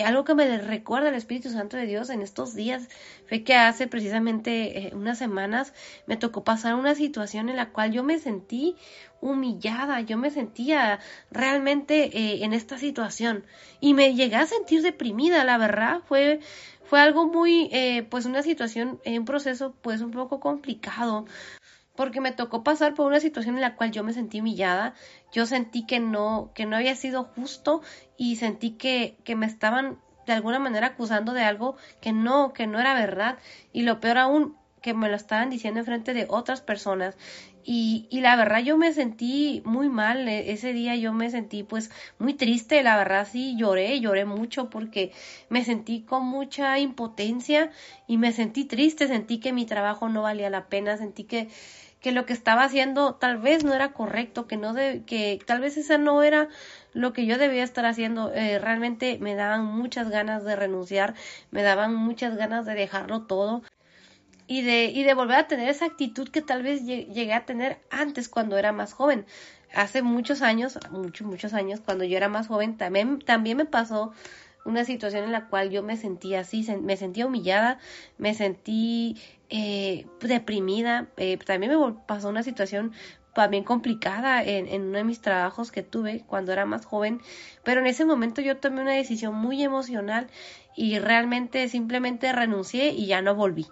algo 0.04 0.24
que 0.24 0.34
me 0.34 0.58
recuerda 0.58 1.08
el 1.08 1.14
Espíritu 1.14 1.50
Santo 1.50 1.76
de 1.76 1.86
Dios 1.86 2.10
en 2.10 2.22
estos 2.22 2.54
días 2.54 2.88
fue 3.28 3.42
que 3.42 3.54
hace 3.54 3.86
precisamente 3.86 4.90
unas 4.94 5.18
semanas 5.18 5.72
me 6.06 6.16
tocó 6.16 6.44
pasar 6.44 6.74
una 6.74 6.94
situación 6.94 7.48
en 7.48 7.56
la 7.56 7.70
cual 7.70 7.90
yo 7.92 8.04
me 8.04 8.18
sentí 8.18 8.76
humillada, 9.20 10.00
yo 10.00 10.16
me 10.16 10.30
sentía 10.30 11.00
realmente 11.30 12.44
en 12.44 12.52
esta 12.52 12.78
situación 12.78 13.44
y 13.80 13.94
me 13.94 14.14
llegué 14.14 14.36
a 14.36 14.46
sentir 14.46 14.82
deprimida, 14.82 15.44
la 15.44 15.58
verdad, 15.58 16.00
fue 16.06 16.40
fue 16.90 17.00
algo 17.00 17.28
muy, 17.28 17.68
eh, 17.70 18.02
pues 18.10 18.24
una 18.26 18.42
situación, 18.42 19.00
un 19.06 19.24
proceso 19.24 19.72
pues 19.80 20.00
un 20.00 20.10
poco 20.10 20.40
complicado, 20.40 21.24
porque 22.00 22.22
me 22.22 22.32
tocó 22.32 22.64
pasar 22.64 22.94
por 22.94 23.06
una 23.06 23.20
situación 23.20 23.56
en 23.56 23.60
la 23.60 23.76
cual 23.76 23.90
yo 23.90 24.02
me 24.02 24.14
sentí 24.14 24.40
humillada, 24.40 24.94
yo 25.32 25.44
sentí 25.44 25.84
que 25.84 26.00
no, 26.00 26.50
que 26.54 26.64
no 26.64 26.76
había 26.76 26.96
sido 26.96 27.24
justo 27.24 27.82
y 28.16 28.36
sentí 28.36 28.70
que, 28.70 29.18
que 29.22 29.36
me 29.36 29.44
estaban 29.44 29.98
de 30.24 30.32
alguna 30.32 30.58
manera 30.58 30.86
acusando 30.86 31.34
de 31.34 31.42
algo 31.42 31.76
que 32.00 32.12
no, 32.12 32.54
que 32.54 32.66
no 32.66 32.80
era 32.80 32.94
verdad. 32.94 33.36
Y 33.74 33.82
lo 33.82 34.00
peor 34.00 34.16
aún, 34.16 34.56
que 34.80 34.94
me 34.94 35.10
lo 35.10 35.16
estaban 35.16 35.50
diciendo 35.50 35.80
en 35.80 35.84
frente 35.84 36.14
de 36.14 36.24
otras 36.30 36.62
personas. 36.62 37.16
Y, 37.62 38.06
y, 38.10 38.22
la 38.22 38.36
verdad 38.36 38.60
yo 38.60 38.78
me 38.78 38.92
sentí 38.94 39.60
muy 39.66 39.90
mal, 39.90 40.26
e, 40.26 40.52
ese 40.52 40.72
día 40.72 40.96
yo 40.96 41.12
me 41.12 41.28
sentí 41.28 41.62
pues 41.62 41.90
muy 42.18 42.32
triste, 42.32 42.82
la 42.82 42.96
verdad 42.96 43.28
sí 43.30 43.54
lloré, 43.58 44.00
lloré 44.00 44.24
mucho 44.24 44.70
porque 44.70 45.12
me 45.50 45.62
sentí 45.62 46.00
con 46.00 46.24
mucha 46.24 46.78
impotencia 46.78 47.70
y 48.06 48.16
me 48.16 48.32
sentí 48.32 48.64
triste, 48.64 49.08
sentí 49.08 49.40
que 49.40 49.52
mi 49.52 49.66
trabajo 49.66 50.08
no 50.08 50.22
valía 50.22 50.48
la 50.48 50.68
pena, 50.68 50.96
sentí 50.96 51.24
que, 51.24 51.48
que 52.00 52.12
lo 52.12 52.26
que 52.26 52.32
estaba 52.32 52.64
haciendo 52.64 53.14
tal 53.14 53.38
vez 53.38 53.62
no 53.64 53.74
era 53.74 53.92
correcto, 53.92 54.46
que 54.46 54.56
no 54.56 54.72
de, 54.72 55.02
que 55.04 55.38
tal 55.46 55.60
vez 55.60 55.76
esa 55.76 55.98
no 55.98 56.22
era 56.22 56.48
lo 56.92 57.12
que 57.12 57.26
yo 57.26 57.38
debía 57.38 57.62
estar 57.62 57.84
haciendo. 57.84 58.32
Eh, 58.32 58.58
realmente 58.58 59.18
me 59.20 59.34
daban 59.34 59.64
muchas 59.64 60.08
ganas 60.08 60.44
de 60.44 60.56
renunciar, 60.56 61.14
me 61.50 61.62
daban 61.62 61.94
muchas 61.94 62.36
ganas 62.36 62.66
de 62.66 62.74
dejarlo 62.74 63.22
todo 63.22 63.62
y 64.46 64.62
de, 64.62 64.86
y 64.86 65.04
de 65.04 65.14
volver 65.14 65.36
a 65.36 65.46
tener 65.46 65.68
esa 65.68 65.84
actitud 65.84 66.28
que 66.28 66.42
tal 66.42 66.62
vez 66.62 66.84
llegué 66.84 67.32
a 67.34 67.44
tener 67.44 67.78
antes 67.90 68.28
cuando 68.28 68.56
era 68.58 68.72
más 68.72 68.92
joven. 68.94 69.26
Hace 69.74 70.02
muchos 70.02 70.42
años, 70.42 70.78
muchos, 70.90 71.26
muchos 71.26 71.54
años, 71.54 71.80
cuando 71.80 72.04
yo 72.04 72.16
era 72.16 72.28
más 72.28 72.48
joven, 72.48 72.76
también, 72.76 73.20
también 73.20 73.56
me 73.56 73.66
pasó 73.66 74.12
una 74.64 74.84
situación 74.84 75.24
en 75.24 75.32
la 75.32 75.46
cual 75.46 75.70
yo 75.70 75.82
me 75.82 75.96
sentía 75.96 76.40
así, 76.40 76.66
me 76.82 76.96
sentía 76.96 77.26
humillada, 77.26 77.78
me 78.18 78.34
sentí 78.34 79.16
eh, 79.50 80.06
deprimida, 80.20 81.08
eh, 81.16 81.36
también 81.38 81.78
me 81.78 81.92
pasó 82.06 82.28
una 82.28 82.42
situación 82.42 82.92
también 83.34 83.64
complicada 83.64 84.42
en, 84.42 84.66
en, 84.68 84.82
uno 84.82 84.98
de 84.98 85.04
mis 85.04 85.20
trabajos 85.20 85.70
que 85.70 85.82
tuve 85.82 86.24
cuando 86.26 86.52
era 86.52 86.66
más 86.66 86.84
joven, 86.84 87.20
pero 87.64 87.80
en 87.80 87.86
ese 87.86 88.04
momento 88.04 88.40
yo 88.40 88.56
tomé 88.56 88.82
una 88.82 88.92
decisión 88.92 89.34
muy 89.34 89.62
emocional 89.62 90.28
y 90.76 90.98
realmente 90.98 91.68
simplemente 91.68 92.32
renuncié 92.32 92.90
y 92.90 93.06
ya 93.06 93.22
no 93.22 93.34
volví. 93.34 93.66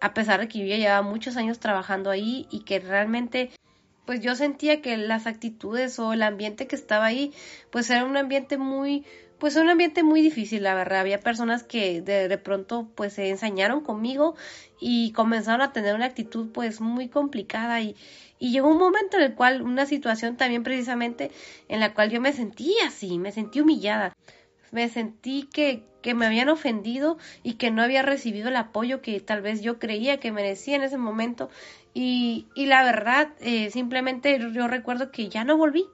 A 0.00 0.14
pesar 0.14 0.40
de 0.40 0.48
que 0.48 0.58
yo 0.58 0.66
ya 0.66 0.76
llevaba 0.76 1.02
muchos 1.02 1.36
años 1.36 1.60
trabajando 1.60 2.10
ahí 2.10 2.46
y 2.50 2.64
que 2.64 2.80
realmente 2.80 3.50
pues 4.04 4.20
yo 4.20 4.34
sentía 4.34 4.82
que 4.82 4.96
las 4.96 5.26
actitudes 5.26 5.98
o 5.98 6.12
el 6.12 6.22
ambiente 6.22 6.66
que 6.66 6.74
estaba 6.74 7.06
ahí 7.06 7.32
pues 7.70 7.88
era 7.90 8.04
un 8.04 8.16
ambiente 8.16 8.58
muy 8.58 9.04
pues 9.42 9.56
un 9.56 9.68
ambiente 9.68 10.04
muy 10.04 10.22
difícil 10.22 10.62
la 10.62 10.76
verdad 10.76 11.00
había 11.00 11.18
personas 11.18 11.64
que 11.64 12.00
de, 12.00 12.38
pronto 12.38 12.88
pues 12.94 13.14
se 13.14 13.28
ensañaron 13.28 13.80
conmigo 13.80 14.36
y 14.78 15.10
comenzaron 15.10 15.62
a 15.62 15.72
tener 15.72 15.96
una 15.96 16.04
actitud 16.04 16.52
pues 16.52 16.80
muy 16.80 17.08
complicada 17.08 17.80
y, 17.80 17.96
y 18.38 18.52
llegó 18.52 18.68
un 18.68 18.78
momento 18.78 19.16
en 19.16 19.24
el 19.24 19.34
cual 19.34 19.62
una 19.62 19.84
situación 19.84 20.36
también 20.36 20.62
precisamente 20.62 21.32
en 21.66 21.80
la 21.80 21.92
cual 21.92 22.10
yo 22.10 22.20
me 22.20 22.32
sentí 22.32 22.72
así 22.86 23.18
me 23.18 23.32
sentí 23.32 23.60
humillada 23.60 24.12
me 24.70 24.88
sentí 24.88 25.48
que, 25.52 25.82
que 26.02 26.14
me 26.14 26.26
habían 26.26 26.48
ofendido 26.48 27.18
y 27.42 27.54
que 27.54 27.72
no 27.72 27.82
había 27.82 28.02
recibido 28.02 28.48
el 28.48 28.54
apoyo 28.54 29.02
que 29.02 29.18
tal 29.18 29.42
vez 29.42 29.60
yo 29.60 29.80
creía 29.80 30.20
que 30.20 30.32
merecía 30.32 30.76
en 30.76 30.82
ese 30.82 30.96
momento. 30.96 31.50
Y, 31.92 32.46
y 32.54 32.64
la 32.66 32.82
verdad, 32.82 33.28
eh, 33.40 33.70
simplemente 33.70 34.38
yo 34.52 34.68
recuerdo 34.68 35.10
que 35.10 35.28
ya 35.28 35.44
no 35.44 35.58
volví. 35.58 35.84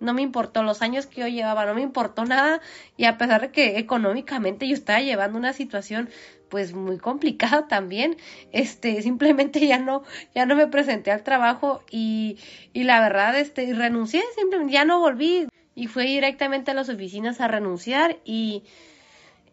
No 0.00 0.14
me 0.14 0.22
importó 0.22 0.62
los 0.62 0.82
años 0.82 1.06
que 1.06 1.22
yo 1.22 1.28
llevaba, 1.28 1.66
no 1.66 1.74
me 1.74 1.82
importó 1.82 2.24
nada. 2.24 2.60
Y 2.96 3.04
a 3.04 3.18
pesar 3.18 3.40
de 3.40 3.50
que 3.50 3.78
económicamente 3.78 4.68
yo 4.68 4.74
estaba 4.74 5.00
llevando 5.00 5.38
una 5.38 5.52
situación 5.52 6.08
pues 6.48 6.72
muy 6.74 6.98
complicada 6.98 7.66
también, 7.68 8.16
este, 8.52 9.02
simplemente 9.02 9.66
ya 9.66 9.78
no, 9.78 10.04
ya 10.34 10.46
no 10.46 10.56
me 10.56 10.66
presenté 10.68 11.10
al 11.10 11.22
trabajo 11.22 11.82
y, 11.90 12.38
y 12.72 12.84
la 12.84 13.00
verdad, 13.00 13.38
este, 13.38 13.72
renuncié, 13.74 14.22
simplemente 14.36 14.72
ya 14.74 14.84
no 14.84 15.00
volví 15.00 15.48
y 15.74 15.86
fue 15.88 16.04
directamente 16.04 16.70
a 16.70 16.74
las 16.74 16.88
oficinas 16.88 17.40
a 17.40 17.48
renunciar 17.48 18.18
y, 18.24 18.64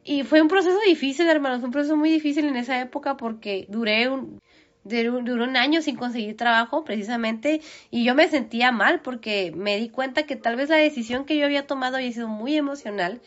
y 0.04 0.24
fue 0.24 0.42
un 0.42 0.48
proceso 0.48 0.80
difícil, 0.86 1.28
hermanos, 1.28 1.64
un 1.64 1.72
proceso 1.72 1.96
muy 1.98 2.10
difícil 2.10 2.46
en 2.46 2.56
esa 2.56 2.80
época 2.80 3.18
porque 3.18 3.66
duré 3.70 4.10
un, 4.10 4.40
duró 4.84 5.44
un 5.44 5.58
año 5.58 5.82
sin 5.82 5.96
conseguir 5.96 6.36
trabajo 6.36 6.84
precisamente 6.84 7.62
y 7.90 8.04
yo 8.04 8.16
me 8.16 8.28
sentía 8.28 8.72
mal 8.72 9.02
porque 9.02 9.52
me 9.56 9.78
di 9.78 9.90
cuenta 9.90 10.24
que 10.24 10.36
tal 10.36 10.56
vez 10.56 10.70
la 10.70 10.78
decisión 10.78 11.26
que 11.26 11.38
yo 11.38 11.46
había 11.46 11.68
tomado 11.68 11.98
había 11.98 12.12
sido 12.12 12.28
muy 12.28 12.58
emocional, 12.58 13.22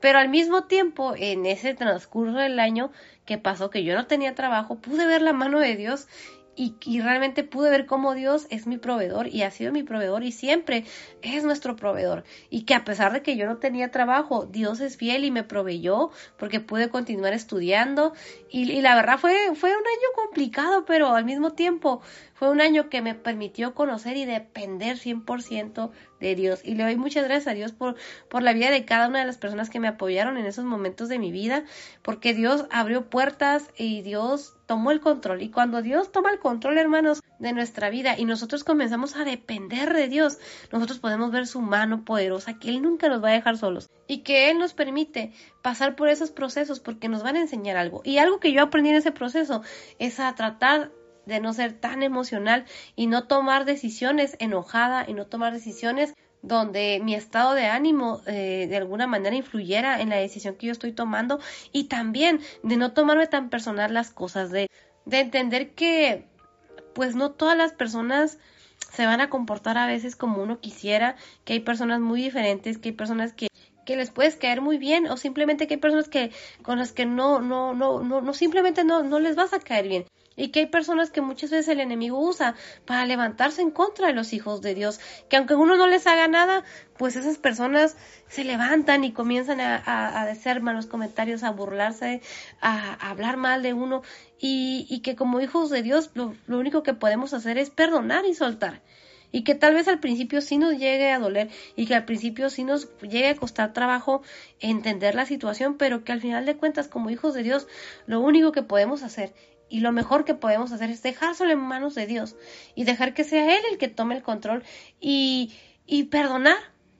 pero 0.00 0.18
al 0.18 0.28
mismo 0.28 0.64
tiempo 0.64 1.14
en 1.16 1.46
ese 1.46 1.74
transcurso 1.74 2.38
del 2.38 2.60
año 2.60 2.90
que 3.24 3.38
pasó 3.38 3.70
que 3.70 3.84
yo 3.84 3.94
no 3.94 4.06
tenía 4.06 4.34
trabajo, 4.34 4.78
pude 4.78 5.06
ver 5.06 5.22
la 5.22 5.32
mano 5.32 5.58
de 5.58 5.76
Dios 5.76 6.08
y, 6.58 7.00
realmente 7.00 7.44
pude 7.44 7.70
ver 7.70 7.86
cómo 7.86 8.14
Dios 8.14 8.48
es 8.50 8.66
mi 8.66 8.78
proveedor 8.78 9.28
y 9.28 9.42
ha 9.42 9.50
sido 9.52 9.70
mi 9.70 9.84
proveedor 9.84 10.24
y 10.24 10.32
siempre 10.32 10.84
es 11.22 11.44
nuestro 11.44 11.76
proveedor. 11.76 12.24
Y 12.50 12.62
que 12.62 12.74
a 12.74 12.84
pesar 12.84 13.12
de 13.12 13.22
que 13.22 13.36
yo 13.36 13.46
no 13.46 13.58
tenía 13.58 13.92
trabajo, 13.92 14.44
Dios 14.44 14.80
es 14.80 14.96
fiel 14.96 15.24
y 15.24 15.30
me 15.30 15.44
proveyó 15.44 16.10
porque 16.36 16.58
pude 16.58 16.88
continuar 16.88 17.32
estudiando. 17.32 18.12
Y, 18.50 18.70
y 18.72 18.80
la 18.80 18.96
verdad 18.96 19.18
fue, 19.18 19.54
fue 19.54 19.70
un 19.70 19.76
año 19.76 20.08
complicado, 20.16 20.84
pero 20.84 21.14
al 21.14 21.24
mismo 21.24 21.52
tiempo 21.52 22.02
fue 22.34 22.50
un 22.50 22.60
año 22.60 22.88
que 22.88 23.02
me 23.02 23.14
permitió 23.14 23.72
conocer 23.74 24.16
y 24.16 24.24
depender 24.24 24.96
100% 24.96 25.90
de 26.18 26.34
Dios. 26.34 26.60
Y 26.64 26.74
le 26.74 26.82
doy 26.82 26.96
muchas 26.96 27.24
gracias 27.24 27.46
a 27.46 27.54
Dios 27.54 27.70
por, 27.70 27.94
por 28.28 28.42
la 28.42 28.52
vida 28.52 28.70
de 28.70 28.84
cada 28.84 29.06
una 29.06 29.20
de 29.20 29.26
las 29.26 29.38
personas 29.38 29.70
que 29.70 29.78
me 29.78 29.88
apoyaron 29.88 30.36
en 30.38 30.46
esos 30.46 30.64
momentos 30.64 31.08
de 31.08 31.20
mi 31.20 31.30
vida, 31.30 31.62
porque 32.02 32.34
Dios 32.34 32.66
abrió 32.70 33.08
puertas 33.08 33.70
y 33.76 34.02
Dios 34.02 34.57
tomó 34.68 34.90
el 34.92 35.00
control. 35.00 35.42
Y 35.42 35.50
cuando 35.50 35.80
Dios 35.80 36.12
toma 36.12 36.30
el 36.30 36.38
control, 36.38 36.76
hermanos, 36.76 37.22
de 37.38 37.52
nuestra 37.52 37.88
vida 37.88 38.16
y 38.18 38.26
nosotros 38.26 38.64
comenzamos 38.64 39.16
a 39.16 39.24
depender 39.24 39.94
de 39.94 40.08
Dios, 40.08 40.38
nosotros 40.70 40.98
podemos 40.98 41.32
ver 41.32 41.46
su 41.46 41.62
mano 41.62 42.04
poderosa, 42.04 42.58
que 42.58 42.68
Él 42.68 42.82
nunca 42.82 43.08
nos 43.08 43.24
va 43.24 43.30
a 43.30 43.32
dejar 43.32 43.56
solos 43.56 43.88
y 44.06 44.18
que 44.18 44.50
Él 44.50 44.58
nos 44.58 44.74
permite 44.74 45.32
pasar 45.62 45.96
por 45.96 46.08
esos 46.08 46.30
procesos 46.30 46.80
porque 46.80 47.08
nos 47.08 47.22
van 47.22 47.36
a 47.36 47.40
enseñar 47.40 47.78
algo. 47.78 48.02
Y 48.04 48.18
algo 48.18 48.40
que 48.40 48.52
yo 48.52 48.62
aprendí 48.62 48.90
en 48.90 48.96
ese 48.96 49.10
proceso 49.10 49.62
es 49.98 50.20
a 50.20 50.34
tratar 50.34 50.92
de 51.24 51.40
no 51.40 51.54
ser 51.54 51.72
tan 51.72 52.02
emocional 52.02 52.66
y 52.94 53.06
no 53.06 53.26
tomar 53.26 53.64
decisiones 53.64 54.36
enojada 54.38 55.06
y 55.08 55.14
no 55.14 55.26
tomar 55.26 55.54
decisiones 55.54 56.14
donde 56.42 57.00
mi 57.02 57.14
estado 57.14 57.54
de 57.54 57.66
ánimo 57.66 58.20
eh, 58.26 58.66
de 58.68 58.76
alguna 58.76 59.06
manera 59.06 59.34
influyera 59.34 60.00
en 60.00 60.10
la 60.10 60.16
decisión 60.16 60.54
que 60.54 60.66
yo 60.66 60.72
estoy 60.72 60.92
tomando 60.92 61.40
y 61.72 61.84
también 61.84 62.40
de 62.62 62.76
no 62.76 62.92
tomarme 62.92 63.26
tan 63.26 63.50
personal 63.50 63.92
las 63.92 64.10
cosas, 64.10 64.50
de, 64.50 64.70
de 65.04 65.20
entender 65.20 65.70
que 65.70 66.26
pues 66.94 67.14
no 67.14 67.32
todas 67.32 67.56
las 67.56 67.72
personas 67.72 68.38
se 68.92 69.06
van 69.06 69.20
a 69.20 69.30
comportar 69.30 69.78
a 69.78 69.86
veces 69.86 70.16
como 70.16 70.42
uno 70.42 70.60
quisiera, 70.60 71.16
que 71.44 71.54
hay 71.54 71.60
personas 71.60 72.00
muy 72.00 72.22
diferentes, 72.22 72.78
que 72.78 72.90
hay 72.90 72.94
personas 72.94 73.32
que 73.32 73.48
que 73.88 73.96
les 73.96 74.10
puedes 74.10 74.36
caer 74.36 74.60
muy 74.60 74.76
bien 74.76 75.06
o 75.06 75.16
simplemente 75.16 75.66
que 75.66 75.74
hay 75.74 75.80
personas 75.80 76.10
que 76.10 76.30
con 76.62 76.78
las 76.78 76.92
que 76.92 77.06
no 77.06 77.40
no 77.40 77.72
no 77.72 78.02
no 78.02 78.20
no 78.20 78.34
simplemente 78.34 78.84
no 78.84 79.02
no 79.02 79.18
les 79.18 79.34
vas 79.34 79.54
a 79.54 79.60
caer 79.60 79.88
bien 79.88 80.04
y 80.38 80.48
que 80.48 80.60
hay 80.60 80.66
personas 80.66 81.10
que 81.10 81.20
muchas 81.20 81.50
veces 81.50 81.68
el 81.68 81.80
enemigo 81.80 82.18
usa 82.18 82.54
para 82.86 83.04
levantarse 83.04 83.60
en 83.60 83.72
contra 83.72 84.06
de 84.06 84.14
los 84.14 84.32
hijos 84.32 84.62
de 84.62 84.74
Dios, 84.74 85.00
que 85.28 85.36
aunque 85.36 85.54
uno 85.54 85.76
no 85.76 85.88
les 85.88 86.06
haga 86.06 86.28
nada, 86.28 86.64
pues 86.96 87.16
esas 87.16 87.38
personas 87.38 87.96
se 88.28 88.44
levantan 88.44 89.02
y 89.04 89.12
comienzan 89.12 89.60
a, 89.60 89.76
a, 89.76 90.22
hacer 90.22 90.62
malos 90.62 90.86
comentarios, 90.86 91.42
a 91.42 91.50
burlarse, 91.50 92.22
a, 92.60 92.94
hablar 93.10 93.36
mal 93.36 93.62
de 93.62 93.74
uno 93.74 94.02
y, 94.38 94.86
y, 94.88 95.00
que 95.00 95.16
como 95.16 95.40
hijos 95.40 95.70
de 95.70 95.82
Dios 95.82 96.10
lo, 96.14 96.34
lo 96.46 96.58
único 96.58 96.82
que 96.84 96.94
podemos 96.94 97.34
hacer 97.34 97.58
es 97.58 97.70
perdonar 97.70 98.24
y 98.24 98.34
soltar 98.34 98.80
y 99.30 99.44
que 99.44 99.54
tal 99.54 99.74
vez 99.74 99.88
al 99.88 100.00
principio 100.00 100.40
sí 100.40 100.56
nos 100.56 100.78
llegue 100.78 101.10
a 101.10 101.18
doler 101.18 101.50
y 101.76 101.86
que 101.86 101.94
al 101.94 102.04
principio 102.04 102.48
sí 102.48 102.64
nos 102.64 102.88
llegue 103.00 103.28
a 103.28 103.36
costar 103.36 103.72
trabajo 103.72 104.22
entender 104.60 105.14
la 105.14 105.26
situación, 105.26 105.76
pero 105.76 106.04
que 106.04 106.12
al 106.12 106.20
final 106.20 106.46
de 106.46 106.56
cuentas 106.56 106.88
como 106.88 107.10
hijos 107.10 107.34
de 107.34 107.42
Dios 107.42 107.66
lo 108.06 108.20
único 108.20 108.52
que 108.52 108.62
podemos 108.62 109.02
hacer 109.02 109.34
y 109.68 109.80
lo 109.80 109.92
mejor 109.92 110.24
que 110.24 110.34
podemos 110.34 110.72
hacer 110.72 110.90
es 110.90 111.02
dejárselo 111.02 111.50
en 111.50 111.60
manos 111.60 111.94
de 111.94 112.06
Dios 112.06 112.36
y 112.74 112.84
dejar 112.84 113.14
que 113.14 113.24
sea 113.24 113.56
Él 113.56 113.62
el 113.70 113.78
que 113.78 113.88
tome 113.88 114.16
el 114.16 114.22
control 114.22 114.62
y, 115.00 115.52
y 115.86 116.04
perdonar 116.04 116.58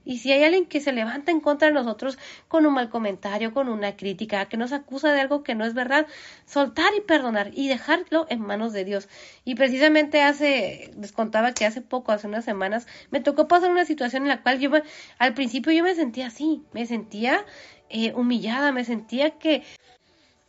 y 0.09 0.20
si 0.20 0.32
hay 0.32 0.43
alguien 0.43 0.65
que 0.65 0.81
se 0.81 0.90
levanta 0.90 1.31
en 1.31 1.40
contra 1.40 1.69
de 1.69 1.74
nosotros 1.74 2.19
con 2.49 2.65
un 2.65 2.73
mal 2.73 2.89
comentario, 2.89 3.53
con 3.53 3.69
una 3.69 3.95
crítica, 3.95 4.47
que 4.47 4.57
nos 4.57 4.73
acusa 4.73 5.12
de 5.12 5.20
algo 5.20 5.43
que 5.43 5.55
no 5.55 5.66
es 5.66 5.74
verdad, 5.74 6.07
soltar 6.47 6.95
y 6.97 7.03
perdonar 7.03 7.51
y 7.53 7.69
dejarlo 7.69 8.24
en 8.31 8.40
manos 8.40 8.73
de 8.73 8.86
Dios. 8.86 9.07
Y 9.45 9.55
precisamente 9.55 10.23
hace, 10.23 10.95
les 10.99 11.12
contaba 11.12 11.53
que 11.53 11.66
hace 11.66 11.82
poco, 11.82 12.12
hace 12.12 12.27
unas 12.27 12.47
semanas, 12.47 12.86
me 13.11 13.20
tocó 13.20 13.49
pasar 13.49 13.70
una 13.70 13.85
situación 13.85 14.23
en 14.23 14.31
la 14.31 14.43
cual 14.43 14.59
yo 14.61 14.70
al 15.19 15.35
principio 15.35 15.73
yo 15.73 15.85
me 15.85 15.95
sentía 15.95 16.28
así, 16.28 16.62
me 16.73 16.86
sentía 16.86 17.45
eh, 17.90 18.15
humillada, 18.15 18.73
me 18.73 18.85
sentía 18.85 19.39
que 19.39 19.62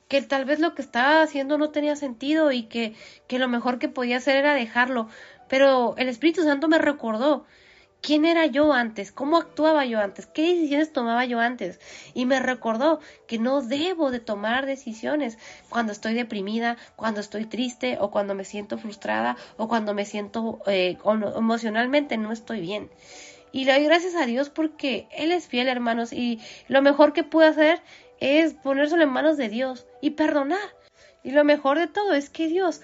que 0.10 0.22
tal 0.24 0.44
vez 0.44 0.60
lo 0.60 0.76
que 0.76 0.82
estaba 0.82 1.22
haciendo 1.22 1.58
no 1.58 1.70
tenía 1.70 1.96
sentido 1.96 2.52
y 2.52 2.64
que, 2.64 2.96
que 3.28 3.40
lo 3.40 3.48
mejor 3.48 3.80
que 3.80 3.88
podía 3.88 4.18
hacer 4.18 4.36
era 4.36 4.56
dejarlo. 4.56 5.08
Pero 5.48 5.96
el 5.98 6.10
Espíritu 6.10 6.44
Santo 6.44 6.68
me 6.68 6.80
recordó 6.80 7.46
quién 8.02 8.26
era 8.26 8.48
yo 8.48 8.74
antes, 8.74 9.12
cómo 9.12 9.38
actuaba 9.38 9.86
yo 9.86 10.00
antes, 10.00 10.26
qué 10.26 10.56
decisiones 10.56 10.92
tomaba 10.92 11.26
yo 11.26 11.40
antes. 11.40 11.80
Y 12.16 12.26
me 12.26 12.40
recordó 12.40 13.00
que 13.28 13.38
no 13.38 13.62
debo 13.62 14.10
de 14.10 14.20
tomar 14.20 14.66
decisiones 14.66 15.38
cuando 15.70 15.92
estoy 15.92 16.16
deprimida, 16.16 16.78
cuando 16.96 17.20
estoy 17.20 17.46
triste 17.46 17.98
o 18.02 18.10
cuando 18.10 18.34
me 18.34 18.46
siento 18.46 18.80
frustrada 18.80 19.38
o 19.58 19.68
cuando 19.68 19.94
me 19.94 20.06
siento 20.06 20.60
eh, 20.66 20.98
emocionalmente 21.36 22.18
no 22.18 22.32
estoy 22.32 22.62
bien. 22.62 22.90
Y 23.52 23.66
le 23.66 23.74
doy 23.74 23.84
gracias 23.84 24.16
a 24.16 24.26
Dios 24.26 24.50
porque 24.50 25.08
Él 25.12 25.32
es 25.32 25.48
fiel, 25.48 25.68
hermanos, 25.68 26.14
y 26.14 26.40
lo 26.68 26.82
mejor 26.82 27.14
que 27.14 27.24
pude 27.24 27.48
hacer 27.48 27.82
es 28.20 28.54
ponérselo 28.54 29.04
en 29.04 29.10
manos 29.10 29.38
de 29.38 29.50
Dios 29.50 29.88
y 30.02 30.12
perdonar. 30.12 30.60
Y 31.24 31.32
lo 31.32 31.44
mejor 31.44 31.80
de 31.80 31.88
todo 31.88 32.14
es 32.14 32.30
que 32.30 32.48
Dios 32.48 32.82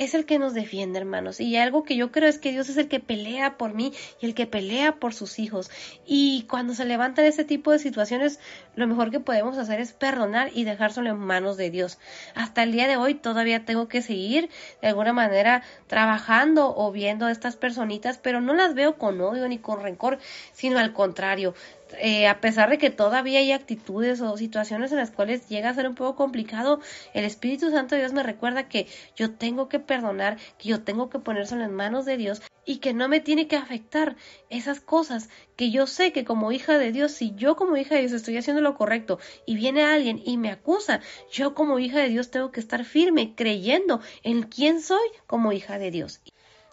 es 0.00 0.14
el 0.14 0.24
que 0.24 0.38
nos 0.38 0.54
defiende, 0.54 0.98
hermanos. 0.98 1.40
Y 1.40 1.58
algo 1.58 1.82
que 1.82 1.94
yo 1.94 2.10
creo 2.10 2.26
es 2.26 2.38
que 2.38 2.52
Dios 2.52 2.70
es 2.70 2.78
el 2.78 2.88
que 2.88 3.00
pelea 3.00 3.58
por 3.58 3.74
mí 3.74 3.92
y 4.18 4.24
el 4.24 4.34
que 4.34 4.46
pelea 4.46 4.96
por 4.96 5.12
sus 5.12 5.38
hijos. 5.38 5.70
Y 6.06 6.46
cuando 6.48 6.72
se 6.72 6.86
levantan 6.86 7.26
este 7.26 7.44
tipo 7.44 7.70
de 7.70 7.78
situaciones, 7.78 8.40
lo 8.76 8.86
mejor 8.86 9.10
que 9.10 9.20
podemos 9.20 9.58
hacer 9.58 9.78
es 9.78 9.92
perdonar 9.92 10.52
y 10.54 10.64
dejárselo 10.64 11.10
en 11.10 11.18
manos 11.18 11.58
de 11.58 11.68
Dios. 11.68 11.98
Hasta 12.34 12.62
el 12.62 12.72
día 12.72 12.88
de 12.88 12.96
hoy 12.96 13.12
todavía 13.12 13.66
tengo 13.66 13.88
que 13.88 14.00
seguir 14.00 14.48
de 14.80 14.88
alguna 14.88 15.12
manera 15.12 15.62
trabajando 15.86 16.74
o 16.74 16.90
viendo 16.92 17.26
a 17.26 17.30
estas 17.30 17.56
personitas, 17.56 18.16
pero 18.16 18.40
no 18.40 18.54
las 18.54 18.72
veo 18.72 18.96
con 18.96 19.20
odio 19.20 19.46
ni 19.48 19.58
con 19.58 19.82
rencor, 19.82 20.18
sino 20.54 20.78
al 20.78 20.94
contrario. 20.94 21.52
Eh, 21.98 22.26
a 22.28 22.40
pesar 22.40 22.70
de 22.70 22.78
que 22.78 22.90
todavía 22.90 23.40
hay 23.40 23.52
actitudes 23.52 24.20
o 24.20 24.36
situaciones 24.36 24.92
en 24.92 24.98
las 24.98 25.10
cuales 25.10 25.48
llega 25.48 25.70
a 25.70 25.74
ser 25.74 25.88
un 25.88 25.94
poco 25.94 26.16
complicado, 26.16 26.80
el 27.14 27.24
Espíritu 27.24 27.70
Santo 27.70 27.94
de 27.94 28.02
Dios 28.02 28.12
me 28.12 28.22
recuerda 28.22 28.68
que 28.68 28.86
yo 29.16 29.32
tengo 29.32 29.68
que 29.68 29.80
perdonar, 29.80 30.38
que 30.58 30.68
yo 30.68 30.82
tengo 30.82 31.10
que 31.10 31.18
ponérselo 31.18 31.64
en 31.64 31.74
manos 31.74 32.04
de 32.04 32.16
Dios 32.16 32.42
y 32.64 32.78
que 32.78 32.94
no 32.94 33.08
me 33.08 33.20
tiene 33.20 33.48
que 33.48 33.56
afectar 33.56 34.16
esas 34.48 34.80
cosas 34.80 35.28
que 35.56 35.70
yo 35.70 35.86
sé 35.86 36.12
que 36.12 36.24
como 36.24 36.52
hija 36.52 36.78
de 36.78 36.92
Dios, 36.92 37.12
si 37.12 37.34
yo 37.34 37.56
como 37.56 37.76
hija 37.76 37.94
de 37.94 38.02
Dios 38.02 38.12
estoy 38.12 38.36
haciendo 38.36 38.62
lo 38.62 38.76
correcto 38.76 39.18
y 39.46 39.56
viene 39.56 39.82
alguien 39.82 40.22
y 40.24 40.36
me 40.36 40.50
acusa, 40.50 41.00
yo 41.32 41.54
como 41.54 41.78
hija 41.78 41.98
de 41.98 42.08
Dios 42.08 42.30
tengo 42.30 42.52
que 42.52 42.60
estar 42.60 42.84
firme 42.84 43.34
creyendo 43.34 44.00
en 44.22 44.44
quién 44.44 44.80
soy 44.82 45.08
como 45.26 45.52
hija 45.52 45.78
de 45.78 45.90
Dios. 45.90 46.20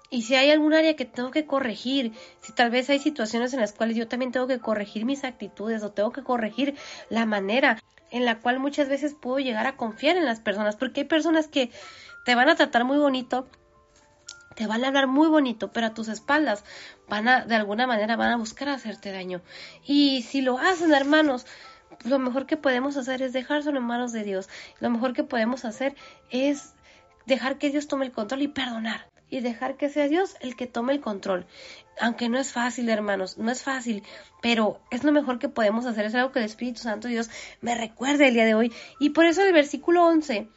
Y 0.10 0.22
si 0.22 0.36
hay 0.36 0.52
algún 0.52 0.74
área 0.74 0.96
que 0.96 1.06
tengo 1.06 1.32
que 1.32 1.46
corregir, 1.46 2.14
si 2.40 2.54
tal 2.54 2.70
vez 2.70 2.90
hay 2.90 3.00
situaciones 3.00 3.54
en 3.54 3.60
las 3.60 3.74
cuales 3.74 3.98
yo 3.98 4.08
también 4.08 4.32
tengo 4.32 4.48
que 4.48 4.60
corregir 4.60 5.06
mis 5.06 5.26
actitudes 5.26 5.84
o 5.84 5.92
tengo 5.92 6.12
que 6.12 6.24
corregir 6.24 6.76
la 7.10 7.26
manera 7.26 7.78
en 8.10 8.24
la 8.24 8.40
cual 8.40 8.60
muchas 8.60 8.88
veces 8.88 9.16
puedo 9.20 9.40
llegar 9.40 9.68
a 9.68 9.76
confiar 9.76 10.16
en 10.16 10.26
las 10.26 10.40
personas, 10.40 10.78
porque 10.78 11.02
hay 11.02 11.08
personas 11.08 11.50
que 11.50 11.72
te 12.26 12.36
van 12.36 12.48
a 12.48 12.56
tratar 12.56 12.86
muy 12.86 12.98
bonito, 12.98 13.48
te 14.56 14.66
van 14.66 14.86
a 14.86 14.88
hablar 14.88 15.08
muy 15.08 15.28
bonito, 15.28 15.74
pero 15.74 15.88
a 15.88 15.94
tus 15.94 16.08
espaldas 16.08 16.64
van 17.10 17.28
a, 17.28 17.46
de 17.46 17.56
alguna 17.56 17.86
manera, 17.86 18.16
van 18.16 18.32
a 18.32 18.38
buscar 18.38 18.70
hacerte 18.70 19.12
daño. 19.12 19.42
Y 19.86 20.24
si 20.24 20.42
lo 20.42 20.58
hacen, 20.58 20.94
hermanos, 20.94 21.46
lo 22.06 22.18
mejor 22.18 22.46
que 22.46 22.56
podemos 22.56 22.96
hacer 22.96 23.22
es 23.22 23.34
dejárselo 23.34 23.78
en 23.78 23.86
manos 23.86 24.14
de 24.14 24.24
Dios. 24.24 24.48
Lo 24.80 24.90
mejor 24.90 25.14
que 25.14 25.24
podemos 25.24 25.66
hacer 25.66 25.96
es 26.32 26.74
dejar 27.26 27.58
que 27.58 27.70
Dios 27.70 27.88
tome 27.88 28.06
el 28.06 28.14
control 28.14 28.42
y 28.42 28.48
perdonar 28.48 29.06
y 29.30 29.42
dejar 29.42 29.78
que 29.78 29.90
sea 29.90 30.08
Dios 30.08 30.36
el 30.42 30.56
que 30.56 30.68
tome 30.68 30.94
el 30.94 31.02
control. 31.02 31.46
Aunque 32.00 32.30
no 32.30 32.38
es 32.38 32.52
fácil, 32.52 32.90
hermanos, 32.90 33.38
no 33.38 33.52
es 33.52 33.64
fácil, 33.64 34.04
pero 34.42 34.80
es 34.92 35.04
lo 35.04 35.12
mejor 35.12 35.40
que 35.40 35.50
podemos 35.50 35.86
hacer, 35.86 36.06
es 36.06 36.16
algo 36.16 36.32
que 36.32 36.40
el 36.40 36.46
Espíritu 36.46 36.82
Santo 36.82 37.08
Dios 37.08 37.30
me 37.60 37.76
recuerda 37.76 38.28
el 38.28 38.36
día 38.36 38.46
de 38.46 38.54
hoy. 38.54 38.72
Y 39.00 39.10
por 39.10 39.26
eso 39.26 39.42
el 39.44 39.52
versículo 39.52 40.06
11, 40.06 40.48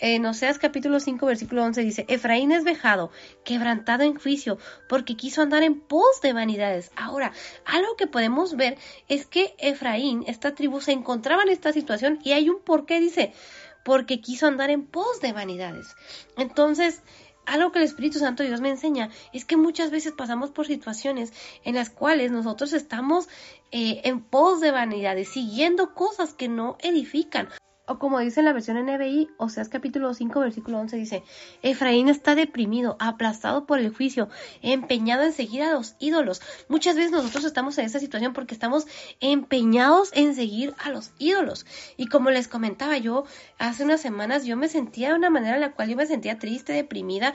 en 0.00 0.26
Oseas 0.26 0.58
capítulo 0.58 1.00
5, 1.00 1.24
versículo 1.24 1.64
11 1.64 1.80
dice, 1.82 2.04
Efraín 2.08 2.52
es 2.52 2.64
vejado, 2.64 3.10
quebrantado 3.44 4.04
en 4.04 4.14
juicio, 4.14 4.58
porque 4.88 5.16
quiso 5.16 5.40
andar 5.40 5.62
en 5.62 5.80
pos 5.80 6.20
de 6.22 6.34
vanidades. 6.34 6.90
Ahora, 6.96 7.32
algo 7.64 7.96
que 7.96 8.06
podemos 8.06 8.56
ver 8.56 8.76
es 9.08 9.26
que 9.26 9.54
Efraín, 9.58 10.24
esta 10.26 10.54
tribu, 10.54 10.80
se 10.80 10.92
encontraba 10.92 11.42
en 11.42 11.48
esta 11.48 11.72
situación 11.72 12.18
y 12.22 12.32
hay 12.32 12.50
un 12.50 12.60
porqué, 12.60 13.00
dice, 13.00 13.32
porque 13.84 14.20
quiso 14.20 14.46
andar 14.46 14.70
en 14.70 14.86
pos 14.86 15.20
de 15.20 15.32
vanidades. 15.32 15.96
Entonces, 16.36 17.02
algo 17.50 17.72
que 17.72 17.80
el 17.80 17.84
Espíritu 17.84 18.18
Santo 18.18 18.42
Dios 18.42 18.60
me 18.60 18.70
enseña 18.70 19.10
es 19.32 19.44
que 19.44 19.56
muchas 19.56 19.90
veces 19.90 20.12
pasamos 20.12 20.50
por 20.50 20.66
situaciones 20.66 21.32
en 21.64 21.74
las 21.74 21.90
cuales 21.90 22.30
nosotros 22.30 22.72
estamos 22.72 23.28
eh, 23.72 24.00
en 24.04 24.20
pos 24.22 24.60
de 24.60 24.70
vanidades, 24.70 25.28
siguiendo 25.28 25.92
cosas 25.94 26.32
que 26.32 26.48
no 26.48 26.78
edifican. 26.80 27.48
O 27.90 27.98
como 27.98 28.20
dice 28.20 28.40
la 28.42 28.52
versión 28.52 28.76
NBI, 28.76 29.30
o 29.36 29.48
sea, 29.48 29.64
es 29.64 29.68
capítulo 29.68 30.14
5, 30.14 30.38
versículo 30.38 30.78
11, 30.78 30.96
dice, 30.96 31.24
Efraín 31.60 32.08
está 32.08 32.36
deprimido, 32.36 32.96
aplastado 33.00 33.66
por 33.66 33.80
el 33.80 33.92
juicio, 33.92 34.28
empeñado 34.62 35.24
en 35.24 35.32
seguir 35.32 35.64
a 35.64 35.72
los 35.72 35.96
ídolos. 35.98 36.40
Muchas 36.68 36.94
veces 36.94 37.10
nosotros 37.10 37.44
estamos 37.44 37.76
en 37.78 37.86
esta 37.86 37.98
situación 37.98 38.32
porque 38.32 38.54
estamos 38.54 38.86
empeñados 39.18 40.10
en 40.14 40.36
seguir 40.36 40.72
a 40.78 40.90
los 40.90 41.10
ídolos. 41.18 41.66
Y 41.96 42.06
como 42.06 42.30
les 42.30 42.46
comentaba 42.46 42.96
yo, 42.96 43.24
hace 43.58 43.82
unas 43.82 44.00
semanas 44.00 44.44
yo 44.44 44.56
me 44.56 44.68
sentía 44.68 45.08
de 45.08 45.16
una 45.16 45.28
manera 45.28 45.56
en 45.56 45.62
la 45.62 45.72
cual 45.72 45.88
yo 45.88 45.96
me 45.96 46.06
sentía 46.06 46.38
triste, 46.38 46.72
deprimida, 46.72 47.34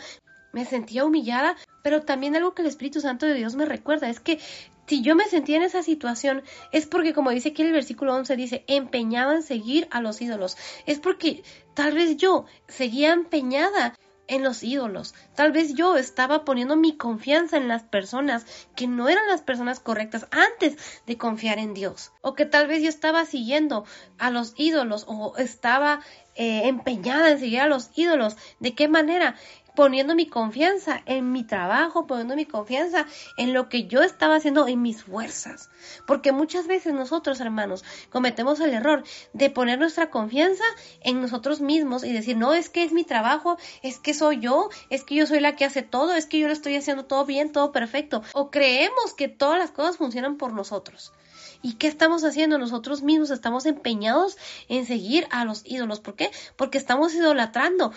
me 0.53 0.64
sentía 0.64 1.03
humillada, 1.03 1.57
pero 1.84 2.03
también 2.03 2.34
algo 2.34 2.56
que 2.56 2.61
el 2.61 2.69
Espíritu 2.69 3.02
Santo 3.02 3.26
de 3.26 3.34
Dios 3.34 3.57
me 3.57 3.65
recuerda 3.65 4.10
es 4.10 4.22
que 4.22 4.40
si 4.87 5.01
yo 5.01 5.15
me 5.15 5.25
sentía 5.25 5.57
en 5.57 5.63
esa 5.63 5.83
situación, 5.83 6.43
es 6.71 6.85
porque, 6.85 7.13
como 7.13 7.31
dice 7.31 7.49
aquí 7.49 7.63
el 7.63 7.71
versículo 7.71 8.13
11, 8.15 8.35
dice, 8.35 8.63
empeñaba 8.67 9.33
en 9.33 9.43
seguir 9.43 9.87
a 9.91 10.01
los 10.01 10.21
ídolos. 10.21 10.57
Es 10.85 10.99
porque 10.99 11.43
tal 11.73 11.93
vez 11.93 12.17
yo 12.17 12.45
seguía 12.67 13.13
empeñada 13.13 13.95
en 14.27 14.43
los 14.43 14.63
ídolos. 14.63 15.13
Tal 15.35 15.51
vez 15.51 15.73
yo 15.75 15.97
estaba 15.97 16.45
poniendo 16.45 16.75
mi 16.75 16.97
confianza 16.97 17.57
en 17.57 17.67
las 17.67 17.83
personas 17.83 18.45
que 18.75 18.87
no 18.87 19.09
eran 19.09 19.27
las 19.27 19.41
personas 19.41 19.79
correctas 19.79 20.27
antes 20.31 20.77
de 21.05 21.17
confiar 21.17 21.59
en 21.59 21.73
Dios. 21.73 22.11
O 22.21 22.33
que 22.33 22.45
tal 22.45 22.67
vez 22.67 22.81
yo 22.81 22.89
estaba 22.89 23.25
siguiendo 23.25 23.85
a 24.17 24.31
los 24.31 24.53
ídolos 24.57 25.05
o 25.07 25.35
estaba 25.37 26.01
eh, 26.35 26.67
empeñada 26.67 27.31
en 27.31 27.39
seguir 27.39 27.61
a 27.61 27.67
los 27.67 27.91
ídolos. 27.95 28.35
¿De 28.59 28.73
qué 28.73 28.87
manera? 28.87 29.35
Poniendo 29.76 30.15
mi 30.15 30.27
confianza 30.27 31.02
en 31.06 31.31
mi 31.31 31.43
trabajo, 31.43 32.07
poniendo 32.07 32.35
mi 32.35 32.45
confianza 32.45 33.06
en 33.38 33.53
lo 33.53 33.69
que 33.69 33.88
yo 33.88 34.02
estaba 34.02 34.35
haciendo, 34.35 34.68
en 34.68 34.81
mis 34.81 35.03
fuerzas. 35.03 35.69
Porque 36.07 36.31
muchas 36.31 36.68
veces 36.68 36.93
nosotros, 36.93 37.39
hermanos, 37.39 37.84
cometemos 38.10 38.60
el 38.60 38.72
error 38.72 39.03
de 39.34 39.49
poner 39.49 39.80
nuestra 39.80 40.10
confianza 40.10 40.64
en 41.02 41.22
nosotros 41.22 41.61
mismos 41.61 42.03
y 42.03 42.14
decir, 42.14 42.38
no, 42.38 42.53
es 42.53 42.69
que 42.69 42.84
es 42.84 42.91
mi 42.91 43.03
trabajo, 43.03 43.57
es 43.84 43.99
que 43.99 44.14
soy 44.14 44.39
yo, 44.39 44.69
es 44.89 45.03
que 45.03 45.15
yo 45.15 45.27
soy 45.27 45.39
la 45.39 45.56
que 45.56 45.65
hace 45.65 45.84
todo, 45.84 46.14
es 46.14 46.26
que 46.26 46.39
yo 46.39 46.47
lo 46.47 46.53
estoy 46.53 46.76
haciendo 46.76 47.06
todo 47.06 47.26
bien, 47.26 47.52
todo 47.52 47.72
perfecto. 47.72 48.23
O 48.34 48.49
creemos 48.49 49.14
que 49.15 49.27
todas 49.27 49.60
las 49.60 49.72
cosas 49.72 49.97
funcionan 49.97 50.38
por 50.38 50.53
nosotros. 50.53 51.14
¿Y 51.61 51.73
qué 51.73 51.88
estamos 51.88 52.23
haciendo? 52.23 52.60
Nosotros 52.60 53.02
mismos 53.02 53.31
estamos 53.31 53.65
empeñados 53.65 54.38
en 54.69 54.85
seguir 54.85 55.27
a 55.31 55.45
los 55.45 55.64
ídolos. 55.65 55.99
¿Por 55.99 56.15
qué? 56.15 56.30
Porque 56.56 56.77
estamos 56.77 57.15
idolatrando 57.15 57.91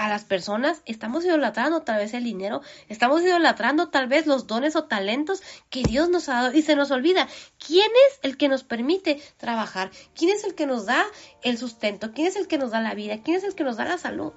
a 0.00 0.08
las 0.08 0.24
personas, 0.24 0.80
estamos 0.86 1.26
idolatrando 1.26 1.82
tal 1.82 1.98
vez 1.98 2.14
el 2.14 2.24
dinero, 2.24 2.62
estamos 2.88 3.20
idolatrando 3.20 3.90
tal 3.90 4.08
vez 4.08 4.26
los 4.26 4.46
dones 4.46 4.74
o 4.74 4.84
talentos 4.84 5.42
que 5.68 5.82
Dios 5.82 6.08
nos 6.08 6.30
ha 6.30 6.36
dado 6.36 6.54
y 6.54 6.62
se 6.62 6.74
nos 6.74 6.90
olvida. 6.90 7.28
Quién 7.58 7.90
es 8.08 8.18
el 8.22 8.38
que 8.38 8.48
nos 8.48 8.64
permite 8.64 9.20
trabajar, 9.36 9.90
quién 10.14 10.34
es 10.34 10.42
el 10.44 10.54
que 10.54 10.66
nos 10.66 10.86
da 10.86 11.04
el 11.42 11.58
sustento, 11.58 12.12
quién 12.12 12.28
es 12.28 12.36
el 12.36 12.48
que 12.48 12.56
nos 12.56 12.70
da 12.70 12.80
la 12.80 12.94
vida, 12.94 13.20
quién 13.22 13.36
es 13.36 13.44
el 13.44 13.54
que 13.54 13.62
nos 13.62 13.76
da 13.76 13.84
la 13.84 13.98
salud. 13.98 14.32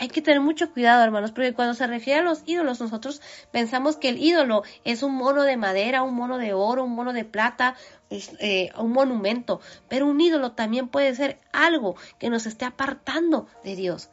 Hay 0.00 0.08
que 0.08 0.22
tener 0.22 0.40
mucho 0.40 0.72
cuidado, 0.72 1.04
hermanos, 1.04 1.32
porque 1.32 1.52
cuando 1.52 1.74
se 1.74 1.86
refiere 1.86 2.20
a 2.20 2.22
los 2.22 2.42
ídolos, 2.46 2.80
nosotros 2.80 3.20
pensamos 3.50 3.96
que 3.96 4.08
el 4.08 4.18
ídolo 4.18 4.62
es 4.84 5.02
un 5.02 5.14
mono 5.14 5.42
de 5.42 5.56
madera, 5.56 6.02
un 6.02 6.14
mono 6.14 6.38
de 6.38 6.54
oro, 6.54 6.84
un 6.84 6.94
mono 6.94 7.12
de 7.12 7.24
plata, 7.24 7.74
eh, 8.10 8.70
un 8.78 8.92
monumento, 8.92 9.60
pero 9.88 10.06
un 10.06 10.20
ídolo 10.20 10.52
también 10.52 10.88
puede 10.88 11.14
ser 11.14 11.40
algo 11.52 11.96
que 12.18 12.30
nos 12.30 12.46
esté 12.46 12.64
apartando 12.64 13.46
de 13.62 13.76
Dios. 13.76 14.10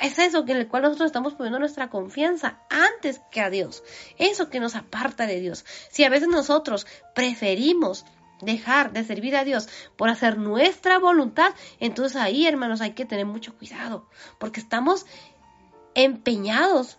Es 0.00 0.18
eso 0.18 0.44
en 0.46 0.56
el 0.56 0.68
cual 0.68 0.82
nosotros 0.82 1.06
estamos 1.06 1.34
poniendo 1.34 1.58
nuestra 1.58 1.90
confianza 1.90 2.60
antes 2.70 3.20
que 3.30 3.40
a 3.40 3.50
Dios. 3.50 3.84
Eso 4.18 4.48
que 4.48 4.60
nos 4.60 4.74
aparta 4.74 5.26
de 5.26 5.40
Dios. 5.40 5.64
Si 5.90 6.04
a 6.04 6.08
veces 6.08 6.28
nosotros 6.28 6.86
preferimos 7.14 8.04
dejar 8.40 8.92
de 8.92 9.04
servir 9.04 9.36
a 9.36 9.44
Dios 9.44 9.68
por 9.96 10.08
hacer 10.08 10.38
nuestra 10.38 10.98
voluntad, 10.98 11.54
entonces 11.78 12.16
ahí, 12.16 12.46
hermanos, 12.46 12.80
hay 12.80 12.92
que 12.92 13.04
tener 13.04 13.26
mucho 13.26 13.56
cuidado, 13.56 14.08
porque 14.38 14.60
estamos 14.60 15.06
empeñados 15.94 16.98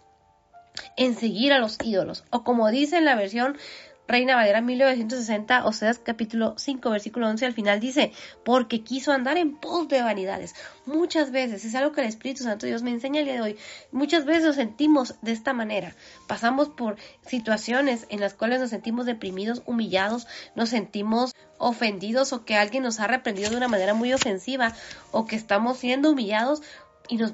en 0.98 1.16
seguir 1.18 1.54
a 1.54 1.60
los 1.60 1.78
ídolos. 1.84 2.24
O 2.30 2.44
como 2.44 2.70
dice 2.70 2.98
en 2.98 3.06
la 3.06 3.16
versión 3.16 3.58
Reina 4.06 4.36
Valera 4.36 4.60
1960, 4.60 5.66
Oseas 5.66 5.98
capítulo 5.98 6.56
5, 6.58 6.90
versículo 6.90 7.28
11 7.30 7.46
al 7.46 7.54
final 7.54 7.80
dice, 7.80 8.12
porque 8.44 8.84
quiso 8.84 9.14
andar 9.14 9.38
en 9.38 9.56
pos 9.56 9.88
de 9.88 10.02
vanidades. 10.02 10.56
Muchas 10.86 11.32
veces, 11.32 11.64
es 11.64 11.74
algo 11.74 11.94
que 11.94 12.02
el 12.02 12.08
Espíritu 12.08 12.44
Santo 12.44 12.66
Dios 12.66 12.84
me 12.84 12.92
enseña 12.92 13.22
el 13.22 13.26
día 13.26 13.36
de 13.36 13.42
hoy, 13.42 13.58
muchas 13.94 14.26
veces 14.26 14.44
nos 14.44 14.58
sentimos 14.58 15.16
de 15.22 15.32
esta 15.32 15.54
manera. 15.54 15.96
Pasamos 16.28 16.68
por 16.68 16.98
situaciones 17.26 18.06
en 18.10 18.20
las 18.20 18.34
cuales 18.34 18.60
nos 18.60 18.72
sentimos 18.72 19.06
deprimidos, 19.06 19.64
humillados, 19.66 20.28
nos 20.54 20.70
sentimos 20.70 21.34
ofendidos 21.58 22.34
o 22.34 22.44
que 22.44 22.58
alguien 22.58 22.84
nos 22.84 23.00
ha 23.00 23.08
reprendido 23.08 23.52
de 23.52 23.58
una 23.58 23.70
manera 23.70 23.94
muy 23.94 24.12
ofensiva 24.12 24.74
o 25.12 25.26
que 25.26 25.38
estamos 25.38 25.78
siendo 25.78 26.12
humillados 26.12 26.62
y 27.10 27.18
nos 27.18 27.34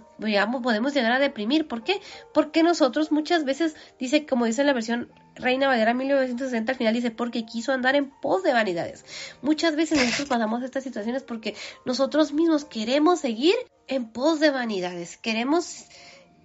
podemos 0.64 0.94
llegar 0.94 1.12
a 1.12 1.20
deprimir. 1.20 1.68
¿Por 1.68 1.84
qué? 1.84 2.02
Porque 2.34 2.64
nosotros 2.64 3.12
muchas 3.12 3.46
veces, 3.46 3.76
dice, 4.00 4.26
como 4.26 4.46
dice 4.46 4.64
la 4.64 4.74
versión 4.74 5.12
Reina 5.36 5.68
Valera 5.68 5.94
1960, 5.94 6.72
al 6.72 6.78
final 6.78 6.94
dice, 6.94 7.12
porque 7.12 7.46
quiso 7.46 7.72
andar 7.72 7.96
en 7.96 8.10
pos 8.10 8.44
de 8.44 8.54
vanidades. 8.54 9.06
Muchas 9.42 9.76
veces 9.76 10.00
nosotros 10.04 10.28
pasamos 10.28 10.64
estas 10.64 10.84
situaciones 10.84 11.24
porque 11.24 11.56
nosotros 11.86 12.34
mismos 12.34 12.66
queremos 12.66 13.20
seguir 13.20 13.56
en 13.88 14.12
pos 14.12 14.40
de 14.40 14.50
vanidades, 14.50 15.18
queremos 15.18 15.86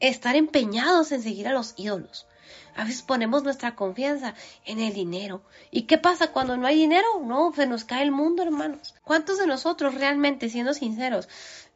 estar 0.00 0.36
empeñados 0.36 1.12
en 1.12 1.22
seguir 1.22 1.48
a 1.48 1.52
los 1.52 1.74
ídolos. 1.76 2.26
A 2.76 2.84
veces 2.84 3.02
ponemos 3.02 3.44
nuestra 3.44 3.76
confianza 3.76 4.34
en 4.64 4.80
el 4.80 4.92
dinero. 4.92 5.42
¿Y 5.70 5.82
qué 5.82 5.96
pasa 5.96 6.32
cuando 6.32 6.56
no 6.56 6.66
hay 6.66 6.76
dinero? 6.76 7.06
No, 7.22 7.52
se 7.54 7.66
nos 7.66 7.84
cae 7.84 8.02
el 8.02 8.10
mundo, 8.10 8.42
hermanos. 8.42 8.94
¿Cuántos 9.04 9.38
de 9.38 9.46
nosotros 9.46 9.94
realmente, 9.94 10.48
siendo 10.48 10.74
sinceros, 10.74 11.28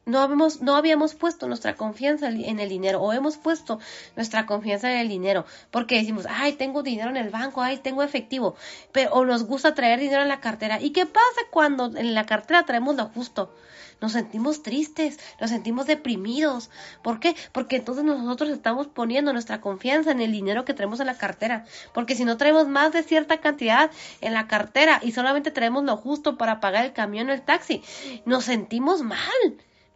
no 0.07 0.20
habíamos, 0.20 0.62
no 0.62 0.75
habíamos 0.75 1.15
puesto 1.15 1.47
nuestra 1.49 1.77
confianza 1.77 2.29
en 2.29 2.61
el 2.61 2.69
dinero 2.69 3.01
o 3.01 3.12
hemos 3.12 3.37
puesto 3.37 3.79
nuestra 4.16 4.47
confianza 4.47 4.91
en 4.91 4.99
el 4.99 5.09
dinero 5.09 5.45
porque 5.70 5.97
decimos, 5.97 6.27
ay, 6.29 6.55
tengo 6.55 6.83
dinero 6.83 7.11
en 7.11 7.19
el 7.19 7.31
banco, 7.31 7.62
ay, 7.62 7.77
tengo 7.77 8.03
efectivo, 8.03 8.57
pero 8.93 9.12
o 9.12 9.25
nos 9.25 9.45
gusta 9.45 9.75
traer 9.75 10.01
dinero 10.01 10.23
en 10.23 10.29
la 10.29 10.41
cartera. 10.41 10.81
¿Y 10.81 10.91
qué 10.91 11.07
pasa 11.07 11.41
cuando 11.51 11.97
en 11.97 12.15
la 12.15 12.27
cartera 12.27 12.65
traemos 12.65 12.97
lo 12.97 13.07
justo? 13.07 13.53
Nos 14.01 14.12
sentimos 14.12 14.62
tristes, 14.62 15.19
nos 15.41 15.51
sentimos 15.51 15.87
deprimidos. 15.87 16.70
¿Por 17.03 17.19
qué? 17.19 17.35
Porque 17.53 17.77
entonces 17.77 18.05
nosotros 18.05 18.51
estamos 18.51 18.87
poniendo 18.87 19.33
nuestra 19.33 19.61
confianza 19.61 20.12
en 20.12 20.20
el 20.20 20.31
dinero 20.31 20.65
que 20.65 20.75
traemos 20.75 21.01
en 21.01 21.07
la 21.07 21.19
cartera. 21.19 21.65
Porque 21.93 22.15
si 22.15 22.25
no 22.25 22.37
traemos 22.37 22.69
más 22.69 22.93
de 22.93 23.03
cierta 23.03 23.39
cantidad 23.39 23.91
en 24.20 24.35
la 24.35 24.47
cartera 24.47 25.01
y 25.03 25.12
solamente 25.12 25.51
traemos 25.51 25.83
lo 25.85 25.97
justo 25.97 26.39
para 26.39 26.61
pagar 26.61 26.85
el 26.85 26.93
camión 26.93 27.29
o 27.29 27.33
el 27.33 27.43
taxi, 27.43 27.83
nos 28.25 28.45
sentimos 28.45 29.03
mal 29.03 29.19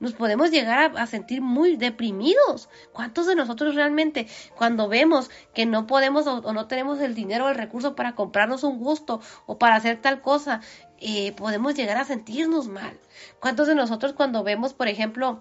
nos 0.03 0.15
podemos 0.15 0.51
llegar 0.51 0.93
a, 0.97 1.07
sentir 1.07 1.41
muy 1.41 1.77
deprimidos. 1.77 2.69
¿Cuántos 2.93 3.29
de 3.29 3.37
nosotros 3.37 3.77
realmente 3.77 4.27
cuando 4.57 4.89
vemos 4.89 5.31
que 5.55 5.65
no 5.65 5.87
podemos 5.87 6.27
o, 6.27 6.53
no 6.53 6.67
tenemos 6.67 7.01
el 7.01 7.15
dinero 7.15 7.47
o 7.47 7.49
el 7.49 7.55
recurso 7.55 7.95
para 7.95 8.17
comprarnos 8.17 8.65
un 8.65 8.81
gusto 8.81 9.21
o 9.47 9.59
para 9.59 9.77
hacer 9.77 10.03
tal 10.03 10.21
cosa, 10.21 10.61
eh, 10.99 11.33
podemos 11.33 11.77
llegar 11.77 11.99
a 11.99 12.05
sentirnos 12.05 12.67
mal? 12.67 12.99
¿Cuántos 13.39 13.69
de 13.69 13.77
nosotros 13.77 14.13
cuando 14.13 14.43
vemos, 14.43 14.75
por 14.75 14.89
ejemplo, 14.89 15.41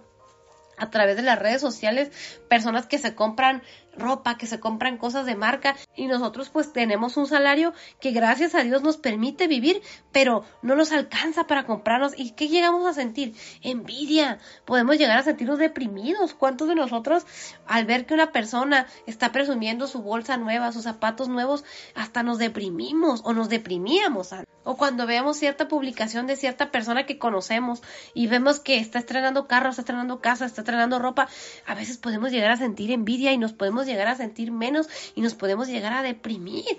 a 0.78 0.92
través 0.92 1.16
de 1.16 1.24
las 1.24 1.40
redes 1.40 1.62
sociales, 1.62 2.12
personas 2.48 2.86
que 2.86 3.00
se 3.00 3.16
compran 3.16 3.64
ropa, 3.98 4.38
que 4.38 4.48
se 4.48 4.60
compran 4.60 4.98
cosas 4.98 5.26
de 5.26 5.36
marca 5.36 5.76
y 5.96 6.08
nosotros 6.08 6.50
pues 6.50 6.74
tenemos 6.74 7.18
un 7.18 7.28
salario 7.28 7.74
que 8.00 8.12
gracias 8.12 8.56
a 8.56 8.64
Dios 8.64 8.82
nos 8.82 8.98
permite 8.98 9.48
vivir, 9.48 9.82
pero 10.12 10.44
no 10.62 10.76
nos 10.76 10.92
alcanza 10.92 11.48
para 11.48 11.66
comprarnos. 11.66 12.14
¿Y 12.18 12.32
qué 12.32 12.48
llegamos 12.48 12.86
a 12.88 12.94
sentir? 12.94 13.36
Envidia. 13.62 14.40
Podemos 14.66 14.98
llegar 14.98 15.18
a 15.18 15.24
sentirnos 15.24 15.60
deprimidos. 15.60 16.34
¿Cuántos 16.34 16.68
de 16.68 16.76
nosotros 16.76 17.26
al 17.68 17.86
ver 17.86 18.06
que 18.06 18.14
una 18.14 18.32
persona 18.32 18.88
está 19.06 19.32
presumiendo 19.32 19.88
su 19.88 20.02
bolsa 20.02 20.38
nueva, 20.38 20.72
sus 20.72 20.84
zapatos 20.84 21.30
nuevos, 21.30 21.64
hasta 21.96 22.24
nos 22.24 22.38
deprimimos 22.38 23.22
o 23.24 23.34
nos 23.34 23.50
deprimíamos? 23.50 24.30
O 24.64 24.78
cuando 24.78 25.08
veamos 25.08 25.38
cierta 25.38 25.68
publicación 25.68 26.28
de 26.28 26.36
cierta 26.36 26.72
persona 26.72 27.06
que 27.06 27.18
conocemos 27.18 27.82
y 28.14 28.28
vemos 28.28 28.60
que 28.60 28.78
está 28.78 29.00
estrenando 29.00 29.48
carro, 29.48 29.70
está 29.70 29.82
estrenando 29.82 30.22
casa, 30.22 30.46
está 30.46 30.62
estrenando 30.62 31.00
ropa, 31.00 31.28
a 31.66 31.74
veces 31.74 31.98
podemos 31.98 32.32
llegar 32.32 32.52
a 32.52 32.58
sentir 32.58 32.92
envidia 32.92 33.32
y 33.34 33.38
nos 33.38 33.54
podemos 33.54 33.81
llegar 33.86 34.08
a 34.08 34.16
sentir 34.16 34.52
menos 34.52 34.88
y 35.16 35.22
nos 35.22 35.34
podemos 35.34 35.68
llegar 35.68 35.94
a 35.94 36.04
deprimir. 36.04 36.78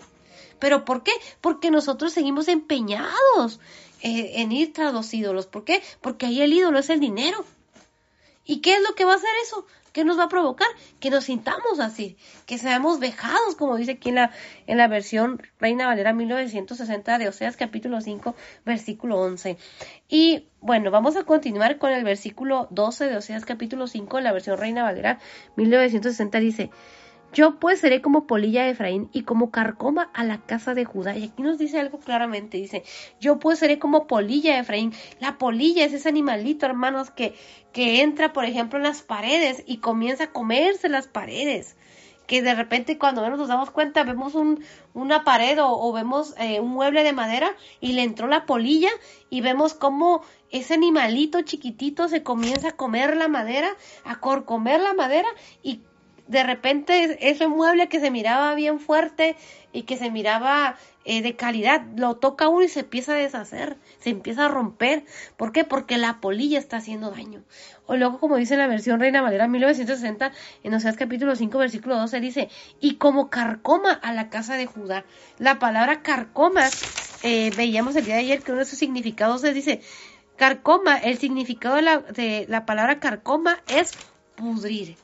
¿Pero 0.58 0.84
por 0.84 1.02
qué? 1.02 1.12
Porque 1.40 1.70
nosotros 1.70 2.12
seguimos 2.12 2.48
empeñados 2.48 3.60
eh, 4.00 4.40
en 4.40 4.52
ir 4.52 4.72
tras 4.72 4.92
los 4.92 5.12
ídolos. 5.12 5.46
¿Por 5.46 5.64
qué? 5.64 5.82
Porque 6.00 6.26
ahí 6.26 6.40
el 6.40 6.52
ídolo 6.52 6.78
es 6.78 6.90
el 6.90 7.00
dinero. 7.00 7.44
¿Y 8.44 8.60
qué 8.60 8.74
es 8.74 8.82
lo 8.82 8.94
que 8.94 9.04
va 9.04 9.12
a 9.12 9.16
hacer 9.16 9.30
eso? 9.44 9.66
¿Qué 9.92 10.04
nos 10.04 10.18
va 10.18 10.24
a 10.24 10.28
provocar? 10.28 10.68
Que 11.00 11.10
nos 11.10 11.24
sintamos 11.24 11.78
así, 11.80 12.16
que 12.46 12.58
seamos 12.58 12.98
vejados, 12.98 13.56
como 13.56 13.76
dice 13.76 13.92
aquí 13.92 14.08
en 14.08 14.16
la, 14.16 14.30
en 14.66 14.78
la 14.78 14.88
versión 14.88 15.42
Reina 15.58 15.86
Valera 15.86 16.12
1960 16.12 17.18
de 17.18 17.28
Oseas 17.28 17.56
capítulo 17.56 18.00
5, 18.00 18.34
versículo 18.64 19.20
11. 19.20 19.58
Y 20.08 20.48
bueno, 20.60 20.90
vamos 20.90 21.16
a 21.16 21.24
continuar 21.24 21.78
con 21.78 21.92
el 21.92 22.04
versículo 22.04 22.68
12 22.70 23.06
de 23.08 23.16
Oseas 23.16 23.44
capítulo 23.44 23.86
5, 23.86 24.20
la 24.20 24.32
versión 24.32 24.58
Reina 24.58 24.82
Valera 24.82 25.18
1960 25.56 26.38
dice, 26.40 26.70
yo 27.32 27.58
pues 27.58 27.80
seré 27.80 28.02
como 28.02 28.26
polilla 28.26 28.64
de 28.64 28.70
Efraín 28.70 29.08
y 29.12 29.22
como 29.22 29.50
carcoma 29.50 30.10
a 30.12 30.22
la 30.22 30.38
casa 30.38 30.74
de 30.74 30.84
Judá. 30.84 31.16
Y 31.16 31.24
aquí 31.24 31.42
nos 31.42 31.58
dice 31.58 31.80
algo 31.80 31.98
claramente, 31.98 32.58
dice, 32.58 32.84
yo 33.20 33.38
pues 33.38 33.58
seré 33.58 33.78
como 33.78 34.06
polilla 34.06 34.54
de 34.54 34.60
Efraín. 34.60 34.92
La 35.18 35.38
polilla 35.38 35.84
es 35.84 35.94
ese 35.94 36.08
animalito, 36.10 36.66
hermanos, 36.66 37.10
que, 37.10 37.34
que 37.72 38.02
entra, 38.02 38.32
por 38.32 38.44
ejemplo, 38.44 38.78
en 38.78 38.84
las 38.84 39.02
paredes 39.02 39.64
y 39.66 39.78
comienza 39.78 40.24
a 40.24 40.32
comerse 40.32 40.88
las 40.90 41.06
paredes. 41.06 41.76
Que 42.26 42.42
de 42.42 42.54
repente 42.54 42.98
cuando 42.98 43.28
nos 43.28 43.48
damos 43.48 43.70
cuenta 43.70 44.04
vemos 44.04 44.34
un, 44.34 44.62
una 44.94 45.24
pared 45.24 45.58
o, 45.60 45.92
vemos 45.92 46.34
eh, 46.38 46.60
un 46.60 46.70
mueble 46.70 47.02
de 47.02 47.12
madera 47.12 47.50
y 47.80 47.94
le 47.94 48.02
entró 48.02 48.28
la 48.28 48.46
polilla 48.46 48.90
y 49.28 49.40
vemos 49.40 49.74
cómo 49.74 50.22
ese 50.50 50.74
animalito 50.74 51.40
chiquitito 51.42 52.08
se 52.08 52.22
comienza 52.22 52.68
a 52.68 52.76
comer 52.76 53.16
la 53.16 53.28
madera, 53.28 53.70
a 54.04 54.20
corcomer 54.20 54.80
la 54.80 54.94
madera 54.94 55.28
y 55.62 55.80
de 56.32 56.42
repente 56.42 57.18
ese 57.20 57.46
mueble 57.46 57.88
que 57.88 58.00
se 58.00 58.10
miraba 58.10 58.54
bien 58.54 58.80
fuerte 58.80 59.36
y 59.70 59.82
que 59.82 59.98
se 59.98 60.10
miraba 60.10 60.76
eh, 61.04 61.20
de 61.20 61.36
calidad, 61.36 61.82
lo 61.94 62.16
toca 62.16 62.48
uno 62.48 62.64
y 62.64 62.68
se 62.68 62.80
empieza 62.80 63.12
a 63.12 63.16
deshacer, 63.16 63.76
se 64.00 64.10
empieza 64.10 64.46
a 64.46 64.48
romper. 64.48 65.04
¿Por 65.36 65.52
qué? 65.52 65.64
Porque 65.64 65.98
la 65.98 66.20
polilla 66.20 66.58
está 66.58 66.78
haciendo 66.78 67.10
daño. 67.10 67.42
O 67.86 67.96
luego, 67.96 68.18
como 68.18 68.36
dice 68.36 68.56
la 68.56 68.66
versión 68.66 68.98
Reina 68.98 69.20
Valera 69.20 69.46
1960, 69.46 70.32
en 70.62 70.74
Oseas 70.74 70.96
capítulo 70.96 71.36
5, 71.36 71.58
versículo 71.58 71.98
12, 71.98 72.20
dice, 72.20 72.48
y 72.80 72.94
como 72.94 73.28
carcoma 73.28 73.92
a 73.92 74.14
la 74.14 74.30
casa 74.30 74.56
de 74.56 74.64
Judá. 74.64 75.04
La 75.38 75.58
palabra 75.58 76.02
carcoma, 76.02 76.66
eh, 77.22 77.50
veíamos 77.54 77.94
el 77.96 78.06
día 78.06 78.14
de 78.14 78.20
ayer 78.20 78.42
que 78.42 78.52
uno 78.52 78.60
de 78.60 78.66
sus 78.66 78.78
significados 78.78 79.42
se 79.42 79.52
dice, 79.52 79.82
carcoma, 80.36 80.96
el 80.96 81.18
significado 81.18 81.76
de 81.76 81.82
la, 81.82 81.98
de 81.98 82.46
la 82.48 82.64
palabra 82.64 83.00
carcoma 83.00 83.62
es 83.68 83.92
pudrir 84.34 84.96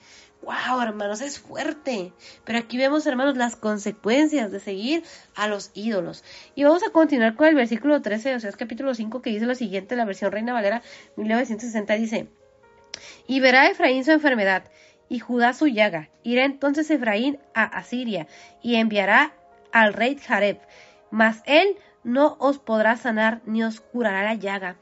wow, 0.43 0.81
hermanos, 0.81 1.21
es 1.21 1.39
fuerte. 1.39 2.13
Pero 2.45 2.59
aquí 2.59 2.79
vemos, 2.79 3.07
hermanos, 3.07 3.37
las 3.37 3.57
consecuencias 3.57 4.51
de 4.51 4.61
seguir 4.61 5.05
a 5.35 5.49
los 5.49 5.71
ídolos. 5.75 6.25
Y 6.55 6.65
vamos 6.65 6.83
a 6.83 6.91
continuar 6.91 7.35
con 7.37 7.49
el 7.49 7.55
versículo 7.55 8.01
13, 8.01 8.35
o 8.35 8.41
sea, 8.41 8.51
es 8.51 8.57
capítulo 8.57 8.95
5, 8.95 9.23
que 9.23 9.31
dice 9.31 9.47
lo 9.47 9.55
siguiente, 9.55 9.97
la 9.97 10.05
versión 10.05 10.33
Reina 10.33 10.53
Valera 10.53 10.83
1960 11.17 11.95
dice, 11.95 12.29
y 13.27 13.41
verá 13.41 13.69
Efraín 13.69 14.05
su 14.05 14.13
enfermedad, 14.13 14.65
y 15.09 15.19
Judá 15.19 15.53
su 15.53 15.67
llaga. 15.67 16.09
Irá 16.23 16.45
entonces 16.45 16.91
Efraín 16.91 17.39
a 17.55 17.65
Asiria, 17.65 18.27
y 18.63 18.77
enviará 18.77 19.33
al 19.73 19.93
rey 19.93 20.17
Jareb, 20.17 20.59
mas 21.11 21.43
él 21.47 21.77
no 22.05 22.37
os 22.39 22.59
podrá 22.59 22.97
sanar, 22.97 23.41
ni 23.45 23.63
os 23.63 23.81
curará 23.81 24.23
la 24.23 24.35
llaga 24.35 24.77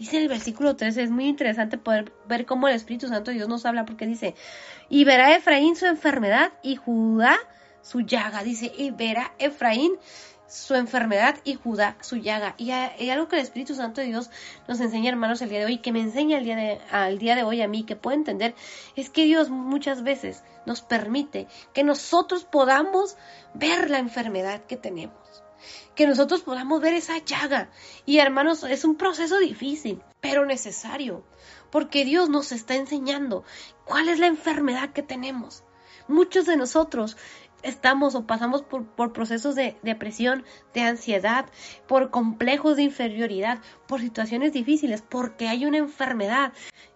Dice 0.00 0.16
el 0.16 0.28
versículo 0.28 0.76
13, 0.76 1.02
es 1.02 1.10
muy 1.10 1.26
interesante 1.26 1.76
poder 1.76 2.10
ver 2.26 2.46
cómo 2.46 2.66
el 2.66 2.74
Espíritu 2.74 3.06
Santo 3.06 3.30
de 3.30 3.36
Dios 3.36 3.50
nos 3.50 3.66
habla 3.66 3.84
porque 3.84 4.06
dice, 4.06 4.34
y 4.88 5.04
verá 5.04 5.36
Efraín 5.36 5.76
su 5.76 5.84
enfermedad 5.84 6.54
y 6.62 6.76
Judá 6.76 7.36
su 7.82 8.00
llaga. 8.00 8.42
Dice, 8.42 8.72
y 8.78 8.92
verá 8.92 9.34
Efraín 9.38 9.92
su 10.48 10.74
enfermedad 10.74 11.36
y 11.44 11.52
Judá 11.52 11.98
su 12.00 12.16
llaga. 12.16 12.54
Y 12.56 12.70
hay 12.70 13.10
algo 13.10 13.28
que 13.28 13.36
el 13.36 13.42
Espíritu 13.42 13.74
Santo 13.74 14.00
de 14.00 14.06
Dios 14.06 14.30
nos 14.66 14.80
enseña, 14.80 15.10
hermanos, 15.10 15.42
el 15.42 15.50
día 15.50 15.58
de 15.58 15.66
hoy, 15.66 15.76
que 15.76 15.92
me 15.92 16.00
enseña 16.00 16.38
el 16.38 16.44
día 16.44 16.56
de, 16.56 16.80
al 16.90 17.18
día 17.18 17.34
de 17.34 17.42
hoy 17.42 17.60
a 17.60 17.68
mí, 17.68 17.82
que 17.82 17.94
puedo 17.94 18.16
entender, 18.16 18.54
es 18.96 19.10
que 19.10 19.26
Dios 19.26 19.50
muchas 19.50 20.02
veces 20.02 20.42
nos 20.64 20.80
permite 20.80 21.46
que 21.74 21.84
nosotros 21.84 22.44
podamos 22.44 23.18
ver 23.52 23.90
la 23.90 23.98
enfermedad 23.98 24.62
que 24.62 24.78
tenemos 24.78 25.44
que 25.94 26.06
nosotros 26.06 26.42
podamos 26.42 26.80
ver 26.80 26.94
esa 26.94 27.18
llaga. 27.18 27.70
Y 28.06 28.18
hermanos, 28.18 28.64
es 28.64 28.84
un 28.84 28.96
proceso 28.96 29.38
difícil, 29.38 30.02
pero 30.20 30.46
necesario. 30.46 31.24
porque 31.70 32.04
Dios 32.04 32.28
nos 32.28 32.50
está 32.50 32.74
enseñando 32.74 33.44
cuál 33.84 34.08
es 34.08 34.18
la 34.18 34.26
enfermedad 34.26 34.90
que 34.92 35.04
tenemos. 35.04 35.62
Muchos 36.08 36.44
de 36.46 36.56
nosotros 36.56 37.16
estamos 37.62 38.14
o 38.14 38.26
pasamos 38.26 38.62
por, 38.62 39.12
procesos 39.12 39.54
de 39.54 39.76
depresión, 39.82 40.44
de 40.74 40.82
ansiedad, 40.82 41.46
por 41.86 42.10
complejos 42.10 42.76
de 42.76 42.82
inferioridad, 42.82 43.60
por 43.86 44.00
situaciones 44.00 44.52
difíciles, 44.52 45.02
porque 45.02 45.48
hay 45.48 45.66
una 45.66 45.78
enfermedad 45.78 46.52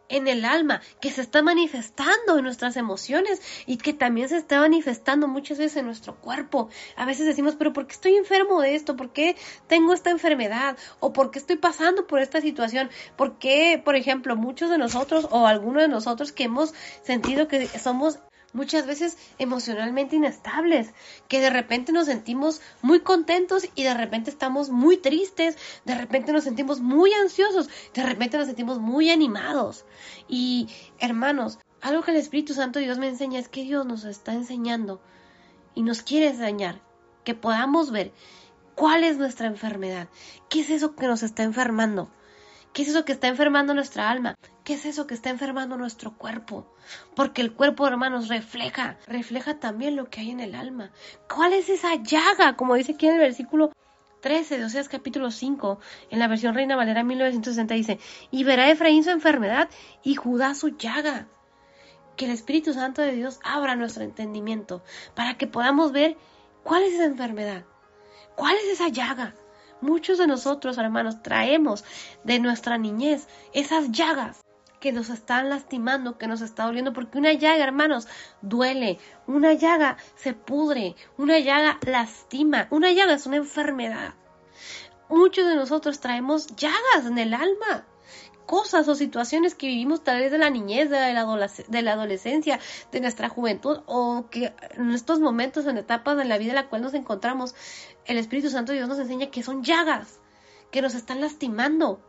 en 0.09 0.29
el 0.29 0.45
alma 0.45 0.81
que 1.01 1.11
se 1.11 1.21
está 1.21 1.43
manifestando 1.43 2.39
en 2.39 2.45
nuestras 2.45 2.77
emociones 2.77 3.41
y 3.67 3.79
que 3.79 3.93
también 3.93 4.29
se 4.29 4.37
está 4.37 4.61
manifestando 4.61 5.29
muchas 5.29 5.59
veces 5.59 5.79
en 5.79 5.87
nuestro 5.87 6.17
cuerpo. 6.17 6.69
A 6.97 7.07
veces 7.07 7.27
decimos, 7.27 7.57
pero 7.57 7.73
¿por 7.73 7.87
qué 7.87 7.95
estoy 7.95 8.17
enfermo 8.17 8.61
de 8.61 8.75
esto? 8.75 8.97
¿Por 8.97 9.13
qué 9.13 9.37
tengo 9.67 9.95
esta 9.95 10.11
enfermedad? 10.11 10.77
¿O 11.01 11.13
por 11.13 11.31
qué 11.31 11.39
estoy 11.39 11.57
pasando 11.57 12.07
por 12.07 12.21
esta 12.21 12.41
situación? 12.41 12.91
¿Por 13.17 13.39
qué, 13.39 13.81
por 13.85 13.97
ejemplo, 13.97 14.37
muchos 14.37 14.71
de 14.71 14.79
nosotros 14.79 15.29
o 15.31 15.47
algunos 15.47 15.83
de 15.83 15.89
nosotros 15.89 16.33
que 16.33 16.45
hemos 16.45 16.75
sentido 17.03 17.49
que 17.49 17.67
somos 17.67 18.19
muchas 18.55 18.87
veces 18.87 19.19
emocionalmente 19.39 20.17
inestables, 20.17 20.95
que 21.29 21.41
de 21.41 21.51
repente 21.51 21.93
nos 21.93 22.07
sentimos 22.07 22.63
muy 22.81 23.01
contentos 23.01 23.69
y 23.75 23.83
de 23.83 23.93
repente 23.93 24.31
estamos 24.31 24.71
muy 24.71 24.97
tristes, 24.97 25.59
de 25.85 25.95
repente 25.95 26.33
nos 26.33 26.45
sentimos 26.45 26.81
muy 26.81 27.13
ansiosos, 27.13 27.69
de 27.93 28.03
repente 28.03 28.39
nos 28.39 28.47
sentimos 28.47 28.79
muy 28.79 29.11
animados. 29.11 29.85
Y 30.27 30.69
hermanos, 30.99 31.59
algo 31.83 32.03
que 32.03 32.13
el 32.13 32.17
Espíritu 32.17 32.55
Santo 32.55 32.79
Dios 32.79 32.97
me 32.97 33.09
enseña 33.09 33.39
es 33.39 33.51
que 33.51 33.65
Dios 33.65 33.85
nos 33.85 34.05
está 34.05 34.33
enseñando 34.33 35.03
y 35.75 35.83
nos 35.83 36.03
quiere 36.03 36.29
enseñar 36.29 36.81
que 37.25 37.35
podamos 37.35 37.91
ver 37.91 38.13
cuál 38.75 39.05
es 39.05 39.19
nuestra 39.19 39.49
enfermedad, 39.49 40.09
qué 40.49 40.61
es 40.61 40.71
eso 40.71 40.95
que 40.95 41.07
nos 41.07 41.23
está 41.23 41.43
enfermando. 41.43 42.11
¿Qué 42.75 42.83
es 42.83 42.89
eso 42.89 43.05
que 43.05 43.13
está 43.13 43.29
enfermando 43.29 43.73
nuestra 43.73 44.11
alma? 44.11 44.35
¿Qué 44.65 44.73
es 44.73 44.87
eso 44.87 45.07
que 45.07 45.13
está 45.13 45.29
enfermando 45.29 45.77
nuestro 45.77 46.17
cuerpo? 46.17 46.67
Porque 47.15 47.43
el 47.43 47.53
cuerpo, 47.53 47.87
hermanos, 47.87 48.29
refleja, 48.29 48.97
refleja 49.07 49.61
también 49.61 49.95
lo 49.95 50.09
que 50.09 50.21
hay 50.21 50.31
en 50.31 50.41
el 50.41 50.55
alma. 50.55 50.91
¿Cuál 51.29 51.53
es 51.53 51.69
esa 51.69 51.97
llaga? 51.97 52.57
Como 52.57 52.75
dice 52.75 52.93
aquí 52.93 53.07
en 53.07 53.17
el 53.17 53.21
versículo 53.21 53.73
13 54.23 54.57
de 54.57 54.65
Oseas 54.65 54.89
capítulo 54.89 55.31
5, 55.31 55.81
en 56.09 56.19
la 56.19 56.29
versión 56.29 56.55
Reina 56.55 56.77
Valera 56.77 57.05
1960 57.05 57.75
dice, 57.75 57.99
y 58.31 58.45
verá 58.45 58.71
Efraín 58.71 59.05
su 59.05 59.11
enfermedad 59.11 59.69
y 60.03 60.15
Judá 60.15 60.55
su 60.55 60.69
llaga. 60.69 61.29
Que 62.17 62.25
el 62.25 62.31
Espíritu 62.31 62.73
Santo 62.73 63.03
de 63.03 63.13
Dios 63.13 63.41
abra 63.45 63.77
nuestro 63.77 64.03
entendimiento 64.03 64.83
para 65.15 65.37
que 65.37 65.47
podamos 65.47 65.93
ver 65.93 66.17
cuál 66.63 66.85
es 66.85 66.95
esa 66.95 67.05
enfermedad, 67.05 67.67
cuál 68.35 68.57
es 68.57 68.73
esa 68.73 68.89
llaga, 68.89 69.35
Muchos 69.81 70.17
de 70.17 70.27
nosotros, 70.27 70.79
hermanos, 70.79 71.23
traemos 71.23 71.85
de 72.23 72.39
nuestra 72.39 72.79
niñez 72.79 73.29
esas 73.53 73.91
llagas 73.91 74.44
que 74.85 74.93
nos 74.93 75.09
están 75.09 75.49
lastimando, 75.49 76.19
que 76.19 76.27
nos 76.27 76.43
está 76.43 76.65
doliendo, 76.65 76.93
porque 76.93 77.17
una 77.17 77.33
llaga, 77.33 77.65
hermanos, 77.65 78.07
duele, 78.43 78.99
una 79.27 79.55
llaga 79.55 79.97
se 80.15 80.35
pudre, 80.35 80.95
una 81.17 81.39
llaga 81.39 81.79
lastima, 81.87 82.69
una 82.69 82.93
llaga 82.93 83.15
es 83.15 83.25
una 83.25 83.37
enfermedad. 83.37 84.13
Muchos 85.09 85.49
de 85.49 85.57
nosotros 85.57 86.01
traemos 86.01 86.49
llagas 86.49 87.07
en 87.07 87.17
el 87.17 87.33
alma, 87.33 87.87
cosas 88.45 88.87
o 88.87 88.95
situaciones 88.95 89.55
que 89.55 89.69
vivimos 89.69 90.05
tal 90.05 90.21
vez 90.21 90.31
de 90.31 90.37
la 90.37 90.51
niñez, 90.51 90.91
de 90.91 91.15
la, 91.15 91.93
adolescencia, 91.93 92.61
de 92.93 93.01
nuestra 93.01 93.31
juventud 93.31 93.81
o 93.87 94.27
que 94.31 94.53
en 94.73 94.91
estos 94.91 95.19
momentos, 95.19 95.65
en 95.65 95.79
etapas 95.79 96.19
de 96.19 96.27
la 96.27 96.37
vida 96.37 96.51
en 96.51 96.57
la 96.57 96.69
cual 96.69 96.83
nos 96.83 96.93
encontramos, 96.93 97.55
el 98.05 98.19
Espíritu 98.19 98.51
Santo 98.51 98.75
Dios 98.75 98.87
nos 98.87 98.99
enseña 98.99 99.31
que 99.31 99.43
son 99.43 99.65
llagas, 99.65 100.21
que 100.71 100.83
nos 100.83 100.95
están 100.95 101.23
lastimando. 101.23 102.03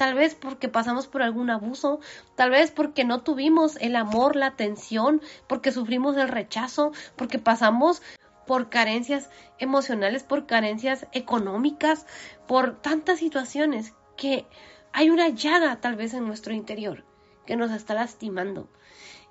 Tal 0.00 0.14
vez 0.14 0.34
porque 0.34 0.70
pasamos 0.70 1.08
por 1.08 1.20
algún 1.20 1.50
abuso, 1.50 2.00
tal 2.34 2.48
vez 2.48 2.70
porque 2.70 3.04
no 3.04 3.20
tuvimos 3.20 3.76
el 3.82 3.96
amor, 3.96 4.34
la 4.34 4.46
atención, 4.46 5.20
porque 5.46 5.72
sufrimos 5.72 6.16
el 6.16 6.28
rechazo, 6.28 6.92
porque 7.16 7.38
pasamos 7.38 8.00
por 8.46 8.70
carencias 8.70 9.28
emocionales, 9.58 10.22
por 10.22 10.46
carencias 10.46 11.06
económicas, 11.12 12.06
por 12.48 12.80
tantas 12.80 13.18
situaciones 13.18 13.92
que 14.16 14.46
hay 14.94 15.10
una 15.10 15.28
llaga 15.28 15.82
tal 15.82 15.96
vez 15.96 16.14
en 16.14 16.26
nuestro 16.26 16.54
interior 16.54 17.04
que 17.44 17.56
nos 17.56 17.70
está 17.70 17.92
lastimando. 17.92 18.70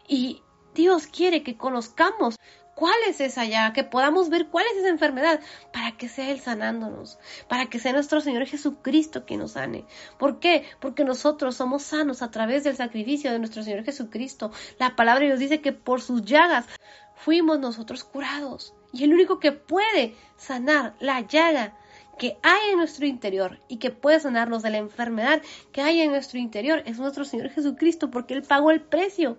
Y 0.08 0.44
Dios 0.76 1.08
quiere 1.08 1.42
que 1.42 1.58
conozcamos 1.58 2.36
cuál 2.80 2.96
es 3.10 3.20
esa 3.20 3.44
llaga, 3.44 3.74
que 3.74 3.84
podamos 3.84 4.30
ver 4.30 4.48
cuál 4.48 4.66
es 4.72 4.78
esa 4.78 4.88
enfermedad, 4.88 5.42
para 5.74 5.92
que 5.98 6.08
sea 6.08 6.32
Él 6.32 6.40
sanándonos, 6.40 7.20
para 7.50 7.66
que 7.66 7.78
sea 7.78 7.92
nuestro 7.92 8.22
Señor 8.22 8.46
Jesucristo 8.46 9.26
quien 9.26 9.42
nos 9.42 9.52
sane. 9.52 9.84
¿Por 10.18 10.40
qué? 10.40 10.64
Porque 10.80 11.04
nosotros 11.04 11.58
somos 11.58 11.84
sanos 11.84 12.22
a 12.22 12.32
través 12.32 12.64
del 12.64 12.78
sacrificio 12.78 13.34
de 13.34 13.40
nuestro 13.40 13.64
Señor 13.64 13.84
Jesucristo. 13.84 14.52
La 14.80 14.96
palabra 14.96 15.26
Dios 15.26 15.40
dice 15.40 15.60
que 15.60 15.74
por 15.74 16.00
sus 16.00 16.24
llagas 16.24 16.68
fuimos 17.16 17.60
nosotros 17.60 18.06
curados. 18.06 18.74
Y 18.94 19.04
el 19.04 19.14
único 19.14 19.40
que 19.40 19.52
puede 19.52 20.16
sanar 20.38 20.96
la 21.02 21.20
llaga 21.20 21.76
que 22.18 22.38
hay 22.44 22.72
en 22.72 22.78
nuestro 22.78 23.06
interior 23.06 23.60
y 23.68 23.76
que 23.78 23.92
puede 23.92 24.22
sanarnos 24.22 24.64
de 24.64 24.70
la 24.70 24.78
enfermedad 24.78 25.42
que 25.74 25.82
hay 25.82 26.00
en 26.00 26.12
nuestro 26.12 26.40
interior 26.40 26.82
es 26.86 26.98
nuestro 26.98 27.26
Señor 27.26 27.50
Jesucristo 27.50 28.10
porque 28.10 28.36
Él 28.36 28.44
pagó 28.44 28.72
el 28.72 28.80
precio 28.80 29.38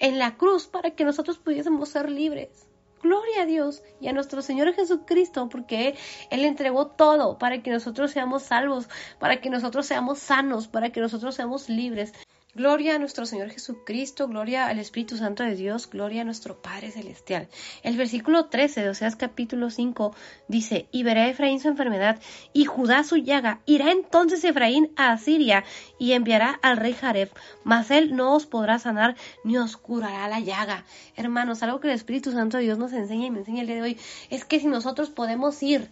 en 0.00 0.18
la 0.18 0.36
cruz 0.36 0.66
para 0.66 0.90
que 0.90 1.04
nosotros 1.04 1.38
pudiésemos 1.38 1.88
ser 1.88 2.10
libres. 2.10 2.66
Gloria 3.02 3.42
a 3.42 3.46
Dios 3.46 3.82
y 4.00 4.08
a 4.08 4.14
nuestro 4.14 4.40
Señor 4.40 4.72
Jesucristo 4.72 5.48
porque 5.50 5.94
Él 6.30 6.44
entregó 6.44 6.86
todo 6.86 7.36
para 7.36 7.62
que 7.62 7.70
nosotros 7.70 8.10
seamos 8.12 8.44
salvos, 8.44 8.88
para 9.18 9.42
que 9.42 9.50
nosotros 9.50 9.86
seamos 9.86 10.18
sanos, 10.20 10.68
para 10.68 10.90
que 10.90 11.00
nosotros 11.00 11.34
seamos 11.34 11.68
libres. 11.68 12.14
Gloria 12.56 12.94
a 12.94 12.98
nuestro 13.00 13.26
Señor 13.26 13.50
Jesucristo, 13.50 14.28
gloria 14.28 14.68
al 14.68 14.78
Espíritu 14.78 15.16
Santo 15.16 15.42
de 15.42 15.56
Dios, 15.56 15.90
gloria 15.90 16.22
a 16.22 16.24
nuestro 16.24 16.62
Padre 16.62 16.92
Celestial. 16.92 17.48
El 17.82 17.96
versículo 17.96 18.46
13 18.46 18.80
de 18.80 18.90
Oseas 18.90 19.16
capítulo 19.16 19.70
5 19.70 20.14
dice, 20.46 20.86
y 20.92 21.02
verá 21.02 21.26
Efraín 21.26 21.58
su 21.58 21.66
enfermedad 21.66 22.20
y 22.52 22.66
Judá 22.66 23.02
su 23.02 23.16
llaga. 23.16 23.58
Irá 23.66 23.90
entonces 23.90 24.44
Efraín 24.44 24.92
a 24.94 25.10
Asiria 25.10 25.64
y 25.98 26.12
enviará 26.12 26.60
al 26.62 26.76
rey 26.76 26.92
Jareb, 26.92 27.28
mas 27.64 27.90
él 27.90 28.14
no 28.14 28.36
os 28.36 28.46
podrá 28.46 28.78
sanar 28.78 29.16
ni 29.42 29.58
os 29.58 29.76
curará 29.76 30.28
la 30.28 30.38
llaga. 30.38 30.84
Hermanos, 31.16 31.64
algo 31.64 31.80
que 31.80 31.88
el 31.88 31.94
Espíritu 31.94 32.30
Santo 32.30 32.58
de 32.58 32.62
Dios 32.62 32.78
nos 32.78 32.92
enseña 32.92 33.26
y 33.26 33.30
me 33.32 33.40
enseña 33.40 33.62
el 33.62 33.66
día 33.66 33.76
de 33.76 33.82
hoy 33.82 33.98
es 34.30 34.44
que 34.44 34.60
si 34.60 34.68
nosotros 34.68 35.10
podemos 35.10 35.60
ir 35.60 35.90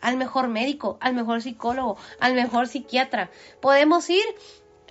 al 0.00 0.16
mejor 0.16 0.46
médico, 0.46 0.96
al 1.00 1.14
mejor 1.14 1.42
psicólogo, 1.42 1.96
al 2.20 2.34
mejor 2.34 2.68
psiquiatra, 2.68 3.30
podemos 3.60 4.08
ir 4.10 4.24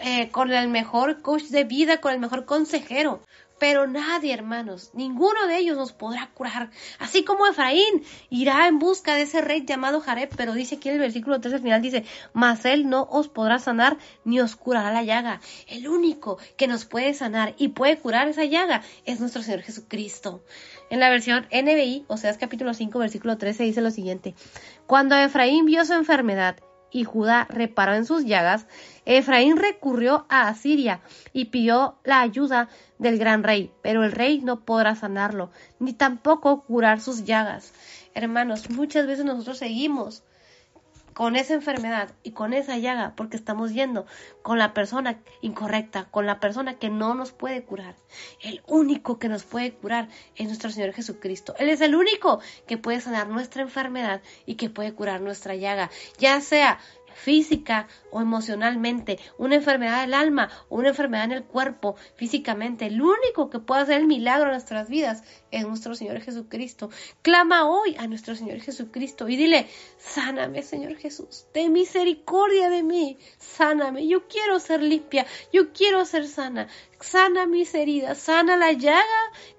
eh, 0.06 0.30
con 0.32 0.52
el 0.52 0.68
mejor 0.68 1.22
coach 1.22 1.44
de 1.44 1.64
vida, 1.64 2.02
con 2.02 2.12
el 2.12 2.20
mejor 2.20 2.44
consejero. 2.44 3.22
Pero 3.58 3.88
nadie, 3.88 4.34
hermanos, 4.34 4.92
ninguno 4.94 5.48
de 5.48 5.58
ellos 5.58 5.78
nos 5.78 5.94
podrá 5.94 6.30
curar. 6.34 6.72
Así 7.00 7.24
como 7.24 7.48
Efraín 7.48 8.04
irá 8.30 8.68
en 8.68 8.80
busca 8.80 9.16
de 9.16 9.22
ese 9.22 9.40
rey 9.40 9.64
llamado 9.66 10.02
Jareb, 10.02 10.30
pero 10.36 10.52
dice 10.52 10.76
aquí 10.76 10.90
en 10.90 10.96
el 10.96 11.00
versículo 11.00 11.40
3 11.40 11.54
al 11.54 11.62
final, 11.62 11.82
dice, 11.82 12.04
mas 12.34 12.66
él 12.66 12.90
no 12.90 13.08
os 13.10 13.30
podrá 13.30 13.60
sanar 13.60 13.98
ni 14.26 14.42
os 14.42 14.58
curará 14.58 14.92
la 14.92 15.04
llaga. 15.04 15.40
El 15.68 15.88
único 15.88 16.38
que 16.58 16.68
nos 16.68 16.84
puede 16.84 17.14
sanar 17.14 17.56
y 17.58 17.70
puede 17.70 17.98
curar 17.98 18.28
esa 18.28 18.44
llaga 18.44 18.82
es 19.06 19.22
nuestro 19.22 19.42
Señor 19.42 19.62
Jesucristo. 19.62 20.44
En 20.90 21.00
la 21.00 21.10
versión 21.10 21.48
NBI, 21.50 22.04
o 22.10 22.18
sea, 22.18 22.30
es 22.30 22.38
capítulo 22.38 22.74
5, 22.74 23.00
versículo 23.00 23.38
13, 23.38 23.64
dice 23.64 23.80
lo 23.80 23.92
siguiente. 23.92 24.36
Cuando 24.86 25.16
Efraín 25.16 25.66
vio 25.66 25.86
su 25.86 25.94
enfermedad 25.94 26.58
y 26.94 27.04
Judá 27.04 27.48
reparó 27.50 27.96
en 27.96 28.06
sus 28.06 28.24
llagas, 28.24 28.68
Efraín 29.06 29.58
recurrió 29.58 30.26
a 30.30 30.48
Asiria 30.48 31.02
y 31.34 31.46
pidió 31.46 31.98
la 32.04 32.22
ayuda 32.22 32.70
del 33.00 33.18
gran 33.18 33.44
rey, 33.44 33.72
pero 33.82 34.06
el 34.06 34.12
rey 34.12 34.40
no 34.42 34.62
podrá 34.62 34.96
sanarlo, 34.96 35.50
ni 35.80 35.92
tampoco 35.92 36.62
curar 36.62 37.02
sus 37.02 37.26
llagas. 37.26 37.74
Hermanos, 38.14 38.70
muchas 38.70 39.08
veces 39.08 39.26
nosotros 39.26 39.58
seguimos 39.58 40.24
con 41.14 41.36
esa 41.36 41.54
enfermedad 41.54 42.14
y 42.24 42.32
con 42.32 42.54
esa 42.54 42.78
llaga 42.78 43.14
porque 43.16 43.38
estamos 43.38 43.74
yendo 43.74 44.06
con 44.42 44.60
la 44.60 44.74
persona 44.74 45.20
incorrecta, 45.42 46.06
con 46.12 46.26
la 46.26 46.40
persona 46.40 46.78
que 46.80 46.90
no 46.90 47.14
nos 47.16 47.32
puede 47.32 47.64
curar. 47.64 47.96
El 48.42 48.62
único 48.68 49.20
que 49.20 49.30
nos 49.30 49.44
puede 49.44 49.74
curar 49.74 50.10
es 50.36 50.48
nuestro 50.48 50.70
Señor 50.70 50.94
Jesucristo. 50.94 51.56
Él 51.58 51.70
es 51.70 51.82
el 51.82 51.96
único 51.96 52.40
que 52.68 52.78
puede 52.78 53.02
sanar 53.02 53.28
nuestra 53.28 53.62
enfermedad 53.62 54.22
y 54.46 54.56
que 54.56 54.70
puede 54.70 54.94
curar 54.94 55.22
nuestra 55.22 55.56
llaga, 55.56 55.90
ya 56.18 56.42
sea 56.42 56.80
física 57.14 57.88
o 58.12 58.22
emocionalmente, 58.22 59.20
una 59.38 59.56
enfermedad 59.56 60.02
del 60.02 60.14
alma 60.14 60.50
una 60.70 60.90
enfermedad 60.90 61.26
en 61.26 61.32
el 61.32 61.44
cuerpo, 61.44 61.96
físicamente. 62.16 62.88
El 62.88 63.02
único 63.02 63.50
que 63.50 63.60
puede 63.60 63.84
hacer 63.84 64.02
el 64.02 64.08
milagro 64.08 64.46
en 64.46 64.54
nuestras 64.54 64.90
vidas 64.90 65.24
es 65.54 65.68
nuestro 65.68 65.94
Señor 65.94 66.20
Jesucristo. 66.22 66.90
Clama 67.22 67.70
hoy 67.70 67.96
a 67.98 68.08
nuestro 68.08 68.36
Señor 68.36 68.60
Jesucristo 68.60 69.30
y 69.30 69.38
dile, 69.38 69.68
sáname 70.00 70.64
Señor 70.64 70.96
Jesús, 70.96 71.46
ten 71.54 71.72
misericordia 71.72 72.70
de 72.70 72.84
mí, 72.84 73.18
sáname, 73.38 74.08
yo 74.08 74.28
quiero 74.28 74.60
ser 74.60 74.82
limpia, 74.82 75.26
yo 75.52 75.72
quiero 75.72 76.06
ser 76.06 76.28
sana. 76.28 76.68
sana 77.00 77.46
mis 77.46 77.76
heridas, 77.76 78.18
sana 78.18 78.58
la 78.58 78.72
llaga 78.72 79.04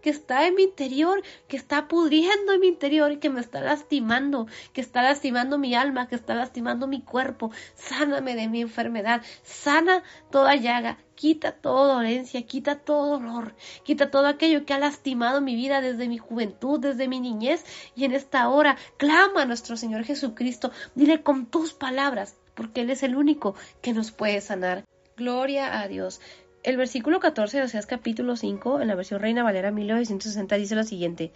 que 0.02 0.10
está 0.10 0.46
en 0.46 0.54
mi 0.54 0.64
interior, 0.64 1.22
que 1.46 1.56
está 1.56 1.88
pudriendo 1.88 2.52
en 2.52 2.60
mi 2.60 2.68
interior 2.68 3.12
y 3.12 3.18
que 3.18 3.30
me 3.30 3.40
está 3.40 3.60
lastimando, 3.60 4.46
que 4.72 4.80
está 4.80 5.02
lastimando 5.02 5.58
mi 5.58 5.74
alma, 5.74 6.08
que 6.08 6.14
está 6.16 6.34
lastimando 6.34 6.86
mi 6.86 7.02
cuerpo. 7.02 7.52
Sáname 7.74 8.34
de 8.34 8.48
mi 8.48 8.62
enfermedad, 8.62 9.22
sana 9.42 10.02
toda 10.30 10.56
llaga, 10.56 10.98
quita 11.15 11.53
toda 11.53 11.95
dolencia, 11.95 12.43
quita 12.43 12.77
todo 12.77 13.19
dolor, 13.19 13.55
quita 13.82 14.11
todo 14.11 14.27
aquello 14.27 14.65
que 14.65 14.74
ha 14.74 14.78
lastimado 14.78 15.41
mi 15.41 15.55
vida 15.55 15.81
desde 15.81 16.09
mi 16.09 16.19
juventud, 16.19 16.81
desde 16.81 17.09
mi 17.09 17.20
niñez 17.20 17.65
y 17.95 18.05
en 18.05 18.12
esta 18.12 18.49
hora 18.49 18.77
clama 18.97 19.43
a 19.43 19.47
nuestro 19.47 19.77
Señor 19.77 20.05
Jesucristo, 20.05 20.70
dile 20.95 21.23
con 21.23 21.47
tus 21.47 21.73
palabras, 21.73 22.36
porque 22.55 22.82
Él 22.82 22.91
es 22.91 23.03
el 23.03 23.16
único 23.16 23.55
que 23.82 23.93
nos 23.93 24.11
puede 24.11 24.41
sanar. 24.41 24.85
Gloria 25.16 25.81
a 25.81 25.89
Dios. 25.89 26.20
El 26.65 26.78
versículo 26.78 27.20
14 27.20 27.59
de 27.59 27.62
Oseas 27.65 27.85
capítulo 27.85 28.36
5, 28.36 28.81
en 28.81 28.89
la 28.89 28.95
versión 28.95 29.20
Reina 29.20 29.43
Valera 29.43 29.70
1960, 29.70 30.57
dice 30.57 30.74
lo 30.74 30.82
siguiente, 30.82 31.31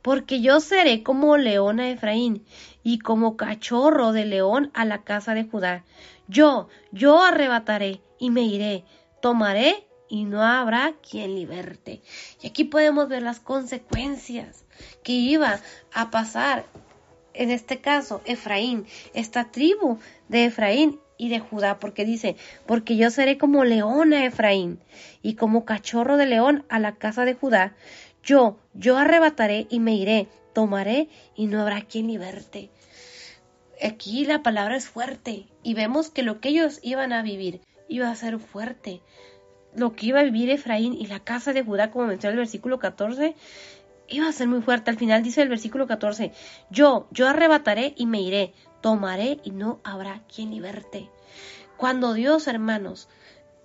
Porque 0.00 0.40
yo 0.40 0.58
seré 0.58 1.02
como 1.02 1.36
león 1.36 1.80
a 1.80 1.90
Efraín, 1.90 2.46
y 2.82 2.98
como 2.98 3.36
cachorro 3.36 4.12
de 4.12 4.24
león 4.24 4.70
a 4.72 4.86
la 4.86 5.02
casa 5.02 5.34
de 5.34 5.44
Judá. 5.44 5.84
Yo, 6.28 6.68
yo 6.92 7.22
arrebataré 7.22 8.00
y 8.18 8.30
me 8.30 8.40
iré, 8.40 8.84
tomaré 9.20 9.86
y 10.10 10.24
no 10.24 10.42
habrá 10.42 10.94
quien 11.08 11.36
liberte. 11.36 12.02
Y 12.42 12.48
aquí 12.48 12.64
podemos 12.64 13.08
ver 13.08 13.22
las 13.22 13.40
consecuencias 13.40 14.64
que 15.02 15.12
iba 15.12 15.60
a 15.94 16.10
pasar, 16.10 16.66
en 17.32 17.50
este 17.50 17.80
caso, 17.80 18.20
Efraín, 18.24 18.86
esta 19.14 19.50
tribu 19.50 19.98
de 20.28 20.46
Efraín 20.46 20.98
y 21.16 21.28
de 21.28 21.38
Judá, 21.38 21.78
porque 21.78 22.04
dice, 22.04 22.36
porque 22.66 22.96
yo 22.96 23.10
seré 23.10 23.38
como 23.38 23.64
león 23.64 24.12
a 24.12 24.24
Efraín 24.24 24.80
y 25.22 25.34
como 25.34 25.64
cachorro 25.64 26.16
de 26.16 26.26
león 26.26 26.64
a 26.68 26.80
la 26.80 26.96
casa 26.96 27.24
de 27.24 27.34
Judá. 27.34 27.74
Yo, 28.24 28.58
yo 28.74 28.98
arrebataré 28.98 29.66
y 29.70 29.78
me 29.78 29.94
iré, 29.94 30.26
tomaré 30.52 31.08
y 31.36 31.46
no 31.46 31.60
habrá 31.60 31.82
quien 31.82 32.08
liberte. 32.08 32.70
Aquí 33.82 34.26
la 34.26 34.42
palabra 34.42 34.76
es 34.76 34.88
fuerte 34.88 35.46
y 35.62 35.74
vemos 35.74 36.10
que 36.10 36.22
lo 36.22 36.40
que 36.40 36.50
ellos 36.50 36.80
iban 36.82 37.12
a 37.12 37.22
vivir 37.22 37.60
iba 37.90 38.08
a 38.08 38.14
ser 38.14 38.38
fuerte. 38.38 39.02
Lo 39.74 39.94
que 39.94 40.06
iba 40.06 40.20
a 40.20 40.24
vivir 40.24 40.48
Efraín 40.48 40.94
y 40.94 41.06
la 41.06 41.20
casa 41.20 41.52
de 41.52 41.62
Judá, 41.62 41.90
como 41.90 42.06
menciona 42.06 42.32
el 42.32 42.38
versículo 42.38 42.78
14, 42.78 43.34
iba 44.08 44.28
a 44.28 44.32
ser 44.32 44.48
muy 44.48 44.62
fuerte. 44.62 44.90
Al 44.90 44.96
final 44.96 45.22
dice 45.22 45.42
el 45.42 45.48
versículo 45.48 45.86
14, 45.86 46.32
yo, 46.70 47.06
yo 47.10 47.28
arrebataré 47.28 47.92
y 47.96 48.06
me 48.06 48.22
iré, 48.22 48.54
tomaré 48.80 49.38
y 49.44 49.50
no 49.50 49.80
habrá 49.84 50.22
quien 50.34 50.50
liberte. 50.50 51.10
Cuando 51.76 52.14
Dios, 52.14 52.46
hermanos, 52.46 53.08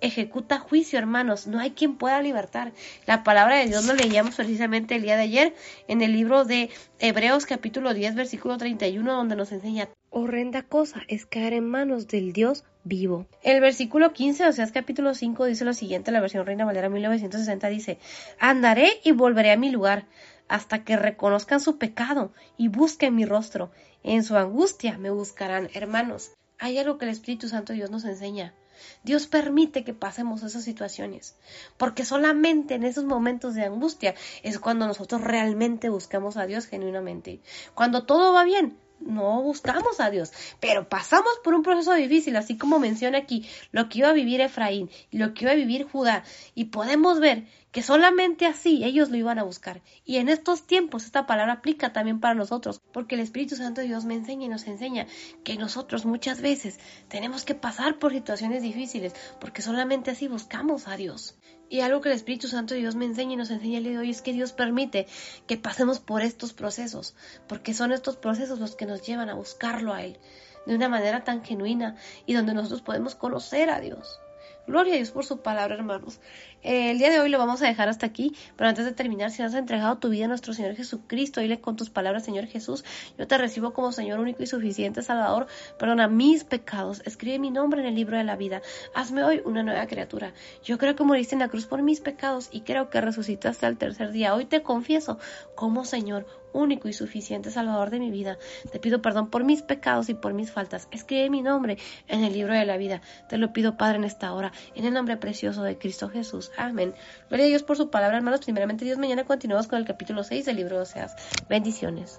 ejecuta 0.00 0.58
juicio, 0.58 0.98
hermanos, 0.98 1.46
no 1.46 1.58
hay 1.58 1.70
quien 1.70 1.96
pueda 1.96 2.20
libertar. 2.20 2.72
La 3.06 3.24
palabra 3.24 3.56
de 3.56 3.66
Dios 3.66 3.84
nos 3.86 3.96
leíamos 3.96 4.34
precisamente 4.34 4.96
el 4.96 5.02
día 5.02 5.16
de 5.16 5.22
ayer 5.22 5.54
en 5.88 6.02
el 6.02 6.12
libro 6.12 6.44
de 6.44 6.70
Hebreos 6.98 7.46
capítulo 7.46 7.94
10 7.94 8.14
versículo 8.14 8.58
31 8.58 9.12
donde 9.12 9.36
nos 9.36 9.52
enseña 9.52 9.88
horrenda 10.10 10.62
cosa 10.62 11.02
es 11.08 11.26
caer 11.26 11.52
en 11.54 11.68
manos 11.68 12.08
del 12.08 12.32
Dios 12.32 12.64
vivo. 12.86 13.26
El 13.42 13.60
versículo 13.60 14.12
15, 14.12 14.46
o 14.46 14.52
sea, 14.52 14.64
es 14.64 14.72
capítulo 14.72 15.12
5 15.14 15.44
dice 15.44 15.64
lo 15.64 15.74
siguiente, 15.74 16.12
la 16.12 16.20
versión 16.20 16.46
Reina 16.46 16.64
Valera 16.64 16.88
1960 16.88 17.68
dice, 17.68 17.98
andaré 18.38 19.00
y 19.02 19.10
volveré 19.10 19.50
a 19.50 19.56
mi 19.56 19.70
lugar 19.70 20.06
hasta 20.48 20.84
que 20.84 20.96
reconozcan 20.96 21.60
su 21.60 21.78
pecado 21.78 22.32
y 22.56 22.68
busquen 22.68 23.16
mi 23.16 23.24
rostro. 23.24 23.72
En 24.04 24.22
su 24.22 24.36
angustia 24.36 24.98
me 24.98 25.10
buscarán, 25.10 25.68
hermanos. 25.74 26.30
Hay 26.58 26.78
algo 26.78 26.96
que 26.96 27.06
el 27.06 27.10
Espíritu 27.10 27.48
Santo 27.48 27.72
Dios 27.72 27.90
nos 27.90 28.04
enseña. 28.04 28.54
Dios 29.02 29.26
permite 29.26 29.82
que 29.82 29.94
pasemos 29.94 30.42
esas 30.42 30.62
situaciones, 30.62 31.34
porque 31.78 32.04
solamente 32.04 32.74
en 32.74 32.84
esos 32.84 33.04
momentos 33.04 33.54
de 33.54 33.64
angustia 33.64 34.14
es 34.42 34.58
cuando 34.58 34.86
nosotros 34.86 35.22
realmente 35.22 35.88
buscamos 35.88 36.36
a 36.36 36.46
Dios 36.46 36.66
genuinamente. 36.66 37.40
Cuando 37.74 38.04
todo 38.04 38.32
va 38.32 38.44
bien, 38.44 38.76
no 39.00 39.42
buscamos 39.42 40.00
a 40.00 40.10
Dios, 40.10 40.32
pero 40.60 40.88
pasamos 40.88 41.32
por 41.44 41.54
un 41.54 41.62
proceso 41.62 41.92
difícil, 41.94 42.36
así 42.36 42.56
como 42.56 42.78
menciona 42.78 43.18
aquí 43.18 43.48
lo 43.72 43.88
que 43.88 43.98
iba 43.98 44.08
a 44.08 44.12
vivir 44.12 44.40
Efraín 44.40 44.90
y 45.10 45.18
lo 45.18 45.34
que 45.34 45.44
iba 45.44 45.52
a 45.52 45.56
vivir 45.56 45.84
Judá, 45.84 46.24
y 46.54 46.66
podemos 46.66 47.20
ver 47.20 47.44
que 47.76 47.82
solamente 47.82 48.46
así 48.46 48.84
ellos 48.84 49.10
lo 49.10 49.18
iban 49.18 49.38
a 49.38 49.42
buscar. 49.42 49.82
Y 50.04 50.16
en 50.16 50.30
estos 50.30 50.66
tiempos 50.66 51.04
esta 51.04 51.26
palabra 51.26 51.52
aplica 51.52 51.92
también 51.92 52.20
para 52.20 52.34
nosotros, 52.34 52.80
porque 52.92 53.16
el 53.16 53.20
Espíritu 53.20 53.54
Santo 53.54 53.82
de 53.82 53.88
Dios 53.88 54.06
me 54.06 54.14
enseña 54.14 54.46
y 54.46 54.48
nos 54.48 54.66
enseña 54.66 55.06
que 55.44 55.58
nosotros 55.58 56.06
muchas 56.06 56.40
veces 56.40 56.80
tenemos 57.08 57.44
que 57.44 57.54
pasar 57.54 57.98
por 57.98 58.12
situaciones 58.12 58.62
difíciles, 58.62 59.14
porque 59.40 59.60
solamente 59.60 60.10
así 60.10 60.26
buscamos 60.26 60.88
a 60.88 60.96
Dios. 60.96 61.36
Y 61.68 61.80
algo 61.80 62.00
que 62.00 62.10
el 62.10 62.14
Espíritu 62.14 62.48
Santo 62.48 62.74
de 62.74 62.80
Dios 62.80 62.94
me 62.94 63.04
enseña 63.04 63.32
y 63.32 63.36
nos 63.36 63.50
enseña 63.50 63.78
el 63.78 63.84
día 63.84 63.92
de 63.94 63.98
hoy 63.98 64.10
es 64.10 64.22
que 64.22 64.32
Dios 64.32 64.52
permite 64.52 65.06
que 65.46 65.56
pasemos 65.56 65.98
por 65.98 66.22
estos 66.22 66.52
procesos, 66.52 67.14
porque 67.48 67.74
son 67.74 67.92
estos 67.92 68.16
procesos 68.16 68.60
los 68.60 68.76
que 68.76 68.86
nos 68.86 69.02
llevan 69.02 69.28
a 69.28 69.34
buscarlo 69.34 69.92
a 69.92 70.02
Él 70.02 70.18
de 70.66 70.74
una 70.74 70.88
manera 70.88 71.24
tan 71.24 71.44
genuina 71.44 71.96
y 72.26 72.34
donde 72.34 72.52
nosotros 72.52 72.82
podemos 72.82 73.14
conocer 73.14 73.70
a 73.70 73.80
Dios. 73.80 74.20
Gloria 74.66 74.94
a 74.94 74.96
Dios 74.96 75.12
por 75.12 75.24
su 75.24 75.40
palabra, 75.42 75.76
hermanos. 75.76 76.18
Eh, 76.66 76.90
el 76.90 76.98
día 76.98 77.10
de 77.10 77.20
hoy 77.20 77.28
lo 77.28 77.38
vamos 77.38 77.62
a 77.62 77.66
dejar 77.68 77.88
hasta 77.88 78.06
aquí, 78.06 78.34
pero 78.56 78.68
antes 78.68 78.84
de 78.84 78.90
terminar, 78.90 79.30
si 79.30 79.40
has 79.40 79.54
entregado 79.54 79.98
tu 79.98 80.08
vida 80.08 80.24
a 80.24 80.28
nuestro 80.28 80.52
Señor 80.52 80.74
Jesucristo, 80.74 81.40
dile 81.40 81.60
con 81.60 81.76
tus 81.76 81.90
palabras, 81.90 82.24
Señor 82.24 82.46
Jesús, 82.46 82.84
yo 83.16 83.28
te 83.28 83.38
recibo 83.38 83.72
como 83.72 83.92
Señor 83.92 84.18
único 84.18 84.42
y 84.42 84.48
suficiente 84.48 85.00
Salvador, 85.00 85.46
perdona 85.78 86.08
mis 86.08 86.42
pecados, 86.42 87.02
escribe 87.04 87.38
mi 87.38 87.52
nombre 87.52 87.82
en 87.82 87.86
el 87.86 87.94
libro 87.94 88.16
de 88.16 88.24
la 88.24 88.34
vida, 88.34 88.62
hazme 88.96 89.22
hoy 89.22 89.42
una 89.44 89.62
nueva 89.62 89.86
criatura. 89.86 90.34
Yo 90.64 90.76
creo 90.76 90.96
que 90.96 91.04
moriste 91.04 91.36
en 91.36 91.38
la 91.38 91.48
cruz 91.48 91.66
por 91.66 91.82
mis 91.82 92.00
pecados 92.00 92.48
y 92.50 92.62
creo 92.62 92.90
que 92.90 93.00
resucitaste 93.00 93.64
al 93.64 93.78
tercer 93.78 94.10
día. 94.10 94.34
Hoy 94.34 94.46
te 94.46 94.62
confieso 94.62 95.20
como 95.54 95.84
Señor 95.84 96.26
único 96.56 96.88
y 96.88 96.92
suficiente 96.92 97.50
Salvador 97.50 97.90
de 97.90 98.00
mi 98.00 98.10
vida. 98.10 98.38
Te 98.72 98.80
pido 98.80 99.02
perdón 99.02 99.28
por 99.28 99.44
mis 99.44 99.62
pecados 99.62 100.08
y 100.08 100.14
por 100.14 100.34
mis 100.34 100.50
faltas. 100.50 100.88
Escribe 100.90 101.30
mi 101.30 101.42
nombre 101.42 101.78
en 102.08 102.24
el 102.24 102.32
libro 102.32 102.54
de 102.54 102.64
la 102.64 102.76
vida. 102.76 103.02
Te 103.28 103.38
lo 103.38 103.52
pido, 103.52 103.76
Padre, 103.76 103.98
en 103.98 104.04
esta 104.04 104.32
hora, 104.32 104.52
en 104.74 104.84
el 104.84 104.94
nombre 104.94 105.16
precioso 105.16 105.62
de 105.62 105.78
Cristo 105.78 106.08
Jesús. 106.08 106.50
Amén. 106.56 106.94
Gloria 107.28 107.46
a 107.46 107.48
Dios 107.48 107.62
por 107.62 107.76
su 107.76 107.90
palabra, 107.90 108.16
hermanos. 108.16 108.40
Primeramente, 108.40 108.84
Dios, 108.84 108.98
mañana 108.98 109.24
continuamos 109.24 109.66
con 109.68 109.78
el 109.78 109.84
capítulo 109.84 110.24
6 110.24 110.44
del 110.46 110.56
libro 110.56 110.76
de 110.76 110.82
Oseas. 110.82 111.14
Bendiciones. 111.48 112.14